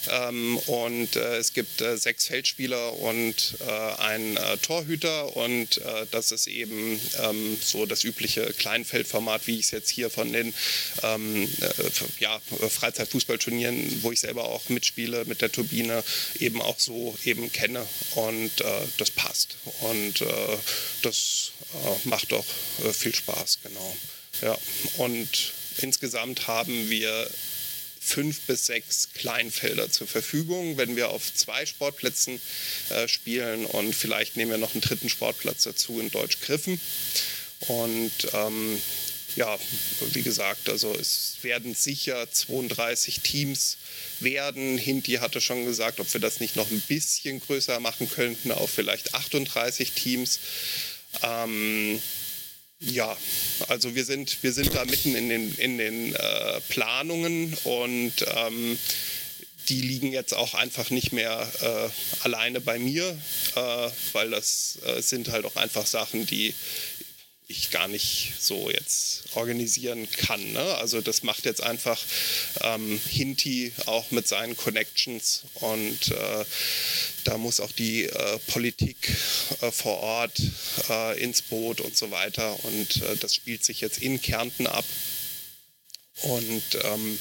Ähm, 0.09 0.57
und 0.65 1.15
äh, 1.15 1.37
es 1.37 1.53
gibt 1.53 1.81
äh, 1.81 1.95
sechs 1.97 2.25
Feldspieler 2.25 2.93
und 2.99 3.55
äh, 3.59 4.01
einen 4.01 4.37
äh, 4.37 4.57
Torhüter. 4.57 5.35
Und 5.37 5.81
das 6.11 6.31
ist 6.31 6.47
eben 6.47 6.99
ähm, 7.23 7.57
so 7.61 7.85
das 7.85 8.03
übliche 8.03 8.53
Kleinfeldformat, 8.53 9.47
wie 9.47 9.59
ich 9.59 9.65
es 9.65 9.71
jetzt 9.71 9.89
hier 9.89 10.09
von 10.09 10.31
den 10.31 10.53
ähm, 11.03 11.49
äh, 11.61 11.69
ja, 12.19 12.39
Freizeitfußballturnieren, 12.39 14.03
wo 14.03 14.11
ich 14.11 14.19
selber 14.19 14.45
auch 14.45 14.69
mitspiele 14.69 15.25
mit 15.25 15.41
der 15.41 15.51
Turbine, 15.51 16.03
eben 16.39 16.61
auch 16.61 16.79
so 16.79 17.15
eben 17.23 17.51
kenne. 17.51 17.85
Und 18.15 18.61
äh, 18.61 18.65
das 19.11 19.23
passt. 19.23 19.55
Und 19.81 20.21
äh, 20.21 20.57
das 21.01 21.51
äh, 21.73 22.07
macht 22.07 22.33
auch 22.33 22.45
äh, 22.83 22.93
viel 22.93 23.13
Spaß, 23.13 23.59
genau. 23.63 23.97
Ja. 24.41 24.57
Und 24.97 25.53
insgesamt 25.79 26.47
haben 26.47 26.89
wir 26.89 27.29
fünf 27.99 28.41
bis 28.41 28.65
sechs 28.65 29.09
Kleinfelder 29.13 29.91
zur 29.91 30.07
Verfügung, 30.07 30.77
wenn 30.77 30.95
wir 30.95 31.09
auf 31.09 31.33
zwei 31.33 31.65
Sportplätzen 31.65 32.41
äh, 32.89 33.07
spielen 33.07 33.65
und 33.65 33.93
vielleicht 33.93 34.37
nehmen 34.37 34.51
wir 34.51 34.57
noch 34.57 34.73
einen 34.73 34.81
dritten 34.81 35.09
Sportplatz 35.09 35.63
dazu 35.63 35.99
in 35.99 36.09
Deutsch-Griffen. 36.09 36.79
Und 37.67 38.11
ähm, 38.33 38.81
ja, 39.35 39.57
wie 40.11 40.21
gesagt, 40.21 40.69
also 40.69 40.93
es 40.93 41.37
werden 41.41 41.73
sicher 41.75 42.29
32 42.31 43.21
Teams 43.21 43.77
werden. 44.19 44.77
Hinti 44.77 45.13
hatte 45.13 45.41
schon 45.41 45.65
gesagt, 45.65 45.99
ob 45.99 46.11
wir 46.13 46.21
das 46.21 46.39
nicht 46.39 46.55
noch 46.55 46.69
ein 46.69 46.81
bisschen 46.81 47.39
größer 47.39 47.79
machen 47.79 48.09
könnten, 48.09 48.51
auf 48.51 48.69
vielleicht 48.69 49.13
38 49.13 49.91
Teams. 49.91 50.39
Ähm, 51.23 52.01
ja, 52.79 53.15
also 53.67 53.93
wir 53.95 54.05
sind, 54.05 54.41
wir 54.41 54.53
sind 54.53 54.73
da 54.73 54.85
mitten 54.85 55.15
in 55.15 55.29
den, 55.29 55.55
in 55.55 55.77
den 55.77 56.15
äh, 56.15 56.61
Planungen 56.69 57.55
und 57.63 58.13
ähm, 58.27 58.77
die 59.69 59.81
liegen 59.81 60.11
jetzt 60.11 60.33
auch 60.33 60.55
einfach 60.55 60.89
nicht 60.89 61.13
mehr 61.13 61.47
äh, 61.61 62.23
alleine 62.23 62.59
bei 62.59 62.79
mir, 62.79 63.17
äh, 63.55 63.89
weil 64.13 64.31
das 64.31 64.79
äh, 64.83 65.01
sind 65.01 65.29
halt 65.29 65.45
auch 65.45 65.55
einfach 65.55 65.85
Sachen, 65.85 66.25
die 66.25 66.55
ich 67.51 67.69
gar 67.69 67.87
nicht 67.87 68.33
so 68.39 68.69
jetzt 68.69 69.23
organisieren 69.35 70.09
kann. 70.11 70.51
Ne? 70.51 70.75
Also 70.75 71.01
das 71.01 71.23
macht 71.23 71.45
jetzt 71.45 71.61
einfach 71.61 71.99
ähm, 72.61 72.99
Hinti 73.07 73.71
auch 73.85 74.11
mit 74.11 74.27
seinen 74.27 74.57
Connections 74.57 75.43
und 75.55 76.11
äh, 76.11 76.45
da 77.23 77.37
muss 77.37 77.59
auch 77.59 77.71
die 77.71 78.05
äh, 78.05 78.39
Politik 78.47 78.97
äh, 79.61 79.71
vor 79.71 79.99
Ort 79.99 80.41
äh, 80.89 81.21
ins 81.21 81.41
Boot 81.41 81.81
und 81.81 81.95
so 81.95 82.11
weiter 82.11 82.63
und 82.63 83.01
äh, 83.03 83.15
das 83.17 83.35
spielt 83.35 83.63
sich 83.63 83.81
jetzt 83.81 83.99
in 83.99 84.21
Kärnten 84.21 84.67
ab 84.67 84.85
und 86.23 86.63
ähm, 86.83 87.19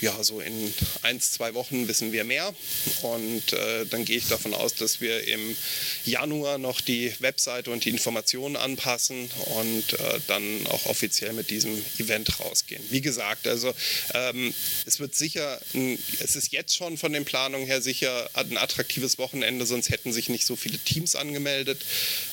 ja, 0.00 0.22
so 0.22 0.40
in 0.40 0.72
eins, 1.02 1.32
zwei 1.32 1.54
Wochen 1.54 1.88
wissen 1.88 2.12
wir 2.12 2.24
mehr. 2.24 2.54
Und 3.02 3.52
äh, 3.52 3.86
dann 3.86 4.04
gehe 4.04 4.16
ich 4.16 4.28
davon 4.28 4.54
aus, 4.54 4.74
dass 4.74 5.00
wir 5.00 5.26
im 5.26 5.56
Januar 6.04 6.58
noch 6.58 6.80
die 6.80 7.12
Webseite 7.18 7.70
und 7.70 7.84
die 7.84 7.90
Informationen 7.90 8.56
anpassen 8.56 9.30
und 9.56 9.92
äh, 9.92 10.20
dann 10.26 10.66
auch 10.68 10.86
offiziell 10.86 11.32
mit 11.32 11.50
diesem 11.50 11.84
Event 11.98 12.40
rausgehen. 12.40 12.82
Wie 12.90 13.00
gesagt, 13.00 13.46
also 13.46 13.74
ähm, 14.14 14.54
es 14.86 15.00
wird 15.00 15.14
sicher, 15.14 15.60
ein, 15.74 15.98
es 16.20 16.36
ist 16.36 16.52
jetzt 16.52 16.76
schon 16.76 16.96
von 16.96 17.12
den 17.12 17.24
Planungen 17.24 17.66
her 17.66 17.82
sicher 17.82 18.30
ein 18.34 18.56
attraktives 18.56 19.18
Wochenende, 19.18 19.66
sonst 19.66 19.90
hätten 19.90 20.12
sich 20.12 20.28
nicht 20.28 20.46
so 20.46 20.56
viele 20.56 20.78
Teams 20.78 21.16
angemeldet. 21.16 21.84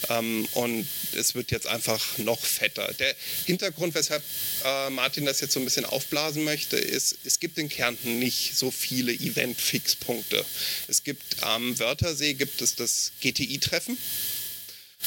Ähm, 0.09 0.47
und 0.53 0.87
es 1.15 1.35
wird 1.35 1.51
jetzt 1.51 1.67
einfach 1.67 2.17
noch 2.17 2.39
fetter. 2.39 2.93
Der 2.99 3.15
Hintergrund, 3.45 3.95
weshalb 3.95 4.23
äh, 4.63 4.89
Martin 4.89 5.25
das 5.25 5.41
jetzt 5.41 5.53
so 5.53 5.59
ein 5.59 5.65
bisschen 5.65 5.85
aufblasen 5.85 6.43
möchte, 6.43 6.77
ist, 6.77 7.17
es 7.23 7.39
gibt 7.39 7.55
in 7.57 7.69
Kärnten 7.69 8.19
nicht 8.19 8.56
so 8.56 8.72
viele 8.72 9.11
Event-Fixpunkte. 9.14 10.45
Es 10.88 11.03
gibt 11.03 11.44
am 11.44 11.77
Wörthersee 11.80 12.34
gibt 12.34 12.61
es 12.61 12.76
das 12.76 13.11
GTI-Treffen. 13.22 13.98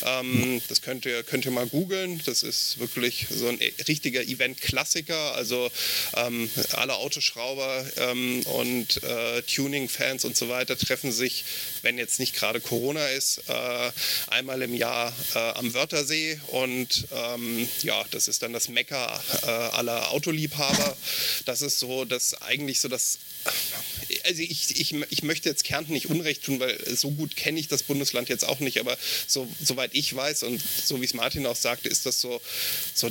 Ähm, 0.05 0.61
das 0.69 0.83
könnt 0.83 1.07
ihr, 1.07 1.23
könnt 1.23 1.45
ihr 1.45 1.51
mal 1.51 1.66
googeln. 1.66 2.20
Das 2.25 2.43
ist 2.43 2.79
wirklich 2.79 3.27
so 3.31 3.49
ein 3.49 3.59
richtiger 3.87 4.23
Event-Klassiker. 4.23 5.35
Also 5.35 5.70
ähm, 6.16 6.51
alle 6.73 6.95
Autoschrauber 6.95 7.85
ähm, 7.97 8.43
und 8.47 9.03
äh, 9.03 9.43
Tuning-Fans 9.43 10.25
und 10.25 10.37
so 10.37 10.49
weiter 10.49 10.77
treffen 10.77 11.12
sich, 11.12 11.45
wenn 11.83 11.99
jetzt 11.99 12.20
nicht 12.20 12.35
gerade 12.35 12.61
Corona 12.61 13.07
ist, 13.09 13.43
äh, 13.49 13.91
einmal 14.29 14.62
im 14.62 14.75
Jahr 14.75 15.12
äh, 15.35 15.39
am 15.39 15.75
Wörthersee. 15.75 16.41
Und 16.49 17.07
ähm, 17.12 17.69
ja, 17.83 18.05
das 18.11 18.29
ist 18.29 18.43
dann 18.43 18.53
das 18.53 18.69
Mekka 18.69 19.23
äh, 19.43 19.47
aller 19.47 20.12
Autoliebhaber. 20.12 20.97
Das 21.45 21.62
ist 21.62 21.79
so 21.79 22.05
das 22.05 22.41
eigentlich 22.43 22.81
so 22.81 22.89
das 22.89 23.19
also 24.24 24.43
ich, 24.43 24.81
ich, 24.81 24.94
ich 25.10 25.23
möchte 25.23 25.48
jetzt 25.48 25.65
Kärnten 25.65 25.93
nicht 25.93 26.09
Unrecht 26.09 26.44
tun, 26.44 26.60
weil 26.60 26.78
so 26.97 27.10
gut 27.10 27.36
kenne 27.36 27.59
ich 27.59 27.69
das 27.69 27.82
Bundesland 27.82 28.28
jetzt 28.28 28.47
auch 28.47 28.60
nicht, 28.60 28.78
aber 28.78 28.97
so, 29.27 29.48
soweit 29.62 29.90
ich 29.94 30.15
weiß 30.15 30.43
und 30.44 30.62
so 30.85 31.01
wie 31.01 31.05
es 31.05 31.15
Martin 31.15 31.47
auch 31.47 31.56
sagte, 31.56 31.89
ist 31.89 32.06
das 32.06 32.20
so, 32.20 32.40
so 32.94 33.10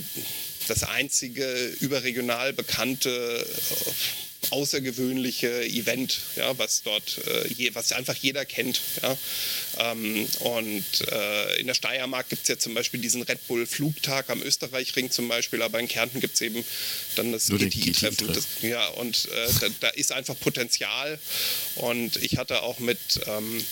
das 0.68 0.84
einzige 0.84 1.76
überregional 1.80 2.54
bekannte 2.54 3.46
außergewöhnliche 4.52 5.64
Event, 5.66 6.20
ja, 6.36 6.58
was 6.58 6.84
dort, 6.84 7.20
äh, 7.28 7.48
je, 7.54 7.74
was 7.74 7.92
einfach 7.92 8.16
jeder 8.16 8.46
kennt. 8.46 8.82
Ja. 9.02 9.18
Ähm, 9.80 10.28
und 10.40 10.84
äh, 11.12 11.60
in 11.60 11.68
der 11.68 11.74
Steiermark 11.74 12.30
gibt 12.30 12.44
es 12.44 12.48
ja 12.48 12.58
zum 12.58 12.74
Beispiel 12.74 13.00
diesen 13.00 13.22
Red 13.22 13.46
Bull 13.48 13.66
Flugtag 13.66 14.30
am 14.30 14.42
Österreichring 14.42 15.12
zum 15.12 15.28
Beispiel, 15.28 15.62
aber 15.62 15.80
in 15.80 15.88
Kärnten 15.88 16.20
gibt 16.20 16.36
es 16.36 16.42
eben 16.42 16.64
dann 17.16 17.32
das 17.32 17.48
GTI-Treffen. 17.48 18.28
Ja, 18.62 18.88
und 18.90 19.26
äh, 19.26 19.50
da, 19.62 19.68
da, 19.82 19.90
ist 19.90 20.12
einfach 20.12 20.40
Potenzial. 20.40 21.20
Und 21.76 22.18
ich 22.18 22.38
hatte 22.38 22.62
auch 22.64 22.80
mit 22.80 23.00
ähm, 23.26 23.64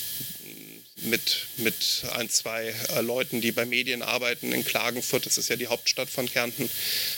mit, 1.01 1.47
mit 1.57 2.03
ein, 2.13 2.29
zwei 2.29 2.73
äh, 2.95 3.01
Leuten, 3.01 3.41
die 3.41 3.51
bei 3.51 3.65
Medien 3.65 4.01
arbeiten 4.01 4.53
in 4.53 4.63
Klagenfurt, 4.63 5.25
das 5.25 5.37
ist 5.37 5.49
ja 5.49 5.57
die 5.57 5.67
Hauptstadt 5.67 6.09
von 6.09 6.29
Kärnten, 6.29 6.69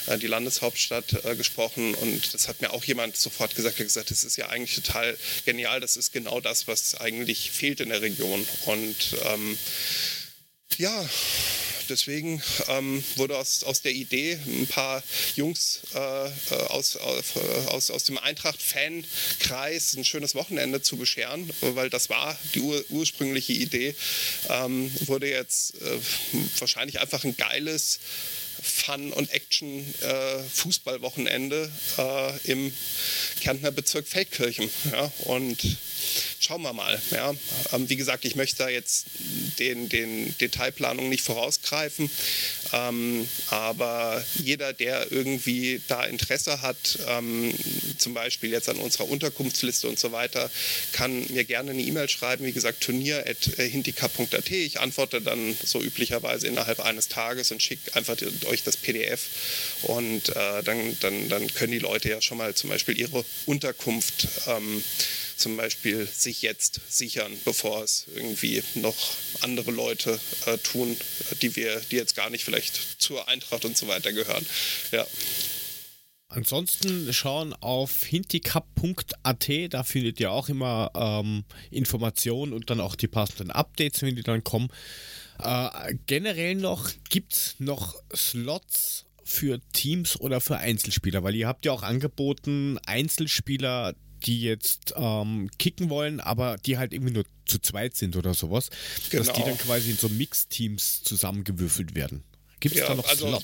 äh, 0.08 0.18
die 0.18 0.28
Landeshauptstadt, 0.28 1.26
äh, 1.26 1.36
gesprochen. 1.36 1.94
Und 1.94 2.34
das 2.34 2.48
hat 2.48 2.62
mir 2.62 2.74
auch 2.74 2.84
jemand 2.84 3.18
sofort 3.18 3.56
gesagt, 3.56 3.76
er 3.76 3.80
hat 3.80 3.88
gesagt, 3.88 4.12
das 4.12 4.24
ist 4.24 4.36
ja 4.36 4.50
eigentlich 4.50 4.76
total 4.76 5.16
genial, 5.46 5.80
das 5.80 5.96
ist 5.96 6.12
genau 6.12 6.42
das, 6.42 6.68
was 6.68 6.96
eigentlich 6.96 7.52
fehlt 7.52 7.80
in 7.80 7.90
der 7.90 8.02
Region. 8.02 8.48
Und 8.66 9.16
ähm, 9.26 9.58
ja, 10.78 11.10
deswegen 11.90 12.42
ähm, 12.68 13.04
wurde 13.16 13.38
aus, 13.38 13.64
aus 13.64 13.82
der 13.82 13.94
Idee 13.94 14.38
ein 14.46 14.68
paar 14.68 15.02
Jungs 15.36 15.82
äh, 15.94 16.30
aus, 16.70 16.98
aus, 16.98 17.92
aus 17.92 18.04
dem 18.04 18.18
Eintracht-Fan-Kreis 18.18 19.96
ein 19.96 20.04
schönes 20.06 20.36
Wochenende 20.36 20.82
zu 20.82 20.98
bescheren, 20.98 21.50
weil 21.62 21.90
das 21.90 22.10
war 22.10 22.38
die 22.54 22.60
ur 22.60 22.84
ursprüngliche 22.90 23.54
Idee, 23.54 23.96
ähm, 24.50 24.92
wurde 25.08 25.30
jetzt 25.30 25.82
äh, 25.82 25.98
wahrscheinlich 26.60 27.00
einfach 27.00 27.24
ein 27.24 27.38
geiles 27.38 28.00
Fun- 28.62 29.14
und 29.14 29.32
Action-Fußballwochenende 29.32 31.72
äh, 31.98 32.02
äh, 32.02 32.34
im 32.52 32.74
Kärntner 33.42 33.72
Bezirk 33.72 34.08
Feldkirchen. 34.08 34.70
Ja? 34.92 35.12
Und 35.20 35.64
schauen 36.40 36.62
wir 36.62 36.74
mal. 36.74 37.02
Ja? 37.12 37.34
Ähm, 37.74 37.90
wie 37.90 37.96
gesagt, 37.96 38.26
ich 38.26 38.36
möchte 38.36 38.58
da 38.60 38.70
jetzt 38.70 39.06
den, 39.60 39.90
den 39.90 40.38
Detailplanungen 40.38 41.10
nicht 41.10 41.24
vorausgreifen. 41.24 42.10
Ähm, 42.74 43.28
aber 43.50 44.24
jeder, 44.36 44.74
der 44.74 45.12
irgendwie 45.12 45.82
da 45.88 46.04
Interesse 46.04 46.62
hat, 46.62 47.00
ähm, 47.08 47.54
zum 47.98 48.14
Beispiel 48.14 48.52
jetzt 48.52 48.70
an 48.70 48.78
unserer 48.78 49.10
Unterkunftsliste 49.10 49.88
und 49.88 50.00
so 50.00 50.12
weiter, 50.12 50.50
kann 50.92 51.26
mir 51.30 51.44
gerne 51.44 51.72
eine 51.72 51.82
E-Mail 51.82 52.10
schreiben. 52.10 52.46
Wie 52.46 52.52
gesagt, 52.52 52.82
turnier.hintika.at. 52.82 54.52
Ich 54.52 54.80
antworte 54.80 55.22
dann 55.22 55.56
so 55.64 55.82
üblicherweise 55.82 56.48
innerhalb 56.48 56.80
eines 56.80 57.08
Tages 57.08 57.52
und 57.52 57.62
schicke 57.62 57.96
einfach 57.96 58.18
euch 58.46 58.64
das 58.64 58.78
PDF. 58.78 59.22
Und 59.84 60.30
äh, 60.30 60.64
dann, 60.64 60.98
dann, 61.00 61.30
dann 61.30 61.54
können 61.54 61.72
die 61.72 61.80
Leute 61.80 62.10
ja 62.10 62.22
schon 62.22 62.38
mal 62.38 62.54
zum 62.56 62.70
Beispiel 62.70 62.98
ihre 62.98 63.24
Unterkunft 63.46 64.28
ähm, 64.48 64.84
zum 65.38 65.58
Beispiel 65.58 66.06
sich 66.06 66.42
jetzt 66.42 66.82
sichern, 66.90 67.32
bevor 67.46 67.84
es 67.84 68.06
irgendwie 68.16 68.64
noch 68.76 68.96
andere 69.42 69.72
Leute 69.72 70.20
äh, 70.46 70.58
tun, 70.58 70.98
die 71.42 71.56
wir, 71.56 71.80
die 71.92 71.96
jetzt 71.96 72.16
gar 72.16 72.30
nicht 72.30 72.44
vielleicht 72.44 73.02
zur 73.02 73.28
Eintracht 73.28 73.66
und 73.66 73.78
so 73.78 73.88
weiter 73.88 74.12
gehören. 74.14 74.46
Ja. 74.92 75.06
Ansonsten 76.30 77.14
schauen 77.14 77.54
auf 77.54 78.04
hinticup.at, 78.04 79.50
da 79.70 79.84
findet 79.84 80.20
ihr 80.20 80.32
auch 80.32 80.50
immer 80.50 80.92
ähm, 80.94 81.46
Informationen 81.72 82.52
und 82.52 82.70
dann 82.70 82.82
auch 82.82 82.96
die 82.96 83.08
passenden 83.08 83.50
Updates, 83.50 84.02
wenn 84.02 84.18
die 84.18 84.24
dann 84.24 84.44
kommen. 84.44 84.70
Äh, 85.40 85.96
generell 86.06 86.56
noch, 86.56 86.92
gibt 87.10 87.34
es 87.34 87.56
noch 87.60 87.96
Slots 88.14 89.06
für 89.24 89.62
Teams 89.72 90.20
oder 90.20 90.42
für 90.42 90.58
Einzelspieler? 90.58 91.24
Weil 91.24 91.36
ihr 91.36 91.48
habt 91.48 91.66
ja 91.66 91.72
auch 91.72 91.84
angeboten, 91.84 92.78
Einzelspieler, 92.86 93.94
die 94.26 94.42
jetzt 94.42 94.94
ähm, 94.98 95.50
kicken 95.58 95.90
wollen, 95.90 96.20
aber 96.20 96.58
die 96.58 96.78
halt 96.78 96.94
irgendwie 96.94 97.14
nur 97.14 97.26
zu 97.46 97.60
zweit 97.60 97.96
sind 97.96 98.16
oder 98.16 98.34
sowas, 98.34 98.70
genau. 99.10 99.24
dass 99.24 99.34
die 99.34 99.42
dann 99.42 99.52
genau. 99.58 99.64
quasi 99.64 99.92
in 99.92 99.98
so 99.98 100.10
Mix-Teams 100.10 101.04
zusammengewürfelt 101.04 101.96
werden. 101.96 102.24
Gibt 102.60 102.74
es 102.74 102.82
ja, 102.82 102.88
da 102.88 102.96
noch 102.96 103.08
also, 103.08 103.40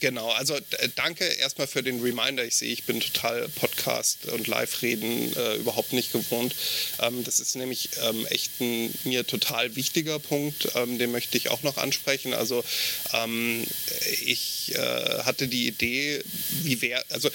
Genau, 0.00 0.30
also 0.30 0.58
danke 0.96 1.24
erstmal 1.24 1.68
für 1.68 1.84
den 1.84 2.02
Reminder. 2.02 2.44
Ich 2.44 2.56
sehe, 2.56 2.72
ich 2.72 2.82
bin 2.82 2.98
total 2.98 3.48
Podcast 3.50 4.26
und 4.26 4.48
Live-Reden 4.48 5.36
äh, 5.36 5.54
überhaupt 5.56 5.92
nicht 5.92 6.10
gewohnt. 6.10 6.56
Ähm, 7.00 7.22
das 7.22 7.38
ist 7.38 7.54
nämlich 7.54 7.90
ähm, 8.02 8.26
echt 8.26 8.60
ein 8.60 8.92
mir 9.04 9.24
total 9.24 9.76
wichtiger 9.76 10.18
Punkt, 10.18 10.68
ähm, 10.74 10.98
den 10.98 11.12
möchte 11.12 11.36
ich 11.36 11.50
auch 11.50 11.62
noch 11.62 11.76
ansprechen. 11.76 12.34
Also 12.34 12.64
ähm, 13.12 13.64
ich 14.24 14.74
äh, 14.74 15.22
hatte 15.22 15.46
die 15.46 15.68
Idee, 15.68 16.20
wie 16.62 16.82
wäre, 16.82 17.04
also 17.10 17.30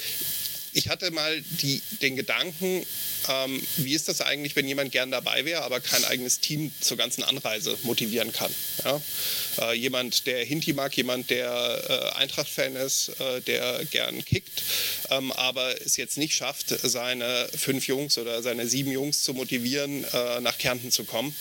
ich 0.72 0.88
hatte 0.88 1.10
mal 1.10 1.42
die, 1.60 1.82
den 2.00 2.16
Gedanken, 2.16 2.86
ähm, 3.28 3.62
wie 3.76 3.94
ist 3.94 4.08
das 4.08 4.20
eigentlich, 4.20 4.56
wenn 4.56 4.66
jemand 4.66 4.92
gern 4.92 5.10
dabei 5.10 5.44
wäre, 5.44 5.62
aber 5.62 5.80
kein 5.80 6.04
eigenes 6.04 6.40
Team 6.40 6.72
zur 6.80 6.96
ganzen 6.96 7.22
Anreise 7.22 7.76
motivieren 7.82 8.32
kann? 8.32 8.52
Ja? 8.84 9.00
Äh, 9.60 9.74
jemand, 9.74 10.26
der 10.26 10.44
Hinti 10.44 10.72
mag, 10.72 10.96
jemand, 10.96 11.30
der 11.30 12.12
äh, 12.14 12.18
Eintracht-Fan 12.18 12.76
ist, 12.76 13.10
äh, 13.20 13.40
der 13.42 13.84
gern 13.90 14.24
kickt, 14.24 14.62
ähm, 15.10 15.30
aber 15.32 15.80
es 15.82 15.96
jetzt 15.96 16.16
nicht 16.16 16.34
schafft, 16.34 16.68
seine 16.68 17.48
fünf 17.56 17.86
Jungs 17.86 18.18
oder 18.18 18.42
seine 18.42 18.66
sieben 18.66 18.90
Jungs 18.90 19.22
zu 19.22 19.34
motivieren, 19.34 20.04
äh, 20.04 20.40
nach 20.40 20.58
Kärnten 20.58 20.90
zu 20.90 21.04
kommen, 21.04 21.34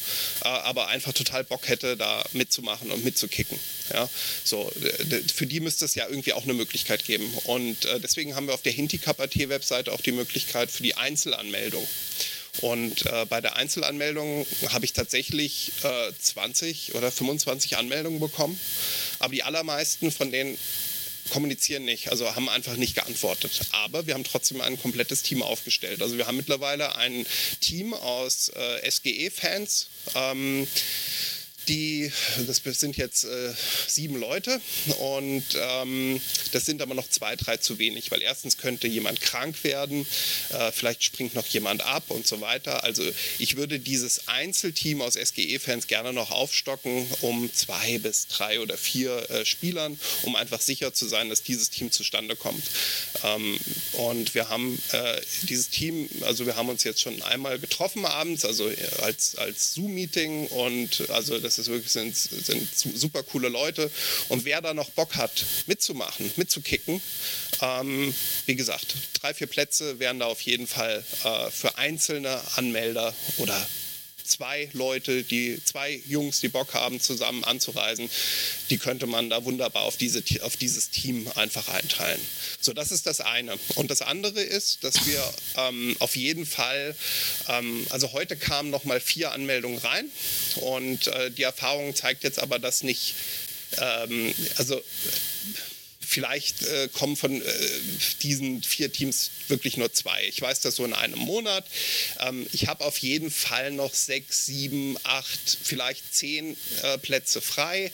äh, 0.44 0.48
aber 0.48 0.88
einfach 0.88 1.14
total 1.14 1.44
Bock 1.44 1.68
hätte, 1.68 1.98
da 1.98 2.24
mitzumachen 2.34 2.92
und 2.92 3.04
mitzukicken. 3.04 3.60
Ja? 3.94 4.10
So, 4.44 4.72
für 5.34 5.46
die 5.46 5.60
müsste 5.60 5.86
es 5.86 5.96
ja 5.96 6.08
irgendwie 6.08 6.34
auch 6.34 6.44
eine 6.44 6.54
Möglichkeit 6.54 7.06
geben. 7.06 7.32
Und 7.46 7.86
äh, 7.86 8.00
deswegen 8.00 8.36
haben 8.36 8.48
wir 8.48 8.54
auf 8.54 8.62
der 8.62 8.72
Hinti-Cup.at-Webseite 9.22 9.92
auch 9.92 10.02
die 10.02 10.12
Möglichkeit 10.12 10.72
für 10.72 10.84
die 10.84 10.96
Einzelanmeldung 10.96 11.32
Einzelanmeldung. 11.52 11.88
Und 12.60 13.06
äh, 13.06 13.26
bei 13.28 13.40
der 13.40 13.56
Einzelanmeldung 13.56 14.46
habe 14.70 14.84
ich 14.84 14.94
tatsächlich 14.94 15.72
äh, 15.84 16.12
20 16.20 16.96
oder 16.96 17.12
25 17.12 17.78
Anmeldungen 17.78 18.20
bekommen. 18.20 18.60
Aber 19.20 19.34
die 19.34 19.44
allermeisten 19.44 20.12
von 20.12 20.32
denen 20.32 20.58
kommunizieren 21.30 21.86
nicht, 21.86 22.10
also 22.10 22.36
haben 22.36 22.50
einfach 22.50 22.76
nicht 22.76 22.96
geantwortet. 22.96 23.62
Aber 23.72 24.06
wir 24.06 24.16
haben 24.16 24.26
trotzdem 24.26 24.60
ein 24.60 24.80
komplettes 24.82 25.24
Team 25.24 25.42
aufgestellt. 25.44 26.02
Also 26.02 26.18
wir 26.18 26.28
haben 26.28 26.36
mittlerweile 26.36 26.96
ein 26.96 27.26
Team 27.62 27.94
aus 27.94 28.50
äh, 28.50 28.92
SGE-Fans. 28.92 29.88
Ähm, 30.16 30.68
die, 31.68 32.12
das 32.48 32.62
sind 32.80 32.98
jetzt 32.98 33.24
äh, 33.24 33.54
sieben 33.88 34.20
Leute 34.20 34.60
und 35.00 35.44
ähm, 35.56 36.22
das 36.52 36.66
sind 36.66 36.82
aber 36.82 36.94
noch 36.94 37.10
zwei, 37.10 37.36
drei 37.36 37.58
zu 37.58 37.80
wenig, 37.80 38.12
weil 38.12 38.22
erstens 38.22 38.58
könnte 38.58 38.88
jemand 38.88 39.22
krank 39.22 39.64
werden, 39.64 40.06
äh, 40.50 40.72
vielleicht 40.72 41.04
springt 41.04 41.36
noch 41.36 41.46
jemand 41.48 41.84
ab 41.84 42.06
und 42.10 42.28
so 42.28 42.42
weiter. 42.42 42.84
Also 42.84 43.04
ich 43.40 43.58
würde 43.58 43.80
dieses 43.80 44.28
Einzelteam 44.28 45.02
aus 45.02 45.14
SGE-Fans 45.14 45.88
gerne 45.88 46.14
noch 46.14 46.32
aufstocken 46.32 47.08
um 47.22 47.54
zwei 47.54 48.00
bis 48.00 48.28
drei 48.28 48.60
oder 48.60 48.78
vier 48.78 49.30
äh, 49.30 49.46
Spielern, 49.46 50.00
um 50.24 50.36
einfach 50.36 50.62
sicher 50.62 50.94
zu 50.94 51.08
sein, 51.08 51.30
dass 51.30 51.44
dieses 51.44 51.70
Team 51.70 51.92
zustande 51.92 52.36
kommt. 52.36 52.64
Ähm, 53.24 53.58
und 53.94 54.34
wir 54.34 54.50
haben 54.50 54.82
äh, 54.92 55.22
dieses 55.44 55.70
Team, 55.70 56.10
also 56.22 56.46
wir 56.46 56.56
haben 56.56 56.70
uns 56.70 56.84
jetzt 56.84 57.02
schon 57.02 57.22
einmal 57.24 57.60
getroffen 57.60 58.06
abends, 58.06 58.46
also 58.46 58.70
äh, 58.70 58.76
als, 59.02 59.36
als 59.36 59.74
Zoom-Meeting 59.74 60.48
und 60.48 61.10
also 61.10 61.40
das 61.40 61.51
das 61.58 61.68
ist 61.68 61.72
wirklich, 61.72 61.92
sind, 61.92 62.16
sind 62.16 62.68
super 62.74 63.24
coole 63.24 63.50
Leute. 63.50 63.92
Und 64.30 64.46
wer 64.46 64.62
da 64.62 64.74
noch 64.74 64.90
Bock 64.92 65.16
hat, 65.16 65.46
mitzumachen, 65.68 66.32
mitzukicken, 66.36 67.02
ähm, 67.62 68.14
wie 68.46 68.56
gesagt, 68.56 68.96
drei, 69.22 69.34
vier 69.34 69.48
Plätze 69.48 70.00
wären 70.00 70.20
da 70.20 70.26
auf 70.28 70.42
jeden 70.42 70.68
Fall 70.68 71.04
äh, 71.24 71.52
für 71.52 71.78
einzelne 71.78 72.42
Anmelder 72.56 73.14
oder 73.38 73.68
zwei 74.32 74.70
Leute, 74.74 75.24
die 75.24 75.62
zwei 75.64 76.02
Jungs, 76.08 76.40
die 76.40 76.48
Bock 76.48 76.74
haben, 76.74 77.00
zusammen 77.00 77.44
anzureisen, 77.44 78.10
die 78.70 78.78
könnte 78.78 79.06
man 79.06 79.30
da 79.30 79.44
wunderbar 79.46 79.84
auf, 79.84 79.98
diese, 79.98 80.24
auf 80.42 80.58
dieses 80.58 80.90
Team 80.90 81.28
einfach 81.36 81.68
einteilen. 81.68 82.20
So, 82.60 82.74
das 82.74 82.92
ist 82.92 83.06
das 83.06 83.22
eine. 83.22 83.58
Und 83.76 83.92
das 83.92 84.02
andere 84.02 84.42
ist, 84.42 84.84
dass 84.84 85.06
wir 85.06 85.24
ähm, 85.58 85.96
auf 86.00 86.16
jeden 86.16 86.46
Fall, 86.46 86.96
ähm, 87.50 87.86
also 87.90 88.14
heute 88.14 88.36
kamen 88.36 88.70
noch 88.70 88.86
mal 88.86 89.00
vier 89.00 89.32
Anmeldungen 89.32 89.78
rein 89.80 90.10
und 90.56 91.08
äh, 91.08 91.30
die 91.32 91.44
Erfahrung 91.44 91.94
zeigt 91.96 92.24
jetzt 92.24 92.40
aber, 92.40 92.60
dass 92.60 92.84
nicht, 92.84 93.16
ähm, 93.78 94.34
also 94.58 94.82
vielleicht 96.12 96.64
äh, 96.64 96.90
kommen 96.92 97.16
von 97.16 97.42
äh, 97.42 97.46
diesen 98.22 98.62
vier 98.64 98.92
Teams 98.92 99.32
wirklich 99.48 99.78
nur 99.78 99.94
zwei. 99.94 100.26
Ich 100.28 100.42
weiß 100.42 100.60
das 100.60 100.76
so 100.76 100.84
in 100.84 100.92
einem 100.92 101.18
Monat. 101.18 101.66
Ähm, 102.20 102.46
ich 102.52 102.68
habe 102.68 102.84
auf 102.84 102.98
jeden 102.98 103.32
Fall 103.32 103.72
noch 103.72 103.94
sechs, 103.94 104.46
sieben, 104.46 104.98
acht, 105.04 105.58
vielleicht 105.64 106.14
zehn 106.14 106.58
äh, 106.84 106.98
Plätze 106.98 107.40
frei, 107.40 107.92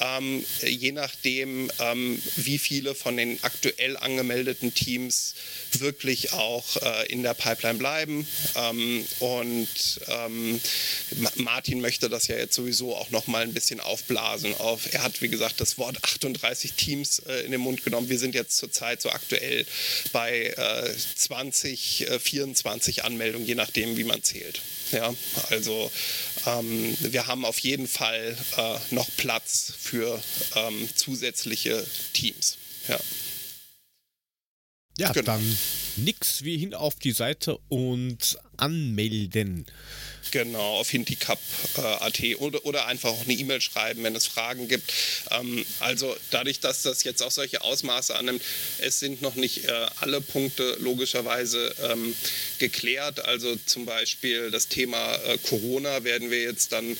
ähm, 0.00 0.46
je 0.62 0.92
nachdem, 0.92 1.70
ähm, 1.78 2.22
wie 2.36 2.58
viele 2.58 2.94
von 2.94 3.18
den 3.18 3.38
aktuell 3.42 3.98
angemeldeten 3.98 4.72
Teams 4.72 5.34
wirklich 5.72 6.32
auch 6.32 6.76
äh, 6.78 7.12
in 7.12 7.22
der 7.22 7.34
Pipeline 7.34 7.78
bleiben. 7.78 8.26
Ähm, 8.56 9.04
und 9.18 9.68
ähm, 10.08 10.58
Martin 11.34 11.82
möchte 11.82 12.08
das 12.08 12.28
ja 12.28 12.36
jetzt 12.36 12.54
sowieso 12.54 12.96
auch 12.96 13.10
noch 13.10 13.26
mal 13.26 13.42
ein 13.42 13.52
bisschen 13.52 13.80
aufblasen. 13.80 14.54
Auf, 14.54 14.94
er 14.94 15.02
hat, 15.02 15.20
wie 15.20 15.28
gesagt, 15.28 15.60
das 15.60 15.76
Wort 15.76 16.02
38 16.02 16.72
Teams 16.72 17.18
äh, 17.20 17.44
in 17.44 17.57
den 17.58 17.64
Mund 17.64 17.84
genommen. 17.84 18.08
Wir 18.08 18.18
sind 18.18 18.34
jetzt 18.34 18.56
zurzeit 18.56 19.02
so 19.02 19.10
aktuell 19.10 19.66
bei 20.12 20.54
äh, 20.56 20.94
20, 20.96 22.08
äh, 22.08 22.18
24 22.18 23.04
Anmeldungen, 23.04 23.46
je 23.46 23.54
nachdem, 23.54 23.96
wie 23.96 24.04
man 24.04 24.22
zählt. 24.22 24.60
Ja, 24.92 25.14
also 25.50 25.90
ähm, 26.46 26.96
wir 27.00 27.26
haben 27.26 27.44
auf 27.44 27.58
jeden 27.58 27.88
Fall 27.88 28.36
äh, 28.56 28.94
noch 28.94 29.08
Platz 29.16 29.72
für 29.78 30.22
ähm, 30.56 30.88
zusätzliche 30.94 31.84
Teams. 32.14 32.56
Ja. 32.88 32.98
Ja, 34.96 35.12
genau. 35.12 35.26
dann 35.26 35.58
nix 35.96 36.42
wie 36.42 36.58
hin 36.58 36.74
auf 36.74 36.96
die 36.96 37.12
Seite 37.12 37.58
und 37.68 38.36
anmelden. 38.58 39.66
Genau, 40.30 40.76
auf 40.78 40.90
hintikap.at 40.90 42.20
äh, 42.20 42.34
oder, 42.36 42.64
oder 42.64 42.86
einfach 42.86 43.10
auch 43.10 43.24
eine 43.24 43.32
E-Mail 43.32 43.60
schreiben, 43.60 44.02
wenn 44.02 44.14
es 44.14 44.26
Fragen 44.26 44.68
gibt. 44.68 44.92
Ähm, 45.30 45.64
also 45.80 46.14
dadurch, 46.30 46.60
dass 46.60 46.82
das 46.82 47.04
jetzt 47.04 47.22
auch 47.22 47.30
solche 47.30 47.62
Ausmaße 47.62 48.14
annimmt, 48.14 48.42
es 48.78 49.00
sind 49.00 49.22
noch 49.22 49.36
nicht 49.36 49.64
äh, 49.64 49.86
alle 50.00 50.20
Punkte 50.20 50.76
logischerweise 50.80 51.74
ähm, 51.90 52.14
geklärt. 52.58 53.24
Also 53.24 53.56
zum 53.64 53.86
Beispiel 53.86 54.50
das 54.50 54.68
Thema 54.68 55.14
äh, 55.14 55.38
Corona 55.38 56.04
werden 56.04 56.30
wir 56.30 56.42
jetzt 56.42 56.72
dann, 56.72 56.92
äh, 56.92 56.96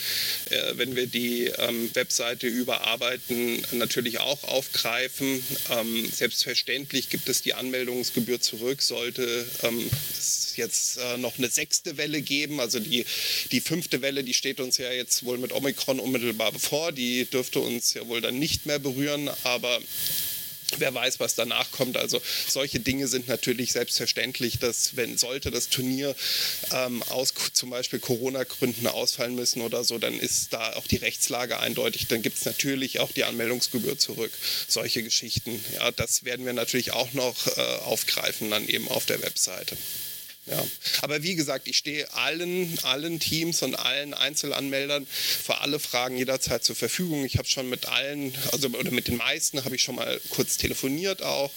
wenn 0.74 0.96
wir 0.96 1.06
die 1.06 1.46
ähm, 1.46 1.94
Webseite 1.94 2.46
überarbeiten, 2.46 3.62
natürlich 3.72 4.20
auch 4.20 4.44
aufgreifen. 4.44 5.44
Ähm, 5.70 6.10
selbstverständlich 6.10 7.10
gibt 7.10 7.28
es 7.28 7.42
die 7.42 7.54
Anmeldungsgebühr 7.54 8.40
zurück, 8.40 8.80
sollte 8.80 9.46
ähm, 9.62 9.90
es 10.12 10.54
jetzt 10.56 10.98
äh, 10.98 11.18
noch 11.18 11.38
eine 11.38 11.47
sechste 11.48 11.96
Welle 11.96 12.22
geben. 12.22 12.60
Also 12.60 12.80
die 12.80 13.04
die 13.52 13.60
fünfte 13.60 14.02
Welle, 14.02 14.24
die 14.24 14.34
steht 14.34 14.60
uns 14.60 14.78
ja 14.78 14.90
jetzt 14.92 15.24
wohl 15.24 15.38
mit 15.38 15.52
Omikron 15.52 16.00
unmittelbar 16.00 16.52
bevor. 16.52 16.92
Die 16.92 17.24
dürfte 17.24 17.60
uns 17.60 17.94
ja 17.94 18.06
wohl 18.08 18.20
dann 18.20 18.38
nicht 18.38 18.66
mehr 18.66 18.78
berühren. 18.78 19.30
Aber 19.44 19.80
wer 20.76 20.92
weiß, 20.92 21.20
was 21.20 21.34
danach 21.34 21.70
kommt. 21.70 21.96
Also 21.96 22.20
solche 22.46 22.80
Dinge 22.80 23.08
sind 23.08 23.28
natürlich 23.28 23.72
selbstverständlich, 23.72 24.58
dass 24.58 24.96
wenn 24.96 25.16
sollte 25.16 25.50
das 25.50 25.68
Turnier 25.68 26.14
ähm, 26.72 27.02
aus 27.04 27.32
zum 27.52 27.70
Beispiel 27.70 27.98
Corona-Gründen 27.98 28.86
ausfallen 28.86 29.34
müssen 29.34 29.62
oder 29.62 29.84
so, 29.84 29.98
dann 29.98 30.18
ist 30.18 30.52
da 30.52 30.74
auch 30.74 30.86
die 30.86 30.96
Rechtslage 30.96 31.58
eindeutig. 31.58 32.06
Dann 32.08 32.22
gibt 32.22 32.38
es 32.38 32.44
natürlich 32.44 33.00
auch 33.00 33.12
die 33.12 33.24
Anmeldungsgebühr 33.24 33.98
zurück. 33.98 34.32
Solche 34.66 35.02
Geschichten. 35.02 35.64
Ja, 35.74 35.90
das 35.90 36.24
werden 36.24 36.44
wir 36.44 36.52
natürlich 36.52 36.92
auch 36.92 37.12
noch 37.12 37.46
äh, 37.56 37.60
aufgreifen 37.84 38.50
dann 38.50 38.68
eben 38.68 38.88
auf 38.88 39.06
der 39.06 39.22
Webseite. 39.22 39.76
Ja. 40.50 40.66
Aber 41.02 41.22
wie 41.22 41.34
gesagt, 41.34 41.68
ich 41.68 41.76
stehe 41.76 42.12
allen, 42.14 42.78
allen 42.82 43.20
Teams 43.20 43.62
und 43.62 43.74
allen 43.74 44.14
Einzelanmeldern 44.14 45.06
für 45.06 45.58
alle 45.58 45.78
Fragen 45.78 46.16
jederzeit 46.16 46.64
zur 46.64 46.76
Verfügung. 46.76 47.24
Ich 47.24 47.36
habe 47.36 47.48
schon 47.48 47.68
mit 47.68 47.86
allen, 47.86 48.34
also 48.52 48.68
oder 48.68 48.90
mit 48.90 49.08
den 49.08 49.16
meisten 49.16 49.64
habe 49.64 49.76
ich 49.76 49.82
schon 49.82 49.96
mal 49.96 50.20
kurz 50.30 50.56
telefoniert 50.56 51.22
auch. 51.22 51.50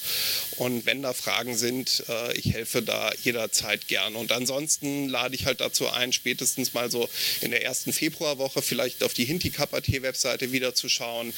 Und 0.57 0.85
wenn 0.85 1.01
da 1.01 1.13
Fragen 1.13 1.57
sind, 1.57 2.03
äh, 2.09 2.37
ich 2.37 2.53
helfe 2.53 2.81
da 2.81 3.11
jederzeit 3.23 3.87
gern. 3.87 4.15
Und 4.15 4.31
ansonsten 4.31 5.07
lade 5.07 5.35
ich 5.35 5.45
halt 5.45 5.61
dazu 5.61 5.89
ein, 5.89 6.13
spätestens 6.13 6.73
mal 6.73 6.91
so 6.91 7.09
in 7.41 7.51
der 7.51 7.63
ersten 7.63 7.93
Februarwoche 7.93 8.61
vielleicht 8.61 9.03
auf 9.03 9.13
die 9.13 9.25
Hintikap.at-Webseite 9.25 10.51
wieder 10.51 10.75
zu 10.75 10.89
schauen. 10.89 11.33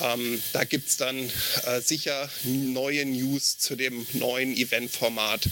Ähm, 0.00 0.42
da 0.52 0.64
gibt 0.64 0.88
es 0.88 0.96
dann 0.96 1.30
äh, 1.64 1.80
sicher 1.80 2.30
neue 2.44 3.04
News 3.06 3.58
zu 3.58 3.76
dem 3.76 4.06
neuen 4.12 4.56
Eventformat, 4.56 5.46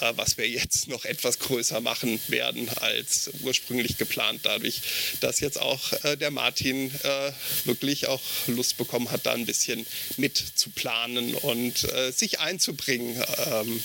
äh, 0.00 0.12
was 0.16 0.36
wir 0.36 0.48
jetzt 0.48 0.88
noch 0.88 0.97
noch 0.98 1.04
etwas 1.04 1.38
größer 1.38 1.80
machen 1.80 2.20
werden 2.26 2.68
als 2.80 3.30
ursprünglich 3.42 3.98
geplant, 3.98 4.40
dadurch, 4.42 4.80
dass 5.20 5.38
jetzt 5.38 5.60
auch 5.60 5.92
äh, 6.02 6.16
der 6.16 6.32
Martin 6.32 6.90
äh, 7.04 7.32
wirklich 7.64 8.08
auch 8.08 8.20
Lust 8.48 8.78
bekommen 8.78 9.12
hat, 9.12 9.26
da 9.26 9.32
ein 9.32 9.46
bisschen 9.46 9.86
mit 10.16 10.36
zu 10.36 10.70
planen 10.70 11.34
und 11.36 11.84
äh, 11.92 12.10
sich 12.10 12.40
einzubringen. 12.40 13.22
Ähm, 13.46 13.80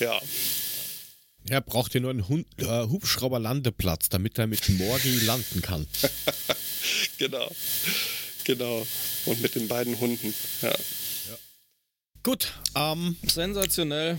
ja. 0.00 0.20
Er 1.50 1.60
braucht 1.60 1.92
hier 1.92 2.00
nur 2.00 2.10
einen 2.10 2.28
Hund, 2.28 2.46
äh, 2.56 2.64
Hubschrauber-Landeplatz, 2.64 4.08
damit 4.08 4.38
er 4.38 4.46
mit 4.46 4.66
Morgi 4.70 5.18
landen 5.20 5.60
kann. 5.60 5.86
genau. 7.18 7.54
Genau. 8.44 8.86
Und 9.26 9.42
mit 9.42 9.54
den 9.54 9.68
beiden 9.68 10.00
Hunden. 10.00 10.32
Ja. 10.62 10.74
Gut. 12.24 12.54
Ähm, 12.74 13.16
Sensationell. 13.30 14.16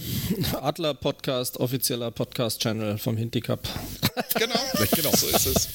Adler 0.62 0.94
Podcast, 0.94 1.58
offizieller 1.58 2.12
Podcast-Channel 2.12 3.00
vom 3.00 3.18
Hintikap. 3.18 3.68
Genau. 4.36 4.60
genau, 4.96 5.12
so 5.16 5.28
ist 5.28 5.48
es. 5.48 5.70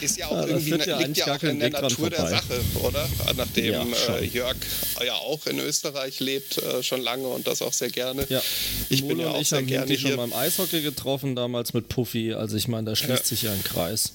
Ist 0.00 0.16
ja 0.16 0.28
auch 0.28 0.42
ja, 0.42 0.46
irgendwie 0.46 0.70
ne, 0.70 0.86
ja 0.86 0.98
liegt 1.00 1.16
ja 1.16 1.34
auch 1.34 1.42
in 1.42 1.58
der 1.58 1.70
Natur 1.70 2.08
der 2.08 2.24
Sache, 2.24 2.60
oder? 2.84 3.08
Nachdem 3.36 3.72
ja, 3.72 3.84
äh, 4.14 4.24
Jörg 4.26 4.56
ja 5.04 5.14
auch 5.14 5.44
in 5.46 5.58
Österreich 5.58 6.20
lebt, 6.20 6.58
äh, 6.58 6.84
schon 6.84 7.02
lange 7.02 7.26
und 7.26 7.48
das 7.48 7.62
auch 7.62 7.72
sehr 7.72 7.90
gerne. 7.90 8.24
Ja. 8.28 8.40
Ich 8.88 9.02
Molo 9.02 9.14
bin 9.16 9.24
ja 9.24 9.30
auch 9.32 9.40
ich 9.40 9.48
sehr 9.48 9.64
gerne 9.64 9.92
hier. 9.92 9.98
schon 9.98 10.16
beim 10.16 10.32
Eishockey 10.32 10.82
getroffen, 10.82 11.34
damals 11.34 11.74
mit 11.74 11.88
Puffy. 11.88 12.32
Also 12.32 12.56
ich 12.56 12.68
meine, 12.68 12.90
da 12.90 12.94
schließt 12.96 13.26
sich 13.26 13.42
ja 13.42 13.50
ein 13.50 13.64
Kreis. 13.64 14.12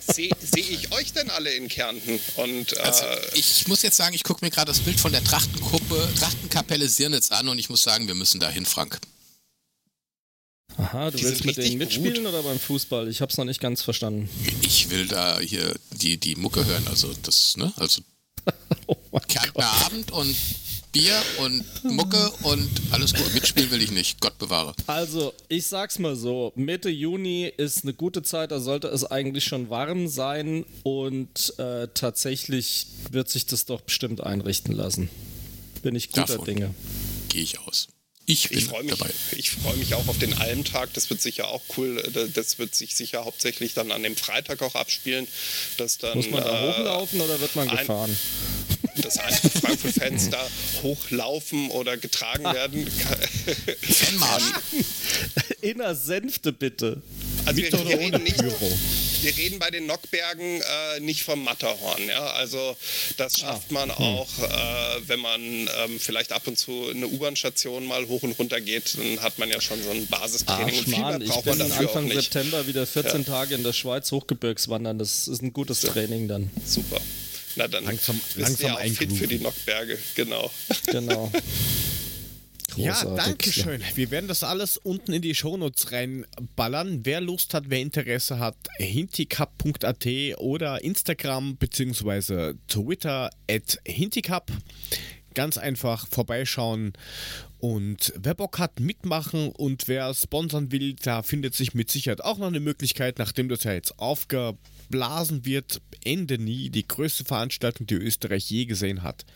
Sehe 0.00 0.30
seh 0.40 0.60
ich 0.60 0.92
euch 0.92 1.12
denn 1.12 1.30
alle 1.30 1.50
in 1.50 1.68
Kärnten? 1.68 2.20
Und, 2.36 2.72
äh, 2.76 2.80
also 2.80 3.04
ich 3.34 3.66
muss 3.68 3.82
jetzt 3.82 3.96
sagen, 3.96 4.14
ich 4.14 4.24
gucke 4.24 4.44
mir 4.44 4.50
gerade 4.50 4.66
das 4.66 4.80
Bild 4.80 5.00
von 5.00 5.12
der 5.12 5.22
Trachtengruppe, 5.24 6.08
Trachtenkapelle 6.18 6.88
Sirnitz 6.88 7.30
an 7.30 7.48
und 7.48 7.58
ich 7.58 7.70
muss 7.70 7.82
sagen, 7.82 8.06
wir 8.08 8.14
müssen 8.14 8.40
dahin, 8.40 8.66
Frank. 8.66 9.00
Aha, 10.78 11.10
du 11.10 11.18
die 11.18 11.24
willst 11.24 11.44
mit 11.44 11.56
denen 11.56 11.78
mitspielen 11.78 12.24
gut. 12.24 12.32
oder 12.32 12.42
beim 12.42 12.58
Fußball? 12.58 13.08
Ich 13.08 13.20
habe 13.20 13.30
es 13.30 13.36
noch 13.36 13.44
nicht 13.44 13.60
ganz 13.60 13.82
verstanden. 13.82 14.28
Ich 14.62 14.90
will 14.90 15.06
da 15.06 15.38
hier 15.38 15.74
die, 15.90 16.16
die 16.16 16.34
Mucke 16.34 16.64
hören, 16.64 16.86
also 16.88 17.12
das, 17.22 17.56
ne? 17.56 17.72
Also 17.76 18.02
oh 18.86 18.96
Kärntner 19.28 19.66
Abend 19.84 20.10
und 20.10 20.34
Bier 20.92 21.20
und 21.38 21.64
Mucke 21.84 22.30
und 22.42 22.68
alles 22.90 23.14
gut. 23.14 23.32
Mitspielen 23.32 23.70
will 23.70 23.82
ich 23.82 23.90
nicht. 23.90 24.20
Gott 24.20 24.36
bewahre. 24.38 24.74
Also, 24.86 25.32
ich 25.48 25.66
sag's 25.66 25.98
mal 25.98 26.16
so: 26.16 26.52
Mitte 26.54 26.90
Juni 26.90 27.50
ist 27.56 27.82
eine 27.84 27.94
gute 27.94 28.22
Zeit, 28.22 28.50
da 28.50 28.60
sollte 28.60 28.88
es 28.88 29.04
eigentlich 29.10 29.44
schon 29.44 29.70
warm 29.70 30.06
sein 30.06 30.66
und 30.82 31.58
äh, 31.58 31.88
tatsächlich 31.94 32.86
wird 33.10 33.30
sich 33.30 33.46
das 33.46 33.64
doch 33.64 33.80
bestimmt 33.80 34.20
einrichten 34.20 34.74
lassen. 34.74 35.08
Bin 35.82 35.94
ich 35.94 36.10
guter 36.10 36.26
Davon 36.26 36.44
Dinge. 36.44 36.74
Gehe 37.30 37.42
ich 37.42 37.58
aus. 37.60 37.88
Ich 38.26 38.48
bin 38.48 38.58
ich 38.58 38.64
freu 38.66 38.82
mich, 38.82 38.90
dabei. 38.92 39.10
Ich 39.36 39.50
freue 39.50 39.76
mich 39.76 39.94
auch 39.94 40.06
auf 40.06 40.18
den 40.18 40.34
Almtag. 40.34 40.92
Das 40.94 41.10
wird 41.10 41.20
sicher 41.20 41.48
auch 41.48 41.62
cool. 41.76 42.02
Das 42.34 42.58
wird 42.58 42.74
sich 42.74 42.94
sicher 42.94 43.24
hauptsächlich 43.24 43.74
dann 43.74 43.90
an 43.90 44.02
dem 44.02 44.16
Freitag 44.16 44.62
auch 44.62 44.74
abspielen. 44.74 45.26
Dass 45.76 45.98
dann, 45.98 46.16
Muss 46.16 46.30
man 46.30 46.42
da 46.42 46.50
äh, 46.50 46.72
hochlaufen 46.72 47.20
oder 47.20 47.40
wird 47.40 47.56
man 47.56 47.68
gefahren? 47.68 48.16
dass 48.96 49.18
eintracht 49.18 49.58
Frankfurt-Fans 49.58 50.30
da 50.30 50.50
hochlaufen 50.82 51.70
oder 51.70 51.96
getragen 51.96 52.46
ah. 52.46 52.54
werden. 52.54 52.90
Inner 55.60 55.94
Senfte 55.94 56.52
bitte. 56.52 57.00
Also 57.44 57.62
wir, 57.62 57.72
wir, 57.72 57.98
reden 57.98 58.22
nicht, 58.22 58.40
wir 58.40 59.36
reden 59.36 59.58
bei 59.58 59.70
den 59.70 59.86
Nockbergen 59.86 60.60
äh, 60.60 61.00
nicht 61.00 61.22
vom 61.22 61.42
Matterhorn. 61.42 62.08
Ja? 62.08 62.26
Also 62.32 62.76
das 63.16 63.34
ah. 63.34 63.38
schafft 63.38 63.70
man 63.70 63.96
hm. 63.96 64.04
auch, 64.04 64.28
äh, 64.38 65.08
wenn 65.08 65.20
man 65.20 65.40
ähm, 65.40 65.98
vielleicht 65.98 66.32
ab 66.32 66.46
und 66.46 66.58
zu 66.58 66.88
eine 66.88 67.06
U-Bahn-Station 67.06 67.86
mal 67.86 68.08
hoch 68.12 68.22
und 68.22 68.38
runter 68.38 68.60
geht, 68.60 68.96
dann 68.96 69.20
hat 69.20 69.38
man 69.38 69.50
ja 69.50 69.60
schon 69.60 69.82
so 69.82 69.90
ein 69.90 70.06
Basistraining. 70.06 70.74
Ach, 70.74 70.78
und 70.78 70.84
viel 70.84 70.98
mehr 70.98 71.18
braucht 71.18 71.46
ich 71.46 71.52
bin 71.52 71.72
Anfang 71.72 72.10
September 72.10 72.66
wieder 72.66 72.86
14 72.86 73.22
ja. 73.22 73.26
Tage 73.26 73.54
in 73.54 73.64
der 73.64 73.72
Schweiz 73.72 74.12
Hochgebirgswandern. 74.12 74.98
Das 74.98 75.26
ist 75.28 75.42
ein 75.42 75.52
gutes 75.52 75.82
ja. 75.82 75.90
Training 75.90 76.28
dann. 76.28 76.50
Super. 76.64 77.00
Na 77.56 77.68
dann 77.68 77.84
langsam, 77.84 78.20
langsam 78.36 78.76
ja 78.78 78.94
fit 78.94 79.12
für 79.12 79.26
die 79.26 79.38
Nockberge, 79.38 79.98
genau. 80.14 80.50
Genau. 80.86 81.30
ja, 82.76 83.04
danke 83.04 83.52
schön. 83.52 83.82
Wir 83.94 84.10
werden 84.10 84.28
das 84.28 84.42
alles 84.42 84.78
unten 84.78 85.12
in 85.12 85.20
die 85.20 85.34
Shownotes 85.34 85.92
reinballern. 85.92 87.00
Wer 87.04 87.20
Lust 87.20 87.52
hat, 87.52 87.64
wer 87.68 87.80
Interesse 87.80 88.38
hat, 88.38 88.56
hinticup.at 88.78 90.06
oder 90.38 90.82
Instagram 90.82 91.56
bzw. 91.56 92.54
Twitter 92.68 93.30
at 93.50 93.78
hinticup. 93.84 94.50
Ganz 95.34 95.58
einfach 95.58 96.06
vorbeischauen 96.08 96.92
und 97.62 98.12
wer 98.16 98.34
Bock 98.34 98.58
hat, 98.58 98.80
mitmachen 98.80 99.50
und 99.50 99.86
wer 99.86 100.12
sponsern 100.14 100.72
will, 100.72 100.96
da 101.00 101.22
findet 101.22 101.54
sich 101.54 101.74
mit 101.74 101.92
Sicherheit 101.92 102.20
auch 102.20 102.38
noch 102.38 102.48
eine 102.48 102.58
Möglichkeit, 102.58 103.20
nachdem 103.20 103.48
das 103.48 103.62
ja 103.62 103.72
jetzt 103.72 104.00
aufge 104.00 104.58
geblasen 104.92 105.46
wird, 105.46 105.80
Ende 106.04 106.38
nie. 106.38 106.68
Die 106.68 106.86
größte 106.86 107.24
Veranstaltung, 107.24 107.86
die 107.86 107.94
Österreich 107.94 108.50
je 108.50 108.66
gesehen 108.66 109.02
hat. 109.02 109.24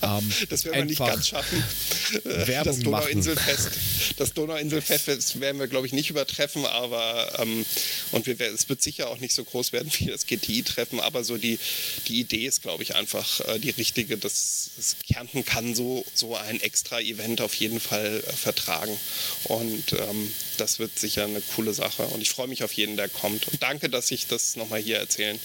Ähm, 0.00 0.30
das 0.48 0.64
werden 0.64 0.76
wir 0.76 0.84
nicht 0.84 0.98
ganz 0.98 1.28
schaffen. 1.28 1.62
Werbung 2.24 2.74
das 2.74 2.80
Donauinselfest, 2.80 3.70
das 4.16 4.32
Donauinselfest 4.32 5.40
werden 5.40 5.58
wir, 5.58 5.66
glaube 5.66 5.86
ich, 5.86 5.92
nicht 5.92 6.10
übertreffen, 6.10 6.64
aber 6.66 7.38
ähm, 7.40 7.64
und 8.12 8.26
wir, 8.26 8.40
es 8.40 8.68
wird 8.68 8.80
sicher 8.80 9.08
auch 9.08 9.18
nicht 9.18 9.34
so 9.34 9.44
groß 9.44 9.72
werden 9.72 9.90
wie 9.98 10.06
das 10.06 10.26
GTI-Treffen, 10.26 11.00
aber 11.00 11.24
so 11.24 11.36
die, 11.36 11.58
die 12.06 12.20
Idee 12.20 12.46
ist, 12.46 12.62
glaube 12.62 12.82
ich, 12.82 12.94
einfach 12.94 13.40
äh, 13.48 13.58
die 13.58 13.70
richtige. 13.70 14.18
Das, 14.18 14.70
das 14.76 14.96
Kärnten 15.06 15.44
kann 15.44 15.74
so, 15.74 16.04
so 16.14 16.36
ein 16.36 16.60
extra 16.60 17.00
Event 17.00 17.40
auf 17.40 17.54
jeden 17.54 17.80
Fall 17.80 18.22
äh, 18.26 18.32
vertragen. 18.32 18.96
Und 19.44 19.92
ähm, 19.92 20.32
das 20.58 20.78
wird 20.78 20.98
sicher 20.98 21.24
eine 21.24 21.40
coole 21.40 21.72
Sache. 21.72 22.04
Und 22.04 22.20
ich 22.20 22.30
freue 22.30 22.48
mich 22.48 22.62
auf 22.62 22.72
jeden, 22.72 22.96
der 22.96 23.08
kommt. 23.08 23.48
Und 23.48 23.62
danke, 23.62 23.88
dass 23.88 24.10
ich 24.10 24.26
das 24.26 24.56
nochmal 24.56 24.80
hier 24.80 24.87
erzählen 24.96 25.38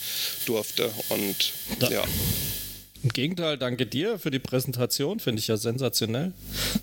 durfte. 0.46 0.92
Und 1.10 1.54
da. 1.80 1.90
ja. 1.90 2.04
Im 3.04 3.10
Gegenteil, 3.10 3.58
danke 3.58 3.86
dir 3.86 4.18
für 4.18 4.32
die 4.32 4.40
Präsentation. 4.40 5.20
Finde 5.20 5.42
ich 5.42 5.48
ja 5.48 5.58
sensationell. 5.58 6.32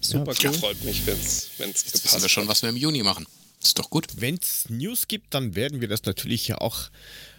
Super 0.02 0.34
ja, 0.34 0.50
cool. 0.50 0.58
Freut 0.58 0.84
mich, 0.84 1.06
wenn 1.06 1.18
es 1.18 1.48
gepasst 1.56 1.94
hat. 1.94 2.04
Wissen 2.04 2.22
wir 2.22 2.28
schon, 2.28 2.48
was 2.48 2.62
wir 2.62 2.68
im 2.68 2.76
Juni 2.76 3.02
machen. 3.02 3.26
Ist 3.62 3.78
doch 3.78 3.88
gut. 3.88 4.06
Wenn 4.16 4.36
es 4.36 4.68
News 4.68 5.08
gibt, 5.08 5.32
dann 5.32 5.54
werden 5.54 5.80
wir 5.80 5.88
das 5.88 6.04
natürlich 6.04 6.46
ja 6.48 6.58
auch 6.58 6.90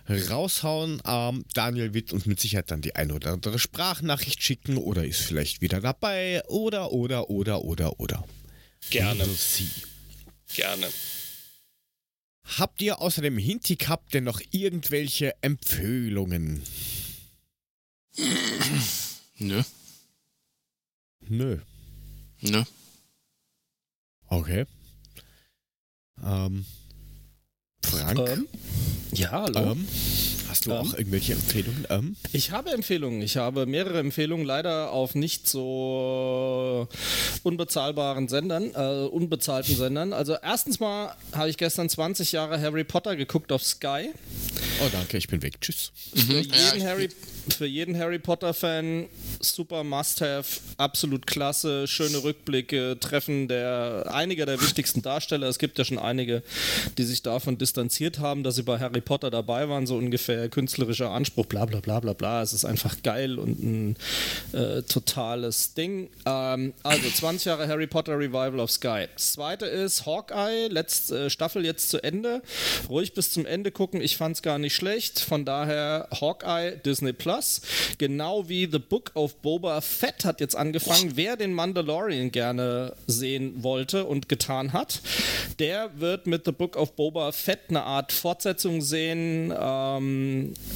raushauen. 0.10 1.02
Ähm, 1.06 1.45
Daniel 1.53 1.93
wird 1.93 2.14
uns 2.14 2.26
mit 2.26 2.39
Sicherheit 2.39 2.72
dann 2.72 2.81
die 2.81 2.95
eine 2.95 3.14
oder 3.14 3.31
andere 3.34 3.60
Sprachnachricht 3.60 4.41
schicken 4.41 4.77
oder 4.77 5.06
ist 5.06 5.22
vielleicht 5.22 5.61
wieder 5.61 5.80
dabei 5.80 6.43
oder, 6.48 6.91
oder, 6.91 7.30
oder, 7.30 7.64
oder, 7.64 7.99
oder. 7.99 8.23
Gerne. 8.89 9.27
Gerne. 10.53 10.88
Habt 12.43 12.81
ihr 12.81 12.99
außer 12.99 13.22
dem 13.22 13.38
Hinti-Cup 13.38 14.09
denn 14.11 14.23
noch 14.23 14.41
irgendwelche 14.51 15.34
Empfehlungen? 15.41 16.63
Nö. 19.38 19.63
Nö. 21.22 21.57
Nö. 22.41 22.63
Okay. 24.27 24.65
Ähm, 26.23 26.65
Frank? 27.84 28.19
Ähm, 28.19 28.47
ja, 29.13 29.31
hallo. 29.31 29.72
Ähm, 29.72 29.88
Hast 30.52 30.65
du 30.65 30.72
ähm, 30.72 30.78
auch 30.78 30.94
irgendwelche 30.98 31.32
Empfehlungen? 31.32 31.88
Ähm? 31.90 32.18
Ich 32.34 32.52
habe 32.52 32.72
Empfehlungen. 32.72 33.22
Ich 33.22 33.38
habe 33.38 33.65
mehrere 33.65 33.99
Empfehlungen, 33.99 34.45
leider 34.45 34.91
auf 34.91 35.15
nicht 35.15 35.48
so 35.48 36.90
unbezahlbaren 37.44 38.28
Sendern, 38.28 38.72
äh, 38.76 39.07
unbezahlten 39.07 39.78
Sendern. 39.78 40.11
Also 40.11 40.36
erstens 40.44 40.82
mal 40.82 41.15
habe 41.32 41.49
ich 41.49 41.56
gestern 41.56 41.88
20 41.88 42.34
Jahre 42.34 42.60
Harry 42.60 42.84
Potter 42.84 43.15
geguckt 43.15 43.53
auf 43.53 43.64
Sky. 43.64 44.10
Oh, 44.84 44.90
danke, 44.91 45.18
ich 45.18 45.30
bin 45.30 45.41
weg. 45.41 45.61
Tschüss. 45.61 45.94
Mhm. 46.14 46.22
Für, 46.22 46.41
jeden 46.41 46.84
Harry, 46.86 47.10
für 47.48 47.65
jeden 47.65 47.98
Harry 47.98 48.19
Potter-Fan 48.19 49.07
super 49.40 49.84
Must-Have, 49.86 50.60
absolut 50.78 51.28
klasse, 51.28 51.88
schöne 51.88 52.23
Rückblicke, 52.23 52.98
Treffen 52.99 53.48
der 53.48 54.10
einiger 54.11 54.45
der 54.45 54.61
wichtigsten 54.61 55.02
Darsteller. 55.02 55.48
Es 55.48 55.60
gibt 55.60 55.78
ja 55.78 55.86
schon 55.86 55.98
einige, 55.98 56.44
die 56.98 57.03
sich 57.03 57.22
davon 57.22 57.57
distanziert 57.57 58.19
haben, 58.19 58.44
dass 58.44 58.56
sie 58.56 58.64
bei 58.64 58.80
Harry 58.80 59.02
Potter 59.02 59.30
dabei 59.30 59.69
waren, 59.69 59.88
so 59.88 59.95
ungefähr 59.95 60.40
künstlerischer 60.49 61.09
Anspruch, 61.11 61.45
bla 61.45 61.65
bla 61.65 61.80
bla 61.80 61.99
bla 61.99 62.13
bla. 62.13 62.41
Es 62.41 62.53
ist 62.53 62.65
einfach 62.65 63.01
geil 63.03 63.39
und 63.39 63.61
ein 63.61 63.95
äh, 64.53 64.81
totales 64.84 65.73
Ding. 65.73 66.09
Ähm, 66.26 66.73
also 66.84 67.09
20 67.09 67.45
Jahre 67.45 67.68
Harry 67.68 67.88
Potter 67.88 68.18
Revival 68.18 68.59
of 68.59 68.72
Sky. 68.72 69.07
Das 69.13 69.34
zweite 69.34 69.65
ist 69.65 70.05
Hawkeye, 70.05 70.68
letzte 70.68 71.26
äh, 71.26 71.30
Staffel 71.30 71.65
jetzt 71.65 71.89
zu 71.89 72.03
Ende. 72.03 72.41
Ruhig 72.89 73.13
bis 73.13 73.31
zum 73.31 73.45
Ende 73.45 73.72
gucken. 73.72 74.01
Ich 74.01 74.18
fand 74.18 74.35
es 74.35 74.41
gar 74.41 74.57
nicht 74.57 74.76
schlecht. 74.76 75.19
Von 75.19 75.45
daher 75.45 76.07
Hawkeye, 76.19 76.77
Disney 76.77 77.13
Plus. 77.13 77.61
Genau 77.97 78.47
wie 78.49 78.69
The 78.72 78.80
Book 78.80 79.11
of 79.15 79.35
Boba 79.38 79.81
Fett 79.81 80.26
hat 80.26 80.39
jetzt 80.39 80.55
angefangen. 80.55 81.11
Wer 81.15 81.38
den 81.38 81.53
Mandalorian 81.53 82.31
gerne 82.31 82.93
sehen 83.07 83.63
wollte 83.63 84.05
und 84.05 84.30
getan 84.30 84.73
hat, 84.73 85.01
der 85.59 85.91
wird 85.99 86.27
mit 86.27 86.45
The 86.45 86.51
Book 86.51 86.76
of 86.76 86.93
Boba 86.93 87.31
Fett 87.31 87.59
eine 87.69 87.84
Art 87.84 88.11
Fortsetzung 88.11 88.81
sehen. 88.81 89.53
Ähm, 89.57 90.31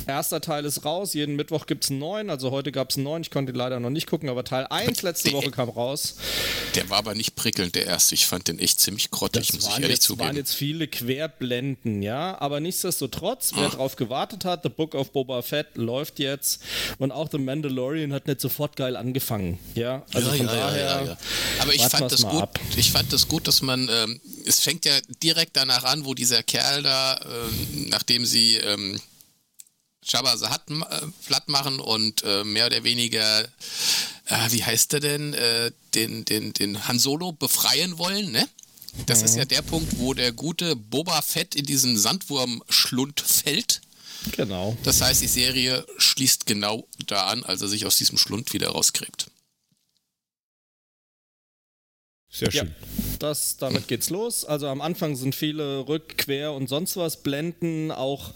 erster 0.08 0.42
Teil 0.42 0.66
ist 0.66 0.86
raus. 0.86 1.14
Jeden 1.14 1.36
Mittwoch 1.36 1.66
gibt 1.66 1.84
es 1.84 1.90
einen 1.90 2.00
neuen. 2.00 2.30
Also 2.30 2.52
heute 2.52 2.72
gab 2.72 2.90
es 2.90 2.98
einen 2.98 3.06
neuen. 3.06 3.22
Ich 3.22 3.32
konnte 3.32 3.52
leider 3.52 3.80
noch 3.80 3.90
nicht 3.90 4.08
gucken, 4.08 4.30
aber 4.30 4.44
Teil 4.44 4.68
1 4.70 5.02
letzte 5.02 5.32
Woche 5.34 5.52
kam 5.52 5.70
raus. 5.70 6.16
Der 6.76 6.90
war 6.90 6.98
aber 6.98 7.16
nicht 7.16 7.36
prickelnd, 7.36 7.76
der 7.76 7.86
erste. 7.86 8.16
Ich 8.16 8.26
fand 8.26 8.48
den 8.48 8.60
echt 8.60 8.80
ziemlich 8.80 9.12
grottig, 9.12 9.48
das 9.48 9.56
muss 9.56 9.68
ich 9.68 9.74
ehrlich 9.76 9.90
jetzt, 9.90 10.04
zugeben. 10.04 10.28
waren 10.28 10.36
jetzt 10.36 10.54
viele 10.54 10.88
Querblenden, 10.88 12.02
ja. 12.02 12.40
Aber 12.40 12.60
nichtsdestotrotz, 12.60 13.52
wer 13.56 13.70
darauf 13.70 13.96
gewartet 13.96 14.46
hat, 14.46 14.64
The 14.64 14.70
Book 14.70 14.96
of 14.96 15.12
Boba 15.12 15.42
Fett 15.42 15.76
läuft 15.76 16.20
jetzt 16.20 16.62
und 16.98 17.12
auch 17.12 17.30
The 17.32 17.38
Mandalorian 17.38 18.14
hat 18.14 18.28
nicht 18.28 18.42
sofort 18.42 18.76
geil 18.76 18.96
angefangen, 18.96 19.60
ja. 19.74 20.04
Also 20.14 20.30
ja, 20.32 20.36
von 20.36 20.46
ja, 20.48 20.54
daher. 20.54 20.86
Ja, 20.86 21.04
ja, 21.04 21.18
Aber 21.60 21.74
ich 21.74 21.82
fand 21.84 22.12
das 22.12 22.22
gut. 22.24 22.42
Ab. 22.42 22.60
Ich 22.76 22.92
fand 22.92 23.12
das 23.14 23.28
gut, 23.28 23.48
dass 23.48 23.62
man. 23.62 23.90
Ähm, 23.92 24.20
es 24.46 24.60
fängt 24.60 24.86
ja 24.86 24.94
direkt 25.24 25.56
danach 25.58 25.84
an, 25.84 26.06
wo 26.06 26.14
dieser 26.14 26.44
Kerl 26.44 26.84
da, 26.84 27.16
äh, 27.16 27.88
nachdem 27.90 28.26
sie 28.26 28.58
ähm, 28.58 29.00
Jabba 30.06 30.38
the 30.38 30.46
Hutt 30.46 30.62
äh, 30.70 31.08
platt 31.26 31.48
machen 31.48 31.80
und 31.80 32.24
äh, 32.24 32.44
mehr 32.44 32.68
oder 32.68 32.84
weniger, 32.84 33.42
äh, 33.42 34.52
wie 34.52 34.64
heißt 34.64 34.94
er 34.94 35.00
denn, 35.00 35.34
äh, 35.34 35.72
den, 35.94 36.26
den, 36.26 36.54
den 36.54 36.88
Han 36.88 37.00
Solo 37.00 37.32
befreien 37.32 37.98
wollen, 37.98 38.32
ne? 38.32 38.48
Das 39.08 39.20
mhm. 39.20 39.26
ist 39.26 39.36
ja 39.36 39.46
der 39.46 39.62
Punkt, 39.62 39.98
wo 40.00 40.14
der 40.14 40.32
gute 40.32 40.76
Boba 40.76 41.22
Fett 41.22 41.56
in 41.56 41.66
diesen 41.66 41.98
Sandwurmschlund 41.98 43.20
fällt. 43.20 43.82
Genau. 44.32 44.78
Das 44.84 45.02
heißt, 45.02 45.22
die 45.22 45.28
Serie 45.28 45.86
schließt 45.98 46.46
genau 46.46 46.88
da 47.08 47.28
an, 47.28 47.44
als 47.44 47.62
er 47.62 47.68
sich 47.68 47.86
aus 47.86 47.98
diesem 47.98 48.18
Schlund 48.18 48.54
wieder 48.54 48.70
rauskriegt. 48.70 49.28
Sehr 52.36 52.52
schön. 52.52 52.68
Ja 52.68 52.86
das, 53.26 53.58
damit 53.58 53.88
geht's 53.88 54.10
los. 54.10 54.46
Also 54.46 54.68
am 54.68 54.82
Anfang 54.82 55.16
sind 55.16 55.36
viele 55.36 55.88
Rück-, 55.88 56.18
Quer- 56.18 56.54
und 56.54 56.68
sonst 56.70 56.98
was 56.98 57.18
Blenden, 57.18 57.92
auch 57.92 58.32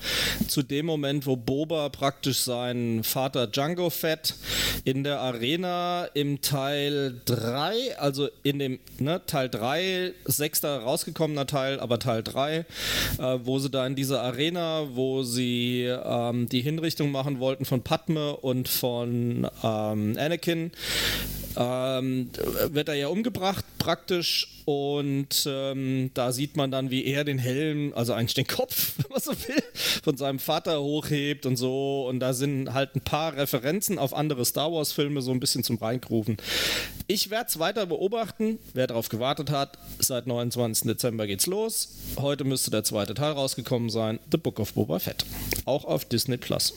zu 0.48 0.64
dem 0.64 0.86
Moment, 0.86 1.26
wo 1.26 1.36
Boba 1.36 1.90
praktisch 1.90 2.40
seinen 2.40 3.04
Vater 3.04 3.48
Django 3.48 3.90
Fett 3.90 4.36
in 4.86 5.04
der 5.04 5.20
Arena 5.20 6.06
im 6.14 6.42
Teil 6.42 7.22
3, 7.26 7.98
also 7.98 8.30
in 8.44 8.60
dem 8.60 8.80
ne, 9.00 9.22
Teil 9.26 9.50
3, 9.50 10.14
sechster 10.26 10.80
rausgekommener 10.80 11.46
Teil, 11.46 11.80
aber 11.80 12.00
Teil 12.00 12.24
3, 12.24 12.58
äh, 12.58 12.66
wo 13.44 13.60
sie 13.60 13.70
da 13.70 13.86
in 13.86 13.96
dieser 13.96 14.22
Arena, 14.22 14.88
wo 14.94 15.24
sie 15.24 15.84
ähm, 15.84 16.50
die 16.50 16.62
Hinrichtung 16.62 17.12
machen 17.12 17.40
wollten 17.40 17.66
von 17.66 17.82
Padme 17.82 18.36
und 18.36 18.68
von 18.68 19.48
ähm, 19.64 20.18
Anakin, 20.18 20.72
ähm, 21.58 22.30
wird 22.72 22.88
er 22.88 22.96
ja 22.96 23.08
umgebracht 23.08 23.66
praktisch 23.90 24.62
und 24.66 25.48
ähm, 25.48 26.12
da 26.14 26.32
sieht 26.32 26.56
man 26.56 26.70
dann, 26.70 26.92
wie 26.92 27.06
er 27.06 27.24
den 27.24 27.40
Helm, 27.40 27.92
also 27.96 28.14
eigentlich 28.14 28.36
den 28.36 28.46
Kopf, 28.46 28.94
wenn 28.98 29.10
man 29.10 29.20
so 29.20 29.32
will, 29.32 29.64
von 30.04 30.16
seinem 30.16 30.38
Vater 30.38 30.80
hochhebt 30.80 31.48
und 31.48 31.56
so. 31.56 32.06
Und 32.08 32.20
da 32.20 32.34
sind 32.34 32.72
halt 32.72 32.96
ein 32.96 33.02
paar 33.02 33.36
Referenzen 33.36 33.98
auf 33.98 34.14
andere 34.14 34.46
Star 34.46 34.72
Wars-Filme 34.72 35.24
so 35.24 35.32
ein 35.32 35.40
bisschen 35.40 35.64
zum 35.64 35.78
Reingrufen. 35.78 36.38
Ich 37.08 37.32
werde 37.32 37.48
es 37.48 37.58
weiter 37.58 37.88
beobachten. 37.88 38.60
Wer 38.76 38.86
darauf 38.86 39.10
gewartet 39.10 39.50
hat, 39.50 39.80
seit 39.98 40.28
29. 40.28 40.86
Dezember 40.86 41.26
geht's 41.26 41.48
los. 41.48 41.96
Heute 42.18 42.44
müsste 42.44 42.70
der 42.70 42.84
zweite 42.84 43.16
Teil 43.16 43.32
rausgekommen 43.32 43.90
sein: 43.90 44.20
The 44.32 44.38
Book 44.38 44.60
of 44.60 44.74
Boba 44.76 45.00
Fett. 45.00 45.26
Auch 45.66 45.86
auf 45.86 46.06
Disney 46.06 46.38
Plus. 46.38 46.76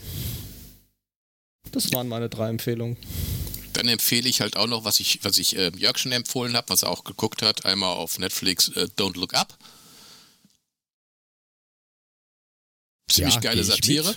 Das 1.72 1.93
waren 1.93 2.09
meine 2.09 2.30
drei 2.30 2.48
Empfehlungen. 2.48 2.97
Dann 3.72 3.88
empfehle 3.88 4.28
ich 4.28 4.40
halt 4.40 4.56
auch 4.56 4.66
noch, 4.66 4.84
was 4.84 5.00
ich, 5.00 5.20
was 5.22 5.38
ich 5.38 5.56
äh, 5.56 5.72
Jörg 5.76 5.98
schon 5.98 6.12
empfohlen 6.12 6.56
habe, 6.56 6.68
was 6.68 6.82
er 6.82 6.90
auch 6.90 7.04
geguckt 7.04 7.42
hat, 7.42 7.64
einmal 7.64 7.94
auf 7.96 8.18
Netflix 8.18 8.68
äh, 8.68 8.88
Don't 8.96 9.18
Look 9.18 9.34
Up. 9.34 9.56
Ziemlich 13.10 13.34
ja, 13.34 13.40
geile 13.40 13.64
Satire. 13.64 14.16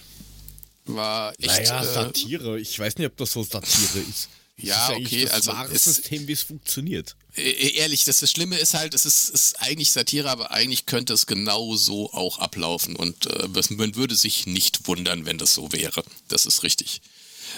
War 0.85 1.33
echt. 1.39 1.47
Naja, 1.47 1.81
äh, 1.81 1.85
Satire. 1.85 2.59
Ich 2.59 2.77
weiß 2.77 2.97
nicht, 2.97 3.07
ob 3.07 3.17
das 3.17 3.31
so 3.31 3.43
Satire 3.43 3.99
ist. 4.09 4.29
Ja, 4.57 4.89
ist 4.89 5.05
okay, 5.05 5.23
das 5.23 5.33
also 5.33 5.51
wahre 5.51 5.77
System, 5.77 6.27
wie 6.27 6.31
es 6.31 6.43
funktioniert. 6.43 7.17
E, 7.35 7.41
e, 7.41 7.75
ehrlich, 7.75 8.05
das, 8.05 8.19
das 8.19 8.31
Schlimme 8.31 8.57
ist 8.57 8.73
halt, 8.73 8.93
es 8.93 9.05
ist, 9.05 9.29
ist, 9.29 9.61
eigentlich 9.61 9.91
Satire, 9.91 10.29
aber 10.29 10.51
eigentlich 10.51 10.85
könnte 10.85 11.13
es 11.13 11.25
genau 11.25 11.75
so 11.75 12.13
auch 12.13 12.39
ablaufen 12.39 12.95
und 12.95 13.25
äh, 13.25 13.49
man 13.71 13.95
würde 13.95 14.15
sich 14.15 14.47
nicht 14.47 14.87
wundern, 14.87 15.25
wenn 15.25 15.37
das 15.37 15.53
so 15.55 15.73
wäre. 15.73 16.05
Das 16.29 16.45
ist 16.45 16.63
richtig. 16.63 17.01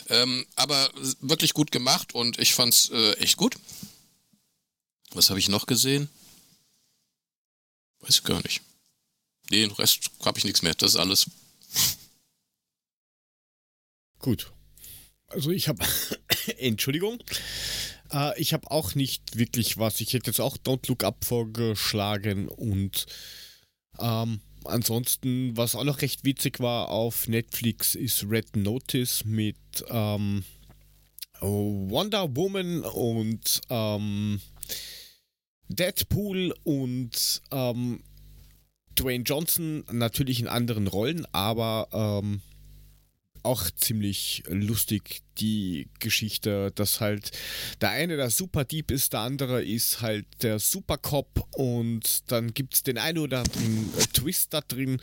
Ähm, 0.10 0.46
aber 0.56 0.90
wirklich 1.22 1.54
gut 1.54 1.72
gemacht 1.72 2.14
und 2.14 2.40
ich 2.40 2.54
fand's 2.54 2.90
äh, 2.90 3.14
echt 3.14 3.38
gut. 3.38 3.56
Was 5.12 5.30
habe 5.30 5.40
ich 5.40 5.50
noch 5.50 5.66
gesehen? 5.66 6.10
Weiß 8.00 8.18
ich 8.18 8.24
gar 8.24 8.42
nicht. 8.44 8.62
Den 9.52 9.72
Rest 9.72 10.12
habe 10.24 10.38
ich 10.38 10.46
nichts 10.46 10.62
mehr. 10.62 10.76
Das 10.76 10.92
ist 10.92 10.98
alles. 10.98 11.28
Gut. 14.20 14.52
Also 15.28 15.52
ich 15.52 15.68
habe, 15.68 15.86
Entschuldigung, 16.58 17.24
äh, 18.12 18.40
ich 18.40 18.54
habe 18.54 18.70
auch 18.72 18.96
nicht 18.96 19.38
wirklich 19.38 19.78
was. 19.78 20.02
Ich 20.02 20.14
hätte 20.14 20.28
jetzt 20.28 20.42
auch 20.42 20.58
Don't 20.58 20.88
Look 20.88 21.04
Up 21.04 21.24
vorgeschlagen 21.26 22.48
und 22.48 23.06
ähm, 24.00 24.42
ansonsten, 24.68 25.56
was 25.58 25.76
auch 25.76 25.84
noch 25.84 26.02
recht 26.02 26.24
witzig 26.24 26.60
war 26.60 26.90
auf 26.90 27.28
Netflix, 27.28 27.96
ist 27.96 28.26
Red 28.30 28.56
Notice 28.56 29.26
mit 29.26 29.58
ähm, 29.90 30.44
Wonder 31.40 32.36
Woman 32.36 32.82
und 32.82 33.62
ähm, 33.70 34.42
Deadpool 35.70 36.54
und 36.64 37.42
ähm, 37.52 38.04
Dwayne 38.98 39.24
Johnson 39.24 39.84
natürlich 39.92 40.40
in 40.40 40.48
anderen 40.48 40.88
Rollen, 40.88 41.28
aber 41.32 41.88
ähm, 41.92 42.42
auch 43.44 43.70
ziemlich 43.72 44.44
lustig, 44.48 45.22
die 45.40 45.90
Geschichte, 46.00 46.72
dass 46.76 47.00
halt 47.00 47.32
der 47.82 47.92
eine 47.92 48.18
der 48.18 48.30
Superdieb 48.30 48.92
ist, 48.92 49.14
der 49.14 49.22
andere 49.22 49.64
ist 49.64 50.02
halt 50.02 50.26
der 50.42 50.60
Supercop 50.60 51.48
und 51.56 52.32
dann 52.32 52.54
gibt 52.54 52.76
es 52.76 52.84
den 52.84 52.98
einen 52.98 53.20
oder 53.20 53.40
anderen 53.40 53.92
Twist 54.14 54.54
da 54.54 54.62
drin, 54.62 55.02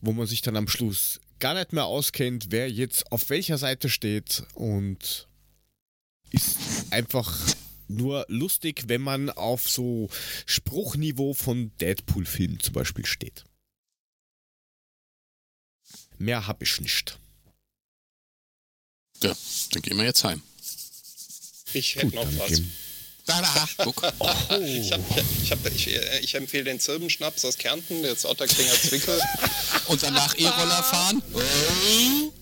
wo 0.00 0.12
man 0.12 0.26
sich 0.26 0.42
dann 0.42 0.56
am 0.56 0.68
Schluss 0.68 1.20
gar 1.38 1.54
nicht 1.54 1.72
mehr 1.72 1.86
auskennt, 1.86 2.46
wer 2.50 2.70
jetzt 2.70 3.10
auf 3.12 3.28
welcher 3.30 3.58
Seite 3.58 3.88
steht 3.88 4.44
und 4.54 5.28
ist 6.30 6.58
einfach 6.90 7.38
nur 7.88 8.26
lustig, 8.28 8.84
wenn 8.88 9.00
man 9.00 9.30
auf 9.30 9.68
so 9.68 10.08
Spruchniveau 10.44 11.34
von 11.34 11.72
Deadpool-Filmen 11.80 12.60
zum 12.60 12.74
Beispiel 12.74 13.06
steht. 13.06 13.44
Mehr 16.18 16.46
habe 16.46 16.64
ich 16.64 16.80
nicht. 16.80 17.18
Ja, 19.22 19.34
dann 19.72 19.82
gehen 19.82 19.96
wir 19.96 20.04
jetzt 20.04 20.24
heim. 20.24 20.42
Ich 21.72 21.96
hätte 21.96 22.14
noch 22.14 22.26
was. 22.38 22.62
Da, 23.26 23.40
da, 23.40 23.68
guck. 23.84 24.02
Oh. 24.18 24.30
Ich, 24.60 24.92
hab, 24.92 25.00
ich, 25.42 25.50
hab, 25.50 25.66
ich, 25.66 25.88
ich, 26.22 26.34
empfehle 26.34 26.64
den 26.64 26.78
Zirbenschnaps 26.78 27.44
aus 27.44 27.58
Kärnten, 27.58 28.02
der 28.02 28.12
jetzt 28.12 28.24
Otterklinger 28.24 28.72
Zwickel. 28.74 29.20
Und 29.86 30.02
danach 30.02 30.38
E-Roller 30.38 30.82
fahren. 30.82 31.22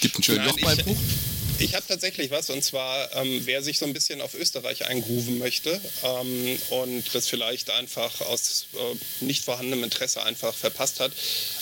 Gibt 0.00 0.16
einen 0.16 0.22
schönen 0.22 0.44
Lochbeinbruch. 0.44 0.96
Ich 1.60 1.74
habe 1.74 1.84
tatsächlich 1.88 2.30
was 2.30 2.50
und 2.50 2.62
zwar, 2.62 3.12
ähm, 3.16 3.42
wer 3.44 3.64
sich 3.64 3.80
so 3.80 3.84
ein 3.84 3.92
bisschen 3.92 4.20
auf 4.20 4.34
Österreich 4.34 4.86
eingrooven 4.86 5.38
möchte 5.38 5.80
ähm, 6.04 6.56
und 6.70 7.14
das 7.16 7.26
vielleicht 7.26 7.70
einfach 7.70 8.20
aus 8.20 8.66
äh, 8.74 9.24
nicht 9.24 9.44
vorhandenem 9.44 9.82
Interesse 9.82 10.22
einfach 10.22 10.54
verpasst 10.54 11.00
hat, 11.00 11.10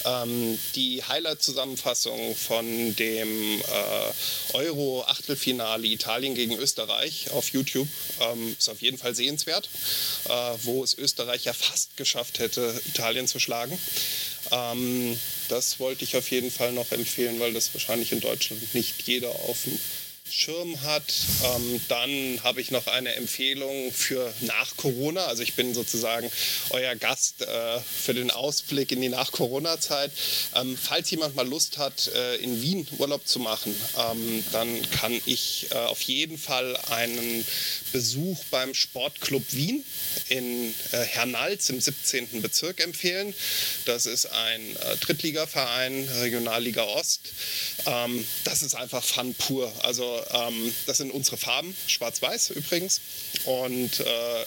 ähm, 0.05 0.59
die 0.75 1.03
Highlight-Zusammenfassung 1.03 2.37
von 2.37 2.95
dem 2.97 3.61
äh, 3.61 4.55
Euro-Achtelfinale 4.55 5.87
Italien 5.87 6.35
gegen 6.35 6.59
Österreich 6.59 7.31
auf 7.31 7.49
YouTube 7.49 7.89
ähm, 8.21 8.55
ist 8.59 8.69
auf 8.69 8.83
jeden 8.83 8.99
Fall 8.99 9.15
sehenswert, 9.15 9.71
äh, 10.29 10.31
wo 10.65 10.85
es 10.85 10.93
Österreich 10.99 11.45
ja 11.45 11.55
fast 11.55 11.97
geschafft 11.97 12.39
hätte, 12.39 12.79
Italien 12.87 13.27
zu 13.27 13.39
schlagen. 13.39 13.79
Ähm, 14.51 15.19
Das 15.49 15.79
wollte 15.81 16.05
ich 16.05 16.17
auf 16.17 16.31
jeden 16.31 16.51
Fall 16.51 16.73
noch 16.73 16.91
empfehlen, 16.93 17.39
weil 17.41 17.53
das 17.53 17.73
wahrscheinlich 17.75 18.13
in 18.13 18.21
Deutschland 18.21 18.75
nicht 18.75 19.03
jeder 19.03 19.31
auf 19.31 19.63
dem 19.65 19.79
Schirm 20.31 20.81
hat. 20.83 21.13
Ähm, 21.45 21.81
dann 21.89 22.41
habe 22.43 22.61
ich 22.61 22.71
noch 22.71 22.87
eine 22.87 23.15
Empfehlung 23.15 23.93
für 23.93 24.33
nach 24.41 24.77
Corona. 24.77 25.27
Also 25.27 25.43
ich 25.43 25.55
bin 25.55 25.75
sozusagen 25.75 26.31
euer 26.71 26.95
Gast 26.95 27.43
äh, 27.43 27.81
für 27.81 28.15
den 28.15 28.31
Ausblick 28.31 28.93
in 28.93 29.01
die 29.01 29.09
Nach-Corona-Zeit. 29.09 30.11
Ähm, 30.55 30.77
falls 30.77 31.11
jemand 31.11 31.37
mal 31.37 31.47
Lust 31.47 31.79
hat, 31.79 32.09
äh, 32.09 32.37
in 32.37 32.63
Wien 32.63 32.87
Urlaub 32.99 33.27
zu 33.27 33.39
machen, 33.39 33.75
ähm, 33.99 34.45
dann 34.53 34.91
kann 34.91 35.21
ich 35.27 35.69
äh, 35.71 35.75
auf 35.75 36.01
jeden 36.03 36.39
Fall 36.39 36.77
einen 36.91 37.45
Besuch 37.93 38.43
beim 38.51 38.75
Sportclub 38.75 39.45
Wien 39.53 39.85
in 40.29 40.75
äh, 40.93 40.99
Hernals 40.99 41.71
im 41.71 41.81
17. 41.81 42.43
Bezirk 42.43 42.81
empfehlen. 42.81 43.35
Das 43.85 44.07
ist 44.07 44.27
ein 44.27 44.77
äh, 44.77 44.97
Drittligaverein, 44.99 46.09
Regionalliga 46.21 46.83
Ost. 46.83 47.21
Ähm, 47.87 48.27
das 48.45 48.63
ist 48.63 48.75
einfach 48.75 49.03
Fun 49.03 49.35
pur. 49.35 49.73
Also 49.83 50.16
ähm, 50.31 50.75
das 50.87 50.99
sind 50.99 51.11
unsere 51.13 51.37
Farben, 51.37 51.75
schwarz-weiß 51.87 52.51
übrigens. 52.51 53.01
Und 53.45 54.01
äh, 54.01 54.45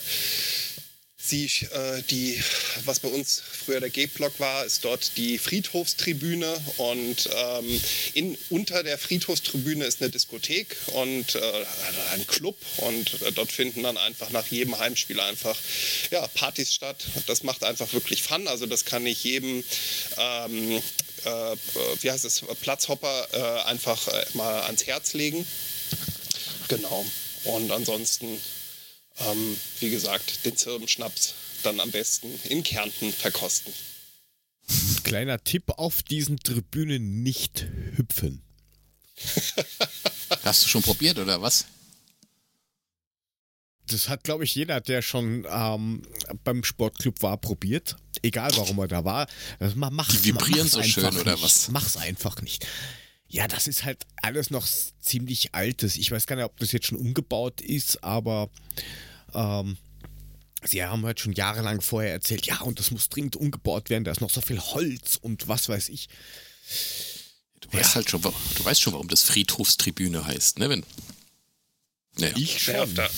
Sie, 1.21 1.45
äh, 1.45 2.01
die, 2.09 2.41
was 2.85 3.01
bei 3.01 3.09
uns 3.09 3.39
früher 3.39 3.79
der 3.81 3.89
G-Block 3.89 4.39
war, 4.39 4.65
ist 4.65 4.83
dort 4.83 5.17
die 5.17 5.37
Friedhofstribüne 5.37 6.57
und 6.77 7.29
ähm, 7.35 7.81
in, 8.13 8.37
unter 8.49 8.83
der 8.83 8.97
Friedhofstribüne 8.97 9.85
ist 9.85 10.01
eine 10.01 10.09
Diskothek 10.09 10.75
und 10.93 11.35
äh, 11.35 11.65
ein 12.13 12.25
Club 12.25 12.57
und 12.77 13.21
äh, 13.21 13.31
dort 13.33 13.51
finden 13.51 13.83
dann 13.83 13.97
einfach 13.97 14.31
nach 14.31 14.47
jedem 14.47 14.79
Heimspiel 14.79 15.19
einfach 15.19 15.57
ja, 16.09 16.25
Partys 16.29 16.73
statt. 16.73 17.05
Das 17.27 17.43
macht 17.43 17.63
einfach 17.63 17.93
wirklich 17.93 18.23
Fun, 18.23 18.47
also 18.47 18.65
das 18.65 18.85
kann 18.85 19.05
ich 19.05 19.23
jedem 19.23 19.63
ähm, 20.17 20.81
äh, 21.25 21.55
wie 22.01 22.11
heißt 22.11 22.25
es, 22.25 22.41
Platzhopper 22.61 23.27
äh, 23.33 23.63
einfach 23.63 24.07
äh, 24.07 24.25
mal 24.33 24.61
ans 24.63 24.85
Herz 24.85 25.13
legen. 25.13 25.45
Genau. 26.67 27.05
Und 27.45 27.71
ansonsten, 27.71 28.39
ähm, 29.19 29.57
wie 29.79 29.89
gesagt, 29.89 30.45
den 30.45 30.55
Zirbenschnaps 30.55 31.33
dann 31.63 31.79
am 31.79 31.91
besten 31.91 32.27
in 32.45 32.63
Kärnten 32.63 33.11
verkosten. 33.11 33.73
Kleiner 35.03 35.43
Tipp 35.43 35.71
auf 35.77 36.03
diesen 36.03 36.37
Tribünen 36.37 37.23
nicht 37.23 37.65
hüpfen. 37.95 38.43
Hast 40.43 40.63
du 40.63 40.69
schon 40.69 40.83
probiert 40.83 41.17
oder 41.17 41.41
was? 41.41 41.65
Das 43.87 44.07
hat, 44.07 44.23
glaube 44.23 44.43
ich, 44.43 44.53
jeder, 44.53 44.81
der 44.81 45.01
schon 45.01 45.47
ähm, 45.49 46.03
beim 46.43 46.63
Sportclub 46.63 47.23
war, 47.23 47.37
probiert. 47.37 47.97
Egal, 48.21 48.51
warum 48.55 48.79
er 48.79 48.87
da 48.87 49.03
war. 49.05 49.27
Mach's, 49.75 50.21
Die 50.21 50.25
vibrieren 50.25 50.67
so 50.67 50.83
schön, 50.83 51.05
oder 51.05 51.33
nicht. 51.33 51.43
was? 51.43 51.69
Mach's 51.69 51.97
einfach 51.97 52.41
nicht. 52.41 52.65
Ja, 53.27 53.47
das 53.47 53.67
ist 53.67 53.83
halt 53.83 54.05
alles 54.21 54.49
noch 54.49 54.67
ziemlich 55.01 55.53
altes. 55.53 55.97
Ich 55.97 56.11
weiß 56.11 56.25
gar 56.25 56.35
nicht, 56.35 56.45
ob 56.45 56.57
das 56.57 56.71
jetzt 56.71 56.87
schon 56.87 56.97
umgebaut 56.97 57.61
ist, 57.61 58.03
aber 58.03 58.49
ähm, 59.33 59.77
sie 60.63 60.83
haben 60.83 61.05
halt 61.05 61.19
schon 61.19 61.33
jahrelang 61.33 61.81
vorher 61.81 62.11
erzählt, 62.11 62.47
ja, 62.47 62.59
und 62.61 62.79
das 62.79 62.91
muss 62.91 63.09
dringend 63.09 63.35
umgebaut 63.35 63.89
werden, 63.89 64.03
da 64.03 64.11
ist 64.11 64.21
noch 64.21 64.31
so 64.31 64.41
viel 64.41 64.59
Holz 64.59 65.17
und 65.21 65.47
was 65.47 65.69
weiß 65.69 65.89
ich. 65.89 66.09
Du 67.61 67.71
weißt 67.71 67.89
ja. 67.89 67.95
halt 67.95 68.09
schon, 68.09 68.21
du 68.21 68.65
weißt 68.65 68.81
schon, 68.81 68.93
warum 68.93 69.07
das 69.07 69.23
Friedhofstribüne 69.23 70.25
heißt, 70.25 70.59
ne? 70.59 70.69
Wenn, 70.69 70.83
naja. 72.17 72.33
Ich 72.35 72.63
schon. 72.63 72.95
Ja, 72.95 73.09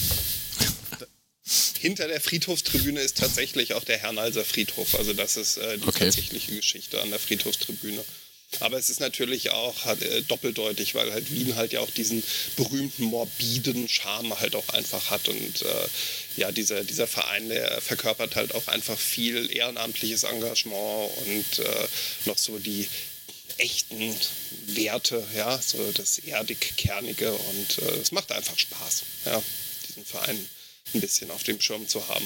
hinter 1.80 2.08
der 2.08 2.22
Friedhofstribüne 2.22 3.02
ist 3.02 3.18
tatsächlich 3.18 3.74
auch 3.74 3.84
der 3.84 3.98
Hernalser 3.98 4.46
Friedhof. 4.46 4.96
Also 4.96 5.14
das 5.14 5.38
ist 5.38 5.58
äh, 5.58 5.78
die 5.78 5.88
okay. 5.88 6.06
tatsächliche 6.06 6.56
Geschichte 6.56 7.02
an 7.02 7.10
der 7.10 7.20
Friedhofstribüne. 7.20 8.04
Aber 8.60 8.78
es 8.78 8.90
ist 8.90 9.00
natürlich 9.00 9.52
auch 9.52 9.86
äh, 9.86 10.22
doppeldeutig, 10.24 10.94
weil 10.94 11.12
halt 11.12 11.32
Wien 11.32 11.56
halt 11.56 11.72
ja 11.72 11.80
auch 11.80 11.90
diesen 11.90 12.22
berühmten 12.58 13.06
morbiden 13.06 13.88
Charme 13.88 14.38
halt 14.40 14.56
auch 14.56 14.68
einfach 14.70 15.10
hat. 15.10 15.30
Und 15.30 15.62
äh, 15.62 15.88
ja, 16.38 16.52
dieser, 16.52 16.84
dieser 16.84 17.08
Verein, 17.08 17.48
der 17.48 17.82
verkörpert 17.82 18.36
halt 18.36 18.54
auch 18.54 18.68
einfach 18.68 19.00
viel 19.00 19.50
ehrenamtliches 19.56 20.24
Engagement 20.24 21.12
und 21.26 21.60
äh, 21.60 21.88
noch 22.26 22.38
so 22.38 22.60
die 22.60 22.88
echten 23.58 24.16
Werte, 24.68 25.24
ja, 25.36 25.60
so 25.62 25.92
das 25.94 26.20
erdig-kernige 26.20 27.32
und 27.32 27.78
äh, 27.80 28.00
es 28.02 28.12
macht 28.12 28.32
einfach 28.32 28.58
Spaß, 28.58 29.04
ja, 29.26 29.42
diesen 29.88 30.06
Verein 30.06 30.50
ein 30.94 31.02
bisschen 31.02 31.32
auf 31.32 31.44
dem 31.44 31.60
Schirm 31.60 31.88
zu 31.88 32.08
haben. 32.08 32.26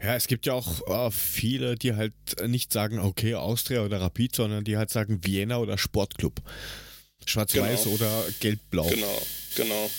Ja, 0.00 0.14
es 0.14 0.28
gibt 0.28 0.46
ja 0.46 0.52
auch 0.52 1.08
äh, 1.08 1.10
viele, 1.10 1.74
die 1.74 1.94
halt 1.94 2.14
nicht 2.46 2.72
sagen, 2.72 3.00
okay, 3.00 3.34
Austria 3.34 3.84
oder 3.84 4.00
Rapid, 4.00 4.34
sondern 4.36 4.64
die 4.64 4.76
halt 4.76 4.90
sagen 4.90 5.24
Vienna 5.24 5.58
oder 5.58 5.76
Sportclub. 5.76 6.40
Schwarz-Weiß 7.26 7.84
genau. 7.84 7.94
oder 7.96 8.24
Gelb-Blau. 8.40 8.88
Genau, 8.88 9.22
genau. 9.56 9.90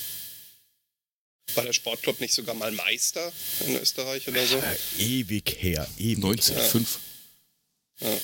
War 1.56 1.66
der 1.66 1.74
Sportclub 1.74 2.22
nicht 2.22 2.34
sogar 2.34 2.56
mal 2.56 2.72
Meister 2.72 3.32
in 3.68 3.76
Österreich 3.76 4.28
oder 4.28 4.46
so? 4.46 4.58
Äh, 4.58 4.78
ewig 5.02 5.58
her, 5.60 5.88
ewig. 5.98 6.24
1905. 6.24 7.00
Ja. 8.00 8.08
Ja. 8.10 8.20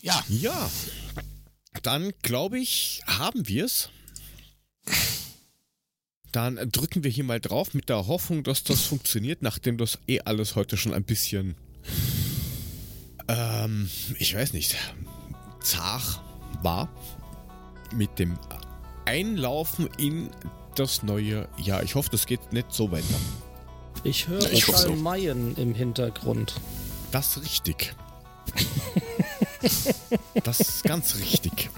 Ja. 0.00 0.24
ja. 0.28 0.70
Dann 1.82 2.12
glaube 2.22 2.60
ich, 2.60 3.02
haben 3.06 3.48
wir 3.48 3.64
es. 3.64 3.88
Dann 6.32 6.56
drücken 6.72 7.04
wir 7.04 7.10
hier 7.10 7.24
mal 7.24 7.40
drauf 7.40 7.74
mit 7.74 7.90
der 7.90 8.06
Hoffnung, 8.06 8.42
dass 8.42 8.64
das 8.64 8.82
funktioniert, 8.82 9.42
nachdem 9.42 9.76
das 9.76 9.98
eh 10.08 10.20
alles 10.20 10.56
heute 10.56 10.78
schon 10.78 10.94
ein 10.94 11.04
bisschen, 11.04 11.54
ähm, 13.28 13.90
ich 14.18 14.34
weiß 14.34 14.54
nicht, 14.54 14.76
zart 15.60 16.22
war. 16.62 16.88
Mit 17.94 18.18
dem 18.18 18.38
Einlaufen 19.04 19.90
in 19.98 20.30
das 20.74 21.02
neue 21.02 21.46
Jahr. 21.58 21.82
Ich 21.82 21.94
hoffe, 21.94 22.08
das 22.10 22.24
geht 22.24 22.52
nicht 22.54 22.72
so 22.72 22.90
weiter. 22.90 23.04
Ich 24.02 24.28
höre 24.28 24.50
ich 24.50 24.64
so. 24.64 24.94
Mayen 24.94 25.54
im 25.56 25.74
Hintergrund. 25.74 26.54
Das 27.10 27.36
ist 27.36 27.44
richtig. 27.44 27.94
das 30.42 30.60
ist 30.60 30.84
ganz 30.84 31.16
richtig. 31.16 31.68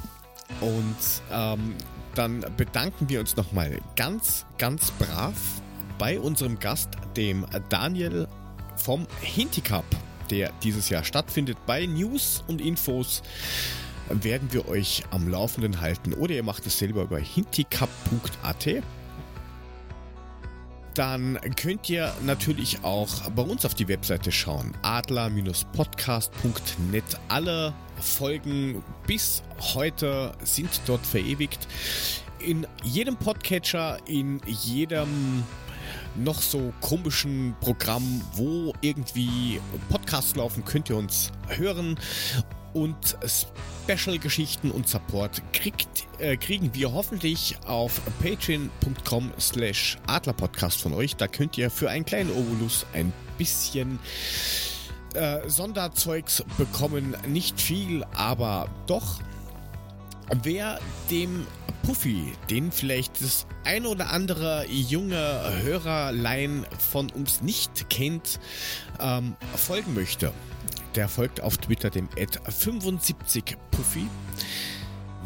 Und 0.60 0.96
ähm, 1.32 1.74
dann 2.14 2.44
bedanken 2.56 3.08
wir 3.08 3.20
uns 3.20 3.36
nochmal 3.36 3.78
ganz, 3.96 4.46
ganz 4.58 4.90
brav 4.92 5.34
bei 5.98 6.18
unserem 6.18 6.58
Gast, 6.58 6.90
dem 7.16 7.46
Daniel 7.68 8.28
vom 8.76 9.06
Hinti 9.20 9.60
Cup, 9.60 9.84
der 10.30 10.52
dieses 10.62 10.88
Jahr 10.88 11.04
stattfindet. 11.04 11.58
Bei 11.66 11.86
News 11.86 12.42
und 12.46 12.60
Infos 12.60 13.22
werden 14.08 14.52
wir 14.52 14.68
euch 14.68 15.04
am 15.10 15.28
Laufenden 15.28 15.80
halten 15.80 16.12
oder 16.14 16.34
ihr 16.34 16.42
macht 16.42 16.66
es 16.66 16.78
selber 16.78 17.02
über 17.02 17.18
hinticup.at. 17.18 18.82
Dann 20.94 21.38
könnt 21.56 21.90
ihr 21.90 22.14
natürlich 22.24 22.84
auch 22.84 23.28
bei 23.30 23.42
uns 23.42 23.64
auf 23.64 23.74
die 23.74 23.88
Webseite 23.88 24.30
schauen. 24.30 24.72
adler-podcast.net. 24.82 27.04
Alle 27.28 27.74
Folgen 28.00 28.84
bis 29.04 29.42
heute 29.74 30.32
sind 30.44 30.80
dort 30.86 31.04
verewigt. 31.04 31.66
In 32.38 32.64
jedem 32.84 33.16
Podcatcher, 33.16 33.98
in 34.06 34.40
jedem 34.46 35.42
noch 36.14 36.40
so 36.40 36.72
komischen 36.80 37.56
Programm, 37.60 38.22
wo 38.34 38.72
irgendwie 38.80 39.60
Podcasts 39.88 40.36
laufen, 40.36 40.64
könnt 40.64 40.90
ihr 40.90 40.96
uns 40.96 41.32
hören 41.48 41.98
und 42.74 43.16
Special-Geschichten 43.24 44.70
und 44.70 44.88
Support 44.88 45.42
kriegt, 45.52 46.06
äh, 46.18 46.36
kriegen 46.36 46.74
wir 46.74 46.92
hoffentlich 46.92 47.56
auf 47.66 48.00
patreon.com 48.22 49.32
slash 49.40 49.96
adlerpodcast 50.06 50.82
von 50.82 50.92
euch. 50.92 51.16
Da 51.16 51.28
könnt 51.28 51.56
ihr 51.56 51.70
für 51.70 51.88
einen 51.88 52.04
kleinen 52.04 52.30
Obolus 52.30 52.84
ein 52.92 53.12
bisschen 53.38 53.98
äh, 55.14 55.48
Sonderzeugs 55.48 56.44
bekommen. 56.58 57.16
Nicht 57.26 57.60
viel, 57.60 58.04
aber 58.14 58.68
doch. 58.86 59.20
Wer 60.42 60.80
dem 61.10 61.46
Puffy, 61.84 62.32
den 62.48 62.72
vielleicht 62.72 63.20
das 63.20 63.46
ein 63.64 63.84
oder 63.84 64.10
andere 64.10 64.64
junge 64.68 65.62
Hörerlein 65.62 66.64
von 66.78 67.10
uns 67.10 67.42
nicht 67.42 67.90
kennt, 67.90 68.40
ähm, 69.00 69.36
folgen 69.54 69.94
möchte, 69.94 70.32
der 70.94 71.08
folgt 71.08 71.40
auf 71.40 71.58
Twitter 71.58 71.90
dem 71.90 72.08
Ad75Puffy. 72.10 74.06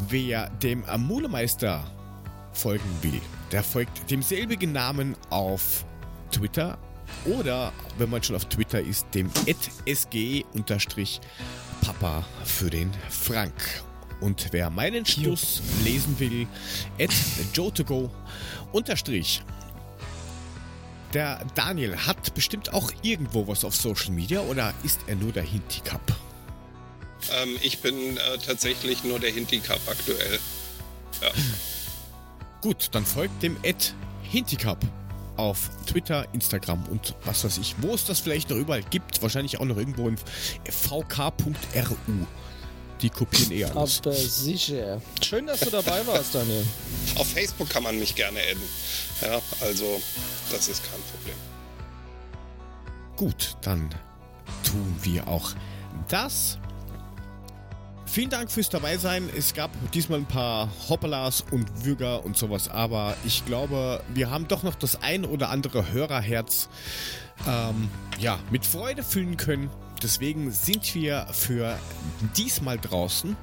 Wer 0.07 0.49
dem 0.49 0.83
Mulemeister 0.97 1.83
folgen 2.53 2.89
will, 3.01 3.21
der 3.51 3.63
folgt 3.63 4.09
demselbigen 4.09 4.71
Namen 4.71 5.15
auf 5.29 5.85
Twitter 6.31 6.77
oder, 7.25 7.73
wenn 7.97 8.09
man 8.09 8.23
schon 8.23 8.35
auf 8.35 8.45
Twitter 8.45 8.79
ist, 8.81 9.07
dem 9.13 9.29
SGE-Papa 9.87 10.55
für 12.43 12.69
den 12.69 12.91
Frank. 13.09 13.83
Und 14.21 14.47
wer 14.51 14.69
meinen 14.69 15.05
Schluss 15.05 15.61
lesen 15.83 16.19
will, 16.19 16.47
at 16.99 17.09
unterstrich 18.71 19.41
der 21.13 21.45
Daniel 21.55 21.97
hat 21.97 22.33
bestimmt 22.33 22.73
auch 22.73 22.91
irgendwo 23.01 23.47
was 23.47 23.65
auf 23.65 23.75
Social 23.75 24.11
Media 24.11 24.41
oder 24.41 24.73
ist 24.83 25.01
er 25.07 25.15
nur 25.15 25.31
der 25.31 25.43
Hinti-Cup? 25.43 26.01
Ähm, 27.41 27.57
ich 27.61 27.79
bin 27.79 28.17
äh, 28.17 28.37
tatsächlich 28.45 29.03
nur 29.03 29.19
der 29.19 29.31
Hinti-Cup 29.31 29.81
aktuell. 29.87 30.39
Ja. 31.21 31.31
Gut, 32.61 32.89
dann 32.91 33.05
folgt 33.05 33.41
dem 33.41 33.57
Ed 33.63 33.93
Hinti-Cup 34.23 34.79
auf 35.37 35.69
Twitter, 35.85 36.27
Instagram 36.33 36.83
und 36.89 37.15
was 37.23 37.45
weiß 37.45 37.57
ich. 37.59 37.75
Wo 37.81 37.93
es 37.93 38.05
das 38.05 38.19
vielleicht 38.19 38.49
noch 38.49 38.57
überall 38.57 38.83
gibt, 38.83 39.21
wahrscheinlich 39.21 39.59
auch 39.59 39.65
noch 39.65 39.77
irgendwo 39.77 40.09
in 40.09 40.17
vk.ru. 40.17 41.53
Die 43.01 43.09
kopieren 43.09 43.51
eh 43.51 43.65
alles. 43.65 43.99
Aber 43.99 44.13
sicher. 44.13 45.01
Schön, 45.23 45.47
dass 45.47 45.61
du 45.61 45.69
dabei 45.69 46.05
warst, 46.05 46.35
Daniel. 46.35 46.65
Auf 47.15 47.27
Facebook 47.27 47.69
kann 47.69 47.83
man 47.83 47.97
mich 47.97 48.15
gerne 48.15 48.39
adden. 48.39 48.61
Ja, 49.21 49.41
also 49.61 50.01
das 50.51 50.67
ist 50.67 50.83
kein 50.83 51.01
Problem. 51.11 51.35
Gut, 53.15 53.55
dann 53.61 53.89
tun 54.63 54.95
wir 55.01 55.27
auch 55.27 55.51
das. 56.07 56.57
Vielen 58.05 58.31
Dank 58.31 58.49
fürs 58.49 58.69
Dabeisein. 58.69 59.29
Es 59.37 59.53
gab 59.53 59.69
diesmal 59.91 60.19
ein 60.19 60.25
paar 60.25 60.67
Hoppalas 60.89 61.43
und 61.51 61.85
Würger 61.85 62.25
und 62.25 62.35
sowas, 62.35 62.67
aber 62.67 63.15
ich 63.23 63.45
glaube, 63.45 64.01
wir 64.13 64.31
haben 64.31 64.47
doch 64.47 64.63
noch 64.63 64.73
das 64.73 65.01
ein 65.03 65.25
oder 65.25 65.49
andere 65.49 65.91
Hörerherz 65.91 66.69
ähm, 67.47 67.89
ja, 68.19 68.39
mit 68.49 68.65
Freude 68.65 69.03
füllen 69.03 69.37
können. 69.37 69.69
Deswegen 70.01 70.51
sind 70.51 70.95
wir 70.95 71.27
für 71.31 71.77
diesmal 72.37 72.77
draußen. 72.77 73.35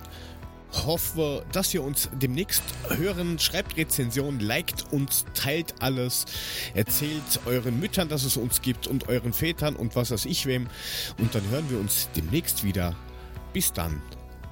Hoffe, 0.84 1.44
dass 1.52 1.72
ihr 1.72 1.82
uns 1.82 2.08
demnächst 2.12 2.62
hören. 2.88 3.38
Schreibt 3.38 3.76
Rezensionen, 3.76 4.40
liked 4.40 4.92
uns, 4.92 5.24
teilt 5.34 5.74
alles. 5.80 6.24
Erzählt 6.74 7.40
euren 7.46 7.80
Müttern, 7.80 8.08
dass 8.08 8.24
es 8.24 8.36
uns 8.36 8.62
gibt 8.62 8.86
und 8.86 9.08
euren 9.08 9.32
Vätern 9.32 9.76
und 9.76 9.96
was 9.96 10.10
weiß 10.10 10.26
ich 10.26 10.46
wem. 10.46 10.66
Und 11.18 11.34
dann 11.34 11.48
hören 11.50 11.70
wir 11.70 11.78
uns 11.78 12.08
demnächst 12.14 12.64
wieder. 12.64 12.94
Bis 13.52 13.72
dann 13.72 14.02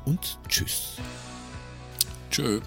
und 0.05 0.39
tschüss. 0.49 0.97
Tschö. 2.31 2.61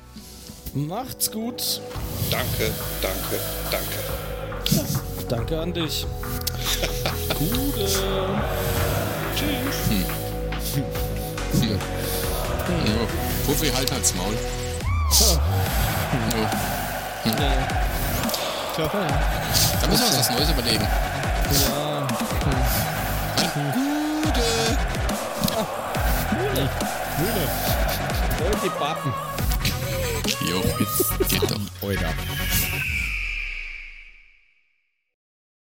Macht's 0.73 1.31
gut. 1.31 1.81
Danke, 2.30 2.72
danke, 3.01 3.39
danke. 3.72 4.88
Danke 5.30 5.59
an 5.59 5.73
dich. 5.73 6.05
Gute. 7.39 7.88
Tschüss. 9.38 9.77
Hm. 9.89 10.05
Hm. 11.61 11.69
Ja. 11.69 13.07
Puffi, 13.45 13.69
halt 13.72 13.91
halt's 13.91 14.15
Maul. 14.15 14.35
So. 15.11 15.26
Ja. 15.26 15.41
Hm. 17.23 17.31
Ja. 17.39 17.68
Ciao. 18.73 18.89
Da 18.89 19.88
müssen 19.88 20.01
wir 20.01 20.07
uns 20.07 20.18
was 20.18 20.30
Neues 20.31 20.49
überlegen. 20.49 20.88
Ja. 21.69 22.07
Hm. 23.53 23.72
Gute. 24.23 24.41
Mühle. 26.35 26.69
Mühle. 27.19 27.43
Und 28.51 28.64
die 28.64 28.69
Bappen. 28.80 29.14
Jo, 30.49 30.61
geht 31.27 31.51
doch. 31.51 31.88
Oida. 31.88 32.09